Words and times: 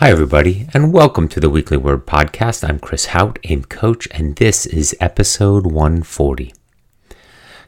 Hi, 0.00 0.08
everybody, 0.08 0.66
and 0.72 0.94
welcome 0.94 1.28
to 1.28 1.40
the 1.40 1.50
Weekly 1.50 1.76
Word 1.76 2.06
Podcast. 2.06 2.66
I'm 2.66 2.78
Chris 2.78 3.04
Hauth, 3.04 3.36
AIM 3.44 3.64
Coach, 3.64 4.08
and 4.12 4.34
this 4.36 4.64
is 4.64 4.96
episode 4.98 5.66
140. 5.66 6.54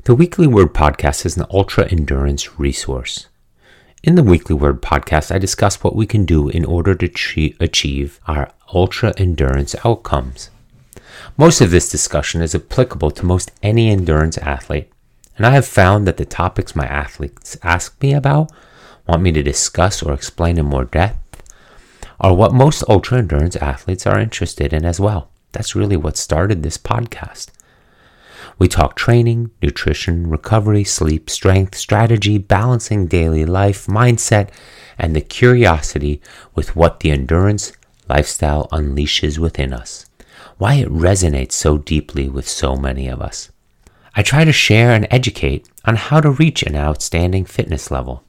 The 0.05 0.15
Weekly 0.15 0.47
Word 0.47 0.73
Podcast 0.73 1.27
is 1.27 1.37
an 1.37 1.45
ultra 1.51 1.87
endurance 1.91 2.59
resource. 2.59 3.27
In 4.03 4.15
the 4.15 4.23
Weekly 4.23 4.57
Word 4.57 4.81
Podcast, 4.81 5.31
I 5.31 5.37
discuss 5.37 5.85
what 5.85 5.95
we 5.95 6.07
can 6.07 6.25
do 6.25 6.49
in 6.49 6.65
order 6.65 6.95
to 6.95 7.55
achieve 7.61 8.19
our 8.27 8.51
ultra 8.73 9.13
endurance 9.19 9.75
outcomes. 9.85 10.49
Most 11.37 11.61
of 11.61 11.71
this 11.71 11.91
discussion 11.91 12.41
is 12.41 12.55
applicable 12.55 13.11
to 13.11 13.27
most 13.27 13.53
any 13.63 13.91
endurance 13.91 14.39
athlete, 14.39 14.91
and 15.37 15.45
I 15.45 15.51
have 15.51 15.67
found 15.67 16.07
that 16.07 16.17
the 16.17 16.25
topics 16.25 16.75
my 16.75 16.87
athletes 16.87 17.59
ask 17.63 18.01
me 18.01 18.15
about, 18.15 18.51
want 19.07 19.21
me 19.21 19.33
to 19.33 19.43
discuss 19.43 20.03
or 20.03 20.15
explain 20.15 20.57
in 20.57 20.65
more 20.65 20.87
depth, 20.87 21.19
are 22.23 22.35
what 22.35 22.55
most 22.55 22.85
ultra 22.89 23.19
endurance 23.19 23.57
athletes 23.57 24.07
are 24.07 24.19
interested 24.19 24.73
in 24.73 24.85
as 24.85 25.01
well. 25.01 25.31
That's 25.51 25.75
really 25.75 25.97
what 25.97 26.17
started 26.17 26.63
this 26.63 26.79
podcast. 26.79 27.49
We 28.59 28.69
talk 28.69 28.95
training, 28.95 29.51
nutrition, 29.61 30.31
recovery, 30.31 30.85
sleep, 30.85 31.29
strength, 31.29 31.75
strategy, 31.75 32.39
balancing 32.39 33.07
daily 33.07 33.45
life, 33.45 33.87
mindset, 33.87 34.51
and 34.97 35.17
the 35.17 35.21
curiosity 35.21 36.23
with 36.55 36.77
what 36.77 37.01
the 37.01 37.11
endurance 37.11 37.73
lifestyle 38.09 38.69
unleashes 38.69 39.39
within 39.39 39.73
us. 39.73 40.07
Why 40.59 40.75
it 40.75 40.89
resonates 40.89 41.53
so 41.53 41.77
deeply 41.77 42.29
with 42.29 42.49
so 42.49 42.77
many 42.77 43.09
of 43.09 43.21
us. 43.21 43.51
I 44.15 44.23
try 44.23 44.45
to 44.45 44.53
share 44.53 44.93
and 44.93 45.09
educate 45.11 45.69
on 45.85 45.97
how 45.97 46.21
to 46.21 46.31
reach 46.31 46.63
an 46.63 46.77
outstanding 46.77 47.47
fitness 47.47 47.91
level, 47.91 48.23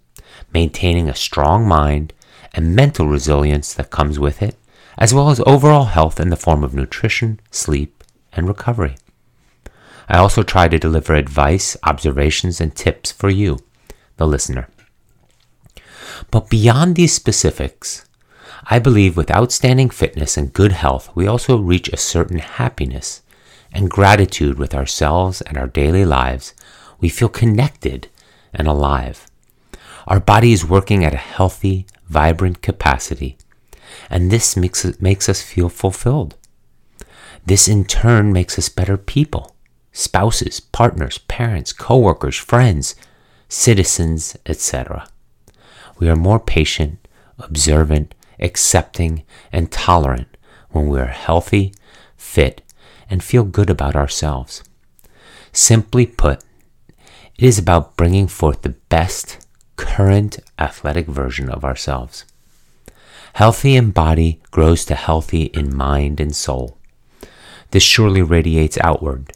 maintaining 0.51 1.09
a 1.09 1.15
strong 1.15 1.67
mind 1.67 2.13
and 2.53 2.75
mental 2.75 3.07
resilience 3.07 3.73
that 3.73 3.89
comes 3.89 4.19
with 4.19 4.41
it, 4.41 4.55
as 4.97 5.13
well 5.13 5.29
as 5.29 5.41
overall 5.45 5.85
health 5.85 6.19
in 6.19 6.29
the 6.29 6.35
form 6.35 6.63
of 6.63 6.73
nutrition, 6.73 7.39
sleep, 7.51 8.03
and 8.31 8.47
recovery. 8.47 8.95
I 10.07 10.17
also 10.17 10.43
try 10.43 10.67
to 10.67 10.77
deliver 10.79 11.15
advice, 11.15 11.77
observations, 11.83 12.59
and 12.59 12.75
tips 12.75 13.11
for 13.11 13.29
you, 13.29 13.59
the 14.17 14.27
listener. 14.27 14.67
But 16.29 16.49
beyond 16.49 16.95
these 16.95 17.13
specifics, 17.13 18.05
I 18.65 18.79
believe 18.79 19.17
with 19.17 19.31
outstanding 19.31 19.89
fitness 19.89 20.37
and 20.37 20.53
good 20.53 20.71
health, 20.71 21.09
we 21.15 21.27
also 21.27 21.57
reach 21.57 21.89
a 21.89 21.97
certain 21.97 22.39
happiness 22.39 23.21
and 23.71 23.89
gratitude 23.89 24.57
with 24.57 24.75
ourselves 24.75 25.41
and 25.41 25.57
our 25.57 25.67
daily 25.67 26.05
lives. 26.05 26.53
We 26.99 27.09
feel 27.09 27.29
connected 27.29 28.07
and 28.53 28.67
alive. 28.67 29.27
Our 30.07 30.19
body 30.19 30.53
is 30.53 30.65
working 30.65 31.03
at 31.03 31.13
a 31.13 31.17
healthy, 31.17 31.87
vibrant 32.13 32.61
capacity, 32.61 33.37
and 34.09 34.31
this 34.31 34.55
makes, 34.55 34.85
makes 35.01 35.27
us 35.27 35.41
feel 35.41 35.67
fulfilled. 35.67 36.35
This 37.45 37.67
in 37.67 37.83
turn 37.83 38.31
makes 38.31 38.57
us 38.57 38.69
better 38.69 38.97
people, 38.97 39.55
spouses, 39.91 40.59
partners, 40.59 41.17
parents, 41.17 41.73
coworkers, 41.73 42.37
friends, 42.37 42.95
citizens, 43.49 44.37
etc. 44.45 45.07
We 45.99 46.07
are 46.09 46.15
more 46.15 46.39
patient, 46.39 47.07
observant, 47.39 48.15
accepting, 48.39 49.23
and 49.51 49.71
tolerant 49.71 50.37
when 50.69 50.87
we 50.87 50.99
are 50.99 51.07
healthy, 51.07 51.73
fit, 52.15 52.61
and 53.09 53.23
feel 53.23 53.43
good 53.43 53.69
about 53.69 53.95
ourselves. 53.95 54.63
Simply 55.51 56.05
put, 56.05 56.43
it 57.37 57.45
is 57.45 57.59
about 57.59 57.97
bringing 57.97 58.27
forth 58.27 58.61
the 58.61 58.75
best 58.89 59.42
current 59.75 60.39
athletic 60.59 61.07
version 61.07 61.49
of 61.49 61.63
ourselves. 61.63 62.25
Healthy 63.33 63.75
in 63.75 63.91
body 63.91 64.39
grows 64.51 64.85
to 64.85 64.95
healthy 64.95 65.43
in 65.45 65.75
mind 65.75 66.19
and 66.19 66.35
soul. 66.35 66.77
This 67.71 67.83
surely 67.83 68.21
radiates 68.21 68.77
outward, 68.81 69.33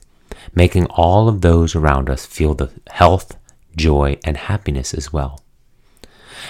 making 0.53 0.85
all 0.87 1.27
of 1.27 1.41
those 1.41 1.75
around 1.75 2.09
us 2.09 2.25
feel 2.25 2.53
the 2.53 2.71
health, 2.91 3.37
joy, 3.75 4.19
and 4.23 4.37
happiness 4.37 4.93
as 4.93 5.11
well. 5.11 5.41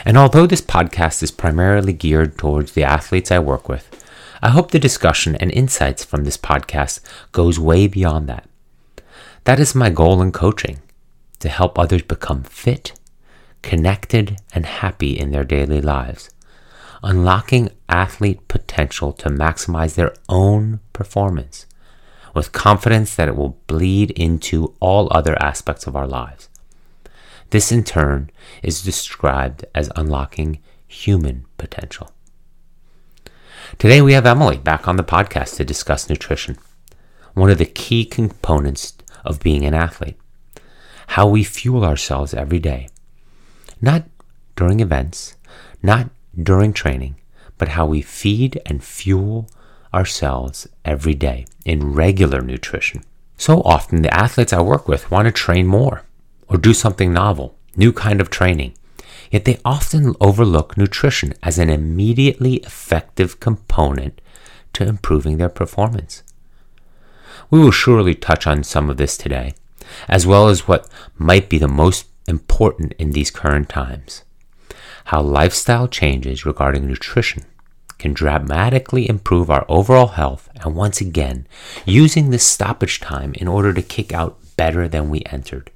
And 0.03 0.17
although 0.17 0.45
this 0.45 0.61
podcast 0.61 1.23
is 1.23 1.31
primarily 1.31 1.93
geared 1.93 2.37
towards 2.37 2.73
the 2.73 2.83
athletes 2.83 3.31
I 3.31 3.39
work 3.39 3.69
with, 3.69 4.03
I 4.41 4.49
hope 4.49 4.71
the 4.71 4.79
discussion 4.79 5.35
and 5.35 5.49
insights 5.51 6.03
from 6.03 6.23
this 6.23 6.37
podcast 6.37 6.99
goes 7.31 7.59
way 7.59 7.87
beyond 7.87 8.27
that. 8.27 8.47
That 9.45 9.59
is 9.59 9.73
my 9.73 9.89
goal 9.89 10.21
in 10.21 10.31
coaching, 10.31 10.79
to 11.39 11.49
help 11.49 11.79
others 11.79 12.01
become 12.01 12.43
fit, 12.43 12.91
connected, 13.61 14.37
and 14.53 14.65
happy 14.65 15.17
in 15.17 15.31
their 15.31 15.43
daily 15.43 15.81
lives, 15.81 16.29
unlocking 17.03 17.69
athlete 17.89 18.47
potential 18.47 19.11
to 19.13 19.29
maximize 19.29 19.95
their 19.95 20.13
own 20.29 20.79
performance 20.93 21.65
with 22.33 22.51
confidence 22.51 23.15
that 23.15 23.27
it 23.27 23.35
will 23.35 23.57
bleed 23.67 24.11
into 24.11 24.73
all 24.79 25.07
other 25.11 25.41
aspects 25.41 25.87
of 25.87 25.95
our 25.95 26.07
lives. 26.07 26.49
This, 27.49 27.71
in 27.71 27.83
turn, 27.83 28.29
is 28.61 28.83
described 28.83 29.65
as 29.73 29.89
unlocking 29.95 30.59
human 30.87 31.45
potential. 31.57 32.11
Today, 33.77 34.01
we 34.01 34.13
have 34.13 34.25
Emilee 34.25 34.57
back 34.57 34.87
on 34.87 34.97
the 34.97 35.03
podcast 35.03 35.55
to 35.57 35.65
discuss 35.65 36.09
nutrition, 36.09 36.57
one 37.33 37.49
of 37.49 37.57
the 37.57 37.65
key 37.65 38.05
components 38.05 38.93
of 39.25 39.39
being 39.39 39.65
an 39.65 39.73
athlete, 39.73 40.17
how 41.07 41.27
we 41.27 41.43
fuel 41.43 41.83
ourselves 41.83 42.33
every 42.33 42.59
day 42.59 42.87
not 43.81 44.03
during 44.55 44.79
events, 44.79 45.35
not 45.81 46.09
during 46.41 46.73
training, 46.73 47.15
but 47.57 47.69
how 47.69 47.85
we 47.85 48.01
feed 48.01 48.61
and 48.65 48.83
fuel 48.83 49.49
ourselves 49.93 50.67
every 50.85 51.13
day 51.13 51.45
in 51.65 51.93
regular 51.93 52.41
nutrition. 52.41 53.03
So 53.37 53.61
often, 53.61 54.01
the 54.01 54.13
athletes 54.13 54.53
I 54.53 54.61
work 54.61 54.87
with 54.87 55.11
want 55.11 55.27
to 55.27 55.31
train 55.31 55.67
more 55.67 56.03
or 56.47 56.57
do 56.57 56.73
something 56.73 57.13
novel, 57.13 57.55
new 57.75 57.93
kind 57.93 58.19
of 58.19 58.29
training. 58.29 58.73
Yet 59.31 59.45
they 59.45 59.59
often 59.65 60.15
overlook 60.21 60.77
nutrition 60.77 61.33
as 61.43 61.59
an 61.59 61.69
immediately 61.69 62.55
effective 62.57 63.39
component 63.39 64.21
to 64.73 64.87
improving 64.87 65.37
their 65.37 65.49
performance. 65.49 66.23
We 67.49 67.59
will 67.59 67.71
surely 67.71 68.15
touch 68.15 68.47
on 68.47 68.63
some 68.63 68.89
of 68.89 68.97
this 68.97 69.17
today, 69.17 69.53
as 70.07 70.25
well 70.25 70.47
as 70.47 70.67
what 70.67 70.89
might 71.17 71.49
be 71.49 71.57
the 71.57 71.67
most 71.67 72.07
important 72.27 72.93
in 72.99 73.11
these 73.11 73.31
current 73.31 73.69
times. 73.69 74.23
How 75.05 75.21
lifestyle 75.21 75.87
changes 75.87 76.45
regarding 76.45 76.85
nutrition 76.85 77.45
can 77.97 78.13
dramatically 78.13 79.09
improve 79.09 79.49
our 79.49 79.65
overall 79.67 80.07
health, 80.07 80.49
and 80.55 80.75
once 80.75 81.01
again, 81.01 81.47
using 81.85 82.29
this 82.29 82.45
stoppage 82.45 82.99
time 82.99 83.33
in 83.35 83.47
order 83.47 83.73
to 83.73 83.81
kick 83.81 84.13
out 84.13 84.37
better 84.55 84.87
than 84.87 85.09
we 85.09 85.23
entered. 85.25 85.71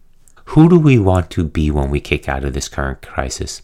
Who 0.45 0.69
do 0.69 0.77
we 0.77 0.99
want 0.99 1.29
to 1.31 1.45
be 1.45 1.71
when 1.71 1.89
we 1.89 1.99
kick 1.99 2.27
out 2.27 2.43
of 2.43 2.53
this 2.53 2.67
current 2.67 3.01
crisis? 3.01 3.61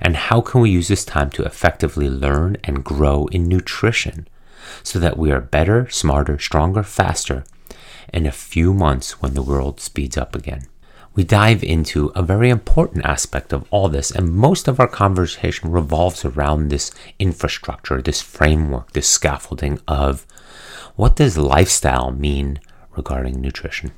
And 0.00 0.16
how 0.16 0.40
can 0.40 0.60
we 0.60 0.70
use 0.70 0.88
this 0.88 1.04
time 1.04 1.30
to 1.30 1.44
effectively 1.44 2.08
learn 2.08 2.56
and 2.64 2.84
grow 2.84 3.26
in 3.26 3.48
nutrition 3.48 4.28
so 4.82 4.98
that 4.98 5.16
we 5.16 5.30
are 5.30 5.40
better, 5.40 5.88
smarter, 5.90 6.38
stronger, 6.38 6.82
faster 6.82 7.44
in 8.12 8.26
a 8.26 8.32
few 8.32 8.74
months 8.74 9.22
when 9.22 9.34
the 9.34 9.42
world 9.42 9.80
speeds 9.80 10.16
up 10.16 10.34
again? 10.34 10.66
We 11.14 11.22
dive 11.22 11.62
into 11.62 12.10
a 12.16 12.22
very 12.22 12.50
important 12.50 13.04
aspect 13.04 13.52
of 13.52 13.64
all 13.70 13.88
this, 13.88 14.10
and 14.10 14.32
most 14.32 14.66
of 14.66 14.80
our 14.80 14.88
conversation 14.88 15.70
revolves 15.70 16.24
around 16.24 16.68
this 16.68 16.90
infrastructure, 17.20 18.02
this 18.02 18.20
framework, 18.20 18.92
this 18.92 19.08
scaffolding 19.08 19.78
of 19.86 20.26
what 20.96 21.14
does 21.16 21.38
lifestyle 21.38 22.10
mean 22.10 22.58
regarding 22.96 23.40
nutrition. 23.40 23.92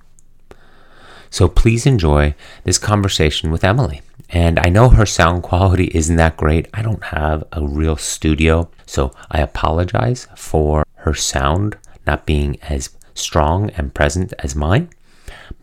So 1.30 1.48
please 1.48 1.86
enjoy 1.86 2.34
this 2.64 2.78
conversation 2.78 3.50
with 3.50 3.64
Emilee. 3.64 4.02
And 4.28 4.58
I 4.58 4.68
know 4.68 4.90
her 4.90 5.06
sound 5.06 5.42
quality 5.42 5.90
isn't 5.94 6.16
that 6.16 6.36
great. 6.36 6.68
I 6.74 6.82
don't 6.82 7.04
have 7.04 7.44
a 7.52 7.66
real 7.66 7.96
studio, 7.96 8.68
so 8.84 9.12
I 9.30 9.40
apologize 9.40 10.28
for 10.36 10.84
her 10.96 11.14
sound 11.14 11.78
not 12.06 12.26
being 12.26 12.58
as 12.62 12.90
strong 13.14 13.70
and 13.70 13.94
present 13.94 14.32
as 14.38 14.54
mine. 14.54 14.90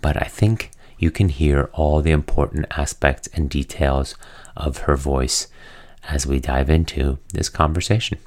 But 0.01 0.22
I 0.22 0.25
think 0.25 0.72
you 1.03 1.11
can 1.11 1.27
hear 1.27 1.69
all 1.73 2.01
the 2.01 2.11
important 2.11 2.65
aspects 2.71 3.27
and 3.33 3.50
details 3.50 4.15
of 4.55 4.77
her 4.79 4.95
voice 4.95 5.47
as 6.07 6.25
we 6.25 6.39
dive 6.39 6.69
into 6.69 7.19
this 7.33 7.50
conversation. 7.50 8.17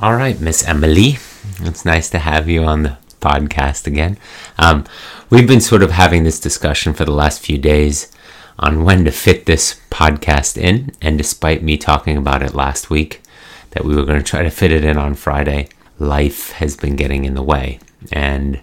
All 0.00 0.16
right, 0.16 0.40
Miss 0.40 0.66
Emilee, 0.66 1.18
it's 1.60 1.84
nice 1.84 2.10
to 2.10 2.18
have 2.18 2.48
you 2.48 2.64
on 2.64 2.82
the 2.82 2.98
podcast 3.20 3.86
again. 3.86 4.18
Um, 4.58 4.84
we've 5.30 5.46
been 5.46 5.60
sort 5.60 5.84
of 5.84 5.92
having 5.92 6.24
this 6.24 6.40
discussion 6.40 6.94
for 6.94 7.04
the 7.04 7.12
last 7.12 7.40
few 7.40 7.58
days 7.58 8.12
on 8.58 8.84
when 8.84 9.04
to 9.04 9.12
fit 9.12 9.46
this 9.46 9.80
podcast 9.88 10.60
in, 10.60 10.92
and 11.00 11.16
despite 11.16 11.62
me 11.62 11.78
talking 11.78 12.16
about 12.16 12.42
it 12.42 12.54
last 12.54 12.90
week, 12.90 13.22
that 13.70 13.84
we 13.84 13.94
were 13.94 14.04
going 14.04 14.18
to 14.18 14.30
try 14.30 14.42
to 14.42 14.50
fit 14.50 14.72
it 14.72 14.84
in 14.84 14.98
on 14.98 15.14
Friday, 15.14 15.68
life 16.00 16.50
has 16.52 16.76
been 16.76 16.96
getting 16.96 17.24
in 17.24 17.34
the 17.34 17.42
way. 17.42 17.78
And 18.10 18.60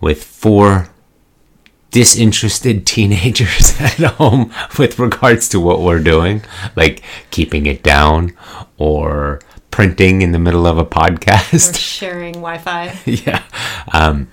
with 0.00 0.24
four 0.24 0.88
disinterested 1.90 2.86
teenagers 2.86 3.74
at 3.80 3.98
home 4.14 4.52
with 4.78 4.98
regards 4.98 5.48
to 5.50 5.60
what 5.60 5.80
we're 5.80 6.02
doing, 6.02 6.42
like 6.76 7.02
keeping 7.30 7.66
it 7.66 7.82
down 7.82 8.36
or 8.76 9.40
printing 9.70 10.22
in 10.22 10.32
the 10.32 10.38
middle 10.38 10.66
of 10.66 10.78
a 10.78 10.82
Or 10.82 10.86
podcast. 10.86 11.78
sharing 11.78 12.34
Wi-Fi. 12.34 12.98
yeah. 13.06 13.42
Um, 13.92 14.28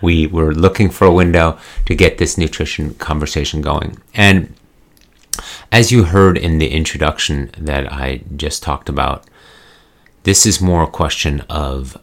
we 0.00 0.26
were 0.26 0.54
looking 0.54 0.90
for 0.90 1.06
a 1.06 1.12
window 1.12 1.58
to 1.86 1.94
get 1.94 2.18
this 2.18 2.36
nutrition 2.38 2.94
conversation 2.94 3.62
going. 3.62 3.98
And 4.14 4.54
as 5.72 5.90
you 5.90 6.04
heard 6.04 6.38
in 6.38 6.58
the 6.58 6.68
introduction 6.68 7.50
that 7.58 7.92
I 7.92 8.22
just 8.36 8.62
talked 8.62 8.88
about, 8.88 9.24
this 10.22 10.44
is 10.46 10.60
more 10.60 10.82
a 10.84 10.86
question 10.88 11.40
of 11.48 11.96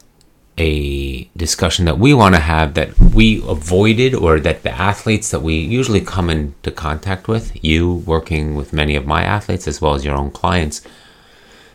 a 0.58 1.24
discussion 1.36 1.86
that 1.86 1.98
we 1.98 2.14
want 2.14 2.36
to 2.36 2.42
have 2.42 2.76
that 2.76 2.98
we 3.00 3.42
avoided 3.48 4.14
or 4.14 4.40
that 4.40 4.64
the 4.64 4.72
athletes 4.72 5.32
that 5.32 5.42
we 5.42 5.56
usually 5.56 6.02
come 6.02 6.30
into 6.30 6.72
contact 6.72 7.28
with, 7.28 7.64
you 7.64 7.94
working 8.06 8.56
with 8.56 8.72
many 8.72 8.96
of 8.96 9.08
my 9.08 9.24
athletes 9.24 9.68
as 9.68 9.82
well 9.82 9.96
as 9.96 10.06
your 10.06 10.16
own 10.16 10.30
clients, 10.30 10.82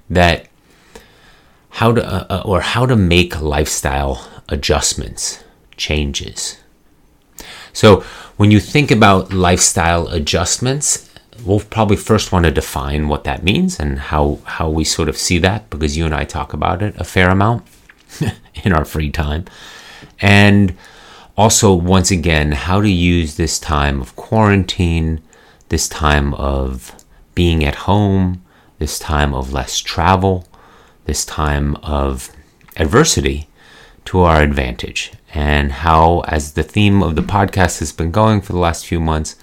that 0.09 0.47
how 1.71 1.93
to 1.93 2.05
uh, 2.05 2.27
uh, 2.31 2.43
or 2.45 2.61
how 2.61 2.87
to 2.87 2.97
make 2.97 3.41
lifestyle 3.41 4.27
adjustments, 4.49 5.43
changes. 5.77 6.59
So 7.73 8.01
when 8.37 8.51
you 8.51 8.61
think 8.61 8.91
about 8.91 9.33
lifestyle 9.33 10.09
adjustments, 10.09 11.11
we'll 11.45 11.61
probably 11.61 11.97
first 11.97 12.33
want 12.33 12.45
to 12.45 12.51
define 12.51 13.09
what 13.09 13.25
that 13.25 13.43
means 13.43 13.81
and 13.81 13.99
how 13.99 14.39
how 14.45 14.71
we 14.71 14.85
sort 14.85 15.09
of 15.09 15.17
see 15.17 15.39
that 15.39 15.69
because 15.69 15.97
you 15.97 16.05
and 16.05 16.15
I 16.15 16.25
talk 16.25 16.53
about 16.53 16.81
it 16.81 16.95
a 16.97 17.05
fair 17.05 17.31
amount 17.31 17.67
in 18.65 18.73
our 18.73 18.85
free 18.85 19.11
time. 19.11 19.45
And 20.21 20.77
also 21.37 21.75
once 21.75 22.11
again, 22.11 22.53
how 22.53 22.81
to 22.81 22.91
use 22.91 23.37
this 23.37 23.59
time 23.59 24.01
of 24.01 24.17
quarantine, 24.17 25.21
this 25.69 25.89
time 25.89 26.35
of 26.35 26.95
being 27.35 27.65
at 27.65 27.87
home, 27.87 28.45
this 28.79 28.99
time 28.99 29.35
of 29.35 29.53
less 29.53 29.79
travel, 29.79 30.47
this 31.05 31.25
time 31.25 31.77
of 31.77 32.31
adversity 32.77 33.49
to 34.05 34.21
our 34.21 34.43
advantage 34.43 35.13
and 35.35 35.71
how 35.71 36.21
as 36.21 36.53
the 36.53 36.63
theme 36.63 37.03
of 37.03 37.15
the 37.15 37.23
podcast 37.23 37.79
has 37.81 37.93
been 37.93 38.11
going 38.11 38.41
for 38.41 38.53
the 38.53 38.59
last 38.59 38.87
few 38.87 38.99
months 38.99 39.37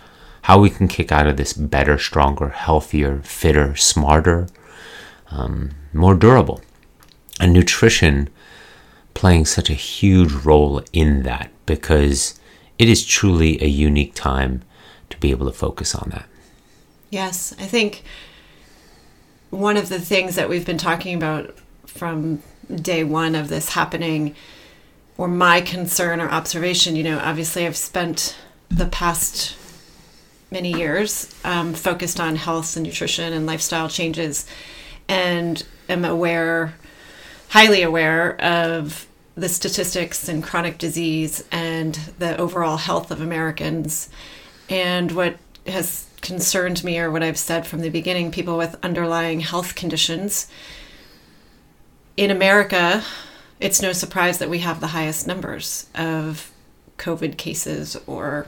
how 0.43 0.59
we 0.59 0.69
can 0.69 0.87
kick 0.87 1.11
out 1.11 1.27
of 1.27 1.37
this 1.37 1.53
better 1.53 1.97
stronger 1.97 2.49
healthier 2.49 3.19
fitter 3.23 3.75
smarter 3.75 4.47
um, 5.31 5.71
more 5.93 6.15
durable 6.15 6.61
and 7.39 7.53
nutrition 7.53 8.29
playing 9.15 9.45
such 9.45 9.71
a 9.71 9.73
huge 9.73 10.31
role 10.31 10.83
in 10.93 11.23
that 11.23 11.49
because 11.65 12.39
it 12.77 12.87
is 12.87 13.03
truly 13.03 13.59
a 13.63 13.67
unique 13.67 14.13
time 14.13 14.61
to 15.09 15.17
be 15.17 15.31
able 15.31 15.47
to 15.47 15.57
focus 15.57 15.95
on 15.95 16.09
that. 16.11 16.27
Yes, 17.09 17.55
I 17.57 17.65
think 17.65 18.03
one 19.49 19.77
of 19.77 19.89
the 19.89 19.99
things 19.99 20.35
that 20.35 20.49
we've 20.49 20.65
been 20.65 20.77
talking 20.77 21.15
about 21.15 21.57
from 21.85 22.43
day 22.73 23.03
one 23.03 23.35
of 23.35 23.47
this 23.47 23.69
happening, 23.69 24.35
or 25.17 25.27
my 25.27 25.61
concern 25.61 26.19
or 26.19 26.29
observation, 26.29 26.95
you 26.95 27.03
know, 27.03 27.19
obviously 27.19 27.65
I've 27.65 27.77
spent 27.77 28.35
the 28.69 28.87
past 28.87 29.55
many 30.51 30.73
years 30.73 31.33
um, 31.43 31.73
focused 31.73 32.19
on 32.19 32.35
health 32.35 32.75
and 32.75 32.85
nutrition 32.85 33.31
and 33.31 33.45
lifestyle 33.45 33.87
changes, 33.87 34.45
and 35.07 35.63
am 35.87 36.03
aware, 36.03 36.73
highly 37.49 37.81
aware 37.81 38.39
of 38.41 39.07
the 39.35 39.49
statistics 39.49 40.29
and 40.29 40.43
chronic 40.43 40.77
disease 40.77 41.43
and 41.51 41.95
the 42.19 42.37
overall 42.37 42.77
health 42.77 43.11
of 43.11 43.21
Americans. 43.21 44.09
And 44.69 45.11
what 45.11 45.37
has 45.67 46.07
concerned 46.21 46.83
me, 46.83 46.97
or 46.97 47.11
what 47.11 47.23
I've 47.23 47.37
said 47.37 47.67
from 47.67 47.81
the 47.81 47.89
beginning, 47.89 48.31
people 48.31 48.57
with 48.57 48.77
underlying 48.83 49.41
health 49.41 49.75
conditions. 49.75 50.49
In 52.17 52.31
America, 52.31 53.03
it's 53.59 53.81
no 53.81 53.91
surprise 53.91 54.37
that 54.39 54.49
we 54.49 54.59
have 54.59 54.79
the 54.79 54.87
highest 54.87 55.27
numbers 55.27 55.87
of 55.93 56.51
COVID 56.97 57.37
cases 57.37 57.97
or 58.07 58.47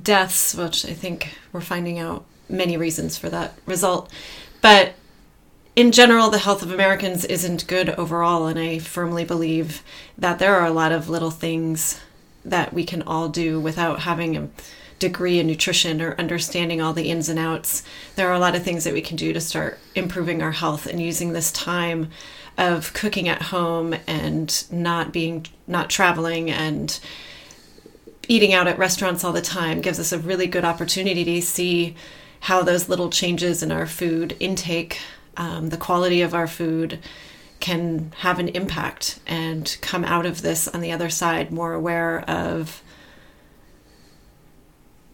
deaths, 0.00 0.54
which 0.54 0.84
I 0.84 0.92
think 0.92 1.36
we're 1.52 1.60
finding 1.60 1.98
out 1.98 2.24
many 2.48 2.76
reasons 2.76 3.16
for 3.18 3.28
that 3.30 3.54
result. 3.66 4.10
But 4.60 4.94
in 5.76 5.92
general, 5.92 6.30
the 6.30 6.38
health 6.38 6.62
of 6.62 6.72
Americans 6.72 7.26
isn't 7.26 7.66
good 7.66 7.90
overall, 7.90 8.46
and 8.46 8.58
I 8.58 8.78
firmly 8.78 9.26
believe 9.26 9.82
that 10.16 10.38
there 10.38 10.56
are 10.56 10.64
a 10.64 10.72
lot 10.72 10.90
of 10.90 11.10
little 11.10 11.30
things 11.30 12.00
that 12.46 12.72
we 12.72 12.82
can 12.82 13.02
all 13.02 13.28
do 13.28 13.60
without 13.60 14.00
having 14.00 14.36
a 14.36 14.48
degree 14.98 15.38
in 15.38 15.46
nutrition 15.46 16.00
or 16.00 16.18
understanding 16.18 16.80
all 16.80 16.94
the 16.94 17.10
ins 17.10 17.28
and 17.28 17.38
outs. 17.38 17.82
There 18.14 18.28
are 18.28 18.34
a 18.34 18.38
lot 18.38 18.54
of 18.54 18.62
things 18.62 18.84
that 18.84 18.94
we 18.94 19.02
can 19.02 19.16
do 19.16 19.34
to 19.34 19.40
start 19.40 19.78
improving 19.94 20.42
our 20.42 20.52
health 20.52 20.86
and 20.86 21.02
using 21.02 21.32
this 21.34 21.52
time 21.52 22.10
of 22.56 22.94
cooking 22.94 23.28
at 23.28 23.42
home 23.42 23.94
and 24.06 24.64
not 24.70 25.12
being 25.12 25.44
not 25.66 25.90
traveling 25.90 26.50
and 26.50 26.98
eating 28.28 28.54
out 28.54 28.66
at 28.66 28.78
restaurants 28.78 29.22
all 29.22 29.32
the 29.32 29.42
time 29.42 29.82
gives 29.82 30.00
us 30.00 30.12
a 30.12 30.18
really 30.18 30.46
good 30.46 30.64
opportunity 30.64 31.22
to 31.22 31.42
see 31.42 31.94
how 32.40 32.62
those 32.62 32.88
little 32.88 33.10
changes 33.10 33.62
in 33.62 33.70
our 33.70 33.86
food 33.86 34.36
intake, 34.40 34.98
um, 35.36 35.68
the 35.68 35.76
quality 35.76 36.22
of 36.22 36.34
our 36.34 36.46
food, 36.46 36.98
can 37.60 38.12
have 38.18 38.38
an 38.38 38.48
impact 38.48 39.18
and 39.26 39.76
come 39.80 40.04
out 40.04 40.26
of 40.26 40.42
this 40.42 40.68
on 40.68 40.80
the 40.80 40.92
other 40.92 41.08
side 41.08 41.50
more 41.50 41.72
aware 41.72 42.20
of 42.28 42.82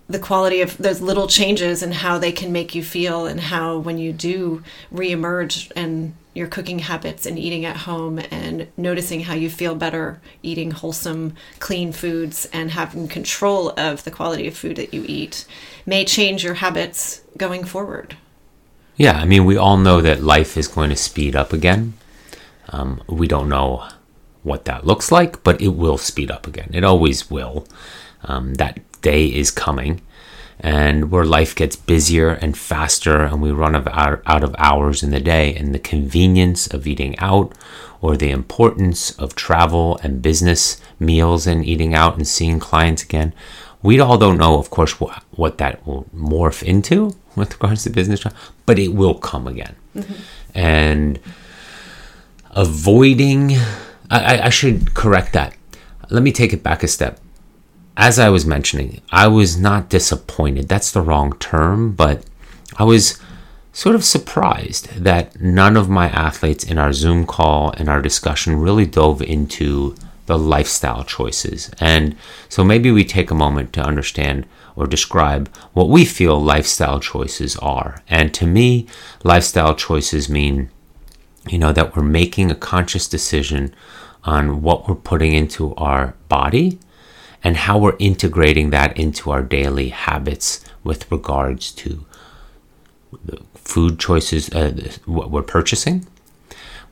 the 0.08 0.18
quality 0.18 0.60
of 0.60 0.76
those 0.76 1.00
little 1.00 1.26
changes 1.26 1.82
and 1.82 1.94
how 1.94 2.18
they 2.18 2.32
can 2.32 2.52
make 2.52 2.74
you 2.74 2.82
feel 2.82 3.26
and 3.26 3.40
how 3.40 3.78
when 3.78 3.96
you 3.96 4.12
do 4.12 4.62
reemerge 4.92 5.70
and 5.74 6.14
your 6.34 6.46
cooking 6.46 6.80
habits 6.80 7.26
and 7.26 7.38
eating 7.38 7.64
at 7.64 7.76
home 7.76 8.18
and 8.30 8.66
noticing 8.76 9.20
how 9.20 9.34
you 9.34 9.48
feel 9.48 9.74
better 9.74 10.20
eating 10.42 10.70
wholesome 10.70 11.34
clean 11.60 11.92
foods 11.92 12.46
and 12.52 12.72
having 12.72 13.06
control 13.06 13.70
of 13.78 14.02
the 14.04 14.10
quality 14.10 14.46
of 14.46 14.56
food 14.56 14.76
that 14.76 14.92
you 14.92 15.04
eat 15.06 15.46
may 15.86 16.04
change 16.04 16.42
your 16.42 16.54
habits 16.54 17.22
going 17.36 17.64
forward 17.64 18.16
Yeah, 18.96 19.18
I 19.18 19.24
mean, 19.24 19.44
we 19.44 19.56
all 19.56 19.76
know 19.78 20.00
that 20.00 20.22
life 20.22 20.56
is 20.56 20.68
going 20.68 20.90
to 20.90 20.96
speed 20.96 21.34
up 21.34 21.52
again. 21.52 21.94
Um, 22.68 23.02
we 23.08 23.26
don't 23.26 23.48
know 23.48 23.88
what 24.42 24.64
that 24.66 24.86
looks 24.86 25.10
like, 25.10 25.42
but 25.42 25.60
it 25.60 25.68
will 25.68 25.98
speed 25.98 26.30
up 26.30 26.46
again. 26.46 26.70
It 26.72 26.84
always 26.84 27.30
will. 27.30 27.66
Um, 28.24 28.54
that 28.54 28.80
day 29.00 29.26
is 29.26 29.50
coming, 29.50 30.02
and 30.60 31.10
where 31.10 31.24
life 31.24 31.54
gets 31.54 31.74
busier 31.74 32.30
and 32.30 32.56
faster, 32.56 33.22
and 33.22 33.40
we 33.40 33.50
run 33.50 33.74
out, 33.74 34.22
out 34.26 34.44
of 34.44 34.54
hours 34.58 35.02
in 35.02 35.10
the 35.10 35.20
day, 35.20 35.54
and 35.54 35.74
the 35.74 35.78
convenience 35.78 36.66
of 36.66 36.86
eating 36.86 37.18
out, 37.18 37.52
or 38.00 38.16
the 38.16 38.30
importance 38.30 39.12
of 39.12 39.34
travel 39.34 39.98
and 40.02 40.22
business 40.22 40.80
meals 40.98 41.46
and 41.46 41.64
eating 41.64 41.94
out 41.94 42.16
and 42.16 42.28
seeing 42.28 42.58
clients 42.58 43.02
again. 43.02 43.32
We 43.82 44.00
all 44.00 44.18
don't 44.18 44.38
know, 44.38 44.58
of 44.58 44.70
course, 44.70 44.92
wh- 44.92 45.38
what 45.38 45.58
that 45.58 45.84
will 45.86 46.04
morph 46.14 46.62
into 46.62 47.16
with 47.36 47.52
regards 47.54 47.84
to 47.84 47.90
business, 47.90 48.20
tra- 48.20 48.32
but 48.66 48.78
it 48.78 48.88
will 48.94 49.14
come 49.14 49.46
again. 49.46 49.76
Mm-hmm. 49.96 50.14
And 50.54 51.20
avoiding, 52.50 53.52
I, 54.10 54.36
I- 54.36 54.46
I 54.46 54.48
should 54.50 54.94
correct 54.94 55.32
that. 55.32 55.54
Let 56.10 56.22
me 56.22 56.32
take 56.32 56.52
it 56.52 56.62
back 56.62 56.82
a 56.82 56.88
step. 56.88 57.18
As 57.96 58.18
I 58.18 58.28
was 58.30 58.46
mentioning, 58.46 59.00
I 59.10 59.28
was 59.28 59.58
not 59.58 59.88
disappointed. 59.88 60.68
That's 60.68 60.90
the 60.90 61.02
wrong 61.02 61.34
term, 61.38 61.92
but 61.92 62.24
I 62.78 62.84
was 62.84 63.20
sort 63.72 63.94
of 63.94 64.04
surprised 64.04 64.88
that 64.96 65.40
none 65.40 65.76
of 65.76 65.88
my 65.88 66.08
athletes 66.08 66.64
in 66.64 66.78
our 66.78 66.92
Zoom 66.92 67.26
call 67.26 67.70
and 67.72 67.88
our 67.88 68.02
discussion 68.02 68.60
really 68.60 68.86
dove 68.86 69.22
into 69.22 69.94
the 70.26 70.38
lifestyle 70.38 71.04
choices. 71.04 71.70
And 71.80 72.16
so 72.48 72.64
maybe 72.64 72.90
we 72.90 73.04
take 73.04 73.30
a 73.30 73.34
moment 73.34 73.72
to 73.74 73.82
understand 73.82 74.46
or 74.76 74.86
describe 74.86 75.54
what 75.72 75.88
we 75.88 76.04
feel 76.04 76.40
lifestyle 76.40 77.00
choices 77.00 77.56
are. 77.56 78.02
And 78.08 78.32
to 78.34 78.46
me, 78.46 78.86
lifestyle 79.22 79.74
choices 79.74 80.28
mean, 80.28 80.70
you 81.48 81.58
know, 81.58 81.72
that 81.72 81.96
we're 81.96 82.02
making 82.02 82.50
a 82.50 82.54
conscious 82.54 83.08
decision 83.08 83.74
on 84.24 84.62
what 84.62 84.88
we're 84.88 84.94
putting 84.94 85.32
into 85.32 85.74
our 85.74 86.14
body 86.28 86.78
and 87.44 87.56
how 87.56 87.78
we're 87.78 87.96
integrating 87.98 88.70
that 88.70 88.96
into 88.96 89.30
our 89.30 89.42
daily 89.42 89.88
habits 89.88 90.64
with 90.84 91.10
regards 91.10 91.72
to 91.72 92.06
the 93.24 93.40
food 93.54 93.98
choices, 93.98 94.48
uh, 94.50 94.92
what 95.04 95.30
we're 95.30 95.42
purchasing, 95.42 96.06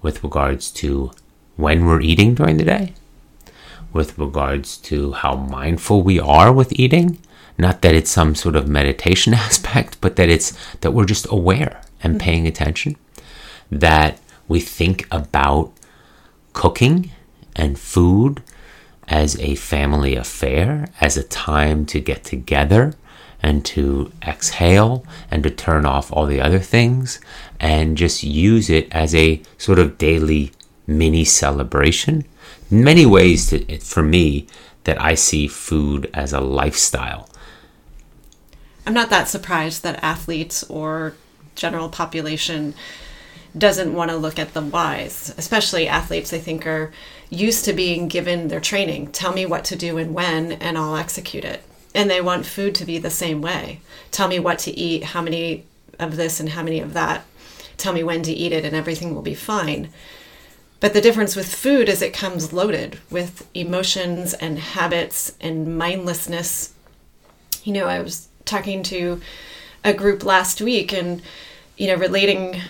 with 0.02 0.22
regards 0.22 0.70
to 0.70 1.10
when 1.56 1.86
we're 1.86 2.00
eating 2.00 2.34
during 2.34 2.56
the 2.56 2.64
day, 2.64 2.94
with 3.92 4.18
regards 4.18 4.76
to 4.76 5.12
how 5.12 5.34
mindful 5.34 6.02
we 6.02 6.18
are 6.18 6.52
with 6.52 6.72
eating. 6.72 7.18
Not 7.58 7.82
that 7.82 7.94
it's 7.94 8.10
some 8.10 8.34
sort 8.34 8.56
of 8.56 8.68
meditation 8.68 9.34
aspect, 9.46 9.98
but 10.00 10.16
that 10.16 10.28
it's 10.28 10.56
that 10.80 10.92
we're 10.92 11.04
just 11.04 11.26
aware 11.30 11.80
and 12.02 12.14
mm-hmm. 12.14 12.24
paying 12.24 12.46
attention, 12.46 12.96
that 13.70 14.20
we 14.48 14.60
think 14.60 15.06
about 15.10 15.72
cooking 16.52 17.10
and 17.54 17.78
food 17.78 18.42
as 19.08 19.38
a 19.40 19.54
family 19.56 20.14
affair, 20.16 20.88
as 21.00 21.16
a 21.16 21.22
time 21.24 21.84
to 21.84 22.00
get 22.00 22.24
together 22.24 22.94
and 23.42 23.64
to 23.64 24.12
exhale 24.26 25.04
and 25.30 25.42
to 25.42 25.50
turn 25.50 25.86
off 25.86 26.12
all 26.12 26.26
the 26.26 26.40
other 26.40 26.58
things 26.58 27.20
and 27.58 27.96
just 27.96 28.22
use 28.22 28.68
it 28.68 28.86
as 28.92 29.14
a 29.14 29.40
sort 29.58 29.78
of 29.78 29.98
daily 29.98 30.52
mini 30.86 31.24
celebration. 31.24 32.24
Many 32.70 33.06
ways 33.06 33.48
to, 33.48 33.78
for 33.78 34.02
me 34.02 34.46
that 34.84 35.00
I 35.00 35.14
see 35.14 35.48
food 35.48 36.10
as 36.12 36.32
a 36.32 36.40
lifestyle. 36.40 37.28
I'm 38.86 38.94
not 38.94 39.10
that 39.10 39.28
surprised 39.28 39.82
that 39.82 40.02
athletes 40.02 40.62
or 40.64 41.14
general 41.54 41.88
population 41.88 42.74
doesn't 43.56 43.94
want 43.94 44.10
to 44.10 44.16
look 44.16 44.38
at 44.38 44.54
the 44.54 44.62
whys, 44.62 45.34
especially 45.36 45.88
athletes 45.88 46.32
I 46.32 46.38
think 46.38 46.66
are 46.66 46.92
used 47.28 47.64
to 47.64 47.72
being 47.72 48.08
given 48.08 48.48
their 48.48 48.60
training. 48.60 49.08
Tell 49.08 49.32
me 49.32 49.46
what 49.46 49.64
to 49.66 49.76
do 49.76 49.98
and 49.98 50.14
when, 50.14 50.52
and 50.52 50.78
I'll 50.78 50.96
execute 50.96 51.44
it. 51.44 51.62
And 51.94 52.08
they 52.08 52.20
want 52.20 52.46
food 52.46 52.74
to 52.76 52.84
be 52.84 52.98
the 52.98 53.10
same 53.10 53.42
way. 53.42 53.80
Tell 54.10 54.28
me 54.28 54.38
what 54.38 54.60
to 54.60 54.70
eat, 54.70 55.04
how 55.04 55.22
many 55.22 55.64
of 55.98 56.16
this 56.16 56.40
and 56.40 56.50
how 56.50 56.62
many 56.62 56.80
of 56.80 56.94
that. 56.94 57.24
Tell 57.76 57.92
me 57.92 58.04
when 58.04 58.22
to 58.22 58.32
eat 58.32 58.52
it, 58.52 58.64
and 58.64 58.76
everything 58.76 59.14
will 59.14 59.22
be 59.22 59.34
fine. 59.34 59.90
But 60.78 60.94
the 60.94 61.00
difference 61.00 61.36
with 61.36 61.54
food 61.54 61.88
is 61.88 62.00
it 62.00 62.14
comes 62.14 62.52
loaded 62.52 62.98
with 63.10 63.46
emotions 63.54 64.32
and 64.34 64.58
habits 64.58 65.34
and 65.40 65.76
mindlessness. 65.76 66.72
You 67.64 67.74
know, 67.74 67.86
I 67.86 68.00
was 68.00 68.28
talking 68.44 68.82
to 68.84 69.20
a 69.84 69.92
group 69.92 70.24
last 70.24 70.60
week 70.60 70.92
and, 70.92 71.22
you 71.76 71.86
know, 71.86 71.96
relating 71.96 72.60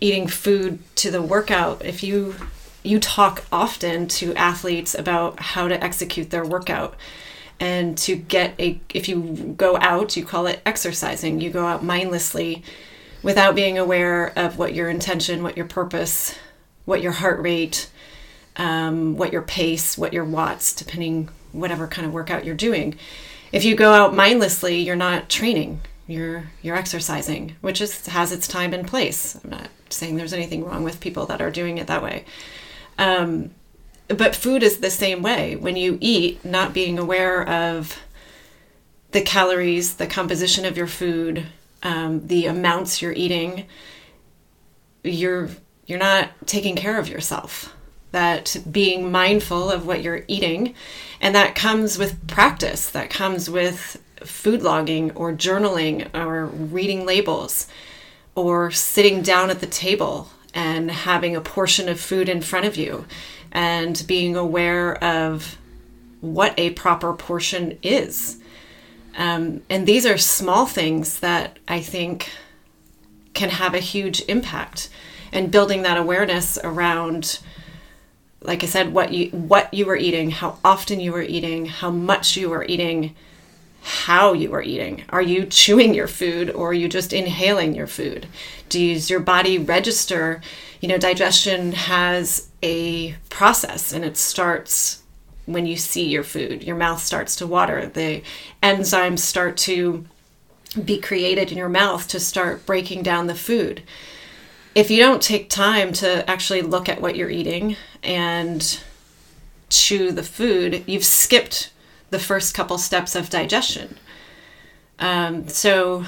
eating 0.00 0.28
food 0.28 0.78
to 0.96 1.10
the 1.10 1.22
workout. 1.22 1.84
If 1.84 2.02
you 2.02 2.34
you 2.82 2.98
talk 2.98 3.44
often 3.52 4.08
to 4.08 4.34
athletes 4.34 4.94
about 4.94 5.40
how 5.40 5.68
to 5.68 5.82
execute 5.82 6.30
their 6.30 6.44
workout 6.44 6.94
and 7.60 7.98
to 7.98 8.16
get 8.16 8.54
a 8.58 8.80
if 8.94 9.08
you 9.08 9.54
go 9.56 9.76
out 9.78 10.16
you 10.16 10.24
call 10.24 10.46
it 10.46 10.60
exercising 10.64 11.40
you 11.40 11.50
go 11.50 11.66
out 11.66 11.82
mindlessly 11.82 12.62
without 13.22 13.54
being 13.54 13.76
aware 13.76 14.32
of 14.38 14.58
what 14.58 14.74
your 14.74 14.88
intention 14.88 15.42
what 15.42 15.56
your 15.56 15.66
purpose 15.66 16.36
what 16.84 17.02
your 17.02 17.12
heart 17.12 17.40
rate 17.40 17.90
um, 18.56 19.16
what 19.16 19.32
your 19.32 19.42
pace 19.42 19.98
what 19.98 20.12
your 20.12 20.24
watts 20.24 20.72
depending 20.72 21.28
whatever 21.52 21.88
kind 21.88 22.06
of 22.06 22.12
workout 22.12 22.44
you're 22.44 22.54
doing 22.54 22.96
if 23.52 23.64
you 23.64 23.74
go 23.74 23.92
out 23.92 24.14
mindlessly 24.14 24.80
you're 24.80 24.96
not 24.96 25.28
training 25.28 25.80
you're 26.06 26.44
you're 26.62 26.76
exercising 26.76 27.54
which 27.60 27.80
is 27.80 28.06
has 28.06 28.32
its 28.32 28.48
time 28.48 28.72
and 28.72 28.86
place 28.86 29.38
i'm 29.42 29.50
not 29.50 29.68
saying 29.90 30.16
there's 30.16 30.32
anything 30.32 30.64
wrong 30.64 30.84
with 30.84 31.00
people 31.00 31.26
that 31.26 31.40
are 31.40 31.50
doing 31.50 31.78
it 31.78 31.86
that 31.86 32.02
way 32.02 32.24
um, 32.98 33.50
but 34.08 34.34
food 34.34 34.62
is 34.62 34.78
the 34.78 34.90
same 34.90 35.22
way. 35.22 35.56
When 35.56 35.76
you 35.76 35.98
eat, 36.00 36.44
not 36.44 36.72
being 36.72 36.98
aware 36.98 37.46
of 37.48 37.98
the 39.12 39.20
calories, 39.20 39.94
the 39.94 40.06
composition 40.06 40.64
of 40.64 40.76
your 40.76 40.86
food, 40.86 41.46
um, 41.82 42.26
the 42.26 42.46
amounts 42.46 43.00
you're 43.00 43.12
eating, 43.12 43.66
you're 45.04 45.50
you're 45.86 45.98
not 45.98 46.30
taking 46.46 46.76
care 46.76 46.98
of 46.98 47.08
yourself. 47.08 47.74
That 48.10 48.56
being 48.70 49.12
mindful 49.12 49.70
of 49.70 49.86
what 49.86 50.02
you're 50.02 50.24
eating, 50.28 50.74
and 51.20 51.34
that 51.34 51.54
comes 51.54 51.98
with 51.98 52.26
practice. 52.26 52.88
That 52.90 53.10
comes 53.10 53.50
with 53.50 54.02
food 54.24 54.62
logging 54.62 55.12
or 55.12 55.32
journaling 55.32 56.12
or 56.14 56.46
reading 56.46 57.06
labels 57.06 57.68
or 58.34 58.70
sitting 58.70 59.22
down 59.22 59.50
at 59.50 59.60
the 59.60 59.66
table 59.66 60.30
and 60.54 60.90
having 60.90 61.36
a 61.36 61.40
portion 61.40 61.88
of 61.88 62.00
food 62.00 62.28
in 62.28 62.40
front 62.40 62.66
of 62.66 62.76
you 62.76 63.04
and 63.52 64.02
being 64.06 64.36
aware 64.36 65.02
of 65.02 65.58
what 66.20 66.54
a 66.58 66.70
proper 66.70 67.12
portion 67.12 67.78
is. 67.82 68.38
Um, 69.16 69.62
and 69.68 69.86
these 69.86 70.06
are 70.06 70.18
small 70.18 70.66
things 70.66 71.20
that 71.20 71.58
I 71.66 71.80
think 71.80 72.30
can 73.34 73.50
have 73.50 73.74
a 73.74 73.80
huge 73.80 74.22
impact. 74.28 74.88
And 75.32 75.50
building 75.50 75.82
that 75.82 75.98
awareness 75.98 76.58
around, 76.62 77.40
like 78.40 78.62
I 78.62 78.66
said, 78.66 78.92
what 78.92 79.12
you 79.12 79.30
what 79.30 79.72
you 79.74 79.86
were 79.86 79.96
eating, 79.96 80.30
how 80.30 80.58
often 80.64 81.00
you 81.00 81.12
were 81.12 81.22
eating, 81.22 81.66
how 81.66 81.90
much 81.90 82.36
you 82.36 82.50
were 82.50 82.64
eating, 82.64 83.14
how 83.82 84.32
you 84.32 84.52
are 84.54 84.62
eating. 84.62 85.04
Are 85.08 85.22
you 85.22 85.46
chewing 85.50 85.94
your 85.94 86.08
food 86.08 86.50
or 86.50 86.70
are 86.70 86.74
you 86.74 86.88
just 86.88 87.12
inhaling 87.12 87.74
your 87.74 87.86
food? 87.86 88.26
Does 88.68 89.10
your 89.10 89.20
body 89.20 89.58
register? 89.58 90.40
You 90.80 90.88
know, 90.88 90.98
digestion 90.98 91.72
has 91.72 92.48
a 92.62 93.16
process 93.30 93.92
and 93.92 94.04
it 94.04 94.16
starts 94.16 95.02
when 95.46 95.66
you 95.66 95.76
see 95.76 96.06
your 96.06 96.24
food. 96.24 96.62
Your 96.62 96.76
mouth 96.76 97.02
starts 97.02 97.34
to 97.36 97.46
water. 97.46 97.86
The 97.86 98.22
enzymes 98.62 99.20
start 99.20 99.56
to 99.58 100.04
be 100.84 101.00
created 101.00 101.50
in 101.50 101.56
your 101.56 101.70
mouth 101.70 102.06
to 102.08 102.20
start 102.20 102.66
breaking 102.66 103.02
down 103.02 103.26
the 103.26 103.34
food. 103.34 103.82
If 104.74 104.90
you 104.90 104.98
don't 104.98 105.22
take 105.22 105.48
time 105.48 105.92
to 105.94 106.28
actually 106.30 106.62
look 106.62 106.88
at 106.88 107.00
what 107.00 107.16
you're 107.16 107.30
eating 107.30 107.76
and 108.02 108.80
chew 109.70 110.12
the 110.12 110.22
food, 110.22 110.84
you've 110.86 111.04
skipped 111.04 111.72
the 112.10 112.18
first 112.18 112.54
couple 112.54 112.78
steps 112.78 113.14
of 113.14 113.30
digestion. 113.30 113.98
Um, 114.98 115.48
so 115.48 116.04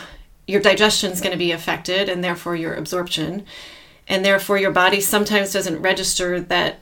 your 0.46 0.60
digestion 0.60 1.12
is 1.12 1.20
going 1.20 1.32
to 1.32 1.38
be 1.38 1.52
affected 1.52 2.08
and 2.08 2.24
therefore 2.24 2.56
your 2.56 2.74
absorption. 2.74 3.44
And 4.08 4.24
therefore 4.24 4.58
your 4.58 4.72
body 4.72 5.00
sometimes 5.00 5.52
doesn't 5.52 5.82
register 5.82 6.40
that 6.40 6.80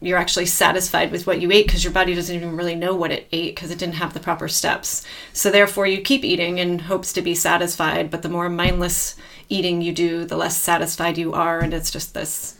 you're 0.00 0.18
actually 0.18 0.46
satisfied 0.46 1.10
with 1.10 1.26
what 1.26 1.40
you 1.40 1.50
ate 1.50 1.66
because 1.66 1.82
your 1.82 1.92
body 1.92 2.14
doesn't 2.14 2.36
even 2.36 2.56
really 2.56 2.76
know 2.76 2.94
what 2.94 3.10
it 3.10 3.26
ate 3.32 3.56
because 3.56 3.72
it 3.72 3.78
didn't 3.78 3.96
have 3.96 4.14
the 4.14 4.20
proper 4.20 4.46
steps. 4.46 5.04
So 5.32 5.50
therefore 5.50 5.88
you 5.88 6.00
keep 6.00 6.24
eating 6.24 6.58
in 6.58 6.78
hopes 6.78 7.12
to 7.14 7.22
be 7.22 7.34
satisfied, 7.34 8.10
but 8.10 8.22
the 8.22 8.28
more 8.28 8.48
mindless 8.48 9.16
eating 9.48 9.82
you 9.82 9.92
do, 9.92 10.24
the 10.24 10.36
less 10.36 10.56
satisfied 10.56 11.18
you 11.18 11.32
are 11.32 11.58
and 11.58 11.74
it's 11.74 11.90
just 11.90 12.14
this 12.14 12.56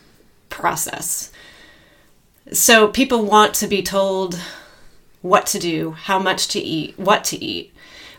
process. 0.49 1.31
So 2.53 2.89
people 2.89 3.25
want 3.25 3.55
to 3.55 3.67
be 3.67 3.83
told 3.83 4.39
what 5.21 5.47
to 5.47 5.59
do, 5.59 5.93
how 5.93 6.19
much 6.19 6.49
to 6.49 6.61
eat, 6.61 6.99
what 6.99 7.25
to 7.25 7.43
eat, 7.43 7.75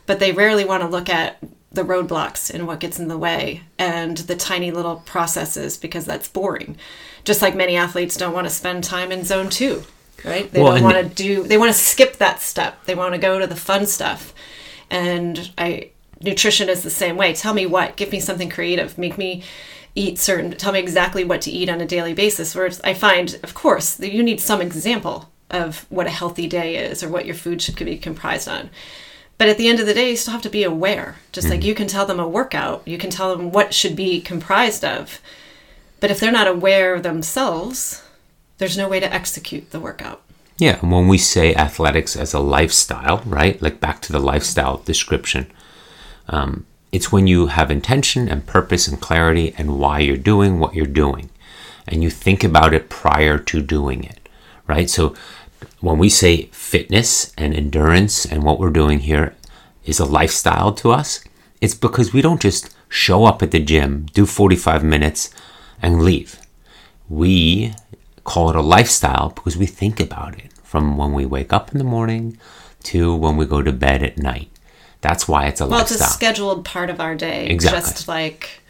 but 0.06 0.20
they 0.20 0.32
rarely 0.32 0.66
want 0.66 0.82
to 0.82 0.90
look 0.90 1.10
at 1.10 1.38
the 1.72 1.84
roadblocks 1.84 2.52
and 2.52 2.66
what 2.66 2.80
gets 2.80 3.00
in 3.00 3.08
the 3.08 3.18
way 3.18 3.62
and 3.78 4.18
the 4.18 4.36
tiny 4.36 4.72
little 4.72 4.98
processes 4.98 5.78
because 5.78 6.06
that's 6.06 6.28
boring. 6.28 6.78
Just 7.24 7.42
like 7.42 7.56
many 7.56 7.76
athletes 7.76 8.18
don't 8.18 8.34
want 8.34 8.48
to 8.48 8.54
spend 8.54 8.84
time 8.84 9.12
in 9.12 9.24
zone 9.24 9.50
two, 9.50 9.84
right? 10.26 10.52
They 10.52 10.62
well, 10.62 10.74
don't 10.74 10.84
want 10.84 10.98
to 10.98 11.16
do, 11.16 11.44
they 11.44 11.58
want 11.58 11.72
to 11.72 11.78
skip 11.80 12.18
that 12.18 12.42
step. 12.42 12.86
They 12.86 12.96
want 12.96 13.14
to 13.14 13.20
go 13.20 13.40
to 13.40 13.48
the 13.48 13.56
fun 13.56 13.86
stuff. 13.86 14.34
And 14.90 15.52
I, 15.58 15.92
nutrition 16.22 16.70
is 16.70 16.82
the 16.82 16.90
same 16.90 17.18
way. 17.18 17.34
Tell 17.34 17.54
me 17.54 17.66
what, 17.66 17.96
give 17.96 18.12
me 18.12 18.20
something 18.20 18.50
creative, 18.50 18.98
make 18.98 19.18
me 19.18 19.44
eat 19.96 20.19
certain, 20.19 20.51
tell 20.51 20.74
me 20.74 20.79
exactly 20.79 21.24
what 21.24 21.41
to 21.41 21.51
eat 21.51 21.69
on 21.69 21.81
a 21.81 21.86
daily 21.86 22.13
basis. 22.13 22.55
Where 22.55 22.69
I 22.84 22.93
find, 22.93 23.39
of 23.43 23.53
course, 23.53 23.96
that 23.96 24.13
you 24.13 24.24
need 24.24 24.39
some 24.39 24.62
example 24.62 25.29
of 25.50 25.86
what 25.89 26.08
a 26.08 26.12
healthy 26.12 26.48
day 26.48 26.75
is 26.75 27.03
or 27.03 27.10
what 27.10 27.25
your 27.25 27.36
food 27.36 27.62
should 27.62 27.75
be 27.75 27.98
comprised 27.98 28.48
on. 28.48 28.69
But 29.38 29.50
at 29.50 29.58
the 29.58 29.67
end 29.67 29.79
of 29.79 29.86
the 29.86 29.93
day, 29.93 30.12
you 30.12 30.17
still 30.17 30.34
have 30.34 30.41
to 30.43 30.50
be 30.50 30.63
aware. 30.63 31.15
Just 31.31 31.48
mm-hmm. 31.48 31.55
like 31.55 31.63
you 31.63 31.74
can 31.74 31.88
tell 31.88 32.05
them 32.05 32.19
a 32.19 32.27
workout, 32.27 32.86
you 32.86 32.98
can 32.98 33.10
tell 33.10 33.36
them 33.36 33.51
what 33.51 33.74
should 33.74 33.96
be 33.96 34.22
comprised 34.22 34.84
of. 34.84 35.19
But 36.00 36.12
if 36.12 36.19
they're 36.19 36.31
not 36.31 36.48
aware 36.48 37.00
themselves, 37.00 38.03
there's 38.58 38.77
no 38.77 38.89
way 38.89 39.00
to 39.00 39.12
execute 39.13 39.72
the 39.72 39.79
workout. 39.79 40.22
Yeah, 40.58 40.79
and 40.81 40.91
when 40.91 41.08
we 41.08 41.17
say 41.17 41.55
athletics 41.55 42.17
as 42.17 42.34
a 42.34 42.39
lifestyle, 42.39 43.24
right? 43.25 43.62
Like 43.62 43.79
back 43.79 44.01
to 44.03 44.12
the 44.12 44.19
lifestyle 44.19 44.77
description, 44.77 45.50
um, 46.27 46.65
it's 46.91 47.12
when 47.12 47.27
you 47.27 47.48
have 47.48 47.69
intention 47.69 48.27
and 48.27 48.46
purpose 48.46 48.88
and 48.88 49.00
clarity 49.00 49.53
and 49.58 49.79
why 49.79 50.00
you're 50.00 50.17
doing 50.17 50.60
what 50.60 50.74
you're 50.74 50.86
doing. 50.86 51.29
And 51.88 52.03
you 52.03 52.10
think 52.10 52.43
about 52.43 52.74
it 52.74 52.89
prior 52.89 53.38
to 53.38 53.62
doing 53.62 54.03
it, 54.03 54.29
right? 54.67 54.89
So 54.89 55.15
when 55.79 55.98
we 55.98 56.10
say 56.10 56.43
fitness 56.51 57.34
and 57.38 57.53
endurance 57.53 58.25
and 58.25 58.43
what 58.43 58.60
we're 58.60 58.69
doing 58.69 59.00
here 59.00 59.36
is 59.86 60.00
a 60.00 60.05
lifestyle 60.05 60.74
to 60.74 60.91
us, 60.91 61.24
it's 61.62 61.75
because 61.75 62.13
we 62.13 62.22
don't 62.22 62.41
just 62.41 62.75
show 62.89 63.25
up 63.25 63.41
at 63.43 63.51
the 63.51 63.60
gym, 63.60 64.05
do 64.13 64.25
45 64.25 64.84
minutes, 64.84 65.29
and 65.81 66.01
leave. 66.01 66.39
We 67.08 67.74
call 68.24 68.50
it 68.50 68.55
a 68.55 68.62
lifestyle 68.62 69.29
because 69.29 69.58
we 69.58 69.65
think 69.65 70.00
about 70.00 70.38
it 70.38 70.51
from 70.63 70.98
when 70.98 71.13
we 71.13 71.25
wake 71.25 71.51
up 71.51 71.72
in 71.72 71.77
the 71.77 71.84
morning 71.84 72.38
to 72.84 73.15
when 73.15 73.38
we 73.38 73.46
go 73.46 73.62
to 73.62 73.72
bed 73.72 74.03
at 74.03 74.17
night. 74.17 74.50
That's 75.01 75.27
why 75.27 75.48
it's 75.48 75.62
a 75.62 75.65
well, 75.65 75.79
lifestyle. 75.79 75.98
Well, 75.98 76.06
it's 76.06 76.12
a 76.12 76.13
scheduled 76.13 76.65
part 76.65 76.89
of 76.89 77.00
our 77.00 77.15
day. 77.15 77.48
Exactly. 77.48 77.79
Just 77.79 78.08
like, 78.08 78.62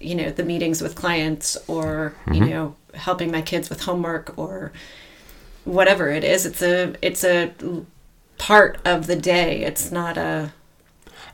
you 0.00 0.14
know, 0.14 0.30
the 0.30 0.44
meetings 0.44 0.80
with 0.80 0.94
clients 0.94 1.56
or, 1.66 2.14
mm-hmm. 2.26 2.34
you 2.34 2.50
know, 2.50 2.76
helping 2.94 3.30
my 3.30 3.42
kids 3.42 3.68
with 3.68 3.82
homework 3.82 4.36
or 4.38 4.72
whatever 5.64 6.10
it 6.10 6.24
is. 6.24 6.46
It's 6.46 6.62
a 6.62 6.94
it's 7.02 7.24
a 7.24 7.52
part 8.38 8.78
of 8.84 9.06
the 9.06 9.16
day. 9.16 9.62
It's 9.62 9.90
not 9.90 10.16
a 10.16 10.52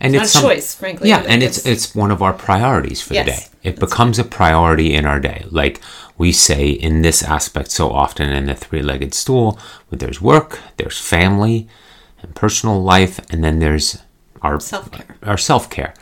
and 0.00 0.14
it's, 0.16 0.24
it's 0.24 0.34
not 0.34 0.44
a 0.44 0.54
choice, 0.54 0.74
frankly. 0.74 1.08
Yeah, 1.08 1.24
and 1.28 1.42
it's, 1.42 1.58
it's, 1.58 1.66
it's 1.66 1.94
one 1.94 2.10
of 2.10 2.20
our 2.22 2.32
priorities 2.32 3.00
for 3.00 3.14
yes, 3.14 3.26
the 3.26 3.32
day. 3.32 3.70
It 3.70 3.78
becomes 3.78 4.18
a 4.18 4.24
priority 4.24 4.92
in 4.92 5.06
our 5.06 5.20
day. 5.20 5.44
Like 5.50 5.80
we 6.18 6.32
say 6.32 6.70
in 6.70 7.02
this 7.02 7.22
aspect 7.22 7.70
so 7.70 7.90
often 7.90 8.30
in 8.30 8.46
the 8.46 8.54
three-legged 8.54 9.14
stool, 9.14 9.58
there's 9.90 10.20
work, 10.20 10.58
there's 10.76 10.98
family 10.98 11.68
and 12.20 12.34
personal 12.34 12.82
life, 12.82 13.20
and 13.30 13.44
then 13.44 13.60
there's 13.60 14.02
our 14.44 14.60
Self-care. 14.60 15.16
our 15.22 15.38
self-care. 15.38 15.94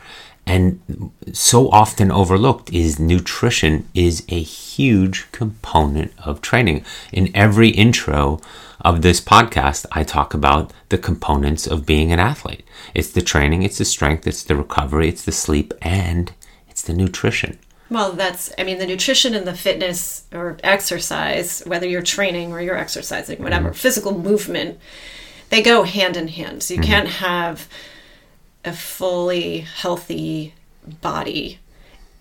And 0.45 1.11
so 1.31 1.69
often 1.69 2.11
overlooked 2.11 2.71
is 2.73 2.99
nutrition 2.99 3.87
is 3.93 4.25
a 4.27 4.41
huge 4.41 5.31
component 5.31 6.11
of 6.19 6.41
training. 6.41 6.83
In 7.13 7.31
every 7.33 7.69
intro 7.69 8.41
of 8.81 9.01
this 9.01 9.21
podcast, 9.21 9.85
I 9.93 10.03
talk 10.03 10.33
about 10.33 10.73
the 10.89 10.97
components 10.97 11.65
of 11.65 11.85
being 11.85 12.11
an 12.11 12.19
athlete. 12.19 12.65
It's 12.93 13.11
the 13.11 13.21
training, 13.21 13.63
it's 13.63 13.77
the 13.77 13.85
strength, 13.85 14.27
it's 14.27 14.43
the 14.43 14.57
recovery, 14.57 15.07
it's 15.07 15.23
the 15.23 15.31
sleep, 15.31 15.73
and 15.81 16.33
it's 16.69 16.81
the 16.81 16.93
nutrition. 16.93 17.57
Well, 17.89 18.11
that's, 18.11 18.51
I 18.57 18.63
mean, 18.63 18.79
the 18.79 18.87
nutrition 18.87 19.35
and 19.35 19.47
the 19.47 19.53
fitness 19.53 20.25
or 20.33 20.57
exercise, 20.63 21.61
whether 21.65 21.87
you're 21.87 22.01
training 22.01 22.51
or 22.51 22.59
you're 22.59 22.77
exercising, 22.77 23.41
whatever, 23.41 23.69
mm-hmm. 23.69 23.77
physical 23.77 24.17
movement, 24.17 24.77
they 25.49 25.61
go 25.61 25.83
hand 25.83 26.17
in 26.17 26.27
hand. 26.27 26.63
So 26.63 26.73
you 26.73 26.81
mm-hmm. 26.81 26.89
can't 26.89 27.07
have 27.07 27.69
a 28.65 28.73
fully 28.73 29.59
healthy 29.59 30.53
body 31.01 31.59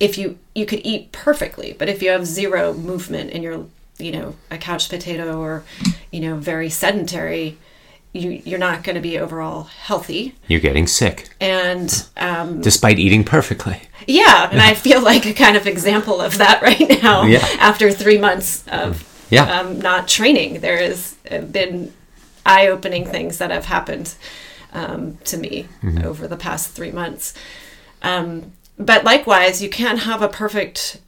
if 0.01 0.17
you 0.19 0.39
you 0.55 0.67
could 0.67 0.81
eat 0.85 1.11
perfectly 1.13 1.75
but 1.79 1.89
if 1.89 2.03
you 2.03 2.11
have 2.11 2.27
zero 2.27 2.73
movement 2.73 3.31
and 3.33 3.43
you're 3.43 3.65
you 3.99 4.11
know 4.13 4.35
a 4.51 4.59
couch 4.59 4.89
potato 4.89 5.39
or 5.41 5.65
you 6.11 6.21
know 6.21 6.37
very 6.37 6.69
sedentary 6.69 7.57
you 8.13 8.43
you're 8.45 8.59
not 8.59 8.83
going 8.85 8.95
to 8.95 9.01
be 9.01 9.19
overall 9.19 9.65
healthy 9.65 10.35
You're 10.47 10.61
getting 10.61 10.87
sick 10.87 11.31
and 11.41 12.07
um, 12.17 12.61
despite 12.61 12.99
eating 12.99 13.25
perfectly. 13.25 13.83
yeah 14.07 14.49
and 14.51 14.61
i 14.61 14.75
feel 14.87 15.01
like 15.03 15.25
a 15.27 15.33
kind 15.35 15.57
of 15.57 15.67
example 15.67 16.21
of 16.21 16.39
that 16.39 16.63
right 16.69 17.03
now 17.03 17.23
Yeah. 17.25 17.39
after 17.59 17.91
three 17.91 18.19
months 18.19 18.65
of 18.69 19.09
Yeah. 19.31 19.45
um, 19.61 19.79
not 19.81 20.09
training 20.09 20.61
there 20.61 20.79
has 20.79 21.15
been 21.51 21.93
eye-opening 22.45 23.07
things 23.07 23.39
that 23.39 23.51
have 23.51 23.67
happened 23.67 24.15
um, 24.73 25.19
to 25.25 25.37
me 25.37 25.69
Mm-hmm. 25.83 26.05
over 26.07 26.27
the 26.29 26.37
past 26.37 26.71
three 26.71 26.93
months 26.93 27.35
um, 28.03 28.53
but 28.79 29.05
likewise 29.05 29.63
you 29.63 29.69
can't 29.71 30.01
have 30.01 30.23
a 30.23 30.29
perfect 30.29 31.01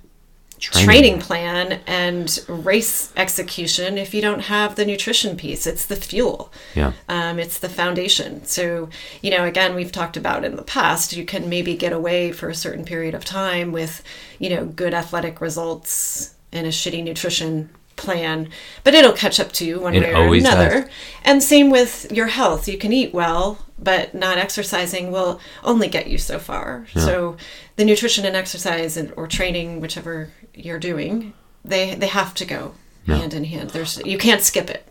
Training. 0.60 0.86
training 0.86 1.20
plan 1.20 1.80
and 1.86 2.44
race 2.48 3.12
execution 3.16 3.98
if 3.98 4.14
you 4.14 4.22
don't 4.22 4.42
have 4.42 4.76
the 4.76 4.86
nutrition 4.86 5.36
piece 5.36 5.66
it's 5.66 5.84
the 5.84 5.96
fuel 5.96 6.50
Yeah. 6.74 6.92
um, 7.08 7.38
it's 7.38 7.58
the 7.58 7.68
foundation 7.68 8.44
so 8.46 8.88
you 9.20 9.30
know 9.30 9.44
again 9.44 9.74
we've 9.74 9.92
talked 9.92 10.16
about 10.16 10.42
in 10.44 10.56
the 10.56 10.62
past 10.62 11.12
you 11.14 11.26
can 11.26 11.48
maybe 11.50 11.76
get 11.76 11.92
away 11.92 12.32
for 12.32 12.48
a 12.48 12.54
certain 12.54 12.84
period 12.84 13.14
of 13.14 13.24
time 13.26 13.72
with 13.72 14.02
you 14.38 14.48
know 14.48 14.64
good 14.64 14.94
athletic 14.94 15.40
results 15.42 16.34
and 16.52 16.66
a 16.66 16.70
shitty 16.70 17.02
nutrition 17.04 17.68
plan 17.96 18.48
but 18.82 18.94
it'll 18.94 19.12
catch 19.12 19.38
up 19.38 19.52
to 19.52 19.64
you 19.64 19.80
one 19.80 19.94
It 19.94 20.02
way 20.02 20.12
or 20.14 20.34
another 20.34 20.82
does. 20.82 20.90
and 21.24 21.42
same 21.42 21.70
with 21.70 22.10
your 22.12 22.26
health. 22.26 22.68
You 22.68 22.78
can 22.78 22.92
eat 22.92 23.14
well 23.14 23.58
but 23.78 24.14
not 24.14 24.38
exercising 24.38 25.10
will 25.10 25.40
only 25.62 25.88
get 25.88 26.06
you 26.06 26.16
so 26.18 26.38
far. 26.38 26.86
So 26.94 27.36
the 27.76 27.84
nutrition 27.84 28.24
and 28.24 28.36
exercise 28.36 28.96
and, 28.96 29.12
or 29.16 29.26
training 29.26 29.80
whichever 29.80 30.30
you're 30.54 30.78
doing 30.78 31.32
they 31.64 31.94
they 31.94 32.06
have 32.08 32.34
to 32.34 32.44
go 32.44 32.74
hand 33.06 33.34
in 33.34 33.44
hand. 33.44 33.70
There's 33.70 34.00
you 34.04 34.18
can't 34.18 34.42
skip 34.42 34.70
it. 34.70 34.86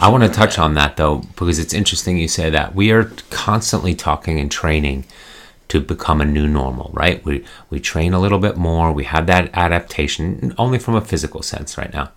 I 0.00 0.08
want 0.08 0.24
to 0.24 0.30
touch 0.30 0.58
on 0.58 0.74
that 0.74 0.96
though, 0.96 1.18
because 1.36 1.58
it's 1.58 1.74
interesting 1.74 2.16
you 2.18 2.28
say 2.28 2.48
that. 2.50 2.74
We 2.74 2.90
are 2.92 3.10
constantly 3.30 3.94
talking 3.94 4.40
and 4.40 4.50
training 4.50 5.04
to 5.68 5.80
become 5.80 6.20
a 6.20 6.24
new 6.24 6.46
normal, 6.46 6.90
right? 6.92 7.24
We 7.24 7.44
we 7.70 7.80
train 7.80 8.12
a 8.12 8.20
little 8.20 8.38
bit 8.38 8.56
more. 8.56 8.92
We 8.92 9.04
have 9.04 9.26
that 9.26 9.50
adaptation 9.54 10.54
only 10.58 10.78
from 10.78 10.94
a 10.94 11.00
physical 11.00 11.42
sense 11.42 11.76
right 11.76 11.92
now, 11.92 12.10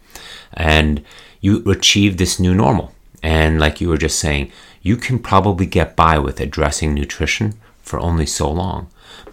and 0.54 1.04
you 1.42 1.64
achieve 1.70 2.18
this 2.18 2.40
new 2.40 2.54
normal. 2.54 2.94
And 3.22 3.60
like 3.60 3.82
you 3.82 3.90
were 3.90 3.98
just 3.98 4.20
saying, 4.20 4.52
you 4.82 4.96
can 4.96 5.20
probably 5.20 5.66
get 5.66 5.96
by 5.96 6.20
with 6.20 6.40
addressing 6.40 6.94
nutrition 6.94 7.56
for 7.82 8.00
only 8.00 8.26
so 8.26 8.50
long, 8.50 8.88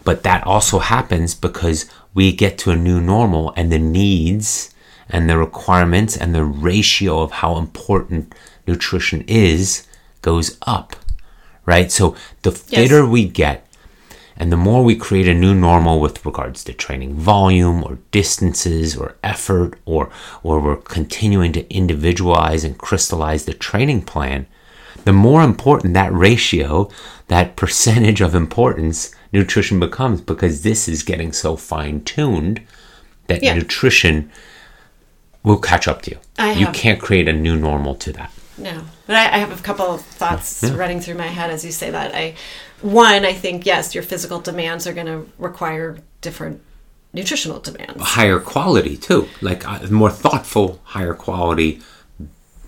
but 0.05 0.23
that 0.23 0.45
also 0.45 0.79
happens 0.81 1.35
because 1.35 1.89
we 2.15 2.33
get 2.33 2.59
to 2.59 2.71
a 2.71 2.77
new 2.77 3.01
normal 3.01 3.53
and 3.57 3.71
the 3.71 3.79
needs 3.79 4.75
and 5.09 5.29
the 5.29 5.39
requirements 5.39 6.17
and 6.17 6.35
the 6.35 6.45
ratio 6.45 7.21
of 7.21 7.31
how 7.31 7.57
important 7.57 8.35
nutrition 8.67 9.23
is 9.29 9.87
goes 10.23 10.59
up, 10.63 10.97
right? 11.65 11.93
So 11.93 12.17
the 12.43 12.53
fitter 12.53 13.07
we 13.07 13.27
get, 13.29 13.66
and 14.39 14.53
the 14.53 14.57
more 14.57 14.85
we 14.85 14.95
create 14.97 15.27
a 15.29 15.35
new 15.35 15.55
normal 15.55 15.99
with 16.01 16.25
regards 16.27 16.63
to 16.65 16.73
training 16.73 17.15
volume 17.15 17.83
or 17.85 17.99
distances 18.11 18.97
or 18.97 19.15
effort 19.25 19.79
or 19.87 20.11
or 20.43 20.61
we're 20.61 20.77
continuing 20.77 21.53
to 21.53 21.73
individualize 21.75 22.63
and 22.65 22.79
crystallize 22.79 23.45
the 23.47 23.55
training 23.55 24.03
plan, 24.03 24.47
the 25.05 25.13
more 25.13 25.43
important 25.43 25.95
that 25.95 26.13
ratio, 26.13 26.89
that 27.29 27.57
percentage 27.57 28.21
of 28.21 28.35
importance 28.35 29.15
nutrition 29.33 29.81
becomes 29.81 30.21
because 30.21 30.63
this 30.63 30.89
is 30.89 31.03
getting 31.03 31.33
so 31.33 31.57
fine 31.57 32.03
tuned 32.05 32.61
that 33.29 33.43
Yeah. 33.43 33.55
nutrition 33.55 34.31
will 35.43 35.59
catch 35.59 35.87
up 35.89 36.03
to 36.03 36.11
you. 36.13 36.19
I 36.39 36.53
you 36.53 36.67
have- 36.67 36.75
can't 36.75 37.01
create 37.01 37.29
a 37.29 37.33
new 37.33 37.57
normal 37.57 37.95
to 37.97 38.13
that. 38.13 38.31
No, 38.59 38.83
but 39.07 39.17
I, 39.17 39.25
I 39.35 39.39
have 39.39 39.59
a 39.59 39.63
couple 39.63 39.85
of 39.87 40.01
thoughts 40.01 40.63
running 40.65 41.01
through 41.01 41.17
my 41.17 41.27
head 41.27 41.51
as 41.51 41.63
you 41.65 41.71
say 41.73 41.91
that. 41.91 42.15
I, 42.15 42.35
one, 42.83 43.25
I 43.25 43.33
think 43.33 43.67
yes, 43.67 43.95
your 43.95 44.05
physical 44.05 44.41
demands 44.41 44.87
are 44.87 44.93
going 44.93 45.07
to 45.07 45.27
require 45.39 45.99
different 46.21 46.63
nutritional 47.13 47.61
demands. 47.61 48.03
higher 48.03 48.39
quality 48.39 48.95
too 48.95 49.27
like 49.41 49.67
uh, 49.67 49.87
more 49.91 50.11
thoughtful 50.11 50.81
higher 50.85 51.15
quality 51.15 51.81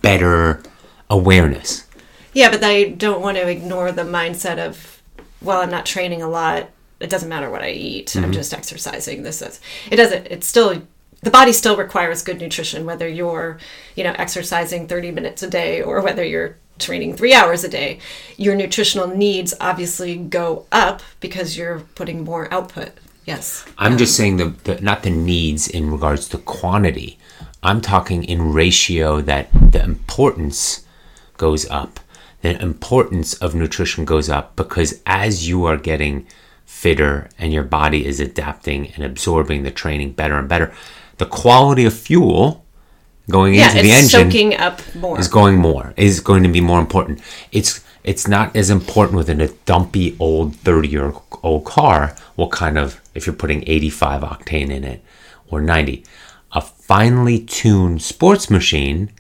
better 0.00 0.62
awareness 1.10 1.84
Yeah, 2.32 2.50
but 2.50 2.62
I 2.62 2.84
don't 2.90 3.20
want 3.20 3.36
to 3.36 3.48
ignore 3.48 3.90
the 3.90 4.02
mindset 4.02 4.58
of, 4.58 5.02
well, 5.42 5.60
I'm 5.60 5.70
not 5.70 5.86
training 5.86 6.22
a 6.22 6.28
lot. 6.28 6.70
It 7.00 7.10
doesn't 7.10 7.28
matter 7.28 7.50
what 7.50 7.62
I 7.62 7.70
eat. 7.70 8.14
I'm 8.16 8.32
just 8.32 8.52
exercising. 8.54 9.22
This 9.22 9.42
is 9.42 9.60
it. 9.90 9.96
Doesn't. 9.96 10.26
It's 10.26 10.46
still 10.46 10.82
the 11.22 11.30
body 11.30 11.52
still 11.52 11.76
requires 11.76 12.22
good 12.22 12.40
nutrition, 12.40 12.86
whether 12.86 13.08
you're 13.08 13.58
you 13.96 14.04
know 14.04 14.14
exercising 14.18 14.86
30 14.88 15.10
minutes 15.12 15.42
a 15.42 15.50
day 15.50 15.82
or 15.82 16.00
whether 16.00 16.24
you're 16.24 16.56
training 16.78 17.16
three 17.16 17.34
hours 17.34 17.64
a 17.64 17.68
day. 17.68 17.98
Your 18.36 18.54
nutritional 18.54 19.08
needs 19.08 19.54
obviously 19.60 20.16
go 20.16 20.66
up 20.72 21.02
because 21.20 21.56
you're 21.56 21.80
putting 21.94 22.24
more 22.24 22.52
output. 22.52 22.92
Yes. 23.28 23.66
i'm 23.76 23.98
just 23.98 24.16
saying 24.16 24.38
the, 24.38 24.46
the 24.64 24.80
not 24.80 25.02
the 25.02 25.10
needs 25.10 25.68
in 25.68 25.90
regards 25.90 26.30
to 26.30 26.38
quantity 26.38 27.18
i'm 27.62 27.82
talking 27.82 28.24
in 28.24 28.54
ratio 28.54 29.20
that 29.20 29.50
the 29.52 29.84
importance 29.84 30.86
goes 31.36 31.68
up 31.68 32.00
the 32.40 32.58
importance 32.62 33.34
of 33.34 33.54
nutrition 33.54 34.06
goes 34.06 34.30
up 34.30 34.56
because 34.56 35.02
as 35.04 35.46
you 35.46 35.66
are 35.66 35.76
getting 35.76 36.26
fitter 36.64 37.28
and 37.38 37.52
your 37.52 37.64
body 37.64 38.06
is 38.06 38.18
adapting 38.18 38.92
and 38.92 39.04
absorbing 39.04 39.62
the 39.62 39.70
training 39.70 40.12
better 40.12 40.38
and 40.38 40.48
better 40.48 40.72
the 41.18 41.26
quality 41.26 41.84
of 41.84 41.92
fuel 41.92 42.64
going 43.30 43.54
Yeah, 43.54 43.70
into 43.70 43.82
the 43.82 43.92
engine 43.92 44.08
soaking 44.30 44.54
up 44.56 44.80
more. 44.94 45.18
is 45.18 45.28
going 45.28 45.58
more 45.58 45.94
is 45.96 46.20
going 46.20 46.42
to 46.42 46.48
be 46.48 46.60
more 46.60 46.80
important. 46.80 47.20
It's 47.52 47.80
it's 48.04 48.26
not 48.26 48.54
as 48.56 48.70
important 48.70 49.16
within 49.16 49.40
a 49.40 49.48
dumpy 49.66 50.16
old 50.18 50.56
30 50.56 50.88
year 50.88 51.12
old 51.42 51.64
car 51.64 52.14
what 52.36 52.50
kind 52.50 52.78
of 52.78 53.00
if 53.14 53.26
you're 53.26 53.34
putting 53.36 53.62
85 53.68 54.22
octane 54.22 54.70
in 54.70 54.84
it 54.84 55.02
or 55.50 55.60
90 55.60 56.04
a 56.52 56.60
finely 56.60 57.40
tuned 57.40 58.00
sports 58.02 58.48
machine 58.50 59.10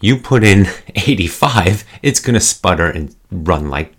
you 0.00 0.16
put 0.16 0.42
in 0.44 0.66
85 0.94 1.84
it's 2.02 2.20
going 2.20 2.34
to 2.34 2.40
sputter 2.40 2.86
and 2.86 3.14
run 3.30 3.68
like 3.68 3.94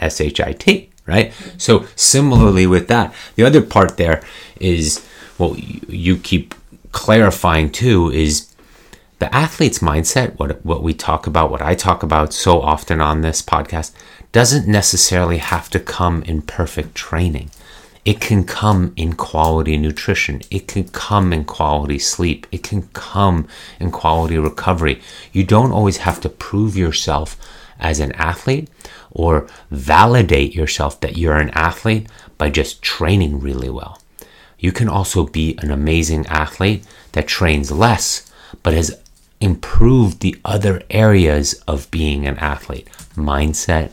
shit 0.00 0.90
right? 1.06 1.32
So 1.58 1.86
similarly 1.96 2.66
with 2.66 2.88
that 2.88 3.12
the 3.34 3.44
other 3.44 3.60
part 3.62 3.96
there 3.96 4.22
is 4.60 5.06
well 5.38 5.56
you, 5.58 5.80
you 5.88 6.16
keep 6.16 6.54
clarifying 6.92 7.70
too 7.70 8.10
is 8.10 8.49
the 9.20 9.32
athlete's 9.34 9.78
mindset, 9.78 10.38
what 10.38 10.64
what 10.64 10.82
we 10.82 10.92
talk 10.92 11.26
about, 11.26 11.50
what 11.50 11.62
I 11.62 11.74
talk 11.74 12.02
about 12.02 12.32
so 12.32 12.60
often 12.60 13.00
on 13.00 13.20
this 13.20 13.42
podcast, 13.42 13.92
doesn't 14.32 14.66
necessarily 14.66 15.38
have 15.38 15.70
to 15.70 15.78
come 15.78 16.22
in 16.24 16.42
perfect 16.42 16.94
training. 16.94 17.50
It 18.04 18.20
can 18.20 18.44
come 18.44 18.94
in 18.96 19.12
quality 19.12 19.76
nutrition. 19.76 20.40
It 20.50 20.66
can 20.66 20.84
come 20.88 21.34
in 21.34 21.44
quality 21.44 21.98
sleep. 21.98 22.46
It 22.50 22.62
can 22.62 22.88
come 22.94 23.46
in 23.78 23.90
quality 23.90 24.38
recovery. 24.38 25.02
You 25.32 25.44
don't 25.44 25.70
always 25.72 25.98
have 25.98 26.18
to 26.22 26.30
prove 26.30 26.76
yourself 26.76 27.36
as 27.78 28.00
an 28.00 28.12
athlete 28.12 28.70
or 29.10 29.46
validate 29.70 30.54
yourself 30.54 30.98
that 31.00 31.18
you're 31.18 31.36
an 31.36 31.50
athlete 31.50 32.08
by 32.38 32.48
just 32.48 32.80
training 32.80 33.38
really 33.38 33.68
well. 33.68 34.00
You 34.58 34.72
can 34.72 34.88
also 34.88 35.26
be 35.26 35.58
an 35.58 35.70
amazing 35.70 36.26
athlete 36.26 36.84
that 37.12 37.28
trains 37.28 37.70
less, 37.70 38.30
but 38.62 38.72
has 38.72 38.98
improved 39.40 40.20
the 40.20 40.36
other 40.44 40.82
areas 40.90 41.54
of 41.66 41.90
being 41.90 42.26
an 42.26 42.36
athlete 42.38 42.88
mindset, 43.14 43.92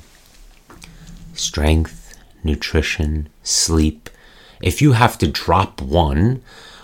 strength, 1.34 2.18
nutrition, 2.44 3.30
sleep. 3.44 4.10
If 4.62 4.82
you 4.82 4.94
have 4.94 5.18
to 5.20 5.28
drop 5.28 5.82
one, 5.82 6.42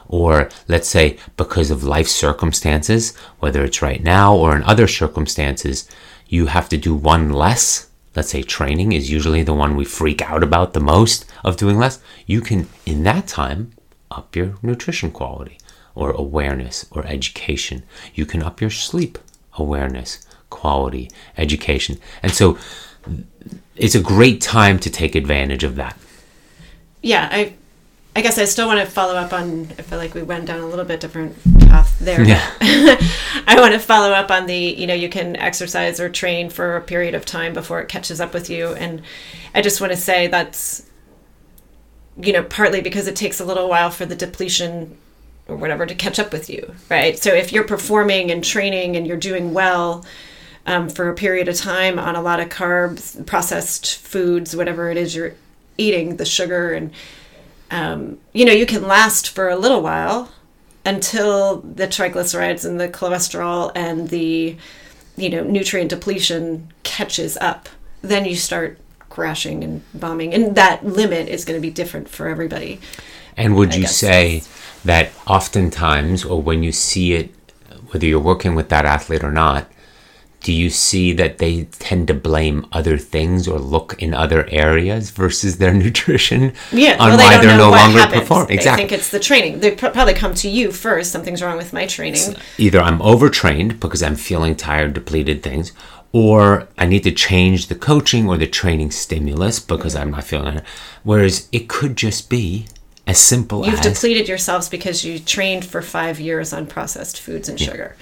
or 0.08 0.50
let's 0.68 0.88
say 0.88 1.18
because 1.38 1.72
of 1.72 1.84
life 1.84 2.08
circumstances, 2.08 3.16
whether 3.40 3.64
it's 3.64 3.82
right 3.82 4.04
now 4.04 4.36
or 4.36 4.56
in 4.56 4.64
other 4.64 4.88
circumstances, 4.88 5.90
you 6.28 6.48
have 6.48 6.70
to 6.70 6.78
do 6.78 6.94
one 6.94 7.32
less 7.32 7.90
let's 8.16 8.30
say 8.30 8.44
training 8.44 8.92
is 8.92 9.10
usually 9.10 9.44
the 9.44 9.54
one 9.54 9.76
we 9.76 9.86
freak 9.86 10.22
out 10.22 10.44
about 10.44 10.74
the 10.74 10.80
most 10.80 11.26
of 11.44 11.58
doing 11.58 11.78
less, 11.78 12.00
you 12.26 12.42
can, 12.42 12.68
in 12.86 13.04
that 13.04 13.28
time, 13.28 13.72
up 14.12 14.36
your 14.36 14.54
nutrition 14.62 15.12
quality 15.12 15.58
or 15.96 16.12
awareness 16.12 16.86
or 16.92 17.06
education. 17.06 17.84
You 18.14 18.26
can 18.26 18.44
up 18.44 18.62
your 18.62 18.70
sleep 18.70 19.18
awareness, 19.58 20.26
quality, 20.50 21.10
education. 21.38 22.00
And 22.22 22.32
so 22.32 22.58
it's 23.76 23.96
a 23.96 24.02
great 24.02 24.42
time 24.42 24.80
to 24.80 24.90
take 24.90 25.16
advantage 25.16 25.64
of 25.64 25.76
that. 25.76 25.98
Yeah, 27.02 27.28
I 27.32 27.54
I 28.16 28.22
guess 28.22 28.38
I 28.38 28.46
still 28.46 28.68
want 28.68 28.80
to 28.80 28.86
follow 28.86 29.16
up 29.16 29.34
on 29.34 29.68
I 29.78 29.82
feel 29.82 29.98
like 29.98 30.14
we 30.14 30.22
went 30.22 30.46
down 30.46 30.60
a 30.60 30.68
little 30.68 30.86
bit 30.86 31.00
different 31.00 31.36
path 31.68 31.98
there. 32.00 32.24
Yeah. 32.24 32.42
I 32.62 33.56
want 33.58 33.74
to 33.74 33.80
follow 33.80 34.12
up 34.12 34.30
on 34.30 34.46
the, 34.46 34.56
you 34.56 34.86
know, 34.86 34.94
you 34.94 35.10
can 35.10 35.36
exercise 35.36 36.00
or 36.00 36.10
train 36.10 36.50
for 36.50 36.76
a 36.76 36.82
period 36.82 37.16
of 37.16 37.26
time 37.26 37.54
before 37.54 37.82
it 37.82 37.90
catches 37.90 38.22
up 38.22 38.34
with 38.34 38.50
you 38.50 38.70
and 38.74 39.02
I 39.56 39.62
just 39.62 39.82
want 39.82 39.92
to 39.94 39.98
say 39.98 40.28
that's 40.28 40.88
you 42.16 42.32
know, 42.32 42.44
partly 42.44 42.80
because 42.80 43.08
it 43.08 43.16
takes 43.16 43.40
a 43.40 43.46
little 43.46 43.68
while 43.68 43.90
for 43.90 44.06
the 44.06 44.16
depletion 44.16 44.96
or 45.54 45.56
whatever 45.56 45.86
to 45.86 45.96
catch 45.96 46.20
up 46.20 46.34
with 46.34 46.50
you, 46.50 46.74
right? 46.90 47.18
So 47.18 47.34
if 47.34 47.54
you're 47.54 47.64
performing 47.64 48.32
and 48.32 48.44
training 48.44 48.96
and 48.96 49.06
you're 49.06 49.18
doing 49.18 49.54
well 49.54 50.06
um, 50.66 50.90
for 50.90 51.10
a 51.10 51.14
period 51.14 51.48
of 51.48 51.56
time 51.56 52.00
on 52.00 52.16
a 52.16 52.22
lot 52.22 52.40
of 52.40 52.50
carbs, 52.50 53.24
processed 53.26 53.98
foods, 53.98 54.56
whatever 54.56 54.90
it 54.90 54.98
is 54.98 55.16
you're 55.16 55.36
eating, 55.78 56.18
the 56.18 56.26
sugar, 56.26 56.74
and 56.74 56.92
um, 57.72 58.20
you 58.34 58.46
know, 58.46 58.52
you 58.52 58.66
can 58.66 58.88
last 58.88 59.30
for 59.30 59.50
a 59.50 59.56
little 59.56 59.82
while 59.82 60.32
until 60.86 61.62
the 61.62 61.88
triglycerides 61.88 62.66
and 62.66 62.80
the 62.80 62.90
cholesterol 62.90 63.72
and 63.74 64.10
the 64.10 64.58
you 65.16 65.30
know 65.30 65.44
nutrient 65.44 65.90
depletion 65.90 66.72
catches 66.84 67.38
up. 67.38 67.70
Then 68.02 68.26
you 68.26 68.36
start 68.36 68.80
crashing 69.10 69.64
and 69.64 69.82
bombing, 69.94 70.34
and 70.34 70.56
that 70.56 70.86
limit 70.86 71.28
is 71.28 71.46
going 71.46 71.58
to 71.58 71.62
be 71.62 71.72
different 71.72 72.10
for 72.10 72.28
everybody. 72.28 72.80
And 73.38 73.56
would 73.56 73.72
I 73.72 73.76
you 73.76 73.82
guess 73.84 73.96
say 73.96 74.44
that 74.86 75.12
oftentimes, 75.28 76.26
or 76.26 76.42
when 76.42 76.64
you 76.64 76.72
see 76.72 77.14
it, 77.14 77.32
whether 77.92 78.06
you're 78.06 78.20
working 78.20 78.56
with 78.56 78.70
that 78.70 78.86
athlete 78.86 79.24
or 79.24 79.32
not, 79.32 79.68
do 80.42 80.52
you 80.52 80.70
see 80.70 81.14
that 81.14 81.38
they 81.38 81.64
tend 81.80 82.08
to 82.08 82.14
blame 82.14 82.66
other 82.74 82.98
things 82.98 83.48
or 83.48 83.58
look 83.60 83.96
in 84.02 84.14
other 84.14 84.46
areas 84.50 85.10
versus 85.12 85.58
their 85.58 85.74
nutrition 85.84 86.52
Yeah, 86.72 86.98
on 87.00 87.10
well, 87.10 87.18
they 87.18 87.24
why 87.24 87.34
don't 87.36 87.44
they're 87.46 87.58
know 87.58 87.66
no 87.66 87.70
what 87.70 87.80
longer 87.80 88.00
happens. 88.00 88.22
performing? 88.24 88.48
They 88.50 88.54
Exactly. 88.56 88.82
think 88.84 88.92
it's 88.92 89.10
the 89.10 89.20
training. 89.22 89.60
They 89.62 89.72
pr- 89.72 89.88
probably 89.88 90.14
come 90.16 90.34
to 90.36 90.50
you 90.50 90.72
first. 90.74 91.12
Something's 91.14 91.42
wrong 91.42 91.56
with 91.56 91.72
my 91.72 91.86
training. 91.88 92.36
Either 92.58 92.82
I'm 92.82 93.02
overtrained 93.02 93.80
because 93.80 94.04
I'm 94.04 94.16
feeling 94.18 94.56
tired, 94.58 94.94
depleted 94.94 95.44
things, 95.44 95.72
or 96.12 96.68
I 96.78 96.88
need 96.88 97.04
to 97.04 97.12
change 97.12 97.68
the 97.68 97.76
coaching 97.76 98.28
or 98.28 98.38
the 98.38 98.46
training 98.48 98.92
stimulus 98.92 99.62
because 99.62 99.96
I'm 99.96 100.12
not 100.12 100.26
feeling 100.26 100.58
it. 100.58 100.66
Whereas 101.04 101.48
it 101.54 101.70
could 101.70 101.96
just 101.96 102.30
be 102.30 102.66
as 103.06 103.20
simple 103.20 103.66
You've 103.66 103.76
as 103.76 103.82
depleted 103.82 104.28
yourselves 104.30 104.70
because 104.70 105.04
you 105.04 105.20
trained 105.20 105.66
for 105.66 105.82
five 105.82 106.20
years 106.20 106.54
on 106.54 106.68
processed 106.68 107.20
foods 107.20 107.50
and 107.50 107.60
sugar. 107.60 107.96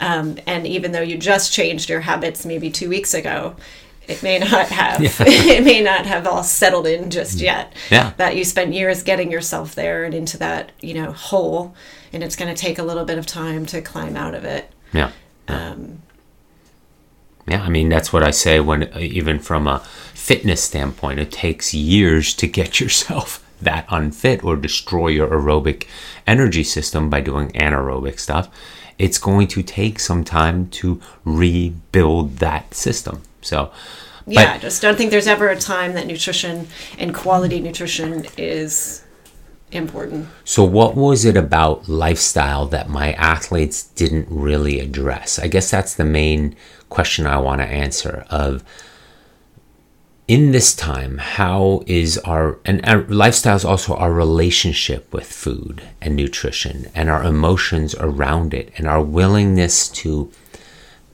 Um, 0.00 0.38
and 0.46 0.66
even 0.66 0.90
though 0.92 1.00
you 1.02 1.16
just 1.16 1.52
changed 1.52 1.88
your 1.88 2.00
habits 2.00 2.44
maybe 2.44 2.70
two 2.70 2.88
weeks 2.88 3.14
ago, 3.14 3.54
it 4.08 4.20
may 4.22 4.40
not 4.40 4.68
have 4.68 5.00
it 5.20 5.64
may 5.64 5.80
not 5.80 6.06
have 6.06 6.26
all 6.26 6.42
settled 6.42 6.88
in 6.88 7.10
just 7.10 7.40
yet. 7.40 7.72
Mm. 7.86 7.90
Yeah. 7.90 8.12
That 8.16 8.36
you 8.36 8.44
spent 8.44 8.74
years 8.74 9.04
getting 9.04 9.30
yourself 9.30 9.76
there 9.76 10.02
and 10.02 10.12
into 10.12 10.38
that, 10.38 10.72
you 10.80 10.94
know, 10.94 11.12
hole 11.12 11.74
and 12.12 12.22
it's 12.24 12.34
gonna 12.34 12.54
take 12.54 12.78
a 12.78 12.82
little 12.82 13.04
bit 13.04 13.18
of 13.18 13.26
time 13.26 13.64
to 13.66 13.80
climb 13.80 14.16
out 14.16 14.34
of 14.34 14.44
it. 14.44 14.70
yeah. 14.92 15.12
Um, 15.46 16.02
Yeah, 17.46 17.62
I 17.62 17.68
mean 17.68 17.88
that's 17.88 18.12
what 18.12 18.24
I 18.24 18.32
say 18.32 18.58
when 18.58 18.92
even 18.98 19.38
from 19.38 19.68
a 19.68 19.78
fitness 20.14 20.62
standpoint, 20.64 21.20
it 21.20 21.30
takes 21.30 21.72
years 21.72 22.34
to 22.34 22.48
get 22.48 22.80
yourself 22.80 23.41
that 23.64 23.86
unfit 23.90 24.44
or 24.44 24.56
destroy 24.56 25.08
your 25.08 25.28
aerobic 25.28 25.86
energy 26.26 26.64
system 26.64 27.10
by 27.10 27.20
doing 27.20 27.48
anaerobic 27.52 28.18
stuff. 28.20 28.48
It's 28.98 29.18
going 29.18 29.48
to 29.48 29.62
take 29.62 29.98
some 29.98 30.22
time 30.24 30.68
to 30.70 31.00
rebuild 31.24 32.38
that 32.38 32.74
system. 32.74 33.22
So, 33.40 33.72
Yeah, 34.26 34.40
I 34.40 34.44
but 34.54 34.60
just 34.62 34.82
don't 34.82 34.96
think 34.96 35.10
there's 35.10 35.26
ever 35.26 35.48
a 35.48 35.58
time 35.58 35.94
that 35.94 36.06
nutrition 36.06 36.68
and 36.98 37.14
quality 37.14 37.58
nutrition 37.60 38.26
is 38.36 39.02
important. 39.72 40.28
so 40.44 40.62
what 40.62 40.94
was 40.94 41.24
it 41.24 41.36
about 41.36 41.88
lifestyle 41.88 42.66
that 42.66 42.90
my 42.90 43.12
athletes 43.14 43.84
didn't 43.84 44.28
really 44.28 44.78
address? 44.80 45.38
I 45.38 45.48
guess 45.48 45.70
that's 45.70 45.94
the 45.94 46.04
main 46.04 46.54
question 46.90 47.26
I 47.26 47.38
want 47.38 47.62
to 47.62 47.66
answer 47.66 48.26
of 48.28 48.62
in 50.32 50.50
this 50.52 50.74
time, 50.74 51.18
how 51.18 51.82
is 51.86 52.16
our 52.20 52.58
and 52.64 52.80
our 52.88 53.02
lifestyle 53.02 53.54
is 53.56 53.66
also 53.66 53.94
our 53.96 54.10
relationship 54.10 55.12
with 55.12 55.26
food 55.26 55.82
and 56.00 56.16
nutrition 56.16 56.86
and 56.94 57.10
our 57.10 57.22
emotions 57.22 57.94
around 57.96 58.54
it 58.54 58.72
and 58.78 58.86
our 58.88 59.02
willingness 59.02 59.90
to 59.90 60.30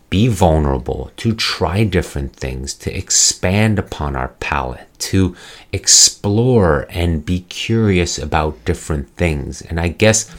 be 0.08 0.28
vulnerable, 0.28 1.10
to 1.16 1.34
try 1.34 1.82
different 1.82 2.32
things, 2.36 2.74
to 2.74 2.96
expand 2.96 3.76
upon 3.76 4.14
our 4.14 4.28
palate, 4.38 4.86
to 4.98 5.34
explore 5.72 6.86
and 6.88 7.26
be 7.26 7.40
curious 7.40 8.18
about 8.18 8.64
different 8.64 9.08
things. 9.16 9.62
And 9.62 9.80
I 9.80 9.88
guess 9.88 10.30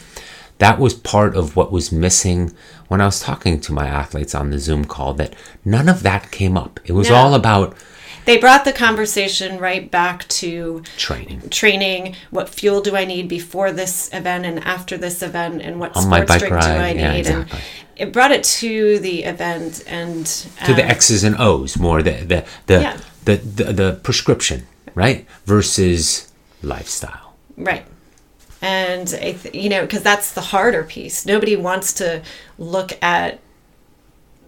that 0.59 0.79
was 0.79 0.93
part 0.93 1.35
of 1.35 1.57
what 1.57 1.69
was 1.73 1.91
missing 1.91 2.53
when 2.87 3.01
I 3.01 3.05
was 3.07 3.19
talking 3.19 3.59
to 3.59 3.73
my 3.73 3.87
athletes 3.87 4.33
on 4.33 4.51
the 4.51 4.57
Zoom 4.57 4.85
call 4.85 5.13
that 5.15 5.33
none 5.65 5.89
of 5.89 6.01
that 6.03 6.31
came 6.31 6.55
up. 6.57 6.79
It 6.85 6.93
was 6.93 7.09
No. 7.09 7.15
all 7.15 7.33
about 7.33 7.75
They 8.29 8.37
brought 8.37 8.63
the 8.63 8.73
conversation 8.73 9.57
right 9.59 9.89
back 9.89 10.27
to 10.27 10.83
training. 10.97 11.49
training. 11.49 12.15
What 12.29 12.47
fuel 12.47 12.79
do 12.81 12.95
I 12.95 13.03
need 13.05 13.27
before 13.27 13.71
this 13.71 14.09
event 14.13 14.45
and 14.45 14.59
after 14.59 14.97
this 14.97 15.23
event, 15.23 15.63
and 15.63 15.79
what 15.79 15.95
On 15.97 16.03
sports 16.03 16.37
drink 16.37 16.53
do 16.53 16.55
ride, 16.55 16.97
I 16.97 17.13
need? 17.13 17.25
yeah, 17.25 17.31
And 17.39 17.47
it 17.95 18.13
brought 18.13 18.31
it 18.31 18.43
to 18.61 18.99
the 18.99 19.23
event 19.23 19.83
and 19.87 20.25
to 20.65 20.73
the 20.75 20.83
um, 20.83 20.91
X's 20.91 21.23
and 21.23 21.35
O's 21.39 21.77
more 21.77 22.03
the 22.03 22.11
the 22.11 22.45
the, 22.67 22.81
Yeah. 22.81 22.97
the, 23.25 23.35
the, 23.37 23.63
the 23.73 23.99
prescription, 24.03 24.67
right? 24.93 25.25
Versus 25.45 26.31
lifestyle. 26.61 27.33
Right. 27.57 27.85
And, 28.61 29.07
I 29.21 29.31
th- 29.31 29.55
you 29.55 29.69
know, 29.69 29.81
because 29.81 30.03
that's 30.03 30.33
the 30.33 30.41
harder 30.41 30.83
piece. 30.83 31.25
Nobody 31.25 31.55
wants 31.55 31.93
to 31.93 32.21
look 32.57 32.91
at 33.01 33.39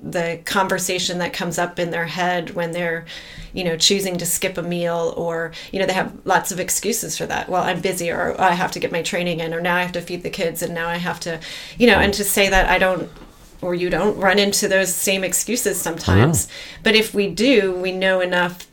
the 0.02 0.40
conversation 0.46 1.20
that 1.20 1.34
comes 1.34 1.58
up 1.58 1.78
in 1.80 1.92
their 1.92 2.06
head 2.08 2.52
when 2.52 2.72
they're, 2.72 3.06
you 3.54 3.64
know, 3.64 3.78
choosing 3.78 4.18
to 4.18 4.26
skip 4.26 4.58
a 4.58 4.64
meal 4.64 5.14
or, 5.16 5.52
you 5.72 5.80
know, 5.80 5.86
they 5.86 5.94
have 5.94 6.14
lots 6.26 6.52
of 6.52 6.60
excuses 6.60 7.18
for 7.18 7.26
that. 7.28 7.48
Well, 7.50 7.64
I'm 7.64 7.82
busy 7.82 8.10
or 8.10 8.40
I 8.42 8.52
have 8.52 8.72
to 8.72 8.80
get 8.80 8.92
my 8.92 9.04
training 9.04 9.40
in 9.42 9.54
or 9.54 9.62
now 9.62 9.76
I 9.76 9.82
have 9.84 9.92
to 9.92 10.02
feed 10.02 10.24
the 10.24 10.30
kids 10.30 10.62
and 10.64 10.74
now 10.74 10.88
I 10.88 10.98
have 10.98 11.20
to, 11.22 11.40
you 11.78 11.88
know, 11.88 12.00
and 12.00 12.14
to 12.16 12.24
say 12.24 12.50
that 12.50 12.68
I 12.70 12.80
don't 12.80 13.10
or 13.62 13.76
you 13.76 13.92
don't 13.92 14.18
run 14.18 14.40
into 14.40 14.68
those 14.68 14.94
same 14.94 15.24
excuses 15.24 15.80
sometimes. 15.80 16.48
But 16.82 16.96
if 16.96 17.14
we 17.14 17.28
do, 17.30 17.76
we 17.76 17.92
know 17.92 18.22
enough 18.22 18.68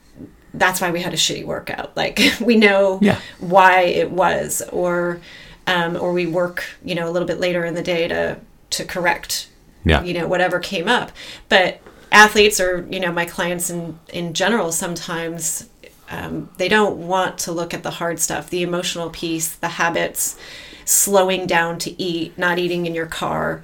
that's 0.54 0.80
why 0.80 0.90
we 0.90 1.02
had 1.02 1.12
a 1.12 1.16
shitty 1.16 1.44
workout. 1.44 1.94
Like 1.96 2.18
we 2.40 2.56
know 2.56 2.98
Yeah. 3.02 3.20
why 3.38 3.82
it 3.82 4.10
was, 4.10 4.62
or 4.72 5.20
um, 5.66 5.96
or 6.00 6.14
we 6.14 6.26
work, 6.26 6.64
you 6.82 6.94
know, 6.94 7.06
a 7.08 7.12
little 7.12 7.28
bit 7.28 7.38
later 7.38 7.66
in 7.66 7.74
the 7.74 7.82
day 7.82 8.08
to 8.08 8.38
to 8.70 8.84
correct, 8.86 9.48
Yeah. 9.84 10.02
you 10.02 10.14
know, 10.14 10.26
whatever 10.26 10.58
came 10.58 10.88
up. 10.88 11.12
But 11.48 11.80
athletes 12.10 12.58
or 12.58 12.86
you 12.90 12.98
know 13.00 13.12
my 13.12 13.26
clients 13.26 13.68
in 13.68 13.98
in 14.10 14.32
general 14.32 14.72
sometimes 14.72 15.68
um, 16.10 16.48
they 16.56 16.68
don't 16.68 17.06
want 17.06 17.38
to 17.38 17.52
look 17.52 17.74
at 17.74 17.82
the 17.82 17.90
hard 17.90 18.18
stuff, 18.18 18.48
the 18.48 18.62
emotional 18.62 19.10
piece, 19.10 19.54
the 19.54 19.68
habits, 19.68 20.38
slowing 20.84 21.46
down 21.46 21.78
to 21.80 22.02
eat, 22.02 22.38
not 22.38 22.58
eating 22.58 22.86
in 22.86 22.94
your 22.94 23.06
car. 23.06 23.62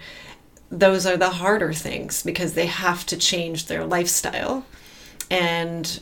Those 0.70 1.07
are 1.07 1.16
the 1.16 1.31
harder 1.31 1.72
things 1.72 2.22
because 2.22 2.55
they 2.55 2.66
have 2.66 3.07
to 3.07 3.16
change 3.16 3.66
their 3.66 3.85
lifestyle. 3.87 4.66
And 5.31 6.00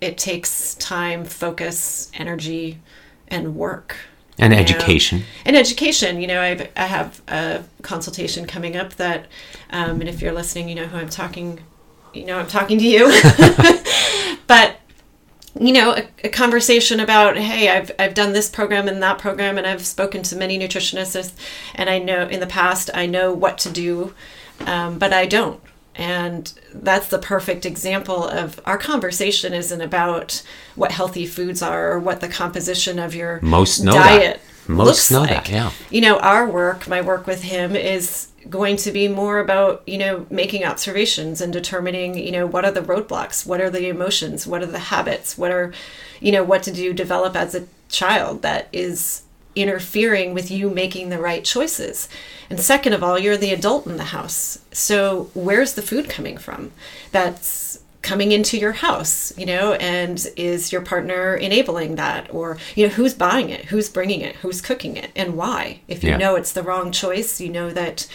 it 0.00 0.18
takes 0.18 0.74
time, 0.76 1.24
focus, 1.24 2.10
energy, 2.14 2.80
and 3.26 3.56
work. 3.56 3.96
And 4.38 4.52
you 4.52 4.58
know. 4.58 4.62
education. 4.62 5.22
And 5.44 5.56
education. 5.56 6.20
You 6.20 6.26
know, 6.26 6.40
I, 6.40 6.68
I 6.76 6.86
have 6.86 7.22
a 7.28 7.64
consultation 7.82 8.46
coming 8.46 8.76
up 8.76 8.94
that, 8.94 9.26
um, 9.70 10.00
and 10.00 10.08
if 10.08 10.20
you're 10.20 10.32
listening, 10.32 10.68
you 10.68 10.74
know 10.74 10.86
who 10.86 10.98
I'm 10.98 11.08
talking. 11.08 11.60
You 12.12 12.26
know, 12.26 12.38
I'm 12.38 12.46
talking 12.46 12.78
to 12.78 12.84
you. 12.84 13.06
but 14.46 14.76
you 15.58 15.72
know, 15.72 15.94
a, 15.94 16.08
a 16.24 16.28
conversation 16.28 16.98
about, 16.98 17.36
hey, 17.36 17.68
I've 17.68 17.90
I've 17.98 18.14
done 18.14 18.32
this 18.32 18.48
program 18.48 18.88
and 18.88 19.02
that 19.02 19.18
program, 19.18 19.56
and 19.56 19.66
I've 19.66 19.86
spoken 19.86 20.22
to 20.24 20.36
many 20.36 20.58
nutritionists, 20.58 21.32
and 21.74 21.88
I 21.88 21.98
know 21.98 22.26
in 22.28 22.40
the 22.40 22.46
past 22.46 22.90
I 22.92 23.06
know 23.06 23.32
what 23.32 23.58
to 23.58 23.70
do, 23.70 24.14
um, 24.66 24.98
but 24.98 25.12
I 25.12 25.26
don't. 25.26 25.60
And 25.94 26.52
that's 26.72 27.08
the 27.08 27.18
perfect 27.18 27.64
example 27.64 28.24
of 28.24 28.60
our 28.66 28.78
conversation 28.78 29.54
isn't 29.54 29.80
about 29.80 30.42
what 30.74 30.92
healthy 30.92 31.26
foods 31.26 31.62
are 31.62 31.92
or 31.92 32.00
what 32.00 32.20
the 32.20 32.28
composition 32.28 32.98
of 32.98 33.14
your 33.14 33.40
Most 33.42 33.80
know 33.80 33.92
diet. 33.92 34.40
Most 34.66 34.86
looks 34.86 35.10
know 35.10 35.20
like. 35.20 35.44
that, 35.44 35.48
yeah. 35.48 35.70
You 35.90 36.00
know, 36.00 36.18
our 36.18 36.48
work, 36.48 36.88
my 36.88 37.00
work 37.00 37.26
with 37.26 37.42
him 37.42 37.76
is 37.76 38.28
going 38.48 38.76
to 38.76 38.90
be 38.90 39.08
more 39.08 39.38
about, 39.38 39.82
you 39.86 39.98
know, 39.98 40.26
making 40.30 40.64
observations 40.64 41.40
and 41.40 41.52
determining, 41.52 42.18
you 42.18 42.32
know, 42.32 42.46
what 42.46 42.64
are 42.64 42.70
the 42.70 42.80
roadblocks? 42.80 43.46
What 43.46 43.60
are 43.60 43.70
the 43.70 43.88
emotions? 43.88 44.46
What 44.46 44.62
are 44.62 44.66
the 44.66 44.78
habits? 44.78 45.38
What 45.38 45.50
are, 45.50 45.72
you 46.20 46.32
know, 46.32 46.42
what 46.42 46.62
did 46.62 46.76
you 46.76 46.92
develop 46.92 47.36
as 47.36 47.54
a 47.54 47.66
child 47.88 48.42
that 48.42 48.68
is 48.72 49.22
interfering 49.54 50.34
with 50.34 50.50
you 50.50 50.70
making 50.70 51.08
the 51.08 51.18
right 51.18 51.44
choices? 51.44 52.08
And 52.50 52.60
second 52.60 52.92
of 52.92 53.02
all, 53.02 53.18
you're 53.18 53.36
the 53.36 53.52
adult 53.52 53.86
in 53.86 53.96
the 53.96 54.04
house. 54.04 54.58
So 54.72 55.30
where's 55.34 55.74
the 55.74 55.82
food 55.82 56.08
coming 56.08 56.36
from? 56.38 56.72
That's 57.12 57.78
coming 58.02 58.32
into 58.32 58.58
your 58.58 58.72
house, 58.72 59.32
you 59.38 59.46
know, 59.46 59.72
and 59.74 60.26
is 60.36 60.70
your 60.70 60.82
partner 60.82 61.34
enabling 61.36 61.94
that? 61.94 62.32
Or, 62.34 62.58
you 62.74 62.86
know, 62.86 62.92
who's 62.92 63.14
buying 63.14 63.48
it? 63.48 63.64
Who's 63.66 63.88
bringing 63.88 64.20
it? 64.20 64.36
Who's 64.36 64.60
cooking 64.60 64.96
it? 64.98 65.10
And 65.16 65.36
why? 65.36 65.80
If 65.88 66.04
you 66.04 66.10
Yeah. 66.10 66.18
know 66.18 66.36
it's 66.36 66.52
the 66.52 66.62
wrong 66.62 66.92
choice, 66.92 67.40
you 67.40 67.48
know 67.48 67.70
that, 67.70 68.06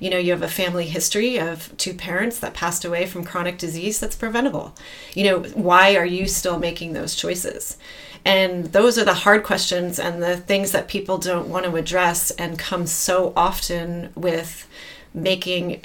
you 0.00 0.10
know, 0.10 0.18
you 0.18 0.32
have 0.32 0.42
a 0.42 0.48
family 0.48 0.86
history 0.86 1.38
of 1.38 1.72
two 1.76 1.94
parents 1.94 2.40
that 2.40 2.54
passed 2.54 2.84
away 2.84 3.06
from 3.06 3.22
chronic 3.24 3.56
disease 3.56 4.00
that's 4.00 4.16
preventable. 4.16 4.74
You 5.14 5.24
know, 5.24 5.38
why 5.54 5.94
are 5.94 6.04
you 6.04 6.26
still 6.26 6.58
making 6.58 6.92
those 6.92 7.14
choices? 7.14 7.76
And 8.26 8.64
those 8.72 8.98
are 8.98 9.04
the 9.04 9.14
hard 9.14 9.44
questions 9.44 10.00
and 10.00 10.20
the 10.20 10.36
things 10.36 10.72
that 10.72 10.88
people 10.88 11.16
don't 11.16 11.48
want 11.48 11.64
to 11.64 11.76
address 11.76 12.32
and 12.32 12.58
come 12.58 12.84
so 12.88 13.32
often 13.36 14.10
with 14.16 14.66
making, 15.14 15.84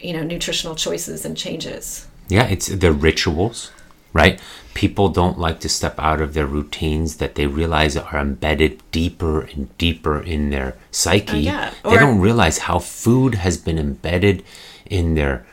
you 0.00 0.12
know, 0.12 0.24
nutritional 0.24 0.74
choices 0.74 1.24
and 1.24 1.36
changes. 1.36 2.08
Yeah, 2.28 2.48
it's 2.48 2.66
the 2.66 2.90
rituals, 2.90 3.70
right? 4.12 4.40
People 4.74 5.10
don't 5.10 5.38
like 5.38 5.60
to 5.60 5.68
step 5.68 5.94
out 6.00 6.20
of 6.20 6.34
their 6.34 6.44
routines 6.44 7.18
that 7.18 7.36
they 7.36 7.46
realize 7.46 7.96
are 7.96 8.18
embedded 8.18 8.82
deeper 8.90 9.42
and 9.42 9.78
deeper 9.78 10.20
in 10.20 10.50
their 10.50 10.76
psyche. 10.90 11.36
Oh, 11.36 11.52
yeah. 11.52 11.74
they 11.84 11.98
don't 11.98 12.18
realize 12.18 12.58
how 12.58 12.80
food 12.80 13.36
has 13.36 13.56
been 13.56 13.78
embedded 13.78 14.44
in 14.86 15.14
their 15.14 15.46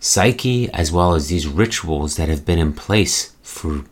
psyche 0.00 0.70
as 0.72 0.90
well 0.90 1.14
as 1.14 1.28
these 1.28 1.46
rituals 1.46 2.16
that 2.16 2.30
have 2.30 2.46
been 2.46 2.58
in 2.58 2.72
place 2.72 3.34
for 3.42 3.84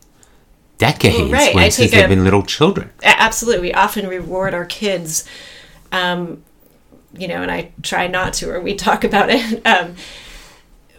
decades 0.82 1.30
right. 1.30 1.54
when, 1.54 1.70
since 1.70 1.92
they've 1.92 2.04
a- 2.04 2.08
been 2.08 2.24
little 2.24 2.42
children. 2.42 2.90
Absolutely. 3.02 3.60
We 3.68 3.72
often 3.72 4.08
reward 4.08 4.52
our 4.52 4.64
kids, 4.64 5.24
um, 5.92 6.42
you 7.16 7.28
know, 7.28 7.42
and 7.42 7.50
I 7.50 7.70
try 7.82 8.08
not 8.08 8.34
to, 8.34 8.50
or 8.50 8.60
we 8.60 8.74
talk 8.74 9.04
about 9.04 9.30
it. 9.30 9.62
Um, 9.66 9.94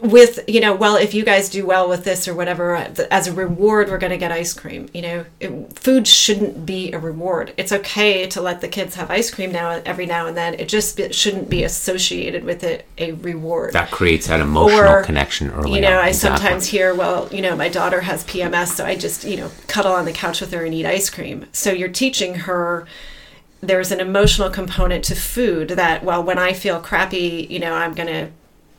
with 0.04 0.40
you 0.50 0.60
know 0.60 0.76
well 0.76 0.98
if 0.98 1.14
you 1.14 1.24
guys 1.24 1.50
do 1.50 1.66
well 1.66 1.88
with 1.88 2.04
this 2.04 2.28
or 2.28 2.34
whatever 2.36 2.76
uh, 2.76 2.94
as 3.10 3.26
a 3.26 3.32
reward 3.34 3.90
we're 3.90 3.98
going 3.98 4.12
to 4.12 4.18
get 4.18 4.32
ice 4.34 4.54
cream 4.54 4.90
you 4.94 5.02
know? 5.02 5.26
It, 5.40 5.80
food 5.80 6.08
shouldn't 6.08 6.66
be 6.66 6.92
a 6.92 7.00
reward. 7.00 7.54
It's 7.58 7.72
okay 7.72 8.28
to 8.28 8.42
let 8.42 8.60
the 8.62 8.68
kids 8.68 8.96
have 8.96 9.10
ice 9.10 9.32
cream 9.32 9.52
now 9.54 9.82
every 9.86 10.06
now 10.06 10.28
and 10.28 10.36
then. 10.36 10.56
It 10.56 10.68
just 10.68 10.98
be, 10.98 11.12
shouldn't 11.14 11.50
be 11.50 11.64
associated 11.64 12.44
with 12.44 12.64
it 12.64 12.86
a 12.98 13.14
reward. 13.14 13.74
That 13.74 13.92
creates 13.92 14.28
that 14.28 14.42
emotional 14.42 14.92
Or, 14.92 15.04
connection 15.04 15.50
early 15.52 15.76
you 15.76 15.82
know 15.82 15.98
on. 15.98 16.04
i 16.06 16.10
Exactly. 16.10 16.38
sometimes 16.38 16.66
hear 16.68 16.94
well 16.94 17.30
you 17.32 17.42
know 17.42 17.56
my 17.56 17.70
daughter 17.70 18.02
has 18.02 18.24
pms 18.26 18.68
so 18.68 18.86
i 18.86 18.96
just 18.96 19.24
you 19.24 19.38
know 19.38 19.50
cuddle 19.68 19.94
on 19.94 20.06
the 20.06 20.12
couch 20.12 20.42
with 20.42 20.52
her 20.52 20.66
and 20.66 20.74
eat 20.74 20.86
ice 20.86 21.10
cream. 21.10 21.46
So 21.54 21.72
you're 21.72 21.90
teaching 21.90 22.36
her 22.36 22.86
there's 23.62 23.92
an 23.94 24.02
emotional 24.02 24.50
component 24.50 25.06
to 25.06 25.16
food 25.16 25.70
that 25.70 26.04
well 26.04 26.22
when 26.22 26.38
i 26.38 26.52
feel 26.52 26.82
crappy 26.82 27.48
you 27.50 27.60
know 27.60 27.74
i'm 27.74 27.94
going 27.94 28.08
to 28.08 28.30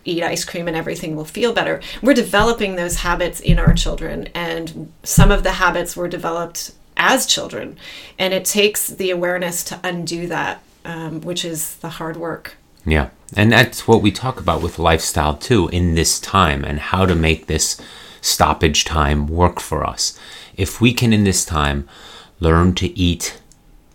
eat 0.04 0.22
ice 0.22 0.44
cream 0.44 0.68
and 0.68 0.76
everything 0.76 1.16
will 1.16 1.24
feel 1.24 1.52
better 1.52 1.80
we're 2.02 2.14
developing 2.14 2.76
those 2.76 2.96
habits 2.96 3.40
in 3.40 3.58
our 3.58 3.72
children 3.72 4.28
and 4.34 4.92
some 5.02 5.30
of 5.30 5.42
the 5.42 5.52
habits 5.52 5.96
were 5.96 6.08
developed 6.08 6.72
as 6.96 7.26
children 7.26 7.76
and 8.18 8.32
it 8.32 8.44
takes 8.44 8.88
the 8.88 9.10
awareness 9.10 9.64
to 9.64 9.78
undo 9.82 10.26
that 10.26 10.62
um, 10.84 11.20
which 11.22 11.44
is 11.44 11.76
the 11.76 11.88
hard 11.90 12.16
work 12.16 12.56
Yeah. 12.86 13.08
And 13.36 13.50
that's 13.50 13.88
what 13.88 14.02
we 14.02 14.12
talk 14.12 14.38
about 14.38 14.62
with 14.62 14.78
lifestyle 14.78 15.34
too 15.36 15.68
in 15.68 15.94
this 15.94 16.20
time 16.20 16.64
and 16.64 16.78
how 16.78 17.06
to 17.06 17.14
make 17.14 17.46
this 17.46 17.80
stoppage 18.20 18.84
time 18.84 19.26
work 19.26 19.60
for 19.60 19.84
us. 19.84 20.18
If 20.56 20.80
we 20.80 20.92
can 20.92 21.12
in 21.12 21.24
this 21.24 21.44
time 21.44 21.88
learn 22.40 22.74
to 22.76 22.98
eat 22.98 23.40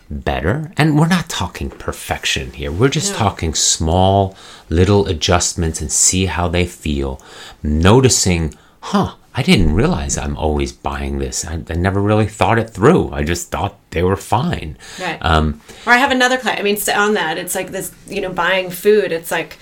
better, 0.10 0.72
and 0.78 0.98
we're 1.00 1.08
not 1.08 1.30
talking 1.30 1.70
perfection 1.70 2.52
here, 2.54 2.72
we're 2.72 2.90
just 2.90 3.12
No. 3.14 3.18
talking 3.20 3.54
small 3.54 4.36
little 4.70 5.08
adjustments 5.08 5.82
and 5.82 5.92
see 5.92 6.26
how 6.26 6.48
they 6.48 6.66
feel, 6.66 7.22
noticing, 7.64 8.54
huh. 8.82 9.14
I 9.36 9.44
didn't 9.44 9.74
realize 9.74 10.18
I'm 10.18 10.36
always 10.36 10.72
buying 10.74 11.20
this. 11.20 11.46
I, 11.46 11.62
I 11.70 11.76
never 11.76 12.02
really 12.02 12.26
thought 12.26 12.58
it 12.58 12.72
through. 12.72 13.12
I 13.14 13.24
just 13.24 13.52
thought 13.52 13.78
they 13.92 14.04
were 14.04 14.18
fine. 14.18 14.76
Right. 15.00 15.20
Um, 15.22 15.62
Or 15.86 15.94
I 15.94 15.98
have 15.98 16.12
another 16.12 16.38
client. 16.38 16.60
I 16.60 16.64
mean, 16.64 16.78
on 16.94 17.14
that, 17.14 17.38
it's 17.38 17.54
like 17.56 17.70
this, 17.70 17.94
you 18.08 18.22
know, 18.22 18.34
buying 18.34 18.70
food. 18.72 19.12
It's 19.12 19.32
like 19.32 19.58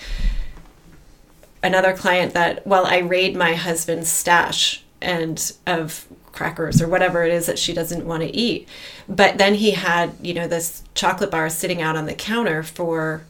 another 1.61 1.93
client 1.95 2.33
that, 2.33 2.65
well, 2.65 2.85
I 2.87 2.99
raid 2.99 3.35
my 3.35 3.53
husband's 3.55 4.09
stash 4.09 4.83
and 5.01 5.51
of 5.67 6.07
crackers 6.37 6.81
or 6.81 6.87
whatever 6.87 7.25
it 7.25 7.33
is 7.33 7.47
that 7.47 7.57
she 7.57 7.73
doesn't 7.73 8.05
want 8.05 8.21
to 8.21 8.35
eat. 8.35 8.67
But 9.09 9.37
then 9.37 9.55
he 9.55 9.71
had, 9.71 10.13
you 10.21 10.33
know, 10.33 10.47
this 10.47 10.83
chocolate 10.93 11.31
bar 11.31 11.49
sitting 11.49 11.81
out 11.81 11.95
on 11.95 12.05
the 12.05 12.13
counter 12.13 12.61
for, 12.61 13.23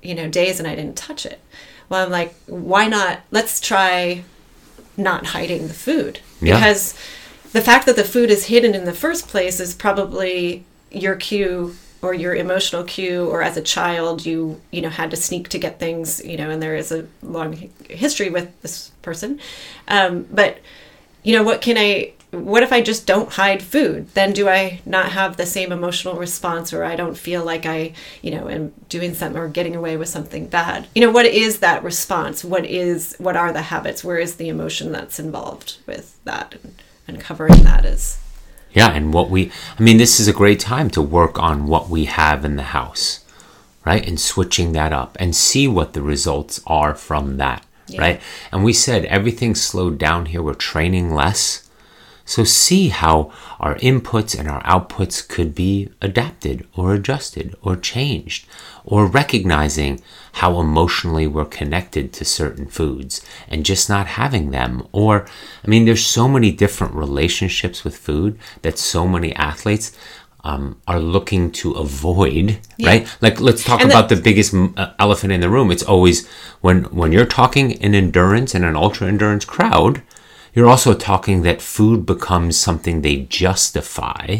you 0.00 0.14
know, 0.14 0.28
days 0.28 0.60
and 0.60 0.68
I 0.68 0.76
didn't 0.76 0.96
touch 0.96 1.26
it. 1.26 1.40
Well, 1.88 2.04
I'm 2.04 2.10
like, 2.10 2.34
why 2.46 2.86
not? 2.86 3.20
Let's 3.30 3.60
try 3.60 4.22
not 4.96 5.26
hiding 5.26 5.66
the 5.66 5.74
food. 5.74 6.20
Yeah. 6.40 6.54
Because 6.54 6.96
the 7.52 7.60
fact 7.60 7.86
that 7.86 7.96
the 7.96 8.04
food 8.04 8.30
is 8.30 8.46
hidden 8.46 8.74
in 8.74 8.84
the 8.84 8.92
first 8.92 9.26
place 9.28 9.58
is 9.58 9.74
probably 9.74 10.64
your 10.90 11.16
cue 11.16 11.74
or 12.02 12.14
your 12.14 12.34
emotional 12.34 12.84
cue 12.84 13.28
or 13.28 13.42
as 13.42 13.56
a 13.56 13.62
child 13.62 14.24
you 14.24 14.60
you 14.70 14.80
know 14.80 14.88
had 14.88 15.10
to 15.10 15.16
sneak 15.16 15.48
to 15.48 15.58
get 15.58 15.80
things 15.80 16.24
you 16.24 16.36
know 16.36 16.50
and 16.50 16.62
there 16.62 16.76
is 16.76 16.92
a 16.92 17.06
long 17.22 17.70
history 17.88 18.30
with 18.30 18.48
this 18.62 18.90
person 19.02 19.40
um, 19.88 20.26
but 20.30 20.58
you 21.22 21.36
know 21.36 21.42
what 21.42 21.60
can 21.60 21.76
i 21.76 22.12
what 22.44 22.62
if 22.62 22.72
i 22.72 22.80
just 22.80 23.06
don't 23.06 23.32
hide 23.32 23.62
food 23.62 24.06
then 24.14 24.32
do 24.32 24.48
i 24.48 24.80
not 24.86 25.12
have 25.12 25.36
the 25.36 25.46
same 25.46 25.72
emotional 25.72 26.14
response 26.16 26.72
or 26.72 26.84
i 26.84 26.94
don't 26.96 27.16
feel 27.16 27.44
like 27.44 27.66
i 27.66 27.92
you 28.22 28.30
know 28.30 28.48
am 28.48 28.72
doing 28.88 29.14
something 29.14 29.40
or 29.40 29.48
getting 29.48 29.74
away 29.76 29.96
with 29.96 30.08
something 30.08 30.46
bad 30.46 30.86
you 30.94 31.00
know 31.00 31.10
what 31.10 31.26
is 31.26 31.58
that 31.60 31.82
response 31.82 32.44
what 32.44 32.64
is 32.66 33.14
what 33.18 33.36
are 33.36 33.52
the 33.52 33.62
habits 33.62 34.04
where 34.04 34.18
is 34.18 34.36
the 34.36 34.48
emotion 34.48 34.92
that's 34.92 35.18
involved 35.18 35.78
with 35.86 36.18
that 36.24 36.54
and 36.62 36.82
uncovering 37.08 37.62
that 37.62 37.84
is 37.84 38.18
Yeah, 38.72 38.90
and 38.90 39.14
what 39.14 39.30
we, 39.30 39.50
I 39.78 39.82
mean, 39.82 39.96
this 39.96 40.20
is 40.20 40.28
a 40.28 40.32
great 40.34 40.60
time 40.60 40.90
to 40.90 41.00
work 41.00 41.38
on 41.38 41.66
what 41.66 41.88
we 41.88 42.04
have 42.06 42.44
in 42.44 42.56
the 42.56 42.70
house, 42.78 43.24
right? 43.86 44.06
And 44.06 44.20
switching 44.20 44.72
that 44.72 44.92
up 44.92 45.16
and 45.18 45.34
see 45.34 45.66
what 45.66 45.94
the 45.94 46.02
results 46.02 46.60
are 46.66 46.94
from 46.94 47.38
that, 47.38 47.64
Yeah. 47.88 48.00
right? 48.02 48.20
And 48.52 48.64
we 48.64 48.72
said 48.74 49.04
everything's 49.06 49.62
slowed 49.62 49.96
down 49.98 50.26
here, 50.26 50.42
we're 50.42 50.52
training 50.54 51.14
less. 51.14 51.65
So 52.26 52.44
see 52.44 52.88
how 52.88 53.32
our 53.58 53.76
inputs 53.76 54.38
and 54.38 54.48
our 54.48 54.62
outputs 54.64 55.26
could 55.26 55.54
be 55.54 55.88
adapted 56.02 56.66
or 56.76 56.92
adjusted 56.92 57.54
or 57.62 57.76
changed, 57.76 58.46
or 58.84 59.06
recognizing 59.06 60.00
how 60.32 60.60
emotionally 60.60 61.26
we're 61.26 61.46
connected 61.46 62.12
to 62.12 62.24
certain 62.24 62.66
foods 62.66 63.24
and 63.48 63.64
just 63.64 63.88
not 63.88 64.06
having 64.06 64.50
them. 64.50 64.86
Or, 64.92 65.26
I 65.64 65.68
mean, 65.68 65.86
there's 65.86 66.04
so 66.04 66.28
many 66.28 66.50
different 66.50 66.94
relationships 66.94 67.84
with 67.84 67.96
food 67.96 68.38
that 68.62 68.76
so 68.76 69.06
many 69.08 69.32
athletes 69.34 69.96
um, 70.44 70.80
are 70.86 71.00
looking 71.00 71.50
to 71.52 71.72
avoid, 71.72 72.60
right? 72.80 73.08
Like, 73.20 73.40
let's 73.40 73.64
talk 73.64 73.80
And 73.80 73.90
about 73.90 74.08
the 74.08 74.16
biggest 74.16 74.52
mm, 74.52 74.78
uh, 74.78 74.92
elephant 75.00 75.32
in 75.32 75.40
the 75.40 75.50
room. 75.50 75.72
It's 75.72 75.82
always 75.82 76.28
when 76.60 76.84
when 76.84 77.10
you're 77.10 77.26
talking 77.26 77.72
in 77.72 77.96
endurance 77.96 78.54
and 78.54 78.64
an 78.64 78.76
ultra 78.76 79.08
endurance 79.08 79.44
crowd, 79.44 80.02
you're 80.56 80.68
also 80.68 80.94
talking 80.94 81.42
that 81.42 81.60
food 81.60 82.06
becomes 82.06 82.56
something 82.56 83.02
they 83.02 83.18
justify 83.18 84.38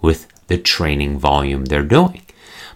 with 0.00 0.26
the 0.48 0.58
training 0.58 1.18
volume 1.18 1.66
they're 1.66 1.84
doing. 1.84 2.22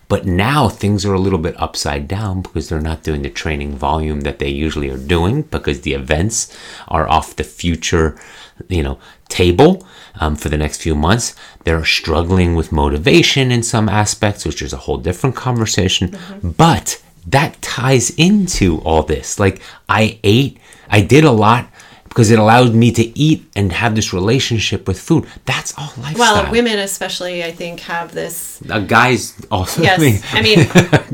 But 0.09 0.25
now 0.25 0.68
things 0.68 1.05
are 1.05 1.12
a 1.12 1.18
little 1.18 1.40
bit 1.40 1.61
upside 1.61 2.07
down 2.07 2.42
because 2.42 2.68
they're 2.68 2.81
not 2.81 3.03
doing 3.03 3.22
the 3.22 3.29
training 3.29 3.77
volume 3.77 4.20
that 4.20 4.38
they 4.38 4.51
usually 4.51 4.88
are 4.88 4.96
doing 4.96 5.42
because 5.42 5.81
the 5.81 5.94
events 5.94 6.57
are 6.87 7.09
off 7.09 7.35
the 7.35 7.42
future, 7.42 8.16
you 8.68 8.85
know, 8.85 9.01
table 9.29 9.85
um, 10.20 10.37
for 10.37 10.49
the 10.49 10.57
next 10.57 10.81
few 10.81 10.94
months. 10.94 11.35
They're 11.64 11.85
struggling 11.85 12.55
with 12.55 12.70
motivation 12.70 13.51
in 13.51 13.64
some 13.64 13.88
aspects, 13.88 14.46
which 14.46 14.62
is 14.62 14.72
a 14.72 14.77
whole 14.77 14.99
different 14.99 15.35
conversation. 15.35 16.16
But 16.40 17.03
that 17.27 17.61
ties 17.61 18.11
into 18.11 18.79
all 18.83 19.03
this. 19.03 19.40
Like 19.40 19.61
I 19.88 20.20
ate, 20.22 20.59
I 20.88 21.01
did 21.01 21.25
a 21.25 21.33
lot 21.33 21.68
because 22.16 22.31
it 22.31 22.38
allowed 22.38 22.72
me 22.74 22.90
to 22.90 23.18
eat 23.18 23.46
and 23.55 23.70
have 23.72 23.94
this 23.94 24.11
relationship 24.14 24.88
with 24.88 24.98
food. 24.98 25.26
That's 25.44 25.76
all 25.76 25.92
lifestyle. 25.98 26.44
well 26.44 26.50
women 26.50 26.79
especially 26.79 27.44
i 27.44 27.52
think 27.52 27.81
have 27.81 28.14
this 28.14 28.59
Uh, 28.70 28.79
guys 28.79 29.35
also. 29.50 29.83
Yes, 29.83 30.00
I 30.33 30.40
mean- 30.40 30.66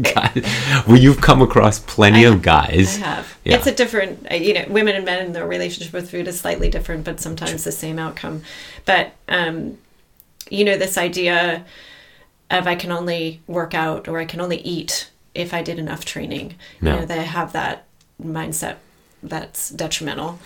guys, 0.15 0.85
well, 0.87 0.97
you've 0.97 1.21
come 1.21 1.43
across 1.43 1.81
plenty 1.81 2.23
of 2.23 2.41
guys. 2.41 2.99
I 2.99 3.07
have. 3.07 3.39
Yeah. 3.45 3.57
It's 3.57 3.67
a 3.67 3.75
different, 3.75 4.31
uh, 4.31 4.37
you 4.37 4.55
know, 4.55 4.65
women 4.69 4.95
and 4.95 5.05
men 5.05 5.27
and 5.27 5.35
their 5.35 5.45
relationship 5.57 5.93
with 5.93 6.09
food 6.09 6.29
is 6.29 6.39
slightly 6.39 6.71
different, 6.71 7.03
but 7.03 7.19
sometimes 7.21 7.65
the 7.65 7.73
same 7.73 7.99
outcome. 7.99 8.43
But, 8.85 9.11
um, 9.29 9.79
you 10.51 10.65
know, 10.65 10.77
this 10.79 10.97
idea 10.97 11.65
of 12.49 12.69
I 12.69 12.77
can 12.77 12.93
only 12.93 13.41
work 13.49 13.75
out 13.75 14.07
or 14.07 14.21
I 14.21 14.25
can 14.25 14.41
only 14.41 14.59
eat 14.59 15.11
if 15.35 15.53
I 15.53 15.63
did 15.65 15.81
enough 15.81 16.05
training. 16.05 16.55
Yeah. 16.81 16.95
You 16.95 17.01
know, 17.01 17.07
they 17.07 17.25
have 17.25 17.51
that 17.55 17.87
mindset 18.23 18.77
that's 19.21 19.71
detrimental. 19.71 20.39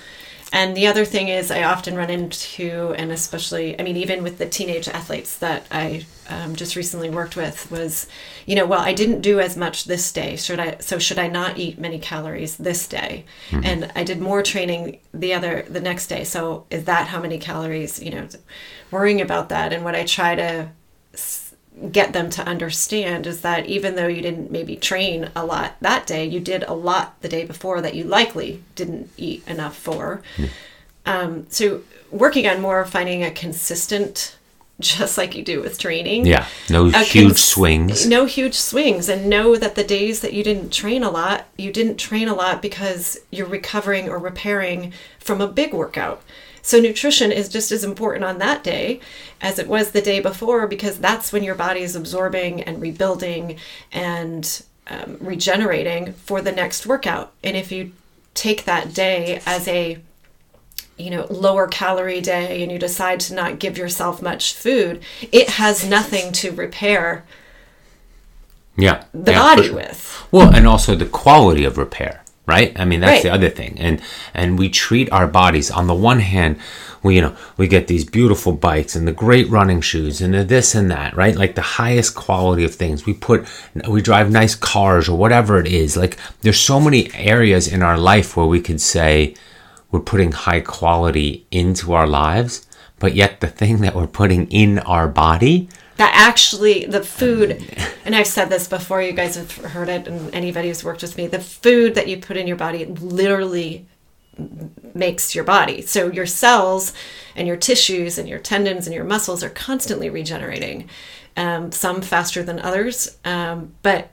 And 0.53 0.77
the 0.77 0.87
other 0.87 1.05
thing 1.05 1.29
is, 1.29 1.51
I 1.51 1.65
often 1.65 1.97
run 1.97 2.09
into, 2.09 2.95
and 2.97 3.11
especially, 3.11 3.79
I 3.79 3.83
mean, 3.83 3.97
even 3.97 4.23
with 4.23 4.39
the 4.39 4.47
teenage 4.47 4.89
athletes 4.89 5.37
that 5.39 5.67
I 5.71 6.07
um, 6.29 6.55
just 6.55 6.77
recently 6.77 7.11
worked 7.11 7.37
with, 7.37 7.71
was, 7.71 8.07
you 8.47 8.55
know, 8.55 8.65
well, 8.65 8.81
I 8.81 8.95
didn't 8.95 9.23
do 9.23 9.41
as 9.41 9.57
much 9.57 9.85
this 9.85 10.13
day. 10.13 10.37
Should 10.37 10.61
I? 10.61 10.77
So 10.79 10.99
should 10.99 11.19
I 11.19 11.27
not 11.27 11.59
eat 11.59 11.79
many 11.79 11.99
calories 11.99 12.57
this 12.57 12.87
day? 12.87 13.25
And 13.65 13.91
I 13.97 14.05
did 14.05 14.21
more 14.21 14.43
training 14.43 15.01
the 15.13 15.35
other 15.35 15.67
the 15.69 15.81
next 15.81 16.07
day. 16.07 16.23
So 16.25 16.67
is 16.71 16.85
that 16.85 17.09
how 17.09 17.21
many 17.21 17.39
calories? 17.39 18.01
You 18.01 18.13
know, 18.13 18.29
worrying 18.91 19.21
about 19.21 19.49
that. 19.49 19.73
And 19.73 19.85
what 19.85 19.97
I 19.97 20.05
try 20.05 20.37
to 20.37 20.71
get 21.93 22.13
them 22.13 22.31
to 22.31 22.47
understand 22.47 23.27
is 23.27 23.43
that 23.43 23.67
even 23.67 23.97
though 23.97 24.07
you 24.07 24.23
didn't 24.23 24.51
maybe 24.51 24.77
train 24.77 25.31
a 25.37 25.45
lot 25.45 25.75
that 25.81 26.07
day, 26.07 26.25
you 26.25 26.41
did 26.41 26.63
a 26.63 26.73
lot 26.73 27.21
the 27.21 27.29
day 27.29 27.45
before 27.45 27.81
that 27.83 27.95
you 27.95 28.05
likely 28.05 28.63
didn't 28.75 29.11
eat 29.17 29.47
enough 29.47 29.77
for. 29.77 30.23
Um, 31.05 31.47
so 31.51 31.83
working 32.11 32.47
on 32.47 32.61
more 32.61 32.85
finding 32.85 33.23
a 33.23 33.31
consistent, 33.31 34.37
just 34.81 35.17
like 35.19 35.35
you 35.35 35.43
do 35.43 35.61
with 35.61 35.79
training. 35.79 36.27
Yeah. 36.27 36.47
No 36.71 36.87
huge 36.89 37.13
cons- 37.13 37.45
swings. 37.45 38.07
No 38.07 38.25
huge 38.25 38.55
swings, 38.55 39.09
and 39.09 39.29
know 39.29 39.57
that 39.57 39.75
the 39.75 39.85
days 39.85 40.21
that 40.21 40.33
you 40.33 40.43
didn't 40.43 40.71
train 40.71 41.03
a 41.03 41.11
lot, 41.11 41.47
you 41.57 41.73
didn't 41.73 41.97
train 41.97 42.29
a 42.29 42.35
lot 42.35 42.61
because 42.61 43.19
you're 43.31 43.47
recovering 43.47 44.09
or 44.09 44.19
repairing 44.19 44.93
from 45.19 45.41
a 45.41 45.49
big 45.49 45.73
workout. 45.73 46.23
So 46.67 46.81
nutrition 46.81 47.31
is 47.31 47.49
just 47.49 47.71
as 47.71 47.85
important 47.85 48.25
on 48.25 48.39
that 48.39 48.65
day 48.65 48.99
as 49.41 49.61
it 49.61 49.69
was 49.69 49.93
the 49.93 50.03
day 50.03 50.19
before 50.19 50.67
because 50.67 50.99
that's 50.99 51.33
when 51.33 51.45
your 51.45 51.55
body 51.55 51.81
is 51.81 51.95
absorbing 51.95 52.61
and 52.61 52.83
rebuilding 52.83 53.57
and 53.93 54.65
um, 54.89 55.17
regenerating 55.21 56.15
for 56.15 56.43
the 56.43 56.51
next 56.51 56.85
workout. 56.85 57.33
And 57.45 57.57
if 57.57 57.71
you 57.71 57.93
take 58.35 58.65
that 58.65 58.93
day 58.93 59.41
as 59.47 59.69
a 59.69 59.99
you 60.97 61.11
know 61.11 61.27
lower 61.31 61.69
calorie 61.69 62.21
day 62.21 62.65
and 62.65 62.73
you 62.73 62.79
decide 62.81 63.21
to 63.21 63.35
not 63.35 63.61
give 63.61 63.79
yourself 63.79 64.21
much 64.21 64.55
food 64.55 65.01
it 65.31 65.51
has 65.51 65.87
nothing 65.89 66.33
to 66.33 66.51
repair 66.53 67.25
Yeah. 68.77 69.05
the 69.15 69.33
yeah, 69.33 69.39
body 69.39 69.65
sure. 69.69 69.75
with 69.75 70.27
Well, 70.33 70.55
and 70.55 70.67
also 70.67 70.95
the 70.97 71.07
quality 71.07 71.65
of 71.65 71.79
repair, 71.79 72.23
right? 72.47 72.73
I 72.79 72.85
mean, 72.85 73.01
that's 73.01 73.13
Right. 73.17 73.23
the 73.25 73.33
other 73.33 73.51
thing. 73.51 73.77
And 73.79 74.01
and 74.35 74.59
we 74.59 74.69
treat 74.69 75.11
our 75.13 75.27
bodies 75.27 75.71
on 75.71 75.87
the 75.87 75.95
one 75.95 76.21
hand, 76.21 76.57
we 77.03 77.17
you 77.17 77.21
know, 77.23 77.35
we 77.57 77.69
get 77.69 77.87
these 77.89 78.05
beautiful 78.05 78.53
bikes 78.53 78.95
and 78.97 79.07
the 79.07 79.13
great 79.13 79.49
running 79.51 79.81
shoes 79.81 80.21
and 80.21 80.35
the 80.35 80.45
this 80.45 80.75
and 80.75 80.91
that, 80.91 81.17
right? 81.17 81.37
Like 81.37 81.55
the 81.55 81.63
highest 81.63 82.15
quality 82.15 82.65
of 82.65 82.75
things. 82.75 83.07
We 83.07 83.15
put 83.15 83.47
we 83.89 84.01
drive 84.03 84.31
nice 84.31 84.55
cars 84.55 85.09
or 85.09 85.17
whatever 85.19 85.59
it 85.59 85.67
is. 85.67 85.97
Like 85.97 86.17
there's 86.43 86.61
so 86.61 86.81
many 86.81 87.11
areas 87.15 87.67
in 87.69 87.83
our 87.83 87.99
life 87.99 88.37
where 88.37 88.47
we 88.47 88.61
could 88.61 88.81
say 88.81 89.35
we're 89.91 90.01
putting 90.01 90.33
high 90.33 90.61
quality 90.61 91.47
into 91.51 91.93
our 91.93 92.07
lives, 92.07 92.67
but 92.99 93.15
yet 93.15 93.41
the 93.41 93.49
thing 93.49 93.79
that 93.83 93.95
we're 93.95 94.07
putting 94.07 94.47
in 94.51 94.79
our 94.81 95.09
body 95.09 95.69
that 95.97 96.13
actually 96.15 96.85
the 96.87 97.03
food 97.03 97.65
and 98.05 98.15
i've 98.15 98.27
said 98.27 98.49
this 98.49 98.69
before 98.69 99.03
you 99.03 99.13
guys 99.13 99.37
have 99.37 99.53
heard 99.57 99.89
it 99.89 100.07
and 100.07 100.35
anybody 100.35 100.69
who's 100.69 100.85
worked 100.85 101.03
with 101.03 101.17
me 101.17 101.27
the 101.27 101.41
food 101.41 101.95
that 101.95 102.09
you 102.09 102.17
put 102.19 102.37
in 102.37 102.47
your 102.47 102.57
body 102.57 102.85
literally 102.87 103.87
makes 104.95 105.35
your 105.35 105.45
body. 105.45 105.83
So 105.83 106.11
your 106.11 106.27
cells 106.27 106.93
and 107.35 107.47
your 107.47 107.57
tissues 107.57 108.19
and 108.19 108.29
your 108.29 108.39
tendons 108.39 108.87
and 108.87 108.95
your 108.95 109.05
muscles 109.05 109.43
are 109.43 109.51
constantly 109.51 110.11
regenerating 110.11 110.89
um, 111.37 111.71
some 111.73 112.01
faster 112.01 112.43
than 112.43 112.59
others 112.61 113.19
um, 113.25 113.75
but 113.83 114.11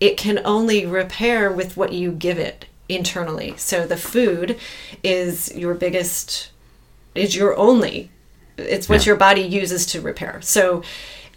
it 0.00 0.16
can 0.16 0.40
only 0.44 0.84
repair 0.84 1.50
with 1.50 1.76
what 1.76 1.92
you 1.92 2.12
give 2.12 2.38
it 2.38 2.66
internally. 2.88 3.54
So 3.56 3.86
the 3.86 3.96
food 3.96 4.58
is 5.02 5.54
your 5.54 5.74
biggest 5.74 6.50
is 7.14 7.36
your 7.36 7.56
only 7.56 8.10
it's 8.56 8.88
what 8.88 9.00
Yeah. 9.04 9.10
your 9.10 9.16
body 9.16 9.42
uses 9.42 9.86
to 9.86 10.00
repair. 10.00 10.40
So 10.42 10.82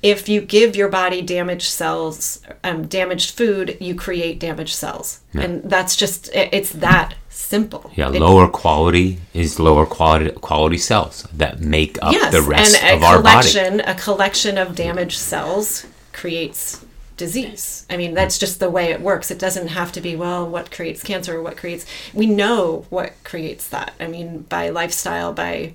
if 0.03 0.29
you 0.29 0.41
give 0.41 0.75
your 0.75 0.89
body 0.89 1.21
damaged 1.21 1.69
cells 1.69 2.41
um, 2.63 2.85
damaged 2.87 3.31
food 3.37 3.77
you 3.79 3.95
create 3.95 4.39
damaged 4.39 4.75
cells. 4.75 5.19
And 5.33 5.63
that's 5.63 5.95
just, 5.95 6.29
it's 6.33 6.71
that 6.71 7.15
simple. 7.29 7.91
Yeah, 7.95 8.11
It- 8.11 8.19
lower 8.21 8.47
quality 8.47 9.19
is 9.33 9.59
lower 9.59 9.85
quality 9.85 10.31
quality 10.31 10.77
cells 10.77 11.27
that 11.33 11.59
make 11.59 11.97
up 12.01 12.13
yes 12.13 12.31
the 12.31 12.41
rest 12.41 12.81
and 12.81 12.91
a 12.91 12.95
of 12.97 13.03
our 13.03 13.21
body. 13.21 13.49
collection 13.49 13.79
a 13.81 13.95
collection 13.95 14.57
of 14.57 14.75
damaged 14.75 15.17
cells 15.17 15.85
creates 16.13 16.85
disease. 17.17 17.85
I 17.89 17.95
mean 17.97 18.13
that's 18.13 18.37
just 18.37 18.59
the 18.59 18.69
way 18.69 18.85
it 18.91 18.99
works. 19.01 19.31
It 19.31 19.39
doesn't 19.39 19.67
have 19.69 19.91
to 19.93 20.01
be 20.01 20.15
well 20.15 20.47
what 20.47 20.69
creates 20.71 21.01
cancer 21.03 21.37
or 21.37 21.41
what 21.41 21.55
creates 21.57 21.85
we 22.13 22.25
know 22.25 22.85
what 22.89 23.13
creates 23.23 23.67
that. 23.69 23.93
I 23.99 24.07
mean 24.07 24.39
by 24.49 24.69
lifestyle 24.69 25.31
by 25.33 25.73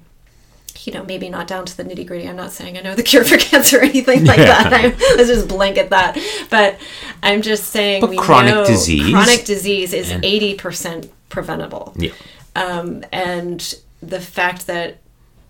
you 0.87 0.93
know, 0.93 1.05
maybe 1.05 1.29
not 1.29 1.47
down 1.47 1.67
to 1.67 1.77
the 1.77 1.85
nitty 1.85 2.07
gritty. 2.07 2.29
I'm 2.29 2.37
not 2.37 2.53
saying 2.53 2.79
I 2.79 2.81
know 2.81 2.95
the 2.95 3.03
cure 3.11 3.25
for 3.25 3.37
cancer 3.37 3.79
or 3.79 3.83
anything 3.83 4.25
like 4.25 4.39
that. 4.39 4.73
I, 4.73 4.89
let's 5.17 5.29
just 5.29 5.49
blanket 5.49 5.91
that. 5.91 6.19
But 6.51 6.79
I'm 7.23 7.43
just 7.43 7.65
saying 7.69 8.01
But 8.01 8.11
we 8.11 8.17
chronic 8.17 8.55
know 8.55 8.65
disease 8.67 9.11
chronic 9.13 9.45
disease 9.45 9.93
is 9.93 10.11
and- 10.11 10.23
80% 10.25 11.11
preventable 11.29 11.93
Yeah, 11.97 12.11
um, 12.57 13.05
and 13.13 13.75
the 14.03 14.21
fact 14.21 14.67
that 14.67 14.99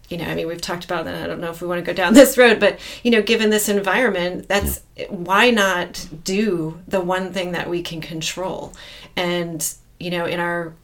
you 0.09 0.17
know 0.19 0.25
i 0.25 0.35
mean 0.35 0.49
we've 0.49 0.61
talked 0.61 0.85
about 0.85 1.05
that 1.05 1.23
i 1.23 1.27
don't 1.29 1.41
know 1.41 1.51
if 1.51 1.63
we 1.63 1.69
want 1.69 1.79
to 1.79 1.85
go 1.89 1.95
down 1.95 2.13
this 2.21 2.37
road 2.37 2.59
but 2.59 2.81
you 3.05 3.13
know 3.13 3.23
given 3.23 3.49
this 3.51 3.69
environment 3.69 4.49
that's 4.49 4.83
why 5.09 5.51
not 5.53 6.05
do 6.25 6.81
the 6.89 7.01
one 7.01 7.33
thing 7.33 7.53
that 7.53 7.71
we 7.71 7.81
can 7.81 8.01
control 8.01 8.73
and 9.17 9.75
you 10.01 10.11
know 10.11 10.25
in 10.27 10.41
our 10.41 10.75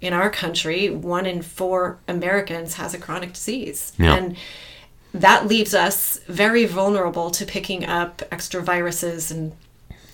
in 0.00 0.12
our 0.12 0.30
country 0.30 0.88
one 0.90 1.26
in 1.26 1.42
four 1.42 1.98
americans 2.08 2.74
has 2.74 2.94
a 2.94 2.98
chronic 2.98 3.32
disease 3.32 3.92
Yeah. 3.98 4.14
and 4.16 4.36
that 5.12 5.46
leaves 5.48 5.74
us 5.74 6.18
very 6.28 6.64
vulnerable 6.66 7.30
to 7.32 7.44
picking 7.44 7.84
up 7.84 8.22
extra 8.30 8.62
viruses 8.62 9.30
and 9.30 9.52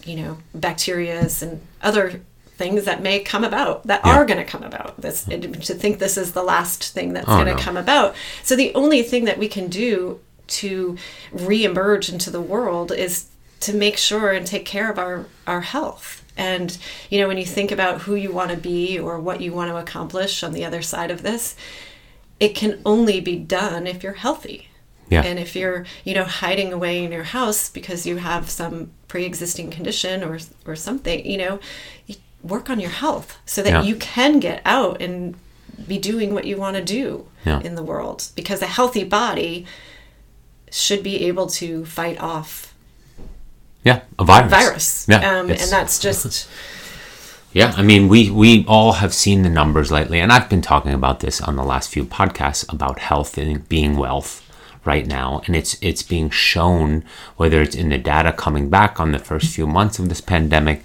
you 0.05 0.17
know 0.17 0.39
bacterias 0.57 1.43
and 1.43 1.61
other 1.83 2.21
things 2.57 2.85
that 2.85 3.03
may 3.03 3.21
come 3.21 3.45
about 3.45 3.87
that 3.87 4.01
Yeah. 4.05 4.17
are 4.17 4.25
going 4.25 4.39
to 4.39 4.45
come 4.45 4.63
about 4.63 4.99
this 5.01 5.25
to 5.25 5.75
think 5.75 5.99
this 5.99 6.17
is 6.17 6.33
the 6.33 6.43
last 6.43 6.93
thing 6.95 7.13
that's 7.13 7.29
Oh, 7.29 7.35
going 7.37 7.47
to 7.47 7.55
no. 7.55 7.59
come 7.61 7.77
about 7.77 8.15
so 8.43 8.57
the 8.57 8.75
only 8.75 9.03
thing 9.03 9.27
that 9.27 9.39
we 9.39 9.49
can 9.49 9.69
do 9.69 10.21
to 10.49 10.97
re-emerge 11.33 12.09
into 12.09 12.31
the 12.31 12.41
world 12.41 12.93
is 12.93 13.27
to 13.61 13.75
make 13.75 13.97
sure 13.97 14.31
and 14.33 14.47
take 14.47 14.65
care 14.65 14.91
of 14.91 14.99
our 14.99 15.27
our 15.47 15.61
health 15.63 16.23
and 16.37 16.77
you 17.11 17.19
know 17.21 17.29
when 17.29 17.39
you 17.39 17.47
think 17.47 17.71
about 17.73 18.03
who 18.03 18.15
you 18.15 18.33
want 18.33 18.51
to 18.51 18.57
be 18.57 18.99
or 18.99 19.19
what 19.19 19.41
you 19.41 19.53
want 19.53 19.71
to 19.71 19.77
accomplish 19.77 20.43
on 20.43 20.53
the 20.53 20.65
other 20.65 20.83
side 20.83 21.11
of 21.11 21.23
this 21.23 21.57
it 22.39 22.51
can 22.55 22.81
only 22.85 23.21
be 23.21 23.37
done 23.37 23.87
if 23.87 24.03
you're 24.03 24.13
healthy 24.15 24.69
Yeah. 25.09 25.23
and 25.23 25.39
if 25.39 25.55
you're 25.57 25.87
you 26.05 26.15
know 26.15 26.25
hiding 26.25 26.73
away 26.73 27.05
in 27.05 27.13
your 27.13 27.25
house 27.25 27.71
because 27.71 28.07
you 28.07 28.17
have 28.19 28.51
some 28.51 28.91
pre-existing 29.09 29.71
condition 29.71 30.23
or 30.23 30.39
or 30.67 30.77
something 30.77 31.25
you 31.25 31.39
know 31.39 31.59
you 32.07 32.17
work 32.43 32.69
on 32.71 32.79
your 32.81 32.91
health 32.91 33.39
so 33.47 33.63
that 33.63 33.71
Yeah. 33.73 33.83
you 33.83 33.97
can 33.97 34.39
get 34.41 34.61
out 34.65 35.01
and 35.01 35.35
be 35.89 35.99
doing 35.99 36.33
what 36.35 36.45
you 36.45 36.57
want 36.57 36.77
to 36.77 36.83
do 36.85 37.27
Yeah. 37.45 37.61
in 37.61 37.75
the 37.77 37.83
world 37.83 38.29
because 38.35 38.61
a 38.63 38.67
healthy 38.67 39.05
body 39.05 39.67
should 40.71 41.03
be 41.03 41.25
able 41.29 41.47
to 41.47 41.85
fight 41.87 42.21
off 42.21 42.75
yeah, 43.87 44.01
a 44.19 44.25
virus. 44.25 44.51
virus 44.51 45.07
Yeah, 45.09 45.39
um, 45.39 45.49
and 45.49 45.71
that's 45.71 45.99
just 46.07 46.49
Yeah, 47.53 47.73
I 47.77 47.83
mean, 47.83 48.09
we 48.09 48.31
we 48.31 48.67
all 48.67 48.95
have 48.95 49.15
seen 49.15 49.43
the 49.43 49.49
numbers 49.49 49.93
lately, 49.93 50.19
and 50.19 50.33
I've 50.33 50.51
been 50.51 50.61
talking 50.61 50.93
about 50.93 51.21
this 51.21 51.41
on 51.41 51.55
the 51.55 51.63
last 51.63 51.91
few 51.91 52.05
podcasts 52.05 52.71
about 52.73 52.99
health 52.99 53.39
and 53.39 53.67
being 53.69 53.97
wealth 53.97 54.43
right 54.85 55.07
now, 55.07 55.41
and 55.47 55.55
it's 55.55 55.77
it's 55.81 56.03
being 56.03 56.31
shown 56.31 57.05
whether 57.37 57.63
it's 57.63 57.77
in 57.77 57.91
the 57.91 57.99
data 57.99 58.33
coming 58.33 58.69
back 58.69 58.99
on 58.99 59.13
the 59.13 59.21
first 59.21 59.55
few 59.55 59.69
months 59.69 60.01
of 60.01 60.09
this 60.09 60.21
pandemic, 60.21 60.83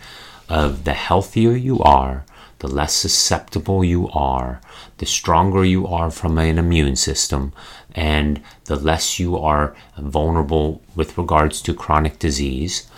of 0.48 0.84
the 0.84 0.94
healthier 0.94 1.56
you 1.56 1.80
are, 1.80 2.24
the 2.60 2.68
less 2.68 2.94
susceptible 2.94 3.84
you 3.84 4.08
are, 4.10 4.62
the 5.00 5.08
stronger 5.08 5.66
you 5.66 5.88
are 5.88 6.12
from 6.12 6.38
an 6.38 6.60
immune 6.60 6.96
system, 6.96 7.52
and 7.94 8.42
the 8.66 8.76
less 8.76 9.20
you 9.20 9.38
are 9.38 9.76
vulnerable 9.98 10.82
with 10.96 11.18
regards 11.18 11.62
to 11.62 11.74
chronic 11.74 12.20
disease 12.20 12.90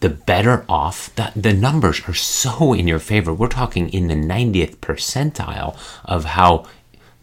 the 0.00 0.08
better 0.08 0.64
off 0.68 1.14
that 1.14 1.32
the 1.36 1.52
numbers 1.52 2.02
are 2.08 2.14
so 2.14 2.72
in 2.78 2.88
your 2.88 2.98
favor. 2.98 3.32
We're 3.32 3.48
talking 3.48 3.88
in 3.90 4.08
the 4.08 4.14
90th 4.14 4.76
percentile 4.76 5.76
of 6.04 6.24
how 6.24 6.66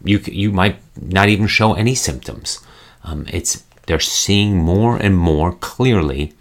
you 0.04 0.20
you 0.26 0.52
might 0.52 0.76
not 1.00 1.28
even 1.28 1.48
show 1.48 1.74
any 1.74 1.94
symptoms. 1.94 2.60
Um, 3.04 3.26
it's 3.28 3.64
they're 3.86 4.00
seeing 4.00 4.56
more 4.56 4.96
and 4.96 5.16
more 5.16 5.52
clearly 5.52 6.34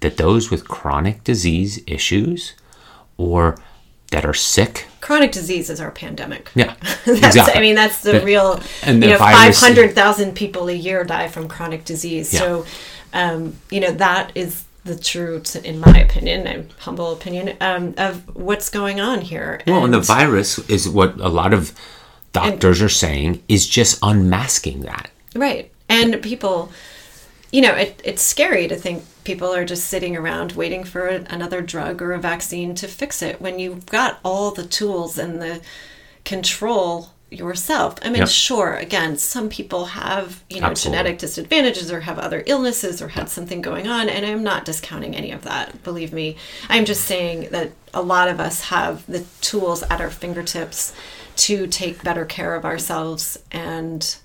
that 0.00 0.16
those 0.16 0.50
with 0.50 0.68
chronic 0.68 1.24
disease 1.24 1.82
issues 1.86 2.54
or 3.16 3.56
that 4.10 4.24
are 4.24 4.34
sick. 4.34 4.86
Chronic 5.08 5.32
disease 5.32 5.70
is 5.70 5.80
our 5.80 5.90
pandemic 5.90 6.50
Yeah, 6.54 6.74
that's, 7.06 7.08
exactly. 7.08 7.54
I 7.54 7.60
mean, 7.62 7.74
that's 7.74 8.02
the 8.02 8.12
The- 8.12 8.26
real. 8.26 8.60
and 8.82 9.02
the 9.02 9.06
you 9.06 9.12
know, 9.14 9.18
virus- 9.18 9.58
five 9.58 9.68
hundred 9.68 9.94
thousand 9.94 10.34
people 10.34 10.68
a 10.68 10.72
year 10.74 11.02
die 11.02 11.28
from 11.28 11.48
chronic 11.48 11.86
disease. 11.86 12.34
Yeah. 12.34 12.40
So, 12.40 12.66
um, 13.14 13.56
you 13.70 13.80
know, 13.80 13.92
that 13.92 14.32
is 14.34 14.64
the 14.84 14.98
truth, 14.98 15.56
in 15.64 15.80
my 15.80 15.98
opinion, 15.98 16.46
and 16.46 16.70
humble 16.80 17.10
opinion, 17.14 17.56
um, 17.62 17.94
of 17.96 18.36
what's 18.36 18.68
going 18.68 19.00
on 19.00 19.22
here. 19.22 19.62
Well, 19.66 19.82
and 19.86 19.94
the 19.94 20.00
virus 20.00 20.58
is 20.68 20.86
what 20.86 21.18
a 21.18 21.28
lot 21.30 21.54
of 21.54 21.72
doctors 22.34 22.82
are 22.82 22.90
saying 22.90 23.42
is 23.48 23.66
just 23.66 23.98
unmasking 24.02 24.82
that. 24.82 25.10
Right. 25.34 25.72
And 25.88 26.22
people, 26.22 26.70
you 27.52 27.60
know, 27.62 27.72
it, 27.74 28.00
it's 28.04 28.22
scary 28.22 28.68
to 28.68 28.76
think 28.76 29.04
people 29.24 29.54
are 29.54 29.64
just 29.64 29.86
sitting 29.86 30.16
around 30.16 30.52
waiting 30.52 30.84
for 30.84 31.06
another 31.06 31.60
drug 31.62 32.02
or 32.02 32.12
a 32.12 32.18
vaccine 32.18 32.74
to 32.76 32.88
fix 32.88 33.22
it 33.22 33.40
when 33.40 33.58
you've 33.58 33.86
got 33.86 34.18
all 34.24 34.50
the 34.50 34.66
tools 34.66 35.18
and 35.18 35.40
the 35.40 35.60
control 36.24 37.10
yourself. 37.30 37.96
I 38.02 38.08
mean, 38.08 38.20
Yep. 38.22 38.28
sure, 38.28 38.74
again, 38.76 39.18
some 39.18 39.50
people 39.50 39.84
have, 39.86 40.42
you 40.48 40.60
know, 40.60 40.68
Absolutely. 40.68 40.98
genetic 40.98 41.18
disadvantages 41.18 41.92
or 41.92 42.00
have 42.00 42.18
other 42.18 42.42
illnesses 42.46 43.02
or 43.02 43.08
had 43.08 43.28
something 43.28 43.60
going 43.60 43.86
on, 43.86 44.08
and 44.08 44.24
I'm 44.24 44.42
not 44.42 44.64
discounting 44.64 45.14
any 45.14 45.30
of 45.30 45.42
that, 45.42 45.82
believe 45.82 46.12
me. 46.12 46.36
I'm 46.70 46.86
just 46.86 47.04
saying 47.04 47.48
that 47.50 47.72
a 47.92 48.00
lot 48.00 48.28
of 48.28 48.40
us 48.40 48.62
have 48.64 49.04
the 49.06 49.24
tools 49.42 49.82
at 49.84 50.00
our 50.00 50.08
fingertips 50.10 50.94
to 51.36 51.66
take 51.66 52.02
better 52.02 52.24
care 52.24 52.54
of 52.54 52.64
ourselves 52.64 53.38
and 53.52 54.16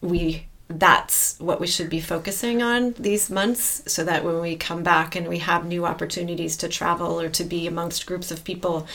we 0.00 0.47
that's 0.68 1.38
what 1.38 1.60
we 1.60 1.66
should 1.66 1.88
be 1.88 2.00
focusing 2.00 2.62
on 2.62 2.92
these 2.98 3.30
months 3.30 3.82
so 3.90 4.04
that 4.04 4.24
when 4.24 4.40
we 4.40 4.54
come 4.56 4.82
back 4.82 5.16
and 5.16 5.26
we 5.26 5.38
have 5.38 5.64
new 5.64 5.86
opportunities 5.86 6.56
to 6.58 6.68
travel 6.68 7.18
or 7.20 7.28
to 7.30 7.44
be 7.44 7.66
amongst 7.66 8.06
groups 8.06 8.30
of 8.30 8.44
people 8.44 8.86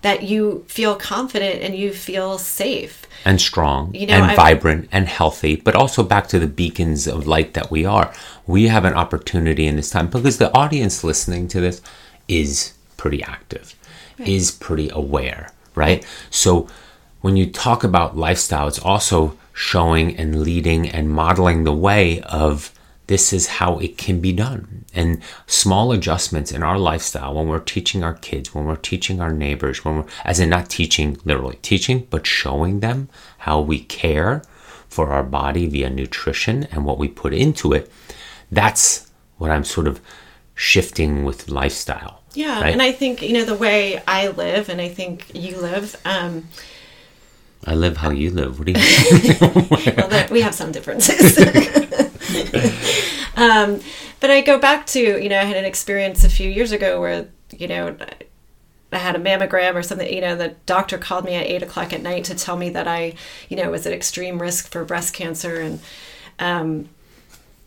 that 0.00 0.24
you 0.24 0.64
feel 0.66 0.96
confident 0.96 1.62
and 1.62 1.76
you 1.76 1.92
feel 1.92 2.36
safe 2.38 3.06
and 3.24 3.40
strong 3.40 3.94
You 3.94 4.08
know, 4.08 4.14
and 4.14 4.24
I- 4.32 4.34
vibrant 4.34 4.88
and 4.90 5.06
healthy, 5.06 5.54
but 5.54 5.76
also 5.76 6.02
back 6.02 6.26
to 6.28 6.40
the 6.40 6.48
beacons 6.48 7.06
of 7.06 7.28
light 7.28 7.54
that 7.54 7.70
we 7.70 7.84
are. 7.84 8.12
We 8.44 8.66
have 8.66 8.84
an 8.84 8.94
opportunity 8.94 9.68
in 9.68 9.76
this 9.76 9.90
time 9.90 10.08
because 10.08 10.38
the 10.38 10.52
audience 10.56 11.04
listening 11.04 11.46
to 11.48 11.60
this 11.60 11.80
is 12.26 12.72
pretty 12.96 13.22
active, 13.22 13.76
is 14.18 14.50
pretty 14.50 14.88
aware, 14.88 15.50
right? 15.76 16.04
So 16.30 16.66
when 17.20 17.36
you 17.36 17.46
talk 17.48 17.84
about 17.84 18.16
lifestyle, 18.16 18.66
it's 18.66 18.80
also 18.80 19.38
showing 19.52 20.16
and 20.16 20.42
leading 20.42 20.88
and 20.88 21.10
modeling 21.10 21.64
the 21.64 21.72
way 21.72 22.20
of 22.22 22.72
this 23.06 23.32
is 23.32 23.46
how 23.46 23.78
it 23.78 23.98
can 23.98 24.20
be 24.20 24.32
done. 24.32 24.84
And 24.94 25.22
small 25.46 25.92
adjustments 25.92 26.52
in 26.52 26.62
our 26.62 26.78
lifestyle 26.78 27.34
when 27.34 27.48
we're 27.48 27.58
teaching 27.58 28.02
our 28.04 28.14
kids, 28.14 28.54
when 28.54 28.64
we're 28.64 28.76
teaching 28.76 29.20
our 29.20 29.32
neighbors, 29.32 29.84
when 29.84 29.96
we're, 29.96 30.06
as 30.24 30.40
in 30.40 30.50
not 30.50 30.70
teaching, 30.70 31.18
literally 31.24 31.58
teaching, 31.62 32.06
but 32.10 32.26
showing 32.26 32.80
them 32.80 33.08
how 33.38 33.60
we 33.60 33.80
care 33.80 34.42
for 34.88 35.10
our 35.10 35.22
body 35.22 35.66
via 35.66 35.90
nutrition 35.90 36.64
and 36.70 36.84
what 36.84 36.98
we 36.98 37.08
put 37.08 37.34
into 37.34 37.72
it. 37.72 37.90
That's 38.50 39.10
what 39.38 39.50
I'm 39.50 39.64
sort 39.64 39.86
of 39.86 40.00
shifting 40.54 41.24
with 41.24 41.48
lifestyle. 41.48 42.22
yeah 42.34 42.60
right? 42.60 42.72
and 42.72 42.82
i 42.82 42.92
think 42.92 43.20
you 43.22 43.32
know 43.32 43.44
the 43.44 43.54
way 43.54 44.00
i 44.06 44.28
live 44.28 44.68
and 44.68 44.80
i 44.80 44.88
think 44.88 45.34
you 45.34 45.56
live 45.56 45.96
um 46.04 46.46
I 47.64 47.74
live 47.74 47.96
how 47.98 48.10
you 48.10 48.30
live. 48.30 48.58
What 48.58 48.66
do 48.66 48.72
you 48.72 48.78
well, 49.96 50.08
there, 50.08 50.28
we 50.30 50.40
have 50.40 50.54
some 50.54 50.72
differences. 50.72 51.38
um, 53.36 53.80
but 54.20 54.30
I 54.30 54.40
go 54.40 54.58
back 54.58 54.86
to, 54.86 55.00
you 55.00 55.28
know, 55.28 55.38
I 55.38 55.44
had 55.44 55.56
an 55.56 55.64
experience 55.64 56.24
a 56.24 56.28
few 56.28 56.50
years 56.50 56.72
ago 56.72 57.00
where, 57.00 57.28
you 57.50 57.68
know, 57.68 57.96
I 58.90 58.98
had 58.98 59.16
a 59.16 59.18
mammogram 59.18 59.74
or 59.74 59.82
something, 59.82 60.12
you 60.12 60.20
know, 60.20 60.36
the 60.36 60.56
doctor 60.66 60.98
called 60.98 61.24
me 61.24 61.34
at 61.34 61.46
eight 61.46 61.62
o'clock 61.62 61.92
at 61.92 62.02
night 62.02 62.24
to 62.24 62.34
tell 62.34 62.56
me 62.56 62.70
that 62.70 62.86
I, 62.86 63.14
you 63.48 63.56
know, 63.56 63.70
was 63.70 63.86
at 63.86 63.92
extreme 63.92 64.40
risk 64.40 64.70
for 64.70 64.84
breast 64.84 65.14
cancer. 65.14 65.60
And, 65.60 65.80
um, 66.38 66.88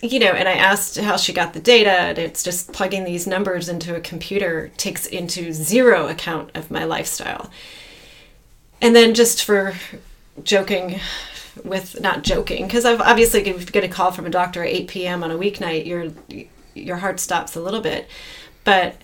you 0.01 0.19
know, 0.19 0.31
and 0.31 0.47
I 0.47 0.53
asked 0.53 0.97
how 0.97 1.17
she 1.17 1.33
got 1.33 1.53
the 1.53 1.59
data, 1.59 1.89
and 1.89 2.17
it's 2.17 2.43
just 2.43 2.73
plugging 2.73 3.05
these 3.05 3.25
numbers 3.25 3.69
into 3.69 3.95
a 3.95 4.01
computer 4.01 4.71
takes 4.77 5.05
into 5.05 5.51
zero 5.51 6.07
account 6.07 6.51
of 6.53 6.69
my 6.69 6.83
lifestyle. 6.83 7.49
And 8.81 8.95
then 8.95 9.13
just 9.13 9.43
for 9.43 9.73
joking 10.43 10.99
with 11.63 11.99
not 12.01 12.23
joking 12.23 12.67
because 12.67 12.85
I've 12.85 13.01
obviously 13.01 13.41
if 13.41 13.61
you 13.61 13.65
get 13.67 13.83
a 13.83 13.87
call 13.87 14.11
from 14.11 14.25
a 14.25 14.29
doctor 14.29 14.61
at 14.63 14.69
8 14.69 14.87
p.m. 14.87 15.23
on 15.23 15.31
a 15.31 15.37
weeknight 15.37 15.85
your 15.85 16.11
your 16.73 16.97
heart 16.97 17.19
stops 17.19 17.55
a 17.55 17.61
little 17.61 17.79
bit 17.79 18.09
but 18.65 18.97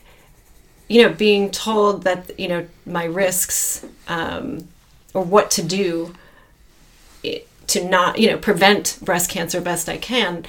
you 0.90 1.02
know 1.02 1.14
being 1.14 1.50
told 1.50 2.04
that 2.04 2.38
you 2.38 2.50
know 2.50 2.68
my 2.86 3.06
risks 3.06 3.86
um, 4.10 4.68
or 5.14 5.24
what 5.24 5.50
to 5.52 5.64
do 5.64 6.14
to 7.68 7.88
not 7.88 8.20
you 8.20 8.30
know 8.30 8.38
prevent 8.38 8.98
breast 9.02 9.30
cancer 9.30 9.62
best 9.62 9.88
I 9.88 9.98
can 9.98 10.46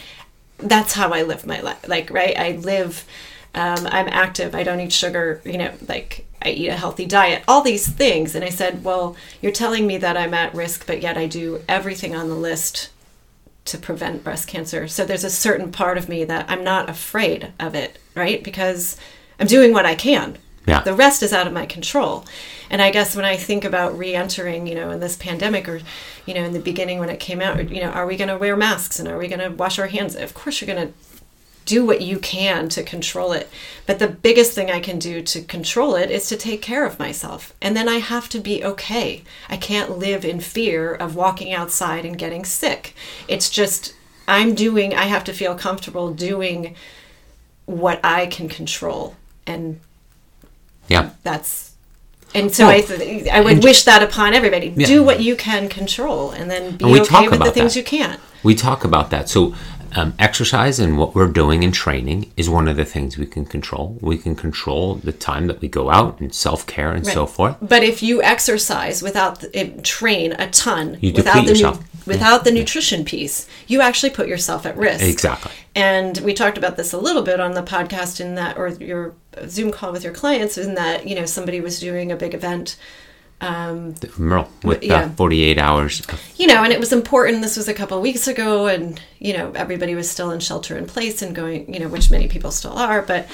that's 0.59 0.95
how 0.95 1.11
I 1.11 1.23
live 1.23 1.47
my 1.47 1.61
life 1.61 1.87
like 1.87 2.11
right 2.11 2.37
I 2.37 2.53
live 2.53 3.05
um, 3.55 3.87
I'm 3.87 4.09
active 4.09 4.55
I 4.55 4.63
don't 4.63 4.81
eat 4.81 4.93
sugar 4.93 5.41
you 5.45 5.59
know 5.59 5.73
like 5.89 6.27
I 6.41 6.51
eat 6.51 6.69
a 6.69 6.77
healthy 6.77 7.07
diet 7.07 7.45
all 7.47 7.63
these 7.63 7.89
things. 7.89 8.35
And 8.35 8.45
I 8.45 8.49
said 8.49 8.85
well 8.85 9.17
you're 9.41 9.53
telling 9.53 9.87
me 9.87 9.97
that 9.99 10.17
I'm 10.17 10.35
at 10.35 10.55
risk 10.55 10.87
but 10.87 11.03
yet 11.03 11.17
I 11.17 11.27
do 11.27 11.63
everything 11.69 12.15
on 12.15 12.29
the 12.29 12.35
list 12.35 12.91
to 13.67 13.79
prevent 13.79 14.25
breast 14.25 14.49
cancer. 14.49 14.89
So 14.89 15.05
there's 15.05 15.25
a 15.25 15.31
certain 15.31 15.71
part 15.71 15.97
of 15.97 16.09
me 16.09 16.25
that 16.25 16.51
I'm 16.51 16.65
not 16.65 16.89
afraid 16.89 17.53
of 17.61 17.75
it 17.75 17.99
right? 18.15 18.43
Because 18.43 18.97
I'm 19.39 19.47
doing 19.47 19.73
what 19.73 19.87
I 19.87 19.95
can. 19.95 20.39
Yeah. 20.65 20.81
the 20.81 20.95
rest 20.95 21.25
is 21.25 21.33
out 21.33 21.49
of 21.49 21.53
my 21.53 21.67
control. 21.67 22.25
And 22.71 22.81
i 22.81 22.91
guess 22.91 23.15
when 23.15 23.25
i 23.27 23.37
think 23.37 23.65
about 23.65 23.99
re-entering 23.99 24.67
you 24.67 24.75
know 24.75 24.91
in 24.91 25.01
this 25.01 25.17
pandemic 25.17 25.69
or 25.69 25.83
you 26.25 26.33
know 26.33 26.45
in 26.45 26.53
the 26.53 26.61
beginning 26.61 27.01
when 27.01 27.11
it 27.11 27.21
came 27.21 27.43
out 27.43 27.69
you 27.69 27.83
know 27.83 27.91
are 27.91 28.07
we 28.07 28.17
going 28.17 28.29
to 28.29 28.39
wear 28.39 28.57
masks 28.57 28.99
and 28.99 29.09
are 29.09 29.19
we 29.19 29.29
going 29.29 29.41
to 29.41 29.51
wash 29.51 29.79
our 29.79 29.89
hands? 29.89 30.17
Of 30.17 30.33
course 30.33 30.61
you're 30.61 30.75
going 30.75 30.89
to 30.89 30.95
do 31.65 31.85
what 31.85 32.01
you 32.03 32.19
can 32.19 32.69
to 32.69 32.83
control 32.83 33.33
it 33.33 33.49
but 33.87 33.99
the 33.99 34.09
biggest 34.09 34.53
thing 34.53 34.71
i 34.71 34.81
can 34.81 34.99
do 34.99 35.23
to 35.23 35.41
control 35.43 35.95
it 35.95 36.11
is 36.11 36.29
to 36.29 36.37
take 36.37 36.61
care 36.63 36.85
of 36.85 36.99
myself 36.99 37.55
and 37.63 37.77
then 37.77 37.89
i 37.89 37.99
have 37.99 38.29
to 38.29 38.39
be 38.41 38.65
okay 38.65 39.23
i 39.49 39.57
can't 39.57 39.99
live 39.99 40.25
in 40.25 40.41
fear 40.41 40.95
of 40.95 41.15
walking 41.17 41.53
outside 41.53 42.05
and 42.05 42.19
getting 42.19 42.45
sick 42.45 42.95
it's 43.29 43.49
just 43.51 43.95
i'm 44.27 44.55
doing 44.55 44.95
i 44.95 45.05
have 45.05 45.25
to 45.25 45.33
feel 45.33 45.55
comfortable 45.55 46.13
doing 46.13 46.75
what 47.67 48.01
i 48.05 48.27
can 48.27 48.49
control 48.49 49.15
and 49.47 49.79
Yeah. 50.89 51.11
that's 51.23 51.71
and 52.35 52.51
so 52.51 52.67
I, 52.67 52.81
th- 52.81 53.29
I 53.29 53.43
would 53.43 53.63
wish 53.63 53.85
that 53.85 54.03
upon 54.03 54.33
everybody. 54.33 54.73
Yeah. 54.75 54.87
Do 54.87 55.03
what 55.05 55.21
you 55.21 55.37
can 55.37 55.69
control, 55.69 56.31
and 56.31 56.51
then 56.51 56.79
be 56.79 56.85
And 56.85 56.93
we 56.95 57.01
okay 57.03 57.09
talk 57.11 57.31
with 57.31 57.41
the 57.43 57.51
things 57.51 57.75
that. 57.75 57.81
you 57.81 57.85
can't. 57.85 58.19
We 58.43 58.55
talk 58.55 58.87
about 58.87 59.11
that. 59.11 59.29
So, 59.29 59.55
um, 59.95 60.15
exercise 60.19 60.79
and 60.79 60.99
what 60.99 61.15
we're 61.15 61.29
doing 61.31 61.63
in 61.63 61.73
training 61.73 62.33
is 62.37 62.49
one 62.49 62.69
of 62.69 62.77
the 62.77 62.85
things 62.85 63.19
we 63.19 63.27
can 63.27 63.45
control. 63.45 63.99
We 64.01 64.19
can 64.19 64.35
control 64.35 64.97
the 64.97 65.13
time 65.13 65.47
that 65.47 65.61
we 65.61 65.69
go 65.69 65.91
out 65.91 66.21
and 66.21 66.35
self 66.35 66.67
care 66.67 66.93
and 66.93 67.07
so 67.07 67.27
forth. 67.27 67.57
But 67.61 67.83
if 67.83 68.03
you 68.03 68.23
exercise 68.23 69.03
without 69.03 69.41
the, 69.41 69.59
it, 69.59 69.85
train 69.85 70.33
a 70.33 70.51
ton 70.51 70.99
You 71.01 71.13
without 71.13 71.47
the 71.47 71.79
without 72.07 72.45
the 72.45 72.51
nutrition 72.51 73.05
piece, 73.05 73.47
you 73.67 73.81
actually 73.81 74.11
put 74.11 74.29
yourself 74.29 74.67
at 74.67 74.77
risk. 74.77 75.05
Exactly. 75.05 75.53
And 75.75 76.19
we 76.19 76.35
talked 76.35 76.59
about 76.59 76.77
this 76.77 76.93
a 76.93 76.99
little 76.99 77.23
bit 77.23 77.41
on 77.41 77.53
the 77.53 77.63
podcast 77.63 78.21
in 78.21 78.35
that, 78.35 78.59
or 78.59 78.69
your 78.69 79.15
Zoom 79.47 79.73
call 79.73 79.93
with 79.93 80.05
your 80.05 80.13
clients, 80.13 80.59
in 80.59 80.75
that 80.75 81.07
you 81.07 81.15
know 81.15 81.27
somebody 81.27 81.61
was 81.61 81.81
doing 81.81 82.11
a 82.13 82.17
big 82.17 82.35
event 82.35 82.77
Merle, 84.19 84.49
with 84.63 84.83
Yeah. 84.83 85.01
uh, 85.03 85.09
48 85.17 85.59
hours. 85.59 86.01
of- 86.09 86.21
you 86.37 86.47
know, 86.47 86.63
and 86.63 86.73
it 86.73 86.79
was 86.81 86.93
important. 86.93 87.43
This 87.43 87.57
was 87.57 87.69
a 87.69 87.75
couple 87.75 87.97
of 87.97 88.03
weeks 88.03 88.29
ago, 88.29 88.67
and 88.67 89.01
you 89.19 89.33
know, 89.37 89.53
everybody 89.55 89.95
was 89.95 90.11
still 90.11 90.31
in 90.31 90.41
shelter 90.41 90.77
in 90.79 90.87
place 90.87 91.23
and 91.23 91.35
going, 91.35 91.73
you 91.73 91.81
know, 91.81 91.89
which 91.89 92.11
many 92.11 92.29
people 92.29 92.51
still 92.51 92.73
are. 92.73 93.03
But 93.03 93.27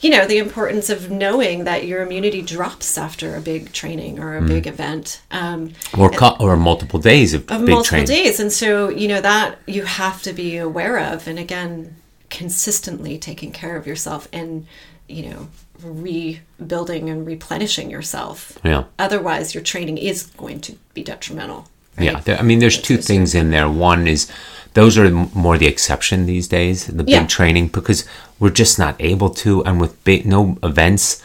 you 0.00 0.10
know, 0.10 0.26
the 0.26 0.36
importance 0.36 0.90
of 0.90 1.10
knowing 1.10 1.64
that 1.64 1.86
your 1.86 2.02
immunity 2.02 2.42
drops 2.42 2.98
after 2.98 3.36
a 3.36 3.40
big 3.40 3.72
training 3.72 4.18
or 4.18 4.36
a 4.36 4.42
Mm. 4.42 4.48
big 4.48 4.66
event, 4.66 5.20
um, 5.30 5.70
Or, 5.96 6.10
co- 6.10 6.36
or 6.38 6.58
multiple 6.58 6.98
days 7.00 7.32
of, 7.32 7.42
of 7.42 7.60
big 7.64 7.74
multiple 7.74 7.84
training. 7.84 8.06
days, 8.24 8.38
and 8.38 8.52
so 8.52 8.90
you 8.90 9.08
know 9.08 9.22
that 9.22 9.56
you 9.66 9.84
have 9.84 10.20
to 10.22 10.34
be 10.34 10.58
aware 10.58 10.98
of, 10.98 11.26
and 11.26 11.38
again, 11.38 11.96
consistently 12.28 13.16
taking 13.16 13.50
care 13.50 13.76
of 13.76 13.86
yourself, 13.86 14.28
and 14.32 14.66
you 15.08 15.22
know, 15.30 15.48
rebuilding 15.82 17.10
and 17.10 17.26
replenishing 17.26 17.90
yourself. 17.90 18.58
Yeah. 18.64 18.84
Otherwise, 18.98 19.54
your 19.54 19.62
training 19.62 19.98
is 19.98 20.24
going 20.36 20.60
to 20.62 20.76
be 20.94 21.02
detrimental. 21.02 21.68
right? 21.96 22.04
Yeah, 22.06 22.20
there, 22.20 22.38
I 22.38 22.42
mean, 22.42 22.58
there's 22.58 22.80
two 22.80 22.96
things 22.96 23.34
in 23.34 23.50
there. 23.50 23.68
One 23.68 24.06
is 24.06 24.30
those 24.74 24.98
are 24.98 25.10
more 25.10 25.56
the 25.58 25.66
exception 25.66 26.26
these 26.26 26.48
days, 26.48 26.86
the 26.86 27.04
big 27.04 27.08
Yeah. 27.10 27.26
training, 27.26 27.68
because 27.68 28.04
we're 28.40 28.50
just 28.50 28.78
not 28.78 28.96
able 28.98 29.30
to. 29.30 29.62
And 29.64 29.80
with 29.80 30.02
big, 30.04 30.26
no 30.26 30.58
events, 30.62 31.22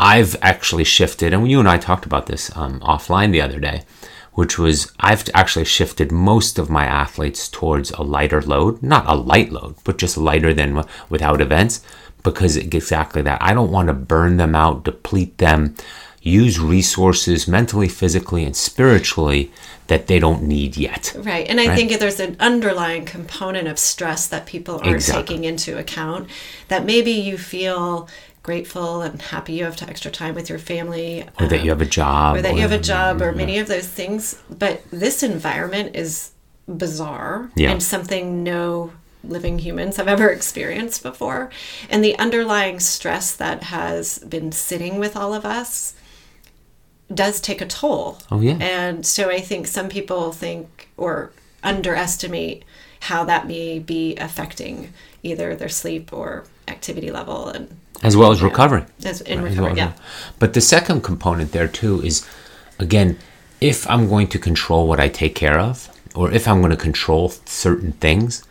I've 0.00 0.36
actually 0.40 0.84
shifted, 0.84 1.32
and 1.34 1.50
you 1.50 1.58
and 1.58 1.68
I 1.68 1.76
talked 1.78 2.06
about 2.06 2.26
this 2.26 2.50
um, 2.56 2.80
offline 2.80 3.32
the 3.32 3.42
other 3.42 3.58
day, 3.58 3.82
which 4.32 4.56
was 4.58 4.92
I've 5.00 5.28
actually 5.34 5.64
shifted 5.64 6.12
most 6.12 6.58
of 6.58 6.70
my 6.70 6.84
athletes 6.86 7.48
towards 7.48 7.90
a 7.90 8.02
lighter 8.02 8.40
load, 8.40 8.80
not 8.82 9.04
a 9.08 9.14
light 9.16 9.50
load, 9.50 9.74
but 9.84 9.98
just 9.98 10.16
lighter 10.16 10.54
than 10.54 10.84
without 11.10 11.40
events, 11.40 11.80
because 12.22 12.56
it- 12.56 12.72
exactly 12.74 13.22
that. 13.22 13.40
I 13.42 13.54
don't 13.54 13.70
want 13.70 13.88
to 13.88 13.94
burn 13.94 14.36
them 14.36 14.54
out, 14.54 14.84
deplete 14.84 15.38
them, 15.38 15.74
use 16.20 16.58
resources 16.58 17.46
mentally, 17.48 17.88
physically, 17.88 18.44
and 18.44 18.54
spiritually 18.56 19.50
that 19.86 20.06
they 20.08 20.18
don't 20.18 20.42
need 20.42 20.76
yet. 20.76 21.14
Right. 21.16 21.46
And 21.48 21.58
I 21.60 21.68
Right. 21.68 21.76
think 21.76 21.98
there's 21.98 22.20
an 22.20 22.36
underlying 22.40 23.04
component 23.06 23.68
of 23.68 23.78
stress 23.78 24.26
that 24.26 24.44
people 24.44 24.76
aren't 24.82 24.96
Exactly. 24.96 25.22
taking 25.22 25.44
into 25.44 25.78
account. 25.78 26.28
That 26.68 26.84
maybe 26.84 27.12
you 27.12 27.38
feel 27.38 28.08
grateful 28.42 29.00
and 29.02 29.20
happy 29.22 29.54
you 29.54 29.64
have 29.64 29.80
extra 29.82 30.10
time 30.10 30.34
with 30.34 30.48
your 30.50 30.58
family. 30.58 31.24
Or 31.40 31.46
that 31.46 31.62
you 31.64 31.70
have 31.70 31.80
a 31.80 31.86
job. 31.86 32.36
or 32.36 32.42
that 32.42 32.54
you 32.54 32.60
have 32.62 32.72
a 32.72 32.78
job 32.78 33.22
or 33.22 33.30
yeah. 33.30 33.36
many 33.36 33.58
of 33.58 33.68
those 33.68 33.86
things. 33.86 34.36
But 34.50 34.82
this 34.90 35.22
environment 35.22 35.94
is 35.96 36.30
bizarre 36.66 37.50
Yeah. 37.56 37.70
and 37.70 37.82
something 37.82 38.42
no 38.42 38.90
living 39.24 39.58
humans 39.58 39.96
have 39.96 40.08
ever 40.08 40.28
experienced 40.30 41.02
before. 41.02 41.50
And 41.90 42.04
the 42.04 42.18
underlying 42.18 42.80
stress 42.80 43.34
that 43.36 43.64
has 43.64 44.18
been 44.20 44.52
sitting 44.52 44.98
with 44.98 45.16
all 45.16 45.34
of 45.34 45.44
us 45.44 45.94
does 47.12 47.40
take 47.40 47.60
a 47.60 47.66
toll. 47.66 48.18
Oh, 48.30 48.40
yeah. 48.40 48.58
And 48.60 49.04
so 49.04 49.30
I 49.30 49.40
think 49.40 49.66
some 49.66 49.88
people 49.88 50.32
think 50.32 50.88
or 50.96 51.32
underestimate 51.62 52.64
how 53.00 53.24
that 53.24 53.46
may 53.46 53.78
be 53.78 54.16
affecting 54.16 54.92
either 55.22 55.54
their 55.54 55.68
sleep 55.68 56.12
or 56.12 56.44
activity 56.66 57.10
level 57.10 57.48
and 57.48 57.76
as 58.02 58.16
well 58.16 58.30
as 58.30 58.42
recovery. 58.42 58.84
as 59.04 59.20
in 59.22 59.38
As 59.38 59.44
recovery. 59.44 59.64
well, 59.64 59.76
Yeah. 59.76 59.92
But 60.38 60.54
the 60.54 60.60
second 60.60 61.02
component 61.02 61.50
there 61.50 61.66
too 61.66 62.00
is, 62.02 62.24
again, 62.78 63.18
if 63.60 63.88
I'm 63.90 64.08
going 64.08 64.28
to 64.28 64.38
control 64.38 64.86
what 64.86 65.00
I 65.00 65.08
take 65.08 65.34
care 65.34 65.58
of, 65.58 65.88
or 66.14 66.30
if 66.30 66.46
I'm 66.46 66.60
going 66.60 66.70
to 66.70 66.76
control 66.76 67.30
certain 67.44 67.92
things, 67.92 68.44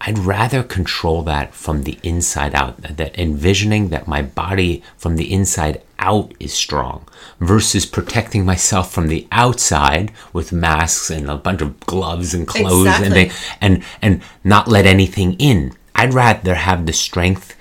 I'd 0.00 0.18
rather 0.18 0.62
control 0.62 1.22
that 1.22 1.54
from 1.54 1.82
the 1.82 1.98
inside 2.02 2.54
out. 2.54 2.80
That 2.82 3.18
envisioning 3.18 3.88
that 3.88 4.06
my 4.06 4.22
body 4.22 4.82
from 4.96 5.16
the 5.16 5.32
inside 5.32 5.82
out 5.98 6.32
is 6.38 6.52
strong 6.54 7.04
versus 7.40 7.84
protecting 7.84 8.44
myself 8.44 8.92
from 8.92 9.08
the 9.08 9.26
outside 9.32 10.12
with 10.32 10.52
masks 10.52 11.10
and 11.10 11.28
a 11.28 11.36
bunch 11.36 11.60
of 11.60 11.80
gloves 11.80 12.32
and 12.32 12.46
clothes 12.46 12.86
and 13.00 13.12
they, 13.12 13.32
and 13.60 13.82
and 14.00 14.22
not 14.44 14.68
let 14.68 14.86
anything 14.86 15.34
in. 15.34 15.72
I'd 15.96 16.14
rather 16.14 16.54
have 16.54 16.86
the 16.86 16.92
strength 16.92 17.56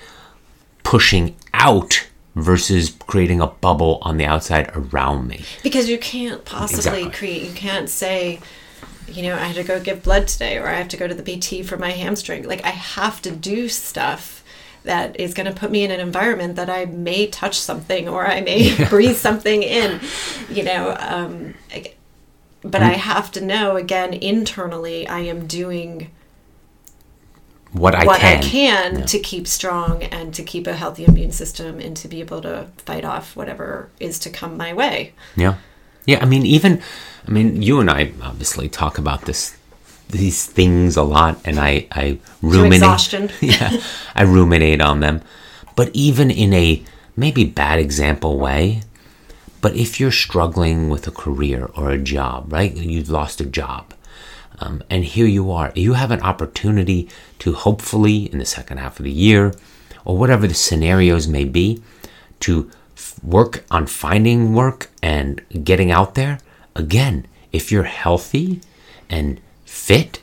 pushing 0.83 1.35
out 1.53 2.07
versus 2.35 2.95
creating 3.07 3.41
a 3.41 3.47
bubble 3.47 3.97
on 4.03 4.17
the 4.17 4.25
outside 4.25 4.69
around 4.75 5.27
me. 5.27 5.43
Because 5.63 5.89
you 5.89 5.97
can't 5.97 6.45
possibly 6.45 6.77
Exactly. 7.01 7.11
create, 7.11 7.41
you 7.43 7.53
can't 7.53 7.89
say, 7.89 8.39
you 9.07 9.23
know, 9.23 9.35
I 9.35 9.45
had 9.45 9.55
to 9.55 9.63
go 9.63 9.79
give 9.79 10.03
blood 10.03 10.27
today 10.27 10.57
or 10.57 10.67
I 10.67 10.73
have 10.75 10.87
to 10.89 10.97
go 10.97 11.07
to 11.07 11.13
the 11.15 11.23
PT 11.23 11.65
for 11.65 11.77
my 11.77 11.91
hamstring. 11.91 12.43
Like, 12.47 12.63
I 12.65 12.69
have 12.69 13.21
to 13.23 13.31
do 13.31 13.69
stuff 13.69 14.43
that 14.83 15.19
is 15.19 15.33
going 15.33 15.47
to 15.47 15.59
put 15.59 15.71
me 15.71 15.83
in 15.83 15.91
an 15.91 15.99
environment 15.99 16.55
that 16.55 16.69
I 16.69 16.85
may 16.85 17.27
touch 17.27 17.59
something 17.59 18.07
or 18.07 18.25
I 18.27 18.41
may 18.41 18.85
breathe 18.89 19.17
something 19.17 19.63
in, 19.63 19.99
you 20.49 20.63
know. 20.63 20.95
Um, 20.99 21.55
but 22.61 22.81
Mm. 22.81 22.89
I 22.89 22.93
have 22.93 23.31
to 23.33 23.41
know, 23.41 23.75
again, 23.77 24.13
internally, 24.13 25.07
I 25.07 25.19
am 25.19 25.47
doing 25.47 26.11
What 27.71 27.95
I 27.95 28.05
what 28.05 28.21
can. 28.21 28.37
I 28.37 28.41
can 28.41 29.05
to 29.05 29.19
keep 29.19 29.45
strong 29.47 30.01
and 30.03 30.33
to 30.33 30.43
keep 30.43 30.67
a 30.67 30.73
healthy 30.73 31.05
immune 31.05 31.31
system 31.31 31.79
and 31.79 31.95
to 31.97 32.07
be 32.07 32.21
able 32.21 32.41
to 32.41 32.67
fight 32.77 33.03
off 33.05 33.35
whatever 33.35 33.89
is 33.99 34.19
to 34.19 34.29
come 34.29 34.55
my 34.57 34.73
way. 34.73 35.13
Yeah. 35.35 35.55
Yeah, 36.07 36.19
I 36.21 36.25
mean 36.25 36.45
even 36.45 36.81
I 37.27 37.31
mean 37.31 37.61
you 37.61 37.79
and 37.79 37.91
I 37.91 38.13
obviously 38.23 38.69
talk 38.69 38.97
about 38.97 39.25
this 39.25 39.55
these 40.09 40.45
things 40.45 40.97
a 40.97 41.03
lot 41.03 41.39
and 41.45 41.59
I 41.59 41.87
I 41.91 42.17
ruminate 42.41 42.77
exhaustion. 42.77 43.29
yeah. 43.41 43.79
I 44.15 44.23
ruminate 44.23 44.81
on 44.81 45.01
them. 45.01 45.21
But 45.75 45.91
even 45.93 46.31
in 46.31 46.53
a 46.53 46.83
maybe 47.15 47.43
bad 47.43 47.77
example 47.77 48.39
way, 48.39 48.81
but 49.61 49.75
if 49.75 49.99
you're 49.99 50.11
struggling 50.11 50.89
with 50.89 51.07
a 51.07 51.11
career 51.11 51.69
or 51.75 51.91
a 51.91 51.97
job, 51.97 52.51
right? 52.53 52.75
You've 52.75 53.09
lost 53.09 53.41
a 53.41 53.45
job. 53.45 53.93
Um, 54.59 54.83
and 54.89 55.03
here 55.03 55.27
you 55.27 55.51
are. 55.51 55.71
You 55.75 55.93
have 55.93 56.09
an 56.11 56.21
opportunity 56.21 57.09
to 57.39 57.53
hopefully, 57.53 58.31
in 58.31 58.39
the 58.39 58.45
second 58.45 58.77
half 58.77 58.99
of 58.99 59.03
the 59.03 59.11
year, 59.11 59.53
or 60.05 60.17
whatever 60.17 60.47
the 60.47 60.53
scenarios 60.53 61.27
may 61.27 61.43
be, 61.43 61.81
to 62.39 62.71
work 63.23 63.63
on 63.71 63.87
finding 63.87 64.53
work 64.53 64.89
and 65.01 65.41
getting 65.63 65.91
out 65.91 66.15
there. 66.15 66.39
Again, 66.75 67.25
if 67.51 67.71
you're 67.71 67.83
healthy 67.83 68.61
and 69.09 69.39
fit 69.65 70.21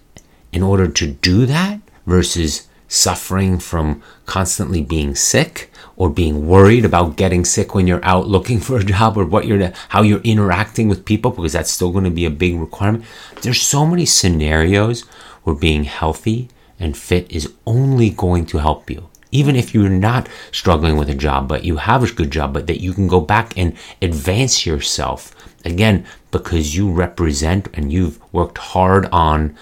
in 0.53 0.63
order 0.63 0.89
to 0.89 1.07
do 1.07 1.47
that 1.47 1.81
versus 2.07 2.69
suffering 2.89 3.59
from 3.59 4.03
constantly 4.27 4.83
being 4.83 5.15
sick 5.15 5.71
or 5.97 6.09
being 6.09 6.47
worried 6.47 6.85
about 6.85 7.17
getting 7.17 7.45
sick 7.45 7.75
when 7.75 7.87
you're 7.87 8.05
out 8.05 8.29
looking 8.29 8.61
for 8.67 8.79
a 8.79 8.85
job 8.85 9.17
or 9.17 9.25
what 9.25 9.47
you're 9.47 9.73
how 9.89 10.03
you're 10.03 10.21
interacting 10.21 10.89
with 10.89 11.05
people 11.05 11.31
because 11.31 11.53
that's 11.53 11.71
still 11.71 11.91
going 11.91 12.05
to 12.05 12.11
be 12.11 12.25
a 12.25 12.31
big 12.31 12.55
requirement 12.57 13.05
there's 13.43 13.61
so 13.61 13.85
many 13.87 14.07
scenarios 14.07 15.03
where 15.43 15.57
being 15.57 15.85
healthy 15.85 16.49
and 16.79 16.97
fit 16.97 17.31
is 17.31 17.53
only 17.67 18.11
going 18.11 18.47
to 18.47 18.59
help 18.59 18.89
you 18.91 19.09
even 19.35 19.57
if 19.57 19.75
you're 19.75 19.91
not 19.91 20.29
struggling 20.53 20.97
with 20.97 21.11
a 21.11 21.15
job 21.15 21.49
but 21.49 21.65
you 21.65 21.77
have 21.77 22.03
a 22.03 22.13
good 22.13 22.31
job 22.31 22.55
but 22.55 22.67
that 22.67 22.81
you 22.81 22.95
can 22.95 23.07
go 23.09 23.21
back 23.21 23.53
and 23.59 23.77
advance 24.01 24.65
yourself 24.65 25.35
again 25.65 26.07
because 26.31 26.75
you 26.75 26.91
represent 26.91 27.69
and 27.75 27.93
you've 27.93 28.19
worked 28.33 28.59
hard 28.59 29.07
on 29.07 29.55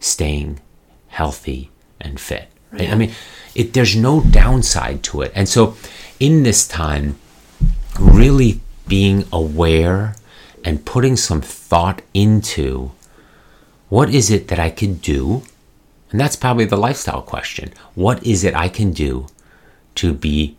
staying 0.00 0.60
healthy 1.08 1.70
and 2.00 2.20
fit 2.20 2.48
right? 2.72 2.90
i 2.90 2.94
mean 2.94 3.12
it, 3.54 3.72
there's 3.72 3.96
no 3.96 4.20
downside 4.20 5.02
to 5.02 5.22
it 5.22 5.32
and 5.34 5.48
so 5.48 5.74
in 6.18 6.42
this 6.42 6.66
time 6.68 7.16
really 7.98 8.60
being 8.88 9.24
aware 9.32 10.16
and 10.64 10.84
putting 10.84 11.16
some 11.16 11.40
thought 11.40 12.02
into 12.12 12.90
what 13.88 14.10
is 14.10 14.30
it 14.30 14.48
that 14.48 14.58
i 14.58 14.70
can 14.70 14.94
do 14.94 15.42
and 16.10 16.20
that's 16.20 16.36
probably 16.36 16.64
the 16.64 16.76
lifestyle 16.76 17.22
question. 17.22 17.72
What 17.94 18.24
is 18.26 18.44
it 18.44 18.54
i 18.54 18.68
can 18.68 18.92
do 18.92 19.26
to 19.96 20.12
be 20.12 20.56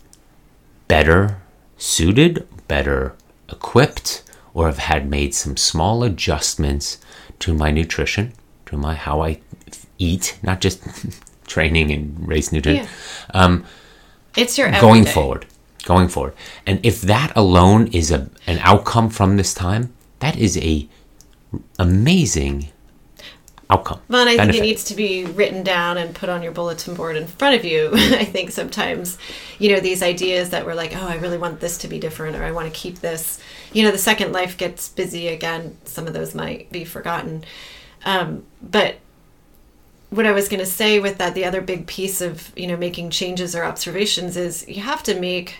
better 0.87 1.41
suited 1.77 2.47
better 2.67 3.15
equipped 3.49 4.23
or 4.53 4.65
have 4.67 4.77
had 4.77 5.09
made 5.09 5.33
some 5.33 5.57
small 5.57 6.03
adjustments 6.03 6.99
to 7.39 7.53
my 7.53 7.71
nutrition 7.71 8.33
to 8.65 8.77
my 8.77 8.93
how 8.93 9.21
i 9.21 9.39
eat 9.97 10.37
not 10.43 10.61
just 10.61 10.81
training 11.47 11.91
and 11.91 12.27
race 12.27 12.51
nutrition 12.51 12.85
Yeah. 12.85 13.41
Um, 13.41 13.65
it's 14.35 14.57
your 14.57 14.71
going 14.71 15.05
forward 15.05 15.45
going 15.83 16.07
forward. 16.07 16.33
And 16.65 16.79
if 16.85 17.01
that 17.01 17.35
alone 17.35 17.87
is 17.87 18.11
a, 18.11 18.29
an 18.47 18.59
outcome 18.61 19.09
from 19.09 19.37
this 19.37 19.53
time 19.53 19.93
that 20.19 20.37
is 20.37 20.57
a 20.57 20.87
amazing 21.79 22.70
outcome 23.71 23.99
Well, 24.09 24.21
and 24.21 24.29
I 24.29 24.35
benefit. 24.37 24.53
think 24.53 24.63
it 24.63 24.67
needs 24.67 24.83
to 24.85 24.95
be 24.95 25.25
written 25.25 25.63
down 25.63 25.97
and 25.97 26.13
put 26.13 26.29
on 26.29 26.43
your 26.43 26.51
bulletin 26.51 26.93
board 26.93 27.15
in 27.15 27.27
front 27.27 27.55
of 27.55 27.63
you. 27.65 27.89
I 27.93 28.25
think 28.25 28.51
sometimes, 28.51 29.17
you 29.59 29.69
know, 29.73 29.79
these 29.79 30.03
ideas 30.03 30.49
that 30.49 30.65
we're 30.65 30.75
like, 30.75 30.95
oh, 30.95 31.07
I 31.07 31.15
really 31.15 31.37
want 31.37 31.59
this 31.59 31.77
to 31.79 31.87
be 31.87 31.99
different 31.99 32.35
or 32.35 32.43
I 32.43 32.51
want 32.51 32.71
to 32.71 32.77
keep 32.79 32.99
this. 32.99 33.39
You 33.73 33.83
know, 33.83 33.91
the 33.91 33.97
second 33.97 34.31
life 34.33 34.57
gets 34.57 34.89
busy 34.89 35.27
again. 35.29 35.77
Some 35.85 36.07
of 36.07 36.13
those 36.13 36.35
might 36.35 36.71
be 36.71 36.83
forgotten. 36.83 37.43
Um, 38.05 38.43
but 38.61 38.95
what 40.09 40.25
I 40.25 40.31
was 40.33 40.49
going 40.49 40.59
to 40.59 40.65
say 40.65 40.99
with 40.99 41.17
that, 41.19 41.33
the 41.35 41.45
other 41.45 41.61
big 41.61 41.87
piece 41.87 42.19
of, 42.19 42.51
you 42.57 42.67
know, 42.67 42.75
making 42.75 43.11
changes 43.11 43.55
or 43.55 43.63
observations 43.63 44.35
is 44.35 44.67
you 44.67 44.81
have 44.81 45.03
to 45.03 45.17
make 45.19 45.59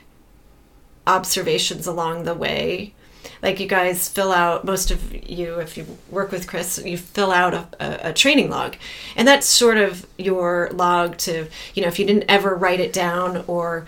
observations 1.07 1.87
along 1.87 2.23
the 2.23 2.33
way. 2.33 2.93
Like 3.41 3.59
you 3.59 3.67
guys 3.67 4.07
fill 4.07 4.31
out, 4.31 4.65
most 4.65 4.91
of 4.91 5.29
you, 5.29 5.59
if 5.59 5.77
you 5.77 5.85
work 6.09 6.31
with 6.31 6.47
Chris, 6.47 6.81
you 6.83 6.97
fill 6.97 7.31
out 7.31 7.53
a, 7.53 7.67
a, 7.79 8.09
a 8.09 8.13
training 8.13 8.49
log. 8.49 8.75
And 9.15 9.27
that's 9.27 9.47
sort 9.47 9.77
of 9.77 10.05
your 10.17 10.69
log 10.73 11.17
to, 11.19 11.47
you 11.73 11.81
know, 11.81 11.87
if 11.87 11.97
you 11.97 12.05
didn't 12.05 12.25
ever 12.29 12.55
write 12.55 12.79
it 12.79 12.93
down 12.93 13.43
or 13.47 13.85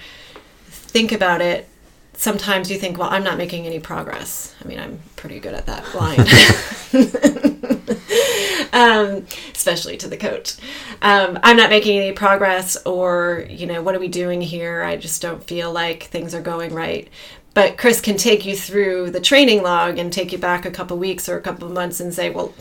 think 0.65 1.11
about 1.11 1.41
it, 1.41 1.69
sometimes 2.13 2.71
you 2.71 2.77
think, 2.77 2.97
well, 2.97 3.09
I'm 3.09 3.23
not 3.23 3.37
making 3.37 3.65
any 3.65 3.79
progress. 3.79 4.55
I 4.63 4.67
mean, 4.67 4.79
I'm 4.79 4.99
pretty 5.15 5.39
good 5.39 5.53
at 5.53 5.65
that 5.65 5.93
line. 5.93 6.19
um, 8.73 9.25
especially 9.53 9.97
to 9.97 10.07
the 10.07 10.17
coach. 10.17 10.55
Um, 11.01 11.39
I'm 11.43 11.57
not 11.57 11.69
making 11.69 11.99
any 11.99 12.11
progress, 12.11 12.77
or, 12.85 13.45
you 13.49 13.67
know, 13.67 13.81
what 13.81 13.95
are 13.95 13.99
we 13.99 14.07
doing 14.07 14.41
here? 14.41 14.83
I 14.83 14.95
just 14.95 15.21
don't 15.21 15.43
feel 15.43 15.71
like 15.71 16.03
things 16.03 16.33
are 16.33 16.41
going 16.41 16.73
right. 16.73 17.09
But 17.53 17.77
Chris 17.77 18.01
can 18.01 18.17
take 18.17 18.45
you 18.45 18.55
through 18.57 19.11
the 19.11 19.21
training 19.21 19.61
log 19.61 19.99
and 19.99 20.11
take 20.11 20.31
you 20.31 20.37
back 20.37 20.65
a 20.65 20.71
couple 20.71 20.97
weeks 20.97 21.29
or 21.29 21.37
a 21.37 21.41
couple 21.41 21.69
months 21.69 21.99
and 21.99 22.13
say, 22.13 22.29
well, 22.29 22.53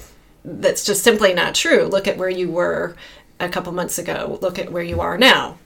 that's 0.44 0.84
just 0.84 1.02
simply 1.02 1.32
not 1.32 1.54
true. 1.54 1.84
Look 1.84 2.06
at 2.06 2.18
where 2.18 2.28
you 2.28 2.50
were 2.50 2.94
a 3.40 3.48
couple 3.48 3.72
months 3.72 3.98
ago. 3.98 4.38
Look 4.42 4.58
at 4.58 4.70
where 4.70 4.82
you 4.82 5.00
are 5.00 5.16
now. 5.16 5.58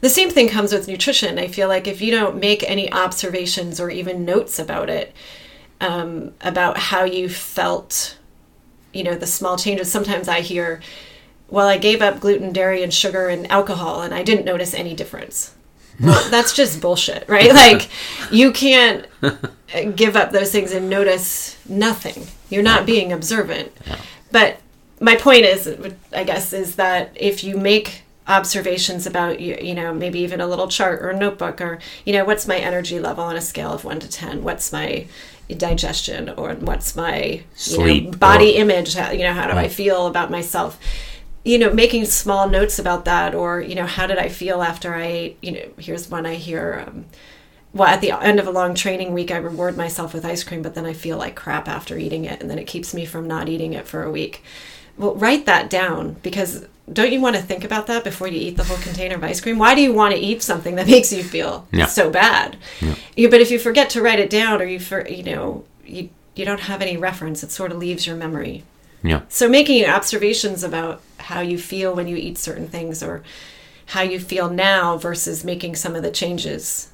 The 0.00 0.08
same 0.10 0.28
thing 0.28 0.48
comes 0.48 0.72
with 0.72 0.88
nutrition. 0.88 1.38
I 1.38 1.48
feel 1.48 1.68
like 1.68 1.86
if 1.86 2.02
you 2.02 2.10
don't 2.10 2.38
make 2.38 2.68
any 2.68 2.92
observations 2.92 3.80
or 3.80 3.90
even 3.90 4.24
notes 4.24 4.58
about 4.58 4.90
it, 4.90 5.14
um, 5.80 6.34
about 6.40 6.76
how 6.76 7.04
you 7.04 7.28
felt, 7.28 8.18
you 8.92 9.02
know, 9.02 9.14
the 9.14 9.26
small 9.26 9.56
changes, 9.56 9.90
sometimes 9.90 10.28
I 10.28 10.40
hear, 10.40 10.82
well, 11.48 11.68
I 11.68 11.78
gave 11.78 12.02
up 12.02 12.20
gluten, 12.20 12.52
dairy, 12.52 12.82
and 12.82 12.92
sugar 12.92 13.28
and 13.28 13.50
alcohol, 13.50 14.02
and 14.02 14.12
I 14.12 14.22
didn't 14.22 14.44
notice 14.44 14.74
any 14.74 14.94
difference. 14.94 15.54
Well, 16.00 16.28
that's 16.30 16.52
just 16.52 16.80
bullshit, 16.80 17.28
right? 17.28 17.52
Like, 17.52 17.88
you 18.30 18.52
can't 18.52 19.06
give 19.96 20.16
up 20.16 20.32
those 20.32 20.50
things 20.52 20.72
and 20.72 20.88
notice 20.88 21.56
nothing. 21.68 22.26
You're 22.50 22.62
not 22.62 22.86
being 22.86 23.12
observant. 23.12 23.72
But 24.30 24.58
my 25.00 25.16
point 25.16 25.44
is, 25.44 25.76
I 26.12 26.24
guess, 26.24 26.52
is 26.52 26.76
that 26.76 27.12
if 27.14 27.44
you 27.44 27.56
make 27.56 28.02
observations 28.26 29.06
about 29.06 29.38
you, 29.40 29.56
you 29.60 29.74
know, 29.74 29.92
maybe 29.92 30.18
even 30.20 30.40
a 30.40 30.46
little 30.46 30.68
chart 30.68 31.02
or 31.02 31.10
a 31.10 31.16
notebook, 31.16 31.60
or 31.60 31.78
you 32.04 32.12
know, 32.12 32.24
what's 32.24 32.46
my 32.46 32.56
energy 32.56 32.98
level 32.98 33.24
on 33.24 33.36
a 33.36 33.40
scale 33.40 33.72
of 33.72 33.84
one 33.84 34.00
to 34.00 34.08
ten? 34.08 34.42
What's 34.42 34.72
my 34.72 35.06
digestion, 35.48 36.30
or 36.30 36.54
what's 36.54 36.96
my 36.96 37.42
you 37.66 38.00
know, 38.02 38.10
body 38.12 38.56
or- 38.56 38.60
image? 38.62 38.94
How, 38.94 39.10
you 39.10 39.24
know, 39.24 39.32
how 39.34 39.46
do 39.46 39.56
I 39.56 39.68
feel 39.68 40.06
about 40.06 40.30
myself? 40.30 40.78
You 41.44 41.58
know, 41.58 41.72
making 41.72 42.06
small 42.06 42.48
notes 42.48 42.78
about 42.78 43.04
that, 43.04 43.34
or 43.34 43.60
you 43.60 43.74
know, 43.74 43.86
how 43.86 44.06
did 44.06 44.18
I 44.18 44.28
feel 44.28 44.62
after 44.62 44.94
I 44.94 45.04
ate? 45.06 45.38
You 45.42 45.52
know, 45.52 45.64
here's 45.78 46.10
one 46.10 46.26
I 46.26 46.34
hear. 46.34 46.84
Um, 46.86 47.04
well, 47.72 47.88
at 47.88 48.00
the 48.00 48.12
end 48.12 48.38
of 48.38 48.46
a 48.46 48.52
long 48.52 48.74
training 48.74 49.12
week, 49.12 49.30
I 49.32 49.36
reward 49.36 49.76
myself 49.76 50.14
with 50.14 50.24
ice 50.24 50.44
cream, 50.44 50.62
but 50.62 50.74
then 50.76 50.86
I 50.86 50.92
feel 50.92 51.16
like 51.18 51.34
crap 51.34 51.66
after 51.68 51.98
eating 51.98 52.24
it, 52.24 52.40
and 52.40 52.48
then 52.48 52.58
it 52.58 52.66
keeps 52.68 52.94
me 52.94 53.04
from 53.04 53.26
not 53.26 53.48
eating 53.48 53.72
it 53.72 53.86
for 53.88 54.04
a 54.04 54.10
week. 54.10 54.42
Well, 54.96 55.16
write 55.16 55.44
that 55.46 55.70
down 55.70 56.16
because 56.22 56.66
don't 56.92 57.10
you 57.12 57.20
want 57.20 57.34
to 57.34 57.42
think 57.42 57.64
about 57.64 57.88
that 57.88 58.04
before 58.04 58.28
you 58.28 58.38
eat 58.40 58.56
the 58.56 58.62
whole 58.64 58.76
container 58.76 59.16
of 59.16 59.24
ice 59.24 59.40
cream? 59.40 59.58
Why 59.58 59.74
do 59.74 59.80
you 59.80 59.92
want 59.92 60.14
to 60.14 60.20
eat 60.20 60.40
something 60.40 60.76
that 60.76 60.86
makes 60.96 61.12
you 61.12 61.24
feel 61.24 61.66
Yeah. 61.72 61.86
so 61.86 62.10
bad? 62.10 62.56
You, 63.16 63.28
but 63.28 63.40
if 63.40 63.50
you 63.50 63.58
forget 63.58 63.90
to 63.90 64.02
write 64.02 64.20
it 64.20 64.30
down, 64.30 64.62
or 64.62 64.66
you 64.66 64.78
for 64.78 65.06
you 65.08 65.24
know 65.24 65.64
you 65.84 66.10
you 66.36 66.44
don't 66.44 66.60
have 66.60 66.80
any 66.80 66.96
reference, 66.96 67.42
it 67.42 67.50
sort 67.50 67.72
of 67.72 67.78
leaves 67.78 68.06
your 68.06 68.14
memory. 68.16 68.62
Yeah. 69.04 69.20
So 69.28 69.48
making 69.48 69.84
observations 69.84 70.64
about 70.64 71.02
how 71.18 71.40
you 71.40 71.58
feel 71.58 71.94
when 71.94 72.08
you 72.08 72.16
eat 72.16 72.38
certain 72.38 72.66
things 72.66 73.02
or 73.02 73.22
how 73.86 74.00
you 74.02 74.18
feel 74.18 74.48
now 74.50 74.96
versus 74.96 75.44
making 75.44 75.76
some 75.76 75.94
of 75.94 76.02
the 76.02 76.10
changes 76.10 76.88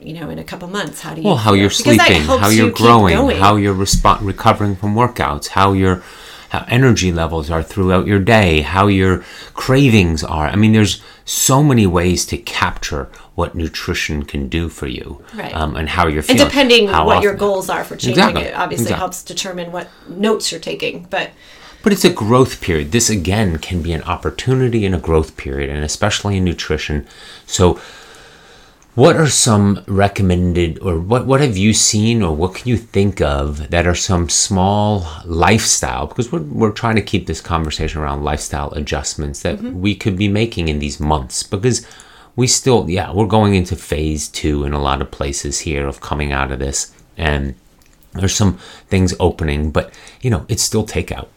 you 0.00 0.14
know 0.14 0.30
in 0.30 0.38
a 0.38 0.44
couple 0.44 0.66
months 0.68 1.00
how 1.02 1.12
do 1.14 1.20
you 1.20 1.26
Well, 1.26 1.36
how 1.36 1.50
feel? 1.50 1.60
you're 1.60 1.70
sleeping, 1.70 2.22
how 2.22 2.48
you 2.48 2.56
you're 2.56 2.66
keep 2.68 2.76
growing, 2.76 3.30
how 3.36 3.56
you're 3.56 3.74
respon 3.74 4.24
recovering 4.24 4.76
from 4.76 4.94
workouts, 4.94 5.48
how 5.48 5.72
your 5.72 6.02
how 6.50 6.64
energy 6.68 7.12
levels 7.12 7.50
are 7.50 7.62
throughout 7.62 8.06
your 8.06 8.18
day, 8.18 8.60
how 8.62 8.86
your 8.88 9.24
cravings 9.54 10.24
are. 10.24 10.48
I 10.48 10.56
mean, 10.56 10.72
there's 10.72 11.02
so 11.30 11.62
many 11.62 11.86
ways 11.86 12.26
to 12.26 12.36
capture 12.36 13.08
what 13.36 13.54
nutrition 13.54 14.24
can 14.24 14.48
do 14.48 14.68
for 14.68 14.88
you, 14.88 15.22
Right. 15.34 15.54
um, 15.54 15.76
and 15.76 15.88
how 15.88 16.08
you're 16.08 16.22
feeling. 16.22 16.40
and 16.40 16.50
depending 16.50 16.90
what 16.90 17.22
your 17.22 17.34
goals 17.34 17.70
are 17.70 17.84
for 17.84 17.94
changing 17.94 18.18
Exactly. 18.24 18.42
it 18.46 18.54
obviously 18.54 18.84
Exactly. 18.86 18.98
helps 18.98 19.22
determine 19.22 19.70
what 19.70 19.88
notes 20.08 20.50
you're 20.50 20.60
taking 20.60 21.06
but 21.08 21.30
But 21.82 21.92
it's 21.94 22.04
a 22.04 22.10
growth 22.10 22.60
period. 22.60 22.90
This 22.92 23.08
again 23.08 23.56
can 23.58 23.80
be 23.80 23.92
an 23.92 24.02
opportunity 24.02 24.84
in 24.84 24.92
a 24.92 24.98
growth 24.98 25.36
period, 25.38 25.70
and 25.70 25.82
especially 25.82 26.36
in 26.36 26.44
nutrition. 26.44 27.06
So, 27.46 27.78
what 28.94 29.16
are 29.16 29.28
some 29.28 29.84
recommended, 29.86 30.78
or 30.80 30.98
what 30.98 31.26
what 31.26 31.40
have 31.40 31.56
you 31.56 31.72
seen, 31.72 32.22
or 32.22 32.34
what 32.34 32.54
can 32.54 32.68
you 32.68 32.76
think 32.76 33.20
of 33.20 33.70
that 33.70 33.86
are 33.86 33.94
some 33.94 34.28
small 34.28 35.06
lifestyle? 35.24 36.06
Because 36.06 36.32
we're 36.32 36.42
we're 36.42 36.72
trying 36.72 36.96
to 36.96 37.02
keep 37.02 37.26
this 37.26 37.40
conversation 37.40 38.00
around 38.00 38.24
lifestyle 38.24 38.72
adjustments 38.72 39.42
that 39.42 39.62
we 39.62 39.94
could 39.94 40.16
be 40.16 40.28
making 40.28 40.68
in 40.68 40.80
these 40.80 40.98
months. 40.98 41.42
Because 41.42 41.86
we 42.36 42.46
still, 42.46 42.88
yeah, 42.88 43.12
we're 43.12 43.26
going 43.26 43.54
into 43.54 43.76
phase 43.76 44.28
two 44.28 44.64
in 44.64 44.72
a 44.72 44.80
lot 44.80 45.00
of 45.00 45.10
places 45.10 45.60
here 45.60 45.86
of 45.86 46.00
coming 46.00 46.32
out 46.32 46.50
of 46.50 46.58
this, 46.58 46.92
and 47.16 47.54
there's 48.12 48.34
some 48.34 48.58
things 48.88 49.14
opening, 49.20 49.70
but 49.70 49.92
you 50.20 50.30
know, 50.30 50.44
it's 50.48 50.62
still 50.62 50.84
takeout. 50.84 51.28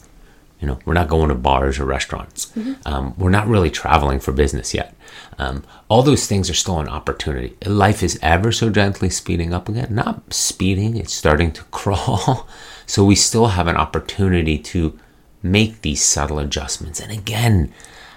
You 0.60 0.68
know, 0.68 0.80
we're 0.86 0.94
not 0.94 1.10
going 1.10 1.30
to 1.30 1.36
bars 1.36 1.78
or 1.78 1.86
restaurants. 1.86 2.52
Um, 2.86 3.14
we're 3.18 3.30
not 3.30 3.48
really 3.48 3.70
traveling 3.70 4.20
for 4.20 4.32
business 4.32 4.74
yet. 4.74 4.96
Um, 5.38 5.64
all 5.90 6.04
those 6.04 6.28
things 6.28 6.50
are 6.50 6.56
still 6.56 6.80
an 6.80 6.90
opportunity. 6.90 7.56
Life 7.66 8.04
is 8.04 8.20
ever 8.22 8.52
so 8.52 8.70
gently 8.70 9.10
speeding 9.10 9.54
up 9.54 9.70
again. 9.70 9.88
Not 9.92 10.34
speeding, 10.34 10.98
it's 10.98 11.14
starting 11.14 11.52
to 11.54 11.64
crawl. 11.72 12.48
So 12.86 13.06
we 13.06 13.16
still 13.16 13.48
have 13.48 13.68
an 13.68 13.78
opportunity 13.78 14.58
to 14.58 15.00
make 15.42 15.82
these 15.82 16.04
subtle 16.04 16.40
adjustments. 16.40 17.00
And 17.00 17.12
again, 17.12 17.74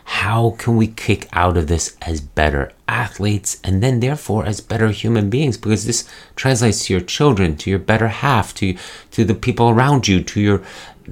how 0.06 0.54
can 0.56 0.76
we 0.76 0.86
kick 0.86 1.28
out 1.32 1.56
of 1.56 1.66
this 1.66 1.96
as 2.02 2.20
better 2.20 2.72
athletes 2.86 3.60
and 3.64 3.82
then 3.82 3.98
therefore 3.98 4.46
as 4.46 4.60
better 4.60 4.88
human 4.90 5.28
beings 5.28 5.56
because 5.56 5.84
this 5.84 6.08
translates 6.36 6.86
to 6.86 6.92
your 6.92 7.02
children 7.02 7.56
to 7.56 7.70
your 7.70 7.78
better 7.80 8.06
half 8.06 8.54
to 8.54 8.76
to 9.10 9.24
the 9.24 9.34
people 9.34 9.68
around 9.68 10.06
you 10.06 10.22
to 10.22 10.40
your 10.40 10.62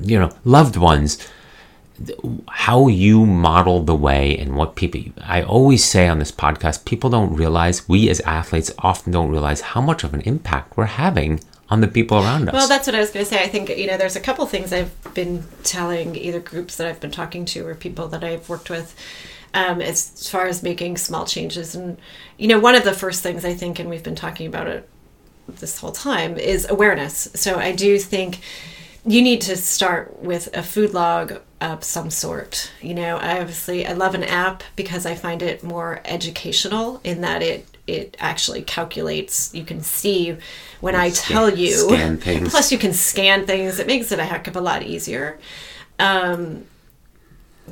you 0.01 0.17
know 0.17 0.31
loved 0.45 0.77
ones 0.77 1.19
how 2.49 2.89
you 2.89 3.25
model 3.25 3.83
the 3.83 3.95
way 3.95 4.37
and 4.37 4.57
what 4.57 4.75
people 4.75 5.01
I 5.23 5.43
always 5.43 5.85
say 5.85 6.09
on 6.09 6.19
this 6.19 6.33
podcast 6.33 6.85
people 6.85 7.09
don't 7.09 7.35
realize 7.35 7.89
we 7.89 8.09
as 8.09 8.21
athletes 8.21 8.73
often 8.79 9.13
don't 9.13 9.31
realize 9.31 9.61
how 9.61 9.81
much 9.81 10.03
of 10.03 10.13
an 10.13 10.21
impact 10.23 10.77
we're 10.77 10.87
having 10.87 11.41
on 11.71 11.81
the 11.81 11.89
people 11.89 12.19
around 12.19 12.49
us 12.49 12.53
Well, 12.53 12.69
that's 12.69 12.87
what 12.87 12.95
I 12.95 13.01
was 13.01 13.11
going 13.11 13.25
to 13.25 13.31
say. 13.31 13.43
I 13.43 13.49
think 13.49 13.69
you 13.71 13.87
know, 13.87 13.97
there's 13.97 14.17
a 14.17 14.21
couple 14.21 14.47
things 14.47 14.73
I've 14.73 14.93
been 15.15 15.45
telling 15.63 16.15
either 16.17 16.41
groups 16.41 16.77
that 16.77 16.87
I've 16.87 17.01
been 17.01 17.11
talking 17.11 17.45
to 17.47 17.67
or 17.67 17.75
people 17.75 18.09
that 18.09 18.23
I've 18.23 18.49
worked 18.49 18.71
with, 18.71 18.95
um, 19.55 19.81
as 19.81 20.29
far 20.29 20.47
as 20.47 20.63
making 20.63 20.99
small 20.99 21.25
changes. 21.27 21.75
And 21.75 21.99
you 22.37 22.49
know, 22.49 22.59
one 22.59 22.75
of 22.75 22.85
the 22.85 22.93
first 22.93 23.23
things 23.23 23.45
I 23.45 23.55
think, 23.55 23.79
and 23.79 23.89
we've 23.89 24.03
been 24.03 24.15
talking 24.15 24.47
about 24.47 24.69
it 24.69 24.89
this 25.49 25.79
whole 25.79 25.93
time, 25.93 26.37
is 26.37 26.69
awareness. 26.69 27.29
So 27.35 27.57
I 27.57 27.73
do 27.73 27.99
think 27.99 28.41
you 29.07 29.23
need 29.23 29.41
to 29.43 29.57
start 29.57 30.23
with 30.23 30.55
a 30.57 30.63
food 30.63 30.95
log 30.95 31.41
of 31.73 31.83
some 31.85 32.11
sort. 32.11 32.71
You 32.81 32.95
know, 32.95 33.17
I 33.17 33.41
obviously 33.41 33.87
I 33.87 33.93
love 33.93 34.15
an 34.15 34.25
app 34.25 34.63
because 34.77 35.07
I 35.07 35.15
find 35.15 35.43
it 35.43 35.63
more 35.63 36.01
educational 36.05 37.01
in 37.05 37.21
that 37.23 37.43
it 37.43 37.67
it 37.87 38.17
actually 38.19 38.63
calculates. 38.63 39.55
You 39.55 39.65
can 39.65 39.81
see 39.83 40.37
when 40.81 40.95
I 40.95 41.11
Scan- 41.11 41.33
tell 41.33 41.55
you. 41.59 41.73
scan 41.89 42.17
things. 42.27 42.51
Plus, 42.51 42.73
you 42.73 42.79
can 42.79 42.93
scan 42.93 43.47
things. 43.47 43.79
It 43.79 43.87
makes 43.87 44.11
it 44.13 44.19
a 44.19 44.25
heck 44.25 44.47
of 44.47 44.57
a 44.57 44.61
lot 44.61 44.83
easier. 44.83 45.39
Um, 45.99 46.65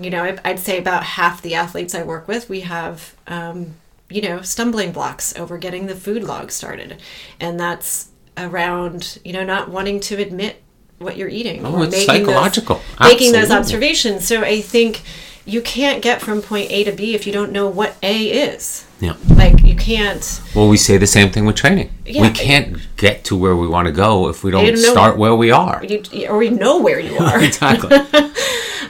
you 0.01 0.11
know, 0.11 0.37
I'd 0.45 0.59
say 0.59 0.79
about 0.79 1.03
half 1.03 1.43
the 1.43 1.55
athletes 1.55 1.95
I 1.95 2.03
work 2.03 2.27
with, 2.29 2.49
we 2.49 2.61
have, 2.61 3.15
um, 3.27 3.75
you 4.09 4.23
know, 4.23 4.41
stumbling 4.43 4.93
blocks 4.93 5.37
over 5.39 5.59
getting 5.59 5.87
the 5.87 5.95
food 5.97 6.23
log 6.25 6.51
started, 6.51 7.01
and 7.41 7.59
that's 7.61 8.09
around 8.39 9.19
you 9.27 9.33
know 9.35 9.45
not 9.45 9.69
wanting 9.69 10.01
to 10.01 10.17
admit 10.17 10.62
what 11.03 11.17
you're 11.17 11.29
eating 11.29 11.65
Oh, 11.67 11.83
it's 11.83 11.95
those- 11.95 12.07
psychological. 12.07 12.81
making 13.01 13.33
those 13.33 13.51
observations. 13.51 14.27
So 14.27 14.43
I 14.43 14.61
think 14.61 15.03
you 15.45 15.61
can't 15.61 16.01
get 16.03 16.21
from 16.23 16.41
point 16.41 16.71
A 16.71 16.85
to 16.85 16.93
B 16.93 17.15
if 17.15 17.27
you 17.27 17.33
don't 17.33 17.51
know 17.53 17.67
what 17.69 17.97
A 18.03 18.27
is. 18.27 18.85
yeah 19.01 19.15
Like 19.29 19.63
you 19.65 19.75
can't. 19.75 20.41
Well, 20.55 20.69
we 20.69 20.77
say 20.77 20.97
the 20.99 21.07
same 21.07 21.31
thing 21.33 21.45
with 21.47 21.57
training. 21.57 21.91
Yeah. 22.07 22.23
We 22.23 22.31
can't 22.31 22.79
get 22.97 23.25
to 23.25 23.37
where 23.37 23.57
we 23.57 23.67
want 23.67 23.87
to 23.87 23.93
go 23.93 24.29
if 24.29 24.45
we 24.45 24.51
don't 24.53 24.65
don't 24.65 24.77
start 24.77 25.19
where 25.19 25.35
we 25.35 25.51
are. 25.51 25.85
You, 25.85 26.03
or 26.29 26.39
we 26.39 26.51
know 26.51 26.81
where 26.81 27.01
you 27.01 27.19
are. 27.19 27.43
exactly. 27.51 27.99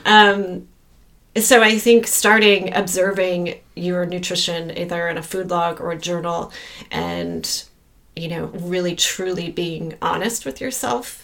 Um, 0.05 0.67
so 1.37 1.63
I 1.63 1.79
think 1.79 2.07
starting 2.09 2.75
observing 2.75 3.55
your 3.77 4.05
nutrition 4.05 4.77
either 4.77 5.09
in 5.09 5.17
a 5.17 5.23
food 5.23 5.49
log 5.49 5.81
or 5.81 5.93
a 5.93 5.97
journal 5.99 6.53
and 6.91 7.65
you 8.17 8.29
know 8.29 8.47
really 8.47 8.95
truly 8.97 9.49
being 9.51 9.95
honest 10.03 10.45
with 10.45 10.61
yourself 10.61 11.22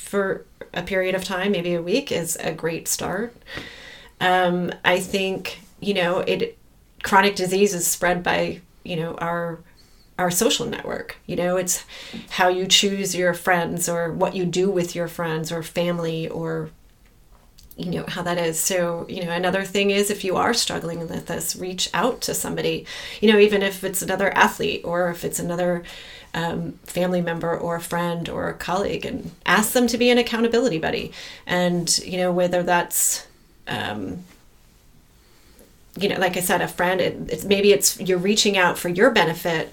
for 0.00 0.44
a 0.72 0.82
period 0.82 1.14
of 1.14 1.24
time 1.24 1.52
maybe 1.52 1.74
a 1.74 1.82
week 1.82 2.10
is 2.12 2.36
a 2.36 2.52
great 2.52 2.88
start. 2.88 3.34
Um, 4.20 4.72
i 4.84 5.00
think 5.00 5.60
you 5.80 5.94
know 5.94 6.18
it 6.20 6.58
chronic 7.02 7.36
disease 7.36 7.74
is 7.74 7.86
spread 7.86 8.22
by 8.22 8.60
you 8.84 8.96
know 8.96 9.14
our 9.16 9.60
our 10.18 10.30
social 10.30 10.66
network. 10.66 11.16
You 11.26 11.36
know 11.36 11.56
it's 11.56 11.84
how 12.30 12.48
you 12.48 12.66
choose 12.66 13.14
your 13.14 13.34
friends 13.34 13.88
or 13.88 14.12
what 14.12 14.36
you 14.36 14.44
do 14.44 14.70
with 14.70 14.94
your 14.94 15.08
friends 15.08 15.50
or 15.50 15.62
family 15.62 16.28
or 16.28 16.70
you 17.76 17.90
know 17.90 18.04
how 18.06 18.22
that 18.22 18.36
is. 18.36 18.60
So 18.60 19.06
you 19.08 19.24
know 19.24 19.30
another 19.30 19.64
thing 19.64 19.90
is 19.90 20.10
if 20.10 20.22
you 20.22 20.36
are 20.36 20.52
struggling 20.52 21.00
with 21.00 21.26
this 21.26 21.56
reach 21.56 21.88
out 21.94 22.20
to 22.22 22.34
somebody. 22.34 22.86
You 23.20 23.32
know 23.32 23.38
even 23.38 23.62
if 23.62 23.82
it's 23.82 24.02
another 24.02 24.30
athlete 24.36 24.82
or 24.84 25.10
if 25.10 25.24
it's 25.24 25.38
another 25.38 25.82
um, 26.34 26.72
family 26.84 27.20
member 27.20 27.56
or 27.56 27.76
a 27.76 27.80
friend 27.80 28.28
or 28.28 28.48
a 28.48 28.54
colleague 28.54 29.04
and 29.04 29.30
ask 29.46 29.72
them 29.72 29.86
to 29.88 29.98
be 29.98 30.10
an 30.10 30.18
accountability 30.18 30.78
buddy. 30.78 31.12
And 31.46 31.98
you 31.98 32.16
know 32.18 32.32
whether 32.32 32.62
that's 32.62 33.26
um, 33.68 34.24
you 35.98 36.08
know 36.08 36.18
like 36.18 36.36
i 36.36 36.40
said 36.40 36.60
a 36.62 36.68
friend 36.68 37.00
it, 37.00 37.16
it's 37.28 37.44
maybe 37.44 37.72
it's 37.72 38.00
you're 38.00 38.16
reaching 38.18 38.56
out 38.56 38.78
for 38.78 38.88
your 38.88 39.10
benefit 39.10 39.72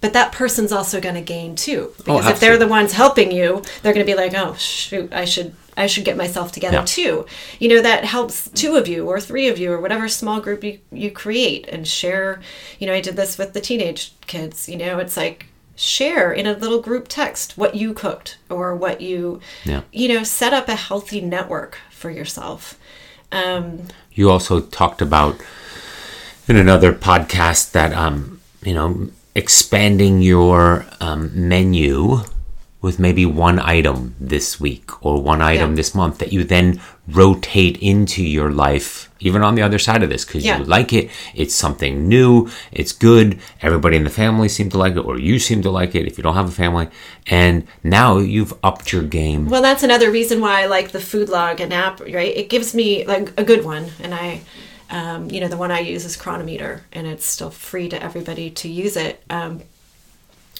but 0.00 0.12
that 0.12 0.32
person's 0.32 0.70
also 0.72 1.00
going 1.00 1.14
to 1.14 1.22
gain 1.22 1.56
too. 1.56 1.90
Because 1.96 2.26
if 2.26 2.38
they're 2.38 2.58
the 2.58 2.66
ones 2.68 2.92
helping 2.92 3.32
you 3.32 3.62
they're 3.82 3.94
going 3.94 4.04
to 4.04 4.12
be 4.12 4.16
like 4.16 4.34
oh 4.34 4.54
shoot 4.54 5.10
i 5.12 5.24
should 5.24 5.54
i 5.76 5.86
should 5.86 6.04
get 6.04 6.16
myself 6.16 6.52
together 6.52 6.78
Yeah. 6.78 6.84
too. 6.84 7.26
You 7.58 7.68
know 7.70 7.80
that 7.82 8.04
helps 8.04 8.50
two 8.50 8.76
of 8.76 8.86
you 8.86 9.06
or 9.08 9.18
three 9.20 9.48
of 9.48 9.56
you 9.58 9.72
or 9.72 9.80
whatever 9.80 10.08
small 10.08 10.40
group 10.40 10.62
you, 10.62 10.78
you 10.92 11.10
create 11.10 11.66
and 11.68 11.86
share 11.88 12.42
you 12.78 12.86
know 12.86 12.92
i 12.92 13.00
did 13.00 13.16
this 13.16 13.38
with 13.38 13.54
the 13.54 13.60
teenage 13.62 14.12
kids 14.26 14.68
you 14.68 14.76
know 14.76 14.98
it's 14.98 15.16
like 15.16 15.46
share 15.76 16.32
in 16.32 16.46
a 16.46 16.52
little 16.52 16.80
group 16.80 17.06
text 17.08 17.58
what 17.58 17.74
you 17.74 17.92
cooked 17.92 18.38
or 18.48 18.74
what 18.76 19.00
you 19.00 19.40
Yeah. 19.64 19.82
you 19.92 20.08
know 20.08 20.22
set 20.22 20.52
up 20.52 20.68
a 20.68 20.76
healthy 20.76 21.20
network 21.20 21.78
for 21.90 22.10
yourself 22.10 22.78
um 23.32 23.88
You 24.12 24.30
also 24.30 24.60
talked 24.60 25.02
about 25.02 25.36
in 26.48 26.56
another 26.56 26.92
podcast 26.92 27.72
that 27.72 27.92
um 27.92 28.40
you 28.62 28.74
know 28.74 29.08
expanding 29.34 30.22
your 30.22 30.86
um, 31.00 31.30
menu 31.48 32.20
with 32.80 33.00
maybe 33.00 33.26
one 33.26 33.58
item 33.58 34.14
this 34.20 34.60
week 34.60 35.04
or 35.04 35.20
one 35.20 35.42
item 35.42 35.70
Yeah. 35.70 35.76
this 35.76 35.92
month 35.94 36.18
that 36.18 36.32
you 36.32 36.44
then 36.44 36.80
rotate 37.08 37.76
into 37.82 38.22
your 38.22 38.50
life 38.50 39.10
even 39.20 39.42
on 39.42 39.54
the 39.54 39.62
other 39.62 39.78
side 39.78 40.02
of 40.02 40.08
this 40.08 40.24
because 40.24 40.44
Yeah. 40.44 40.58
you 40.58 40.64
like 40.64 40.92
it 40.92 41.10
it's 41.34 41.54
something 41.54 42.08
new 42.08 42.48
it's 42.72 42.92
good 42.92 43.38
everybody 43.60 43.96
in 43.96 44.04
the 44.04 44.10
family 44.10 44.48
seem 44.48 44.70
to 44.70 44.78
like 44.78 44.94
it 44.96 45.00
or 45.04 45.18
you 45.18 45.38
seem 45.38 45.60
to 45.62 45.70
like 45.70 45.94
it 45.94 46.06
if 46.06 46.16
you 46.16 46.22
don't 46.22 46.34
have 46.34 46.48
a 46.48 46.52
family 46.52 46.88
and 47.26 47.66
now 47.82 48.16
you've 48.18 48.54
upped 48.62 48.90
your 48.92 49.02
game 49.02 49.48
Well, 49.50 49.60
that's 49.62 49.82
another 49.82 50.10
reason 50.10 50.40
why 50.40 50.62
I 50.62 50.66
like 50.66 50.92
the 50.92 51.00
food 51.00 51.28
log 51.28 51.60
and 51.60 51.72
app, 51.74 52.00
right? 52.00 52.34
It 52.36 52.48
gives 52.48 52.74
me 52.74 53.04
like 53.06 53.32
a 53.38 53.44
good 53.44 53.64
one, 53.64 53.86
and 54.02 54.14
I, 54.14 54.40
um, 54.90 55.30
you 55.30 55.40
know, 55.40 55.48
the 55.48 55.56
one 55.56 55.70
I 55.70 55.80
use 55.80 56.04
is 56.04 56.16
Cronometer, 56.16 56.82
and 56.92 57.06
it's 57.06 57.24
still 57.26 57.50
free 57.50 57.88
to 57.88 58.02
everybody 58.02 58.50
to 58.50 58.68
use 58.68 58.96
it. 58.96 59.22
Um, 59.30 59.62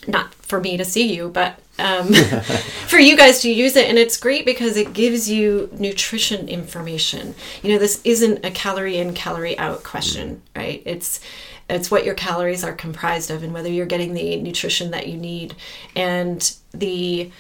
not 0.09 0.34
for 0.34 0.61
me 0.61 0.76
to 0.76 0.84
see 0.84 1.12
you, 1.14 1.28
but 1.28 1.59
um, 1.78 2.12
for 2.88 2.98
you 2.98 3.16
guys 3.16 3.40
to 3.40 3.52
use 3.52 3.76
it, 3.76 3.88
and 3.88 3.98
it's 3.98 4.16
great 4.16 4.44
because 4.44 4.76
it 4.76 4.92
gives 4.92 5.30
you 5.30 5.70
nutrition 5.72 6.48
information. 6.48 7.34
You 7.62 7.72
know, 7.72 7.78
this 7.78 8.00
isn't 8.05 8.44
a 8.44 8.50
calorie 8.50 8.98
in, 8.98 9.14
calorie 9.14 9.59
out 9.59 9.82
question, 9.82 10.42
right? 10.55 10.82
It's 10.84 11.20
it's 11.68 11.90
what 11.90 12.05
your 12.05 12.14
calories 12.14 12.62
are 12.62 12.74
comprised 12.74 13.30
of, 13.30 13.42
and 13.42 13.52
whether 13.55 13.70
you're 13.70 13.86
getting 13.86 14.14
the 14.14 14.40
nutrition 14.40 14.90
that 14.90 15.09
you 15.09 15.16
need, 15.16 15.55
and 15.96 16.55
the 16.72 17.30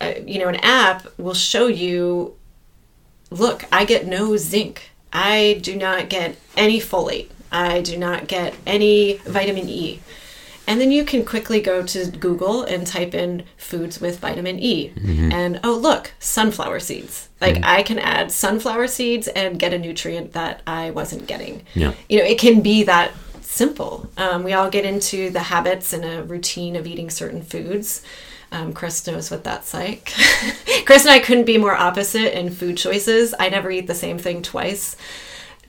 uh, 0.00 0.14
you 0.26 0.38
know, 0.38 0.48
an 0.48 0.56
app 0.56 1.06
will 1.18 1.34
show 1.34 1.66
you 1.66 2.36
look, 3.30 3.64
I 3.72 3.84
get 3.84 4.06
no 4.06 4.36
zinc. 4.36 4.90
I 5.12 5.58
do 5.62 5.76
not 5.76 6.08
get 6.08 6.36
any 6.56 6.80
folate. 6.80 7.30
I 7.50 7.80
do 7.80 7.96
not 7.96 8.26
get 8.26 8.54
any 8.66 9.14
vitamin 9.24 9.68
E. 9.68 10.00
And 10.66 10.80
then 10.80 10.90
you 10.90 11.04
can 11.04 11.24
quickly 11.24 11.60
go 11.60 11.82
to 11.84 12.10
Google 12.10 12.64
and 12.64 12.86
type 12.86 13.14
in 13.14 13.44
foods 13.56 14.00
with 14.00 14.18
vitamin 14.18 14.58
E. 14.58 14.92
And 15.32 15.60
oh, 15.62 15.76
look, 15.76 16.12
sunflower 16.18 16.80
seeds. 16.80 17.28
Like 17.40 17.62
I 17.62 17.82
can 17.82 17.98
add 17.98 18.32
sunflower 18.32 18.88
seeds 18.88 19.28
and 19.28 19.58
get 19.58 19.72
a 19.72 19.78
nutrient 19.78 20.32
that 20.32 20.62
I 20.66 20.90
wasn't 20.90 21.26
getting. 21.26 21.64
Yeah. 21.74 21.92
You 22.08 22.18
know, 22.18 22.24
it 22.24 22.38
can 22.38 22.62
be 22.62 22.82
that 22.84 23.12
simple. 23.42 24.08
Um, 24.16 24.42
we 24.42 24.52
all 24.52 24.68
get 24.70 24.84
into 24.84 25.30
the 25.30 25.40
habits 25.40 25.92
and 25.92 26.04
a 26.04 26.24
routine 26.24 26.76
of 26.76 26.86
eating 26.86 27.10
certain 27.10 27.42
foods. 27.42 28.02
Um, 28.52 28.72
Chris 28.72 29.06
knows 29.06 29.30
what 29.30 29.44
that's 29.44 29.74
like. 29.74 30.12
Chris 30.84 31.04
and 31.04 31.10
I 31.10 31.18
couldn't 31.18 31.46
be 31.46 31.58
more 31.58 31.74
opposite 31.74 32.38
in 32.38 32.50
food 32.50 32.76
choices. 32.76 33.34
I 33.38 33.48
never 33.48 33.70
eat 33.70 33.86
the 33.86 33.94
same 33.94 34.18
thing 34.18 34.42
twice. 34.42 34.96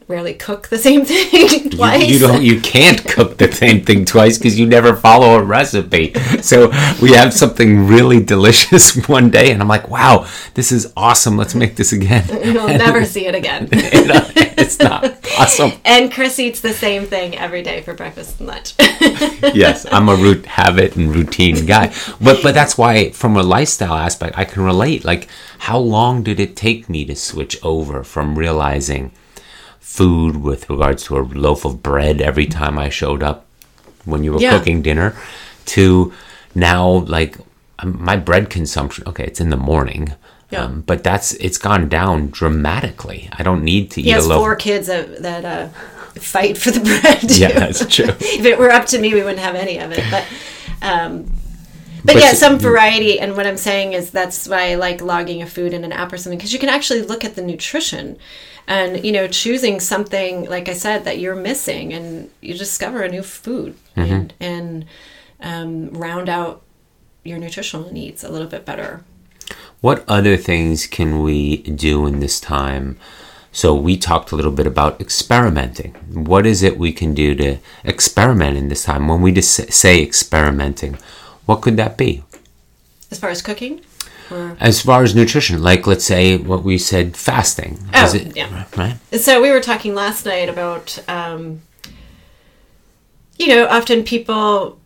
Rarely 0.08 0.36
cook 0.36 0.70
the 0.70 0.78
same 0.78 1.03
thing 1.05 1.70
twice. 1.70 2.08
You, 2.08 2.20
don't. 2.20 2.41
You 2.41 2.62
can't 2.62 3.03
cook 3.05 3.38
the 3.38 3.51
same 3.51 3.84
thing 3.84 4.05
twice 4.05 4.38
because 4.38 4.58
you 4.58 4.66
never 4.66 4.95
follow 4.95 5.38
a 5.38 5.43
recipe. 5.43 6.14
So 6.41 6.70
we 7.01 7.12
have 7.12 7.34
something 7.34 7.88
really 7.88 8.24
delicious 8.24 8.95
one 9.10 9.30
day, 9.30 9.51
and 9.51 9.62
I'm 9.62 9.68
like, 9.68 9.89
"Wow, 9.89 10.26
this 10.53 10.72
is 10.72 10.93
awesome! 10.95 11.36
Let's 11.36 11.55
make 11.55 11.76
this 11.76 11.91
again." 11.91 12.26
You'll 12.45 12.68
never 12.70 13.03
see 13.03 13.26
it 13.26 13.36
again. 13.36 13.68
it's 13.72 14.80
not 14.80 15.03
awesome. 15.38 15.74
and 15.84 16.10
Chris 16.10 16.39
eats 16.39 16.62
the 16.62 16.74
same 16.74 17.05
thing 17.05 17.36
every 17.36 17.62
day 17.62 17.82
for 17.82 17.93
breakfast 17.93 18.39
and 18.39 18.47
lunch. 18.47 18.76
Yes, 19.53 19.86
I'm 19.91 20.08
a 20.08 20.16
root 20.16 20.45
habit 20.45 20.95
and 20.95 21.14
routine 21.14 21.66
guy, 21.66 21.93
but 22.22 22.41
but 22.41 22.53
that's 22.53 22.78
why, 22.78 23.10
from 23.10 23.36
a 23.36 23.43
lifestyle 23.43 23.95
aspect, 23.95 24.38
I 24.38 24.45
can 24.45 24.64
relate. 24.64 25.03
Like, 25.03 25.28
how 25.60 25.80
long 25.80 26.24
did 26.24 26.39
it 26.39 26.55
take 26.55 26.89
me 26.89 27.03
to 27.03 27.16
switch 27.16 27.62
over 27.62 28.05
from 28.05 28.38
realizing 28.39 29.12
food 29.97 30.37
with 30.49 30.69
regards 30.69 31.03
to 31.05 31.17
a 31.17 31.21
loaf 31.45 31.65
of 31.65 31.81
bread 31.81 32.21
every 32.21 32.45
time 32.59 32.77
I 32.85 32.89
showed 32.89 33.21
up 33.29 33.37
when 34.05 34.23
you 34.23 34.31
were 34.33 34.39
Yeah. 34.39 34.57
cooking 34.57 34.81
dinner 34.81 35.09
to 35.75 36.13
now 36.55 36.83
like 37.17 37.37
um, 37.79 37.97
my 38.09 38.15
bread 38.15 38.49
consumption 38.49 39.03
okay 39.09 39.25
it's 39.25 39.41
in 39.45 39.49
the 39.49 39.57
morning 39.71 40.03
Yeah. 40.51 40.63
um, 40.65 40.83
but 40.89 41.03
that's 41.03 41.33
it's 41.45 41.57
gone 41.69 41.89
down 41.89 42.29
dramatically 42.39 43.21
i 43.39 43.43
don't 43.47 43.63
need 43.71 43.83
to 43.91 44.01
he 44.01 44.07
eat 44.09 44.13
a 44.13 44.15
has 44.15 44.27
loaf 44.27 44.39
four 44.39 44.55
kids 44.55 44.87
that, 44.87 45.21
that 45.21 45.43
uh, 45.45 45.67
fight 46.35 46.57
for 46.57 46.71
the 46.71 46.79
bread. 46.89 47.23
yeah 47.43 47.53
that's 47.59 47.85
true 47.95 48.05
if 48.39 48.45
it 48.45 48.57
were 48.57 48.71
up 48.71 48.85
to 48.93 48.97
me, 49.03 49.13
we 49.13 49.21
wouldn't 49.25 49.45
have 49.49 49.55
any 49.65 49.77
of 49.85 49.91
it. 49.91 50.03
But, 50.13 50.23
um, 50.91 51.11
but, 52.03 52.13
But 52.13 52.21
yeah, 52.21 52.33
some 52.33 52.57
variety. 52.57 53.19
And 53.19 53.35
what 53.35 53.47
I'm 53.47 53.57
saying 53.57 53.93
is 53.93 54.11
that's 54.11 54.47
why 54.47 54.71
I 54.71 54.75
like 54.75 55.01
logging 55.01 55.41
a 55.41 55.47
food 55.47 55.73
in 55.73 55.83
an 55.83 55.91
app 55.91 56.11
or 56.13 56.17
something 56.17 56.37
because 56.37 56.53
you 56.53 56.59
can 56.59 56.69
actually 56.69 57.01
look 57.01 57.23
at 57.23 57.35
the 57.35 57.41
nutrition, 57.41 58.17
and 58.67 59.03
you 59.03 59.11
know, 59.11 59.27
choosing 59.27 59.79
something 59.79 60.49
like 60.49 60.69
I 60.69 60.73
said 60.73 61.05
that 61.05 61.19
you're 61.19 61.35
missing, 61.35 61.93
and 61.93 62.29
you 62.41 62.53
discover 62.53 63.03
a 63.03 63.09
new 63.09 63.23
food 63.23 63.75
and 63.95 64.33
and 64.39 64.85
um, 65.39 65.89
round 65.91 66.29
out 66.29 66.63
your 67.23 67.37
nutritional 67.37 67.91
needs 67.91 68.23
a 68.23 68.29
little 68.29 68.47
bit 68.47 68.65
better. 68.65 69.03
What 69.81 70.03
other 70.07 70.37
things 70.37 70.87
can 70.87 71.21
we 71.21 71.57
do 71.57 72.07
in 72.07 72.19
this 72.19 72.39
time? 72.39 72.97
So 73.51 73.73
we 73.73 73.97
talked 73.97 74.31
a 74.31 74.35
little 74.35 74.51
bit 74.51 74.67
about 74.67 74.99
experimenting. 75.01 75.93
What 76.11 76.45
is 76.45 76.63
it 76.63 76.77
we 76.77 76.91
can 76.91 77.13
do 77.13 77.33
to 77.35 77.57
experiment 77.83 78.57
in 78.57 78.69
this 78.69 78.83
time? 78.83 79.07
When 79.07 79.21
we 79.21 79.31
just 79.31 79.71
say 79.73 80.01
experimenting, 80.01 80.97
what 81.47 81.61
could 81.61 81.77
that 81.77 81.97
be? 81.97 82.23
As 83.09 83.19
far 83.19 83.29
as 83.31 83.41
cooking, 83.41 83.81
or 84.29 84.57
As 84.59 84.81
far 84.81 85.01
as 85.03 85.15
nutrition, 85.15 85.63
like 85.63 85.87
let's 85.87 86.05
say 86.05 86.37
what 86.37 86.63
we 86.63 86.77
said, 86.77 87.15
fasting. 87.15 87.79
Oh, 87.93 88.05
Is 88.05 88.13
it 88.13 88.35
yeah. 88.35 88.65
right? 88.75 88.97
So 89.19 89.41
we 89.41 89.49
were 89.49 89.61
talking 89.61 89.95
last 89.95 90.25
night 90.25 90.49
about, 90.49 90.99
um, 91.07 91.61
you 93.39 93.47
know, 93.47 93.65
often 93.67 94.03
people 94.03 94.77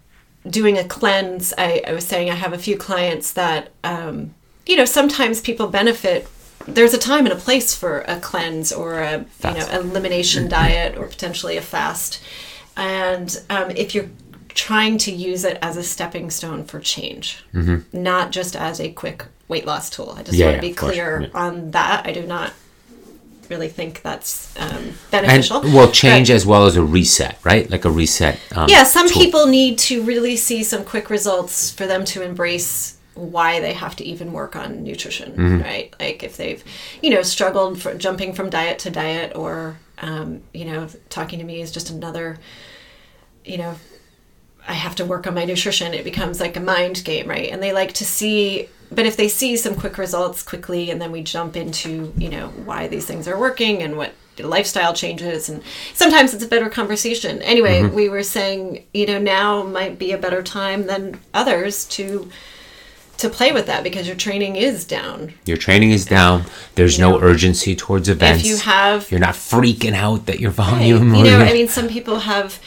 doing 0.48 0.78
a 0.78 0.84
cleanse. 0.84 1.54
I, 1.58 1.82
I 1.88 1.94
was 1.94 2.06
saying 2.06 2.30
I 2.30 2.36
have 2.36 2.54
a 2.54 2.58
few 2.60 2.78
clients 2.78 3.34
that, 3.34 3.72
um, 3.84 4.34
you 4.68 4.76
know, 4.76 4.86
sometimes 4.86 5.42
people 5.42 5.68
benefit. 5.68 6.28
There's 6.68 6.94
a 6.94 7.00
time 7.00 7.26
and 7.26 7.34
a 7.34 7.38
place 7.38 7.76
for 7.76 8.02
a 8.02 8.20
cleanse 8.20 8.72
or 8.72 9.00
a 9.02 9.26
you 9.44 9.54
know 9.58 9.68
elimination 9.72 10.48
diet 10.48 10.96
or 10.96 11.08
potentially 11.08 11.58
a 11.58 11.62
fast. 11.62 12.22
And 12.78 13.42
um, 13.50 13.72
if 13.72 13.96
you're 13.96 14.10
trying 14.54 14.98
to 15.00 15.12
use 15.12 15.44
it 15.44 15.58
as 15.62 15.78
a 15.78 15.84
stepping 15.84 16.30
stone 16.30 16.64
for 16.64 16.80
change, 16.80 17.44
not 17.94 18.32
just 18.32 18.56
as 18.56 18.80
a 18.80 18.92
quick 18.92 19.26
weight 19.48 19.66
loss 19.66 19.90
tool. 19.90 20.14
I 20.18 20.24
just 20.24 20.38
Yeah, 20.38 20.46
want 20.48 20.56
yeah, 20.56 20.62
to 20.62 20.68
be 20.68 20.72
of 20.72 20.78
clear 20.78 21.22
yeah. 21.22 21.28
on 21.34 21.72
that. 21.72 22.06
I 22.06 22.12
do 22.14 22.26
not 22.26 22.54
really 23.50 23.68
think 23.68 24.02
that's 24.02 24.58
um, 24.58 24.70
And 24.72 24.96
beneficial. 25.12 25.62
well, 25.62 25.92
change 25.92 26.30
But- 26.30 26.36
as 26.36 26.46
well 26.46 26.66
as 26.66 26.78
a 26.78 26.84
reset, 26.84 27.38
right? 27.44 27.70
Like 27.70 27.84
a 27.86 27.92
reset. 27.92 28.40
Um, 28.56 28.70
yeah, 28.70 28.84
some 28.84 29.10
tool. 29.10 29.22
people 29.22 29.48
need 29.48 29.78
to 29.80 30.02
really 30.04 30.38
see 30.38 30.64
some 30.64 30.86
quick 30.86 31.10
results 31.10 31.70
for 31.72 31.86
them 31.86 32.06
to 32.06 32.22
embrace 32.22 32.98
why 33.14 33.60
they 33.60 33.74
have 33.74 33.94
to 33.98 34.06
even 34.06 34.32
work 34.32 34.56
on 34.56 34.84
nutrition, 34.84 35.32
Mm-hmm. 35.34 35.62
right? 35.62 35.94
Like 36.00 36.24
if 36.24 36.38
they've, 36.38 36.64
you 37.02 37.10
know, 37.10 37.22
struggled 37.24 37.82
for 37.82 37.94
jumping 37.94 38.32
from 38.34 38.50
diet 38.50 38.80
to 38.80 38.90
diet, 38.90 39.36
or 39.36 39.78
um, 39.98 40.42
you 40.54 40.64
know, 40.66 40.88
talking 41.10 41.38
to 41.40 41.46
me 41.46 41.62
is 41.62 41.72
just 41.72 41.90
another, 41.90 42.38
you 43.44 43.58
know, 43.58 43.76
I 44.68 44.74
have 44.74 44.96
to 44.98 45.06
work 45.06 45.28
on 45.28 45.34
my 45.34 45.46
nutrition. 45.46 45.94
It 45.94 46.04
becomes 46.04 46.40
like 46.40 46.56
a 46.56 46.60
mind 46.60 47.04
game, 47.04 47.28
right? 47.28 47.50
And 47.52 47.62
they 47.62 47.74
like 47.74 47.94
to 47.94 48.06
see, 48.06 48.70
but 48.92 49.06
if 49.06 49.18
they 49.18 49.28
see 49.28 49.58
some 49.58 49.76
quick 49.76 49.98
results 49.98 50.44
quickly, 50.44 50.92
and 50.92 51.02
then 51.02 51.12
we 51.12 51.24
jump 51.24 51.56
into, 51.56 52.14
you 52.18 52.30
know, 52.30 52.50
why 52.50 52.88
these 52.88 53.06
things 53.06 53.28
are 53.28 53.40
working 53.40 53.82
and 53.82 53.98
what 53.98 54.14
lifestyle 54.40 54.94
changes, 54.94 55.50
and 55.50 55.62
sometimes 55.94 56.34
it's 56.34 56.44
a 56.44 56.48
better 56.48 56.70
conversation. 56.70 57.42
Anyway, 57.42 57.82
mm-hmm. 57.82 57.96
we 57.96 58.10
were 58.10 58.24
saying, 58.24 58.86
you 58.94 59.06
know, 59.06 59.20
now 59.20 59.64
might 59.64 60.00
be 60.00 60.12
a 60.12 60.18
better 60.18 60.42
time 60.42 60.88
than 60.88 61.20
others 61.34 61.86
to 61.86 62.30
to 63.18 63.30
play 63.30 63.52
with 63.52 63.68
that 63.68 63.84
because 63.84 64.08
your 64.08 64.16
training 64.16 64.56
is 64.56 64.84
down. 64.84 65.32
Your 65.46 65.58
training 65.58 65.92
is 65.92 66.06
down. 66.06 66.44
There's 66.74 66.98
no 66.98 67.12
know, 67.12 67.22
urgency 67.22 67.76
towards 67.76 68.10
events. 68.10 68.44
If 68.44 68.50
you 68.50 68.58
have 68.58 69.12
You're 69.12 69.20
not 69.20 69.36
freaking 69.36 69.94
out 69.94 70.26
that 70.26 70.40
your 70.40 70.50
Right. 70.52 70.70
volume. 70.70 71.14
You 71.14 71.26
know, 71.26 71.40
I 71.40 71.54
mean, 71.54 71.68
some 71.68 71.88
people 71.88 72.20
have. 72.22 72.60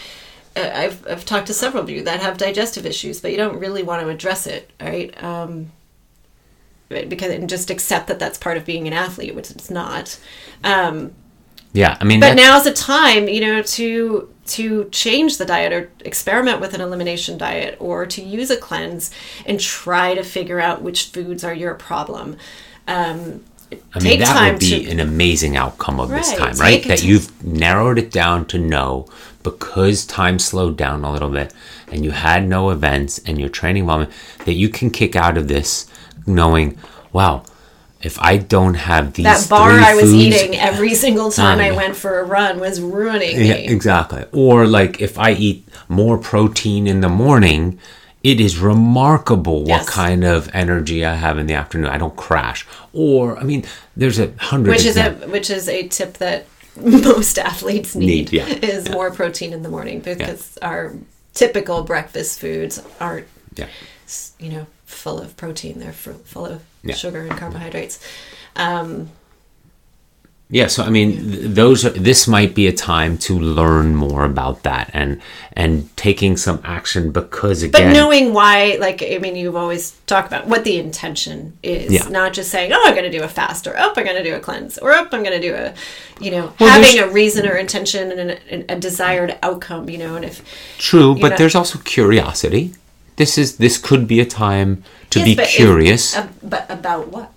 I've 0.57 1.07
I've 1.09 1.25
talked 1.25 1.49
to 1.49 1.55
several 1.55 1.83
of 1.83 1.91
you 1.91 2.03
that 2.05 2.21
have 2.21 2.39
digestive 2.39 2.87
issues, 2.87 3.21
but 3.21 3.31
you 3.31 3.37
don't 3.37 3.59
really 3.59 3.83
want 3.83 4.03
to 4.03 4.09
address 4.09 4.47
it, 4.47 4.71
right? 4.81 5.23
Um, 5.23 5.73
because 6.89 7.31
and 7.33 7.49
just 7.49 7.71
accept 7.71 8.07
that 8.07 8.19
that's 8.19 8.39
part 8.39 8.57
of 8.57 8.65
being 8.65 8.87
an 8.87 8.93
athlete, 8.93 9.35
which 9.35 9.51
it's 9.51 9.71
not. 9.71 10.19
Um, 10.63 11.13
yeah, 11.73 11.97
I 12.01 12.05
mean, 12.05 12.21
but 12.21 12.37
now's 12.37 12.65
the 12.65 12.73
time, 12.73 13.29
you 13.29 13.41
know, 13.41 13.63
to 13.63 14.33
to 14.47 14.89
change 14.91 15.39
the 15.39 15.45
diet 15.45 15.73
or 15.73 15.91
experiment 16.05 16.61
with 16.61 16.75
an 16.75 16.81
elimination 16.81 17.37
diet 17.39 17.77
or 17.81 18.07
to 18.07 18.23
use 18.23 18.51
a 18.51 18.57
cleanse 18.57 19.11
and 19.47 19.59
try 19.59 20.15
to 20.15 20.23
figure 20.23 20.61
out 20.61 20.83
which 20.83 21.07
foods 21.07 21.43
are 21.43 21.55
your 21.55 21.75
problem. 21.75 22.37
Um, 22.87 23.43
I 23.73 23.99
mean, 23.99 24.03
take 24.03 24.19
that 24.21 24.27
time 24.27 24.53
would 24.53 24.61
be 24.61 24.85
to- 24.85 24.91
an 24.91 25.01
amazing 25.01 25.57
outcome 25.57 25.99
of 25.99 26.11
this 26.11 26.33
time, 26.33 26.55
right? 26.59 26.85
That 26.85 26.99
to- 26.99 27.07
you've 27.07 27.45
narrowed 27.45 27.99
it 27.99 28.13
down 28.13 28.45
to 28.47 28.59
know 28.59 29.09
because 29.45 30.05
time 30.05 30.41
slowed 30.41 30.77
down 30.77 31.05
a 31.05 31.13
little 31.13 31.31
bit 31.31 31.55
and 31.93 32.05
you 32.05 32.11
had 32.11 32.49
no 32.49 32.71
events 32.71 33.21
and 33.27 33.39
your 33.39 33.49
training 33.49 33.87
moment 33.87 34.11
that 34.45 34.55
you 34.55 34.69
can 34.69 34.91
kick 34.91 35.15
out 35.15 35.39
of 35.39 35.47
this 35.47 35.87
knowing, 36.27 36.77
wow, 37.13 37.45
if 38.03 38.19
I 38.21 38.39
don't 38.39 38.75
have 38.75 39.13
these 39.15 39.25
that 39.25 39.49
bar 39.49 39.71
I 39.71 39.95
was 39.95 40.11
foods- 40.11 40.15
eating 40.15 40.57
every 40.59 40.95
single 40.95 41.31
time 41.43 41.61
I 41.61 41.71
went 41.71 41.95
for 41.95 42.19
a 42.19 42.25
run 42.25 42.59
was 42.59 42.81
ruining 42.81 43.39
me. 43.39 43.67
Exactly. 43.67 44.25
Or 44.33 44.67
like 44.67 45.01
if 45.01 45.19
I 45.19 45.33
eat 45.33 45.69
more 45.89 46.19
protein 46.19 46.87
in 46.87 47.01
the 47.01 47.09
morning, 47.09 47.79
it 48.23 48.41
is 48.41 48.59
remarkable 48.59 49.65
what 49.65 49.87
kind 49.87 50.25
of 50.25 50.51
energy 50.55 51.05
I 51.05 51.15
have 51.15 51.39
in 51.39 51.47
the 51.47 51.55
afternoon. 51.55 51.89
I 51.89 51.99
don't 51.99 52.17
crash. 52.17 52.67
Or 52.95 53.39
I 53.39 53.43
mean, 53.43 53.65
there's 53.97 54.19
a 54.19 54.33
hundred. 54.39 54.71
which 54.71 54.87
is 54.87 54.97
a 54.97 55.13
which 55.29 55.51
is 55.51 55.69
a 55.69 55.87
tip 55.89 56.15
that 56.15 56.47
most 56.83 57.39
athletes 57.39 57.95
need, 57.95 58.07
Need, 58.07 58.33
yeah. 58.33 58.47
is 58.47 58.89
more 58.91 59.11
protein 59.11 59.53
in 59.53 59.63
the 59.63 59.69
morning 59.69 60.01
because 60.01 60.57
our 60.63 60.95
typical 61.33 61.83
breakfast 61.83 62.41
foods 62.41 62.83
aren't 63.01 63.27
yeah. 63.55 63.69
you 64.39 64.51
know 64.51 64.67
full 64.85 65.21
of 65.21 65.37
protein 65.37 65.79
they're 65.79 65.93
full 65.93 66.47
of 66.47 66.63
Yeah. 66.83 66.95
sugar 66.95 67.21
and 67.23 67.31
carbohydrates 67.39 67.99
um, 68.57 69.11
Yeah, 70.55 70.69
so 70.69 70.85
I 70.85 70.91
mean, 70.91 71.09
th- 71.33 71.51
those 71.61 71.85
are, 71.85 71.91
this 71.91 72.29
might 72.29 72.55
be 72.55 72.69
a 72.69 72.73
time 72.73 73.19
to 73.27 73.37
learn 73.37 73.97
more 73.97 74.25
about 74.25 74.63
that 74.63 74.89
and 74.95 75.21
and 75.53 75.75
taking 75.97 76.37
some 76.37 76.61
action 76.63 77.11
because 77.11 77.65
again, 77.65 77.89
but 77.89 77.93
knowing 77.93 78.33
why 78.33 78.77
like 78.87 79.03
i 79.03 79.19
mean 79.19 79.35
you've 79.41 79.57
always 79.65 79.83
talked 80.13 80.29
about 80.33 80.47
what 80.53 80.63
the 80.65 80.77
intention 80.79 81.37
is 81.63 81.91
Yeah. 81.97 82.09
not 82.21 82.33
just 82.39 82.51
saying 82.51 82.73
oh 82.73 82.83
i'm 82.87 82.95
going 82.99 83.11
to 83.13 83.17
do 83.19 83.25
a 83.25 83.29
fast 83.41 83.67
or 83.69 83.75
oh 83.79 83.93
i'm 83.97 84.05
going 84.09 84.17
to 84.23 84.29
do 84.31 84.35
a 84.37 84.41
cleanse 84.41 84.79
or 84.79 84.93
oh 84.93 85.03
i'm 85.15 85.23
going 85.27 85.41
to 85.41 85.45
do 85.49 85.55
a 85.63 85.75
you 86.25 86.31
know 86.35 86.53
Well, 86.61 86.71
having 86.71 86.99
a 87.03 87.09
reason 87.21 87.47
or 87.51 87.57
intention 87.57 88.05
and 88.13 88.31
a, 88.31 88.73
a 88.75 88.77
desired 88.89 89.31
outcome 89.43 89.89
you 89.93 89.99
know 89.99 90.15
and 90.17 90.25
if 90.25 90.37
true, 90.79 91.15
but 91.23 91.31
know- 91.31 91.37
there's 91.39 91.55
also 91.61 91.79
curiosity. 91.81 92.65
This 93.17 93.39
is 93.39 93.49
this 93.65 93.79
could 93.79 94.05
be 94.09 94.19
a 94.21 94.27
time 94.27 94.71
to 95.11 95.19
Yes, 95.21 95.27
be 95.29 95.35
but 95.41 95.49
curious. 95.49 96.17
ab- 96.17 96.35
but 96.43 96.65
about 96.79 97.09
what? 97.15 97.29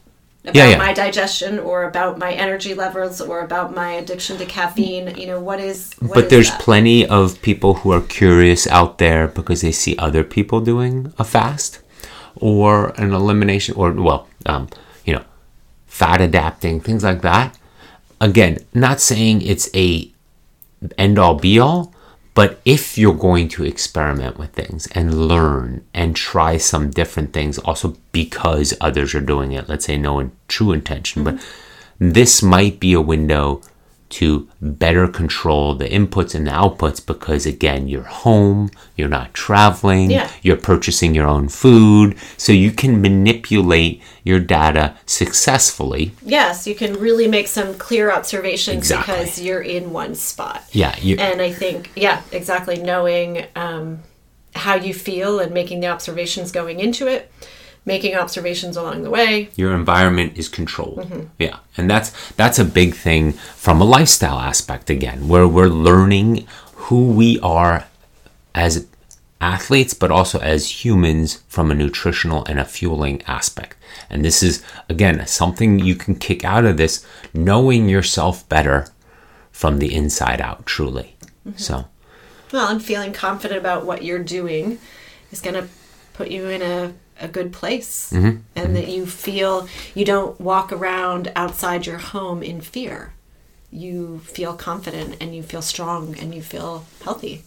About 0.47 0.55
Yeah, 0.55 0.69
yeah. 0.69 0.77
my 0.77 0.93
digestion, 0.93 1.59
or 1.59 1.83
about 1.83 2.17
my 2.17 2.31
energy 2.33 2.73
levels, 2.73 3.19
or 3.21 3.41
about 3.41 3.75
my 3.75 3.91
addiction 3.93 4.37
to 4.37 4.45
caffeine. 4.45 5.15
You 5.17 5.27
know 5.27 5.39
what 5.39 5.59
is? 5.59 5.93
What 5.99 6.13
but 6.15 6.23
is 6.25 6.29
there's 6.31 6.51
that? 6.51 6.61
plenty 6.61 7.05
of 7.05 7.41
people 7.41 7.75
who 7.75 7.91
are 7.91 8.01
curious 8.01 8.65
out 8.67 8.97
there 8.97 9.27
because 9.27 9.61
they 9.61 9.71
see 9.71 9.95
other 9.97 10.23
people 10.23 10.61
doing 10.61 11.13
a 11.19 11.23
fast 11.23 11.79
or 12.35 12.89
an 13.01 13.13
elimination 13.13 13.75
or 13.75 13.91
well 13.91 14.27
um, 14.45 14.67
you 15.05 15.13
know 15.13 15.23
fat 15.87 16.21
adapting 16.21 16.79
things 16.79 17.03
like 17.03 17.21
that 17.21 17.57
again 18.21 18.57
not 18.73 19.01
saying 19.01 19.41
it's 19.41 19.69
a 19.75 20.09
end 20.97 21.17
all 21.17 21.35
be 21.35 21.57
all 21.59 21.91
but 22.37 22.61
if 22.65 22.99
you're 22.99 23.15
going 23.15 23.47
to 23.49 23.65
experiment 23.65 24.37
with 24.37 24.51
things 24.51 24.85
and 24.91 25.27
learn 25.27 25.83
and 25.91 26.15
try 26.15 26.55
some 26.55 26.91
different 26.91 27.33
things 27.33 27.57
also 27.57 27.97
because 28.11 28.75
others 28.79 29.15
are 29.15 29.21
doing 29.21 29.53
it 29.53 29.67
let's 29.67 29.85
say 29.85 29.97
no 29.97 30.19
in 30.19 30.31
true 30.47 30.71
intention 30.71 31.23
but 31.23 31.33
mm-hmm. 31.33 32.11
this 32.11 32.43
might 32.43 32.79
be 32.79 32.93
a 32.93 33.01
window 33.01 33.59
to 34.09 34.47
better 34.61 35.07
control 35.07 35.75
the 35.75 35.87
inputs 35.89 36.33
and 36.33 36.47
the 36.47 36.51
outputs 36.51 37.05
because 37.05 37.45
again 37.45 37.87
you're 37.87 38.03
home 38.03 38.69
you're 38.95 39.09
not 39.09 39.33
traveling 39.33 40.09
Yeah. 40.11 40.29
you're 40.41 40.55
purchasing 40.55 41.13
your 41.13 41.27
own 41.27 41.49
food 41.49 42.15
so 42.37 42.51
you 42.53 42.71
can 42.71 43.01
manipulate 43.01 44.01
your 44.23 44.39
data 44.39 44.95
successfully 45.05 46.11
Yes, 46.23 46.65
you 46.67 46.75
can 46.75 46.93
really 46.99 47.27
make 47.27 47.47
some 47.47 47.73
clear 47.77 48.11
observations 48.11 48.77
Exactly. 48.77 49.13
because 49.15 49.41
you're 49.41 49.61
in 49.61 49.91
one 49.91 50.15
spot. 50.15 50.63
yeah 50.71 50.95
you, 50.99 51.17
And 51.17 51.41
I 51.41 51.51
think, 51.51 51.91
yeah, 51.95 52.21
exactly. 52.31 52.77
Knowing 52.81 53.45
um, 53.55 53.99
how 54.55 54.75
you 54.75 54.93
feel 54.93 55.39
and 55.39 55.53
making 55.53 55.81
the 55.81 55.87
observations 55.87 56.51
going 56.51 56.79
into 56.79 57.07
it, 57.07 57.31
making 57.87 58.13
observations 58.15 58.75
along 58.77 59.01
the 59.03 59.09
way. 59.09 59.49
your 59.55 59.73
environment 59.73 60.37
is 60.37 60.47
controlled 60.49 60.99
Mm-hmm. 60.99 61.23
yeah 61.39 61.57
and 61.77 61.89
that's 61.89 62.09
that's 62.33 62.59
a 62.59 62.65
big 62.79 62.93
thing 62.93 63.31
from 63.65 63.81
a 63.81 63.85
lifestyle 63.97 64.39
aspect 64.51 64.89
again 64.89 65.27
where 65.31 65.47
we're 65.47 65.67
learning 65.89 66.45
who 66.85 67.01
we 67.21 67.39
are 67.41 67.85
as 68.53 68.85
athletes 69.39 69.93
but 69.93 70.11
also 70.11 70.37
as 70.39 70.83
humans 70.83 71.43
from 71.47 71.69
a 71.71 71.75
nutritional 71.75 72.43
and 72.49 72.59
a 72.59 72.65
fueling 72.65 73.21
aspect 73.27 73.77
and 74.09 74.25
this 74.25 74.41
is 74.43 74.63
again 74.89 75.25
something 75.27 75.79
you 75.79 75.95
can 75.95 76.15
kick 76.15 76.43
out 76.43 76.65
of 76.65 76.75
this 76.77 77.05
knowing 77.33 77.87
yourself 77.87 78.47
better 78.49 78.87
from 79.51 79.77
the 79.79 79.93
inside 79.93 80.41
out 80.41 80.65
truly 80.65 81.13
Mm-hmm. 81.47 81.57
so 81.57 81.85
Well, 82.51 82.67
and 82.67 82.83
feeling 82.83 83.13
confident 83.13 83.57
about 83.59 83.85
what 83.85 84.03
you're 84.03 84.23
doing 84.39 84.79
is 85.31 85.39
going 85.39 85.55
to 85.61 85.67
put 86.13 86.27
you 86.29 86.47
in 86.47 86.61
a, 86.61 86.93
a 87.19 87.27
good 87.27 87.51
place. 87.51 88.11
Mm-hmm. 88.13 88.41
And 88.55 88.75
that 88.75 88.87
you 88.87 89.05
feel 89.05 89.67
you 89.93 90.05
don't 90.05 90.39
walk 90.39 90.71
around 90.71 91.31
outside 91.35 91.85
your 91.85 91.97
home 91.97 92.43
in 92.43 92.61
fear. 92.61 93.13
You 93.71 94.19
feel 94.19 94.53
confident 94.53 95.17
and 95.19 95.35
you 95.35 95.43
feel 95.43 95.61
strong 95.61 96.17
and 96.17 96.33
you 96.33 96.41
feel 96.41 96.85
healthy. 97.03 97.43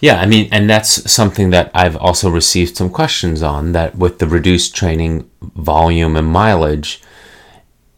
Yeah, 0.00 0.20
I 0.20 0.26
mean, 0.26 0.48
and 0.50 0.68
that's 0.68 1.10
something 1.10 1.50
that 1.50 1.70
I've 1.72 1.96
also 1.96 2.28
received 2.28 2.76
some 2.76 2.90
questions 2.90 3.40
on 3.40 3.70
that 3.70 3.94
with 3.94 4.18
the 4.18 4.26
reduced 4.26 4.74
training 4.74 5.30
volume 5.40 6.16
and 6.16 6.26
mileage, 6.26 7.00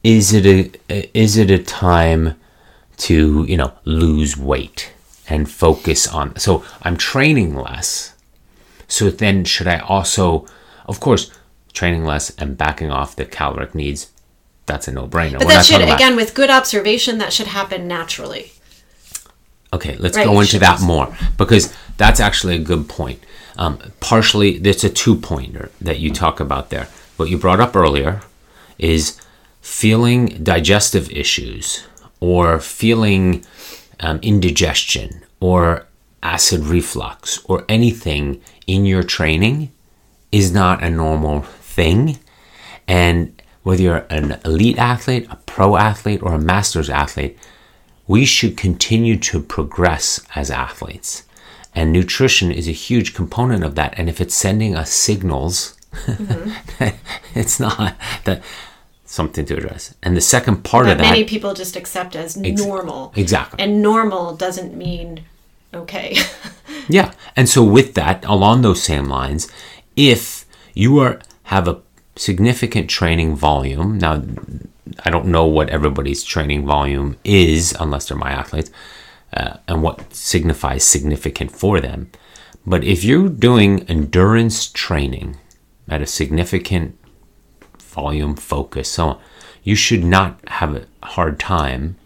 is 0.02 0.34
it 0.34 0.44
a 0.90 1.18
is 1.18 1.38
it 1.38 1.50
a 1.50 1.58
time 1.58 2.34
to, 2.98 3.44
you 3.48 3.56
know, 3.56 3.72
lose 3.84 4.36
weight 4.36 4.92
and 5.30 5.50
focus 5.50 6.06
on 6.06 6.36
so 6.38 6.62
I'm 6.82 6.98
training 6.98 7.56
less. 7.56 8.13
So 8.88 9.10
then 9.10 9.44
should 9.44 9.66
I 9.66 9.78
also 9.78 10.46
of 10.86 11.00
course 11.00 11.30
training 11.72 12.04
less 12.04 12.30
and 12.36 12.56
backing 12.56 12.90
off 12.90 13.16
the 13.16 13.24
caloric 13.24 13.74
needs 13.74 14.10
that's 14.66 14.88
a 14.88 14.92
no-brainer. 14.92 15.38
But 15.38 15.46
We're 15.46 15.54
that 15.54 15.66
should, 15.66 15.82
again, 15.82 16.16
with 16.16 16.34
good 16.34 16.50
observation, 16.50 17.18
that 17.18 17.32
should 17.32 17.48
happen 17.48 17.86
naturally. 17.86 18.52
Okay, 19.72 19.96
let's 19.96 20.16
Right, 20.16 20.24
go 20.24 20.40
into 20.40 20.58
that 20.60 20.80
more 20.80 21.14
because 21.36 21.74
that's 21.96 22.20
actually 22.20 22.54
a 22.54 22.60
good 22.60 22.88
point. 22.88 23.22
Um, 23.58 23.78
partially, 24.00 24.56
it's 24.56 24.84
a 24.84 24.90
two 24.90 25.16
pointer 25.16 25.70
that 25.80 25.98
you 25.98 26.12
talk 26.12 26.40
about 26.40 26.70
there. 26.70 26.88
What 27.16 27.28
you 27.28 27.38
brought 27.38 27.60
up 27.60 27.76
earlier 27.76 28.22
is 28.78 29.20
feeling 29.60 30.42
digestive 30.42 31.10
issues 31.10 31.86
or 32.20 32.60
feeling 32.60 33.44
um, 34.00 34.20
indigestion 34.22 35.24
or 35.40 35.86
acid 36.22 36.60
reflux 36.60 37.44
or 37.44 37.64
anything 37.68 38.40
in 38.66 38.86
your 38.86 39.02
training 39.02 39.72
is 40.32 40.52
not 40.52 40.82
a 40.82 40.90
normal 40.90 41.42
thing. 41.42 42.18
And 42.86 43.40
whether 43.62 43.82
you're 43.82 44.06
an 44.10 44.40
elite 44.44 44.78
athlete, 44.78 45.26
a 45.30 45.36
pro 45.46 45.76
athlete, 45.76 46.22
or 46.22 46.32
a 46.34 46.38
master's 46.38 46.90
athlete, 46.90 47.38
we 48.06 48.24
should 48.24 48.56
continue 48.56 49.16
to 49.18 49.40
progress 49.40 50.20
as 50.34 50.50
athletes. 50.50 51.24
And 51.74 51.92
nutrition 51.92 52.52
is 52.52 52.68
a 52.68 52.72
huge 52.72 53.14
component 53.14 53.64
of 53.64 53.74
that. 53.76 53.94
And 53.96 54.08
if 54.08 54.20
it's 54.20 54.34
sending 54.34 54.76
us 54.76 54.90
signals, 54.92 55.76
it's 57.34 57.58
not 57.58 57.96
that 58.24 58.42
something 59.04 59.44
to 59.46 59.56
address. 59.56 59.94
And 60.02 60.16
the 60.16 60.20
second 60.20 60.64
part 60.64 60.86
That 60.86 60.92
of 60.92 60.98
that, 60.98 61.10
many 61.10 61.24
people 61.24 61.54
just 61.54 61.76
accept 61.76 62.14
as 62.16 62.36
normal. 62.36 63.12
exactly. 63.16 63.58
And 63.62 63.80
normal 63.80 64.36
doesn't 64.36 64.76
mean 64.76 65.24
okay. 65.74 66.16
Yeah. 66.88 67.12
And 67.36 67.48
so 67.48 67.64
with 67.64 67.94
that, 67.94 68.24
along 68.24 68.62
those 68.62 68.82
same 68.82 69.06
lines, 69.06 69.48
if 69.96 70.44
you 70.74 70.98
are 70.98 71.20
have 71.44 71.68
a 71.68 71.80
significant 72.16 72.88
training 72.90 73.36
volume, 73.36 73.98
now 73.98 74.22
I 75.04 75.10
don't 75.10 75.26
know 75.26 75.46
what 75.46 75.70
everybody's 75.70 76.22
training 76.22 76.66
volume 76.66 77.16
is 77.24 77.74
unless 77.78 78.08
they're 78.08 78.18
my 78.18 78.30
athletes, 78.30 78.70
uh, 79.32 79.56
and 79.66 79.82
what 79.82 80.14
signifies 80.14 80.84
significant 80.84 81.50
for 81.50 81.80
them. 81.80 82.10
But 82.66 82.84
if 82.84 83.04
you're 83.04 83.28
doing 83.28 83.82
endurance 83.88 84.68
training 84.68 85.36
at 85.88 86.02
a 86.02 86.06
significant 86.06 86.98
volume 87.78 88.36
focus, 88.36 88.90
so 88.90 89.08
on, 89.08 89.20
you 89.62 89.74
should 89.74 90.04
not 90.04 90.40
have 90.48 90.74
a 90.74 90.86
hard 91.06 91.38
time 91.38 91.96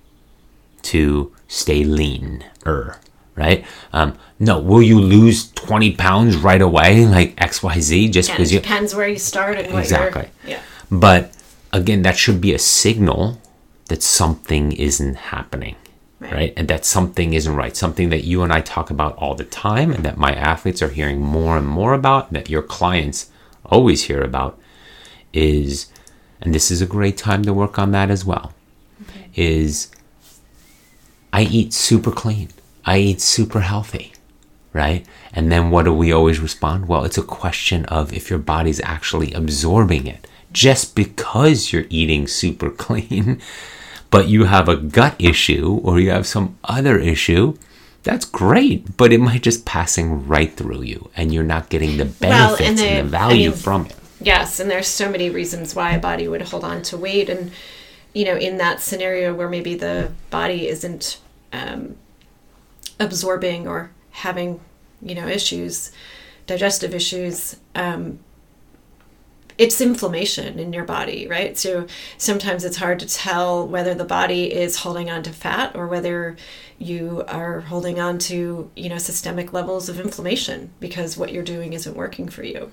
to 0.83 1.33
stay 1.49 1.85
lean 1.85 2.45
er 2.67 2.99
right 3.39 3.65
um, 3.93 4.11
no 4.39 4.59
will 4.59 4.83
you 4.83 4.99
lose 5.01 5.51
20 5.53 5.95
pounds 5.97 6.37
right 6.37 6.61
away 6.61 7.07
like 7.07 7.37
xyz 7.37 8.11
just 8.13 8.31
because 8.31 8.53
you 8.53 8.61
depends 8.61 8.95
where 8.95 9.09
you 9.09 9.19
start 9.19 9.57
and 9.59 9.73
what 9.73 9.83
Exactly. 9.83 10.29
Yeah. 10.47 10.61
but 10.91 11.33
again 11.73 12.03
that 12.03 12.17
should 12.19 12.41
be 12.41 12.53
a 12.55 12.59
signal 12.59 13.41
that 13.87 14.03
something 14.03 14.73
isn't 14.73 15.15
happening 15.17 15.77
Right. 16.21 16.33
right. 16.33 16.53
and 16.57 16.67
that 16.67 16.85
something 16.85 17.33
isn't 17.33 17.55
right 17.55 17.77
something 17.77 18.09
that 18.09 18.25
you 18.25 18.43
and 18.43 18.53
i 18.53 18.61
talk 18.61 18.91
about 18.91 19.15
all 19.19 19.35
the 19.37 19.45
time 19.45 19.93
and 19.93 20.05
that 20.05 20.17
my 20.19 20.33
athletes 20.35 20.83
are 20.83 20.89
hearing 20.89 21.21
more 21.21 21.57
and 21.57 21.67
more 21.69 21.93
about 21.95 22.33
that 22.33 22.51
your 22.51 22.63
clients 22.63 23.31
always 23.65 24.05
hear 24.05 24.21
about 24.23 24.59
is 25.33 25.87
and 26.41 26.53
this 26.53 26.71
is 26.73 26.81
a 26.83 26.87
great 26.87 27.17
time 27.17 27.45
to 27.45 27.53
work 27.55 27.79
on 27.79 27.93
that 27.93 28.11
as 28.11 28.25
well 28.25 28.53
is 29.37 29.93
i 31.33 31.43
eat 31.43 31.73
super 31.73 32.11
clean 32.11 32.49
i 32.93 32.97
eat 32.99 33.21
super 33.21 33.61
healthy 33.73 34.07
right? 34.75 35.03
And 35.33 35.51
then 35.51 35.71
what 35.71 35.85
do 35.87 35.95
we 35.95 36.13
always 36.13 36.39
respond? 36.41 36.89
Well 36.89 37.05
it's 37.07 37.19
a 37.19 37.23
question 37.41 37.81
of 37.87 38.13
if 38.13 38.29
your 38.31 38.39
body's 38.39 38.81
actually 38.95 39.33
absorbing 39.33 40.07
it. 40.07 40.27
Just 40.53 40.95
because 40.95 41.73
you're 41.73 41.87
eating 42.01 42.29
super 42.29 42.71
clean, 42.85 43.41
but 44.11 44.29
you 44.29 44.45
have 44.45 44.69
a 44.69 44.77
gut 44.77 45.15
issue 45.19 45.81
or 45.83 45.99
you 45.99 46.11
have 46.11 46.27
some 46.27 46.49
other 46.77 46.97
issue, 46.99 47.45
that's 48.03 48.27
great, 48.43 48.97
but 49.01 49.13
it 49.13 49.21
might 49.21 49.43
just 49.43 49.65
passing 49.65 50.29
right 50.29 50.53
through 50.59 50.83
you 50.83 51.01
and 51.17 51.33
you're 51.33 51.53
not 51.57 51.71
getting 51.71 51.97
the 51.97 52.05
Well, 52.21 52.57
benefits 52.57 52.69
and 52.71 52.79
and, 52.81 52.99
the- 52.99 53.03
the 53.05 53.09
value 53.23 53.49
I 53.49 53.53
mean, 53.53 53.59
from 53.67 53.87
it. 53.87 53.97
Yes, 54.21 54.61
and 54.61 54.71
there's 54.71 54.87
so 55.03 55.11
many 55.11 55.31
reasons 55.31 55.75
why 55.75 55.93
a 55.93 55.99
body 56.11 56.29
would 56.29 56.43
hold 56.43 56.65
on 56.65 56.83
to 56.91 56.97
weight, 56.97 57.29
and 57.31 57.51
you 58.13 58.25
know, 58.29 58.37
in 58.37 58.59
that 58.59 58.81
scenario 58.81 59.35
where 59.35 59.49
maybe 59.49 59.75
the 59.77 60.11
body 60.31 60.69
isn't 60.69 61.19
um, 61.53 61.97
absorbing 63.01 63.67
or 63.69 63.91
having 64.11 64.61
you 65.03 65.15
know 65.15 65.27
issues, 65.29 65.93
digestive 66.47 66.95
issues. 66.95 67.57
Um, 67.75 68.21
it's 69.57 69.81
inflammation 69.81 70.61
in 70.61 70.73
your 70.73 70.85
body, 70.85 71.27
right? 71.27 71.59
So 71.59 71.89
sometimes 72.17 72.65
it's 72.65 72.77
hard 72.77 73.01
to 73.01 73.07
tell 73.09 73.67
whether 73.67 73.93
the 73.93 74.05
body 74.05 74.53
is 74.53 74.77
holding 74.77 75.11
on 75.11 75.25
to 75.25 75.31
fat 75.33 75.75
or 75.75 75.89
whether 75.89 76.37
you 76.79 77.25
are 77.27 77.63
holding 77.63 77.99
on 77.99 78.19
to, 78.21 78.71
you 78.77 78.89
know, 78.89 78.99
systemic 78.99 79.53
levels 79.53 79.89
of 79.89 79.99
inflammation 79.99 80.71
because 80.79 81.17
what 81.17 81.33
you're 81.33 81.43
doing 81.43 81.73
isn't 81.73 81.97
working 81.97 82.29
for 82.29 82.45
you. 82.45 82.71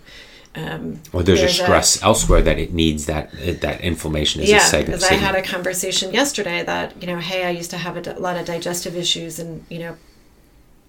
Um, 0.53 1.01
Or 1.11 1.23
there's, 1.23 1.39
there's 1.39 1.59
a 1.59 1.63
a- 1.63 1.65
stress 1.65 2.03
elsewhere 2.03 2.43
that 2.43 2.59
it 2.59 2.71
needs 2.71 3.07
that 3.07 3.31
that 3.61 3.81
inflammation 3.81 4.43
is 4.43 4.49
a 4.49 4.53
yeah, 4.53 4.59
segment. 4.59 4.99
because 5.01 5.11
I 5.11 5.15
had 5.15 5.33
a 5.33 5.41
conversation 5.41 6.13
yesterday 6.13 6.63
that 6.63 7.01
you 7.01 7.07
know, 7.07 7.17
hey, 7.17 7.45
I 7.45 7.49
used 7.49 7.71
to 7.71 7.77
have 7.77 7.97
a 7.97 8.01
d- 8.01 8.11
lot 8.13 8.37
of 8.37 8.45
digestive 8.45 8.95
issues, 8.95 9.39
and 9.39 9.65
you 9.69 9.79
know, 9.79 9.97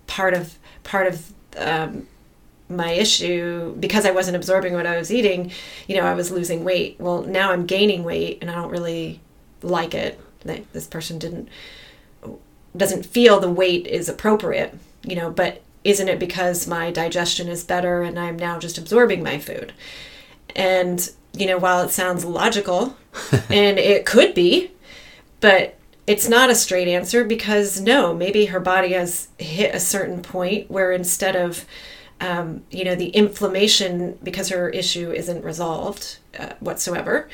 part 0.07 0.35
of 0.35 0.59
part 0.83 1.07
of 1.07 1.33
um, 1.57 2.07
my 2.69 2.93
issue 2.93 3.75
because 3.79 4.05
I 4.05 4.11
wasn't 4.11 4.37
absorbing 4.37 4.75
what 4.75 4.87
I 4.87 4.97
was 4.97 5.13
eating, 5.13 5.53
you 5.87 5.97
know, 5.97 6.03
I 6.03 6.15
was 6.15 6.31
losing 6.31 6.65
weight. 6.65 6.97
Well, 6.99 7.23
now 7.23 7.53
I'm 7.53 7.67
gaining 7.67 8.05
weight, 8.05 8.39
and 8.41 8.51
I 8.51 8.55
don't 8.55 8.71
really 8.71 9.21
like 9.63 9.95
it. 9.95 10.21
Like, 10.45 10.71
This 10.73 10.87
person 10.87 11.19
didn't 11.19 11.49
doesn't 12.77 13.07
feel 13.07 13.41
the 13.41 13.51
weight 13.51 13.87
is 13.87 14.09
appropriate, 14.09 14.75
you 15.03 15.17
know, 15.17 15.31
but 15.31 15.63
isn't 15.83 16.09
it 16.09 16.19
because 16.19 16.67
my 16.67 16.91
digestion 16.91 17.49
is 17.49 17.65
better 17.65 18.03
and 18.03 18.19
I'm 18.19 18.37
now 18.37 18.59
just 18.59 18.77
absorbing 18.77 19.23
my 19.23 19.39
food? 19.39 19.73
And, 20.55 21.09
you 21.33 21.47
know, 21.47 21.59
while 21.59 21.83
it 21.83 21.91
sounds 21.91 22.25
logical, 22.25 22.97
and 23.49 23.79
it 23.79 24.05
could 24.05 24.35
be, 24.35 24.73
but 25.41 25.79
it's 26.07 26.29
not 26.29 26.51
a 26.51 26.55
straight 26.55 26.89
answer 26.89 27.25
because 27.25 27.81
no, 27.81 28.15
maybe 28.15 28.47
her 28.47 28.61
body 28.61 28.93
has 28.93 29.29
hit 29.39 29.75
a 29.75 29.81
certain 29.81 30.23
point 30.23 30.71
where 30.71 30.93
instead 30.93 31.35
of, 31.35 31.65
um, 32.21 32.63
you 32.71 32.85
know, 32.85 32.95
the 32.95 33.09
inflammation 33.09 34.19
because 34.23 34.49
her 34.51 34.69
issue 34.69 35.11
isn't 35.11 35.45
resolved 35.45 36.19
uh, 36.39 36.53
whatsoever, 36.61 37.29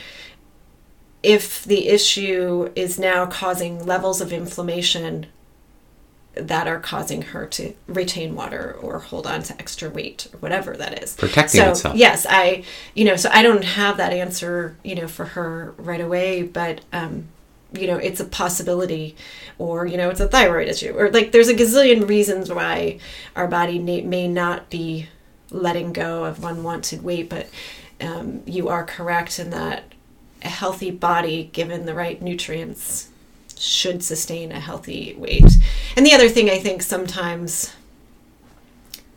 if 1.23 1.65
the 1.65 1.89
issue 1.89 2.71
is 2.75 2.99
now 2.99 3.27
causing 3.27 3.85
levels 3.85 4.21
of 4.21 4.33
inflammation 4.33 5.27
that 6.35 6.67
are 6.67 6.81
causing 6.81 7.21
her 7.23 7.47
to 7.47 7.75
retain 7.87 8.35
water 8.35 8.77
or 8.81 9.01
hold 9.01 9.27
on 9.27 9.43
to 9.43 9.53
extra 9.59 9.91
weight 9.91 10.29
or 10.33 10.39
whatever 10.39 10.75
that 10.75 11.03
is 11.03 11.15
Protecting 11.15 11.61
so 11.61 11.71
itself. 11.73 11.95
yes 11.95 12.27
i 12.27 12.65
you 12.95 13.05
know 13.05 13.17
so 13.17 13.29
i 13.35 13.43
don't 13.43 13.65
have 13.65 13.99
that 13.99 14.15
answer 14.15 14.75
you 14.83 14.95
know 14.95 15.07
for 15.07 15.27
her 15.27 15.75
right 15.77 16.01
away 16.01 16.43
but 16.43 16.81
um 16.91 17.29
you 17.75 17.87
know 17.87 17.97
it's 17.97 18.21
a 18.21 18.25
possibility 18.25 19.17
or 19.59 19.87
you 19.87 19.97
know 19.97 20.11
it's 20.11 20.21
a 20.21 20.29
thyroid 20.29 20.69
issue 20.69 20.93
or 20.97 21.11
like 21.11 21.33
there's 21.33 21.49
a 21.49 21.55
gazillion 21.55 22.09
reasons 22.09 22.51
why 22.51 22.99
our 23.37 23.47
body 23.47 23.79
may, 23.79 24.29
not 24.29 24.71
be 24.71 25.09
letting 25.51 25.93
go 25.93 26.25
of 26.25 26.45
unwanted 26.45 27.03
weight 27.03 27.29
but 27.29 27.49
um, 28.01 28.43
you 28.47 28.69
are 28.69 28.85
correct 28.85 29.39
in 29.39 29.51
that 29.51 29.85
a 30.43 30.49
healthy 30.49 30.91
body 30.91 31.51
given 31.53 31.87
the 31.87 31.95
right 31.95 32.21
nutrients 32.21 33.09
should 33.57 34.03
sustain 34.03 34.51
a 34.51 34.59
healthy 34.59 35.15
weight. 35.17 35.45
And 35.97 36.05
the 36.05 36.13
other 36.13 36.29
thing 36.29 36.51
i 36.51 36.59
think 36.59 36.83
sometimes 36.83 37.75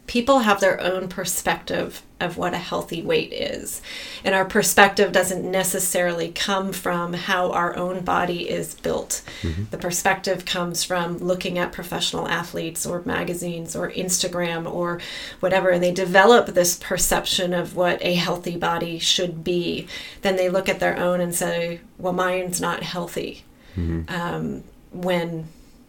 people 0.08 0.40
have 0.40 0.60
their 0.60 0.80
own 0.82 1.08
perspective 1.08 2.04
of 2.20 2.38
what 2.38 2.54
a 2.54 2.58
healthy 2.58 3.02
weight 3.02 3.34
is. 3.34 3.82
And 4.24 4.34
our 4.34 4.46
perspective 4.46 5.12
doesn't 5.12 5.50
necessarily 5.50 6.30
come 6.32 6.72
from 6.72 7.14
how 7.14 7.52
our 7.52 7.76
own 7.76 8.06
body 8.06 8.50
is 8.50 8.76
built. 8.76 9.22
The 9.72 9.78
perspective 9.78 10.46
comes 10.46 10.84
from 10.84 11.18
looking 11.18 11.58
at 11.58 11.74
professional 11.74 12.28
athletes 12.28 12.86
or 12.86 13.02
magazines 13.04 13.76
or 13.76 13.92
Instagram 13.92 14.72
or 14.72 15.02
whatever, 15.40 15.70
and 15.70 15.84
they 15.84 15.92
develop 15.92 16.48
this 16.48 16.78
perception 16.78 17.54
of 17.54 17.76
what 17.76 17.98
a 18.02 18.14
healthy 18.14 18.56
body 18.58 18.98
should 19.00 19.44
be. 19.44 19.88
Then 20.22 20.36
they 20.38 20.50
look 20.50 20.70
at 20.70 20.80
their 20.80 20.98
own 20.98 21.20
and 21.20 21.36
say, 21.36 21.82
well, 21.98 22.14
mine's 22.14 22.62
not 22.62 22.84
healthy. 22.84 23.44
Um, 24.08 24.64
when, 24.92 25.48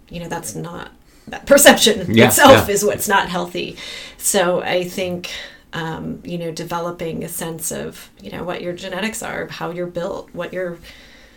you 0.08 0.20
know, 0.20 0.28
that's 0.28 0.56
not 0.56 0.90
that 1.28 1.46
perception 1.46 2.14
Yeah, 2.14 2.26
itself 2.28 2.68
yeah. 2.68 2.74
is 2.74 2.84
what's 2.84 3.08
not 3.08 3.28
healthy. 3.28 3.76
So 4.18 4.60
I 4.62 4.84
think, 4.84 5.30
um, 5.72 6.20
you 6.24 6.38
know, 6.38 6.50
developing 6.52 7.24
a 7.24 7.28
sense 7.28 7.70
of, 7.72 8.10
you 8.22 8.30
know, 8.30 8.44
what 8.44 8.62
your 8.62 8.72
genetics 8.72 9.22
are, 9.22 9.46
how 9.48 9.70
you're 9.70 9.86
built, 9.86 10.30
what 10.34 10.52
your 10.52 10.78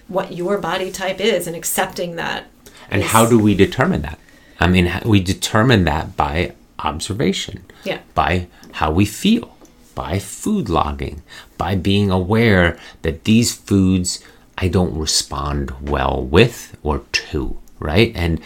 what 0.07 0.33
your 0.33 0.57
body 0.57 0.89
type 0.91 1.19
is, 1.21 1.45
and 1.45 1.55
accepting 1.55 2.15
that. 2.15 2.45
And 2.89 3.03
is- 3.03 3.11
how 3.11 3.27
do 3.29 3.37
we 3.37 3.53
determine 3.53 4.01
that? 4.01 4.17
I 4.59 4.67
mean, 4.67 4.91
we 5.05 5.19
determine 5.21 5.85
that 5.85 6.17
by 6.17 6.53
observation, 6.79 7.63
Yeah. 7.83 7.99
by 8.15 8.47
how 8.73 8.89
we 8.91 9.05
feel, 9.05 9.55
by 9.95 10.17
food 10.19 10.67
logging, 10.67 11.21
by 11.57 11.75
being 11.75 12.09
aware 12.09 12.77
that 13.03 13.23
these 13.25 13.53
foods 13.53 14.23
I 14.57 14.67
don't 14.67 14.97
respond 14.97 15.71
well 15.81 16.21
with 16.23 16.75
or 16.83 17.03
to, 17.11 17.57
right? 17.79 18.11
And 18.15 18.41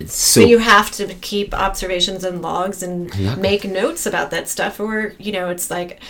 so, 0.00 0.06
So 0.06 0.40
you 0.40 0.58
have 0.58 0.90
to 0.92 1.06
keep 1.20 1.54
observations 1.54 2.24
and 2.24 2.42
logs 2.42 2.82
and 2.82 3.06
Exactly. 3.08 3.42
make 3.42 3.64
notes 3.64 4.06
about 4.06 4.30
that 4.30 4.48
stuff, 4.48 4.80
or 4.80 5.14
you 5.18 5.32
know, 5.32 5.48
it's 5.50 5.70
like, 5.70 6.00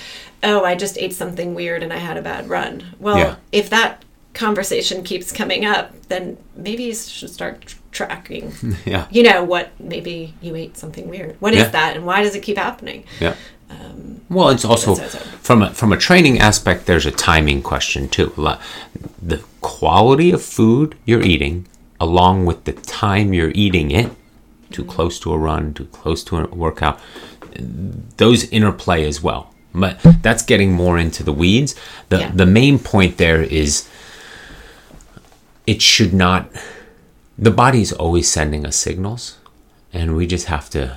oh, 0.43 0.65
I 0.65 0.75
just 0.75 0.97
ate 0.99 1.13
something 1.13 1.55
weird 1.55 1.83
and 1.83 1.93
I 1.93 1.97
had 1.99 2.17
a 2.17 2.23
bad 2.23 2.49
run. 2.49 2.95
Well, 3.01 3.19
Yeah. 3.19 3.37
if 3.53 3.71
that 3.71 4.03
conversation 4.35 5.03
keeps 5.03 5.33
coming 5.33 5.65
up, 5.65 5.93
then 6.09 6.37
maybe 6.57 6.85
you 6.85 6.95
should 6.95 7.31
start 7.31 7.75
tracking. 7.91 8.53
yeah, 8.87 9.07
You 9.11 9.23
know 9.25 9.43
what? 9.43 9.71
Maybe 9.81 10.35
you 10.41 10.55
ate 10.55 10.77
something 10.77 11.09
weird. 11.09 11.37
What 11.41 11.55
is 11.55 11.61
Yeah. 11.61 11.69
that, 11.71 11.97
and 11.97 12.07
why 12.07 12.23
does 12.23 12.35
it 12.37 12.43
keep 12.43 12.57
happening? 12.57 13.05
yeah. 13.21 13.35
Um, 13.71 14.23
well, 14.31 14.49
it's 14.49 14.65
also 14.65 14.95
so- 14.95 15.09
so- 15.09 15.19
from 15.43 15.63
a, 15.63 15.75
from 15.75 15.93
a 15.93 15.97
training 15.99 16.39
aspect. 16.39 16.87
There's 16.87 17.05
a 17.05 17.11
timing 17.11 17.61
question 17.63 18.09
too. 18.09 18.33
The 19.23 19.43
quality 19.61 20.31
of 20.31 20.41
food 20.43 20.95
you're 21.05 21.21
eating, 21.23 21.67
along 22.01 22.47
with 22.47 22.65
the 22.65 22.73
time 22.73 23.33
you're 23.33 23.53
eating 23.55 23.91
it, 23.91 24.11
too 24.71 24.83
mm-hmm. 24.83 24.91
close 24.91 25.19
to 25.21 25.33
a 25.33 25.39
run, 25.39 25.75
too 25.75 25.87
close 25.87 26.23
to 26.25 26.39
a 26.39 26.47
workout, 26.49 27.01
those 28.17 28.45
interplay 28.51 29.05
as 29.07 29.23
well. 29.23 29.55
But 29.75 30.01
that's 30.23 30.43
getting 30.43 30.73
more 30.73 30.99
into 30.99 31.23
the 31.23 31.33
weeds. 31.33 31.75
The 32.09 32.21
Yeah. 32.21 32.31
the 32.35 32.47
main 32.47 32.79
point 32.79 33.19
there 33.19 33.43
is 33.43 33.89
it 35.67 35.83
should 35.83 36.15
not 36.15 36.49
the 37.39 37.51
body's 37.51 37.93
always 37.93 38.29
sending 38.29 38.67
us 38.67 38.75
signals 38.75 39.37
and 39.93 40.17
we 40.17 40.27
just 40.27 40.47
have 40.47 40.69
to 40.71 40.97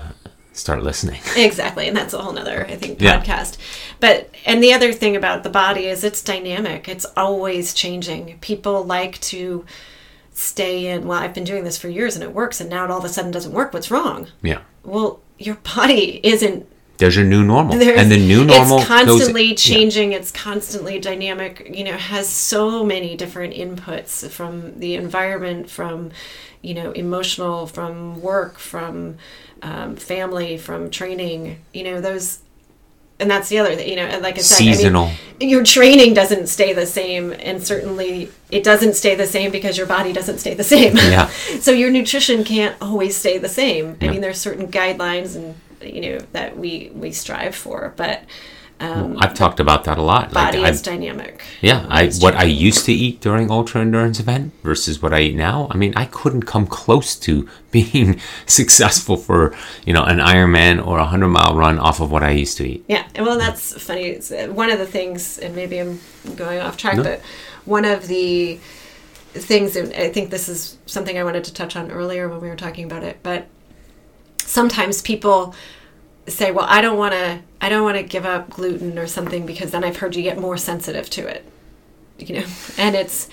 start 0.54 0.84
listening. 0.84 1.22
Exactly, 1.36 1.88
and 1.88 1.96
that's 1.96 2.14
a 2.14 2.22
whole 2.22 2.34
nother, 2.34 2.66
I 2.68 2.76
think, 2.76 3.02
Yeah. 3.02 3.22
podcast. 3.22 3.58
But 4.00 4.30
and 4.46 4.64
the 4.64 4.74
other 4.74 4.92
thing 4.94 5.16
about 5.16 5.44
the 5.44 5.50
body 5.50 5.86
is 5.86 6.04
it's 6.04 6.22
dynamic. 6.22 6.88
It's 6.88 7.06
always 7.16 7.74
changing. 7.74 8.38
People 8.42 8.84
like 8.84 9.20
to 9.22 9.66
stay 10.34 10.88
in. 10.88 11.08
Well, 11.08 11.20
I've 11.20 11.34
been 11.34 11.44
doing 11.44 11.64
this 11.64 11.78
for 11.78 11.90
years 11.90 12.16
and 12.16 12.24
it 12.24 12.34
works, 12.34 12.62
and 12.62 12.70
now 12.70 12.86
it 12.86 12.92
all 12.92 13.00
of 13.00 13.06
a 13.06 13.10
sudden 13.10 13.32
doesn't 13.32 13.54
work. 13.54 13.74
What's 13.74 13.92
wrong? 13.92 14.28
Yeah. 14.42 14.62
Well, 14.84 15.22
your 15.38 15.56
body 15.56 16.20
isn't. 16.24 16.68
There's 16.98 17.16
your 17.16 17.26
new 17.26 17.44
normal. 17.44 17.78
There's, 17.78 18.00
and 18.00 18.12
the 18.12 18.18
new 18.18 18.46
normal 18.46 18.80
It's 18.80 18.88
constantly 18.88 19.50
goes, 19.50 19.62
changing. 19.62 20.12
It's 20.12 20.32
constantly 20.32 21.00
dynamic. 21.00 21.72
You 21.74 21.84
know, 21.84 21.98
has 21.98 22.30
so 22.30 22.84
many 22.86 23.18
different 23.18 23.56
inputs 23.56 24.30
from 24.30 24.80
the 24.80 24.96
environment, 24.96 25.70
from 25.70 26.12
you 26.62 26.76
know, 26.76 26.92
emotional, 26.92 27.66
from 27.66 28.22
work, 28.22 28.60
from 28.60 29.18
um, 29.64 29.96
family, 29.96 30.58
from 30.58 30.92
training. 30.92 31.58
You 31.74 31.86
know, 31.86 32.02
those 32.02 32.40
and 33.22 33.32
that's 33.32 33.48
the 33.50 33.60
other 33.60 33.76
thing, 33.76 33.88
you 33.88 33.96
know, 33.96 34.20
like 34.20 34.36
I 34.38 34.42
said, 34.42 34.56
Seasonal. 34.58 35.06
I 35.06 35.18
mean, 35.40 35.50
your 35.50 35.64
training 35.64 36.14
doesn't 36.14 36.48
stay 36.48 36.74
the 36.74 36.86
same, 36.86 37.32
and 37.32 37.66
certainly 37.66 38.30
it 38.50 38.64
doesn't 38.64 38.96
stay 38.96 39.16
the 39.16 39.26
same 39.28 39.52
because 39.52 39.78
your 39.78 39.88
body 39.88 40.12
doesn't 40.12 40.40
stay 40.40 40.54
the 40.54 40.64
same. 40.76 40.98
Yeah. 40.98 41.28
so 41.62 41.72
your 41.72 41.90
nutrition 41.92 42.44
can't 42.44 42.76
always 42.82 43.16
stay 43.16 43.38
the 43.38 43.50
same. 43.50 43.98
I 44.02 44.06
Yeah. 44.06 44.12
mean, 44.12 44.22
there's 44.22 44.40
certain 44.42 44.68
guidelines 44.68 45.36
and 45.36 45.56
you 45.82 46.02
know 46.02 46.18
that 46.34 46.58
we 46.58 46.92
we 46.94 47.12
strive 47.12 47.56
for, 47.56 47.94
but 47.96 48.24
I've 48.82 49.34
talked 49.34 49.60
about 49.60 49.84
that 49.84 49.98
a 49.98 50.02
lot. 50.02 50.32
body 50.32 50.60
I've- 50.60 50.72
is 50.72 50.82
dynamic. 50.82 51.42
Yeah, 51.62 51.86
I 51.90 52.08
what 52.20 52.36
I 52.36 52.44
used 52.44 52.86
to 52.86 52.94
eat 52.94 53.22
during 53.22 53.52
ultra 53.52 53.82
endurance 53.82 54.20
event 54.20 54.54
versus 54.64 55.02
what 55.02 55.14
I 55.14 55.22
eat 55.22 55.36
now. 55.36 55.68
I 55.70 55.78
mean, 55.78 55.94
I 55.96 56.06
couldn't 56.06 56.44
come 56.44 56.66
close 56.66 57.16
to 57.18 57.48
being 57.72 58.20
successful 58.46 59.18
for 59.18 59.56
you 59.86 59.94
know 59.94 60.04
an 60.04 60.18
Ironman 60.18 60.86
or 60.86 60.98
a 61.00 61.06
hundred 61.06 61.30
mile 61.30 61.56
run 61.56 61.80
off 61.80 62.00
of 62.02 62.12
what 62.12 62.24
I 62.24 62.32
used 62.32 62.58
to 62.58 62.68
eat. 62.68 62.84
Yeah, 62.88 63.06
well, 63.20 63.38
that's 63.38 63.82
funny. 63.82 64.06
It's, 64.08 64.32
uh, 64.32 64.48
one 64.48 64.70
of 64.72 64.80
the 64.80 64.88
things, 64.88 65.38
and 65.38 65.56
maybe 65.56 65.80
I'm 65.80 66.00
going 66.36 66.60
off 66.60 66.78
track, 66.78 66.98
but 66.98 67.22
one 67.66 67.86
of 67.86 68.08
the 68.08 68.60
things, 69.34 69.76
and 69.76 69.94
I 69.94 70.10
think 70.10 70.30
this 70.30 70.50
is 70.50 70.78
something 70.86 71.18
I 71.18 71.24
wanted 71.24 71.44
to 71.46 71.54
touch 71.54 71.76
on 71.76 71.92
earlier 71.92 72.28
when 72.28 72.42
we 72.42 72.50
were 72.50 72.56
talking 72.56 72.86
about 72.86 73.04
it, 73.04 73.20
but 73.24 73.48
sometimes 74.40 75.02
people 75.02 75.56
say, 76.28 76.52
"Well, 76.52 76.66
I 76.68 76.82
don't 76.82 76.98
want 76.98 77.14
to, 77.14 77.40
I 77.60 77.70
don't 77.70 77.84
want 77.84 77.98
to 77.98 78.04
give 78.04 78.26
up 78.26 78.50
gluten 78.50 78.98
or 78.98 79.08
something 79.08 79.46
because 79.46 79.72
then 79.72 79.84
I've 79.84 79.98
heard 79.98 80.16
you 80.16 80.24
get 80.24 80.38
more 80.40 80.58
sensitive 80.58 81.10
to 81.12 81.28
it," 81.28 81.44
you 82.20 82.40
know, 82.40 82.46
and 82.78 82.96
it's 82.96 83.30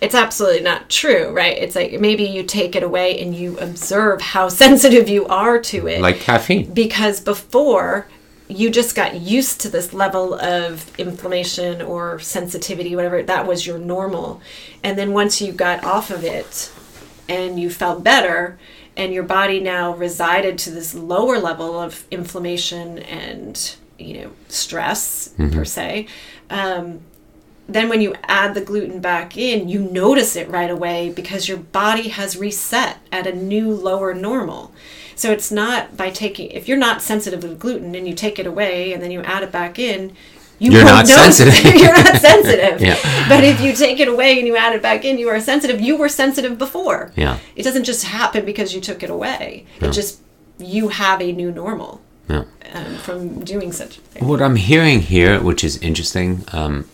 it's 0.00 0.14
absolutely 0.14 0.62
not 0.62 0.88
true, 0.88 1.30
right? 1.30 1.56
It's 1.58 1.76
like 1.76 2.00
maybe 2.00 2.24
you 2.24 2.42
take 2.42 2.74
it 2.74 2.82
away 2.82 3.20
and 3.20 3.34
you 3.34 3.58
observe 3.58 4.22
how 4.22 4.48
sensitive 4.64 5.08
you 5.08 5.26
are 5.26 5.58
to 5.60 5.86
it 5.86 6.00
Like 6.00 6.20
caffeine. 6.20 6.72
because 6.72 7.20
before 7.20 8.06
you 8.48 8.70
just 8.70 8.96
got 8.96 9.14
used 9.20 9.60
to 9.60 9.68
this 9.68 9.92
level 9.92 10.34
of 10.40 10.98
inflammation 10.98 11.80
or 11.82 12.18
sensitivity 12.18 12.96
whatever 12.96 13.22
that 13.22 13.46
was 13.46 13.64
your 13.64 13.78
normal 13.78 14.40
and 14.82 14.98
then 14.98 15.12
once 15.12 15.40
you 15.40 15.52
got 15.52 15.84
off 15.84 16.10
of 16.10 16.24
it 16.24 16.72
and 17.28 17.60
you 17.60 17.70
felt 17.70 18.02
better 18.02 18.58
and 18.96 19.12
your 19.12 19.22
body 19.22 19.60
now 19.60 19.94
resided 19.94 20.58
to 20.58 20.70
this 20.70 20.94
lower 20.94 21.38
level 21.38 21.78
of 21.78 22.06
inflammation 22.10 22.98
and 23.00 23.76
you 23.98 24.22
know 24.22 24.30
stress 24.48 25.34
per 25.52 25.64
se 25.64 26.06
um, 26.50 27.00
then 27.72 27.88
when 27.88 28.00
you 28.00 28.14
add 28.24 28.54
the 28.54 28.60
gluten 28.60 29.00
back 29.00 29.36
in, 29.36 29.68
you 29.68 29.78
notice 29.78 30.34
it 30.34 30.48
right 30.48 30.70
away 30.70 31.10
because 31.10 31.48
your 31.48 31.58
body 31.58 32.08
has 32.08 32.36
reset 32.36 32.98
at 33.12 33.26
a 33.26 33.32
new 33.32 33.70
lower 33.72 34.12
normal. 34.12 34.72
So 35.14 35.30
it's 35.30 35.52
not 35.52 35.96
by 35.96 36.10
taking 36.10 36.50
if 36.50 36.66
you're 36.66 36.78
not 36.78 37.02
sensitive 37.02 37.42
to 37.42 37.54
gluten 37.54 37.94
and 37.94 38.08
you 38.08 38.14
take 38.14 38.38
it 38.38 38.46
away 38.46 38.92
and 38.92 39.02
then 39.02 39.10
you 39.10 39.20
add 39.22 39.42
it 39.42 39.52
back 39.52 39.78
in, 39.78 40.16
you 40.60 40.70
You're 40.72 40.84
won't 40.84 41.08
notice- 41.08 41.36
sensitive. 41.38 41.74
you're 41.82 41.92
not 41.92 42.16
sensitive. 42.30 42.80
Yeah. 42.80 42.96
But 43.28 43.42
if 43.44 43.60
you 43.60 43.72
take 43.72 43.98
it 43.98 44.08
away 44.08 44.38
and 44.38 44.46
you 44.46 44.56
add 44.56 44.72
it 44.74 44.82
back 44.82 45.04
in, 45.04 45.18
you 45.18 45.28
are 45.30 45.40
sensitive. 45.40 45.80
You 45.80 45.96
were 45.96 46.08
sensitive 46.08 46.56
before. 46.58 47.10
Yeah. 47.16 47.38
It 47.56 47.62
doesn't 47.64 47.84
just 47.84 48.04
happen 48.04 48.44
because 48.44 48.74
you 48.74 48.80
took 48.80 49.02
it 49.02 49.10
away. 49.10 49.66
It 49.80 49.90
just 49.90 50.20
you 50.58 50.88
have 50.88 51.20
a 51.22 51.32
new 51.32 51.50
normal 51.50 52.02
Yeah. 52.28 52.44
um, 52.74 52.96
from 52.98 53.42
doing 53.44 53.72
such 53.72 53.98
a 53.98 54.00
thing. 54.02 54.28
What 54.28 54.40
I'm 54.42 54.56
hearing 54.56 55.00
here, 55.00 55.40
which 55.40 55.64
is 55.64 55.78
interesting, 55.78 56.44
um, 56.52 56.86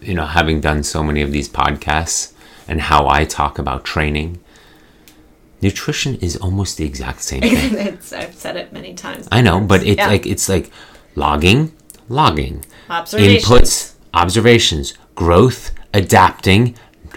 you 0.00 0.14
know, 0.14 0.26
having 0.26 0.60
done 0.60 0.84
so 0.84 1.02
many 1.02 1.20
of 1.22 1.32
these 1.32 1.48
podcasts 1.48 2.32
and 2.68 2.80
how 2.82 3.08
I 3.08 3.24
talk 3.24 3.58
about 3.58 3.84
training, 3.84 4.38
nutrition 5.60 6.14
is 6.16 6.36
almost 6.36 6.76
the 6.76 6.84
exact 6.84 7.22
same 7.22 7.40
thing. 7.52 7.74
it's, 7.74 8.12
I've 8.12 8.34
said 8.34 8.56
it 8.56 8.72
many 8.72 8.94
times. 8.94 9.26
I 9.32 9.40
know, 9.42 9.60
but 9.60 9.82
it's 9.82 9.98
Yeah. 9.98 10.06
like 10.08 10.26
it's 10.26 10.48
like 10.48 10.70
logging, 11.16 11.72
logging, 12.08 12.64
Observations. 12.90 13.44
inputs, 13.44 13.92
observations, 14.14 14.94
growth, 15.14 15.72
adapting, 15.94 16.74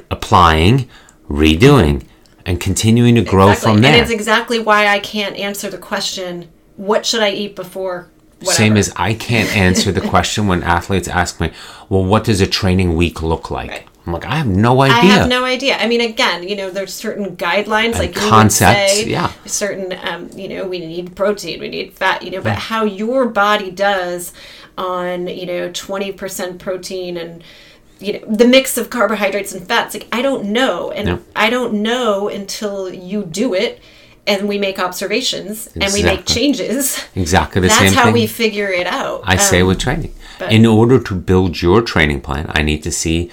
applying, 0.10 0.88
redoing, 1.30 2.04
and 2.46 2.60
continuing 2.60 3.16
to 3.16 3.22
grow 3.22 3.50
Exactly. 3.50 3.74
from 3.74 3.82
there. 3.82 3.94
And 3.94 4.02
it's 4.02 4.12
exactly 4.12 4.60
why 4.60 4.88
I 4.88 5.00
can't 5.00 5.36
answer 5.36 5.70
the 5.70 5.78
question, 5.78 6.48
what 6.78 7.06
should 7.06 7.22
I 7.22 7.32
eat 7.32 7.56
before 7.56 8.08
whatever? 8.40 8.56
Same 8.58 8.78
as 8.78 8.92
I 8.96 9.14
can't 9.14 9.56
answer 9.56 9.92
the 9.92 10.02
question 10.02 10.48
when 10.48 10.64
athletes 10.64 11.08
ask 11.08 11.40
me, 11.42 11.52
"Well, 11.90 12.04
what 12.06 12.24
does 12.24 12.40
a 12.42 12.48
training 12.48 12.96
week 12.96 13.22
look 13.22 13.52
like?" 13.52 13.70
Right. 13.70 13.88
I'm 14.10 14.14
like, 14.14 14.26
I 14.26 14.36
have 14.38 14.48
no 14.48 14.82
idea. 14.82 14.96
I 14.96 15.02
have 15.18 15.30
no 15.30 15.46
idea. 15.46 15.78
I 15.78 15.88
mean, 15.88 16.02
again, 16.02 16.48
you 16.48 16.56
know, 16.56 16.72
there's 16.72 16.92
certain 16.94 17.38
guidelines, 17.38 17.94
like 18.00 18.16
you 18.16 18.22
concepts, 18.22 18.94
say, 18.94 19.06
yeah. 19.08 19.32
certain, 19.46 19.94
um, 20.02 20.30
you 20.36 20.48
know, 20.50 20.66
we 20.68 20.80
need 20.80 21.16
protein, 21.16 21.60
we 21.60 21.68
need 21.70 21.94
fat, 21.94 22.24
you 22.24 22.32
know, 22.32 22.42
but 22.42 22.56
how 22.56 22.84
your 22.86 23.28
body 23.28 23.70
does 23.70 24.34
on, 24.80 25.28
you 25.28 25.46
know, 25.46 25.70
20% 25.70 26.58
protein 26.58 27.18
and, 27.18 27.44
you 28.00 28.14
know, 28.14 28.20
the 28.28 28.48
mix 28.48 28.78
of 28.80 28.90
carbohydrates 28.90 29.54
and 29.54 29.68
fats, 29.68 29.94
like, 29.94 30.08
I 30.12 30.24
don't 30.24 30.46
know. 30.46 30.90
And 30.92 31.08
Yeah. 31.08 31.18
I 31.36 31.52
don't 31.52 31.84
know 31.84 32.30
until 32.30 32.92
you 32.92 33.24
do 33.26 33.54
it 33.54 33.80
and 34.26 34.48
we 34.48 34.58
make 34.58 34.80
observations 34.80 35.70
and 35.80 35.94
we 35.94 36.02
make 36.02 36.26
changes. 36.26 36.98
exactly 37.16 37.62
the 37.62 37.68
That's 37.68 37.80
same 37.80 37.94
how 37.94 38.06
thing. 38.06 38.14
we 38.14 38.26
figure 38.26 38.70
it 38.70 38.88
out. 38.88 39.22
I 39.24 39.36
say 39.36 39.62
Um, 39.62 39.68
with 39.68 39.80
training. 39.80 40.14
but- 40.40 40.52
in 40.52 40.66
order 40.66 40.98
to 41.00 41.14
build 41.14 41.62
your 41.62 41.82
training 41.82 42.22
plan, 42.22 42.50
I 42.56 42.62
need 42.64 42.82
to 42.84 42.92
see 42.92 43.30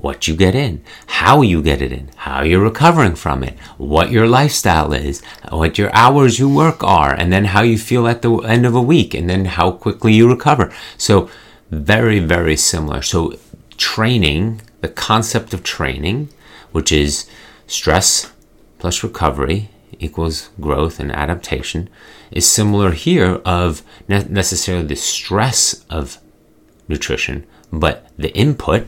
what 0.00 0.26
you 0.26 0.34
get 0.34 0.54
in, 0.54 0.82
how 1.06 1.42
you 1.42 1.62
get 1.62 1.82
it 1.82 1.92
in, 1.92 2.10
how 2.16 2.42
you're 2.42 2.62
recovering 2.62 3.14
from 3.14 3.42
it, 3.42 3.58
what 3.76 4.10
your 4.10 4.26
lifestyle 4.26 4.94
is, 4.94 5.22
what 5.50 5.76
your 5.76 5.94
hours 5.94 6.38
you 6.38 6.48
work 6.48 6.82
are, 6.82 7.12
and 7.12 7.30
then 7.30 7.44
how 7.44 7.60
you 7.60 7.76
feel 7.76 8.08
at 8.08 8.22
the 8.22 8.34
end 8.38 8.64
of 8.64 8.74
a 8.74 8.80
week, 8.80 9.12
and 9.12 9.28
then 9.28 9.44
how 9.44 9.70
quickly 9.70 10.14
you 10.14 10.28
recover. 10.28 10.72
So, 10.96 11.28
very, 11.70 12.18
very 12.18 12.56
similar. 12.56 13.02
So, 13.02 13.38
training, 13.76 14.62
the 14.80 14.88
concept 14.88 15.52
of 15.52 15.62
training, 15.62 16.30
which 16.72 16.90
is 16.90 17.26
stress 17.66 18.32
plus 18.78 19.04
recovery 19.04 19.68
equals 19.98 20.48
growth 20.58 20.98
and 20.98 21.12
adaptation, 21.12 21.90
is 22.30 22.46
similar 22.46 22.92
here 22.92 23.42
of 23.44 23.82
ne- 24.08 24.24
necessarily 24.28 24.86
the 24.86 24.96
stress 24.96 25.84
of 25.90 26.18
nutrition, 26.88 27.46
but 27.70 28.10
the 28.16 28.34
input 28.34 28.86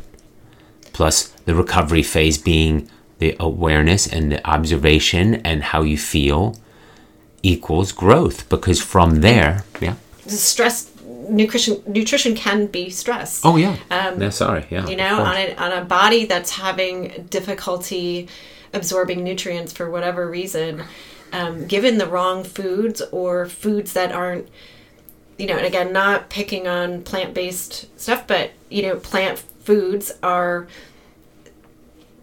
plus 0.93 1.29
the 1.47 1.55
recovery 1.55 2.03
phase 2.03 2.39
being 2.39 2.89
the 3.19 3.37
awareness 3.39 4.07
and 4.07 4.33
the 4.33 4.47
observation 4.49 5.37
and 5.37 5.63
how 5.63 5.83
you 5.83 5.97
feel 5.97 6.57
equals 7.43 7.93
growth 7.93 8.49
because 8.49 8.81
from 8.81 9.21
there 9.21 9.65
yeah. 9.81 9.95
Stress 10.27 10.91
nutrition 11.29 11.83
nutrition 11.87 12.35
can 12.35 12.67
be 12.67 12.91
stress. 12.91 13.41
Oh 13.45 13.57
yeah. 13.57 13.77
Um, 13.91 14.21
yeah 14.21 14.31
sorry. 14.31 14.67
Yeah 14.71 14.87
you 14.87 14.97
know 14.97 15.23
on 15.23 15.37
a, 15.37 15.55
on 15.55 15.73
a 15.73 15.85
body 15.85 16.25
that's 16.27 16.51
having 16.51 17.27
difficulty 17.31 18.29
absorbing 18.73 19.23
nutrients 19.23 19.73
for 19.73 19.91
whatever 19.91 20.29
reason 20.29 20.83
um, 21.33 21.67
given 21.67 21.99
the 21.99 22.07
wrong 22.07 22.45
foods 22.45 23.01
or 23.11 23.47
foods 23.47 23.95
that 23.95 24.13
aren't 24.13 24.49
you 25.39 25.47
know 25.47 25.57
and 25.57 25.67
again 25.67 25.93
not 25.93 26.29
picking 26.29 26.69
on 26.69 27.03
plant-based 27.03 27.99
stuff 27.99 28.27
but 28.27 28.51
you 28.69 28.83
know 28.83 28.97
plant 28.97 29.43
foods 29.65 30.13
are 30.23 30.67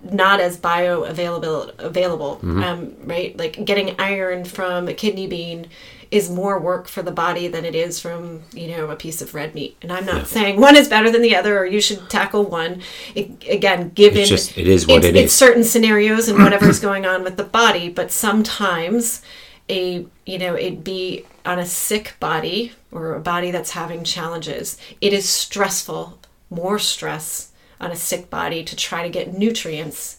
not 0.04 0.40
as 0.40 0.58
bioavailable 0.58 1.78
available 1.78 2.40
um, 2.44 2.96
right? 3.04 3.38
Like 3.38 3.66
getting 3.66 3.96
iron 4.00 4.46
from 4.46 4.88
a 4.88 4.94
kidney 4.94 5.28
bean 5.28 5.68
is 6.10 6.30
more 6.30 6.58
work 6.60 6.88
for 6.88 7.04
the 7.04 7.12
body 7.12 7.48
than 7.48 7.66
it 7.66 7.76
is 7.76 8.00
from 8.00 8.42
you 8.54 8.68
know 8.68 8.90
a 8.90 8.96
piece 8.96 9.22
of 9.22 9.36
red 9.36 9.54
meat. 9.54 9.76
And 9.82 9.92
i'm 9.92 10.06
not 10.06 10.28
saying 10.28 10.60
one 10.60 10.76
is 10.76 10.88
better 10.88 11.12
than 11.12 11.22
the 11.22 11.36
other 11.36 11.60
or 11.60 11.66
you 11.66 11.82
should 11.82 12.10
tackle 12.10 12.46
one. 12.46 12.82
It, 13.14 13.44
again 13.48 13.90
given 13.90 14.22
It's 14.22 14.30
just- 14.30 14.58
it 14.58 14.68
is 14.68 14.88
what 14.88 14.98
it's, 14.98 15.08
it 15.08 15.16
it's 15.16 15.34
certain 15.34 15.64
scenarios 15.64 16.30
and 16.30 16.42
whatever's 16.42 16.80
going 16.90 17.06
on 17.06 17.24
with 17.24 17.38
the 17.38 17.44
body 17.44 17.90
but 17.90 18.10
sometimes 18.12 19.22
a 19.70 20.06
you 20.26 20.38
know 20.40 20.56
it 20.56 20.84
be 20.84 21.26
on 21.46 21.60
a 21.60 21.66
sick 21.66 22.16
body 22.20 22.72
or 22.92 23.14
a 23.16 23.20
body 23.20 23.52
that's 23.52 23.72
having 23.72 24.04
challenges 24.04 24.78
it 25.02 25.14
is 25.14 25.28
stressful 25.30 26.19
more 26.50 26.80
stress 26.80 27.52
on 27.82 27.92
a 27.92 27.96
sick 27.96 28.30
body 28.30 28.64
to 28.64 28.76
try 28.76 29.04
to 29.04 29.10
get 29.10 29.34
nutrients 29.38 30.18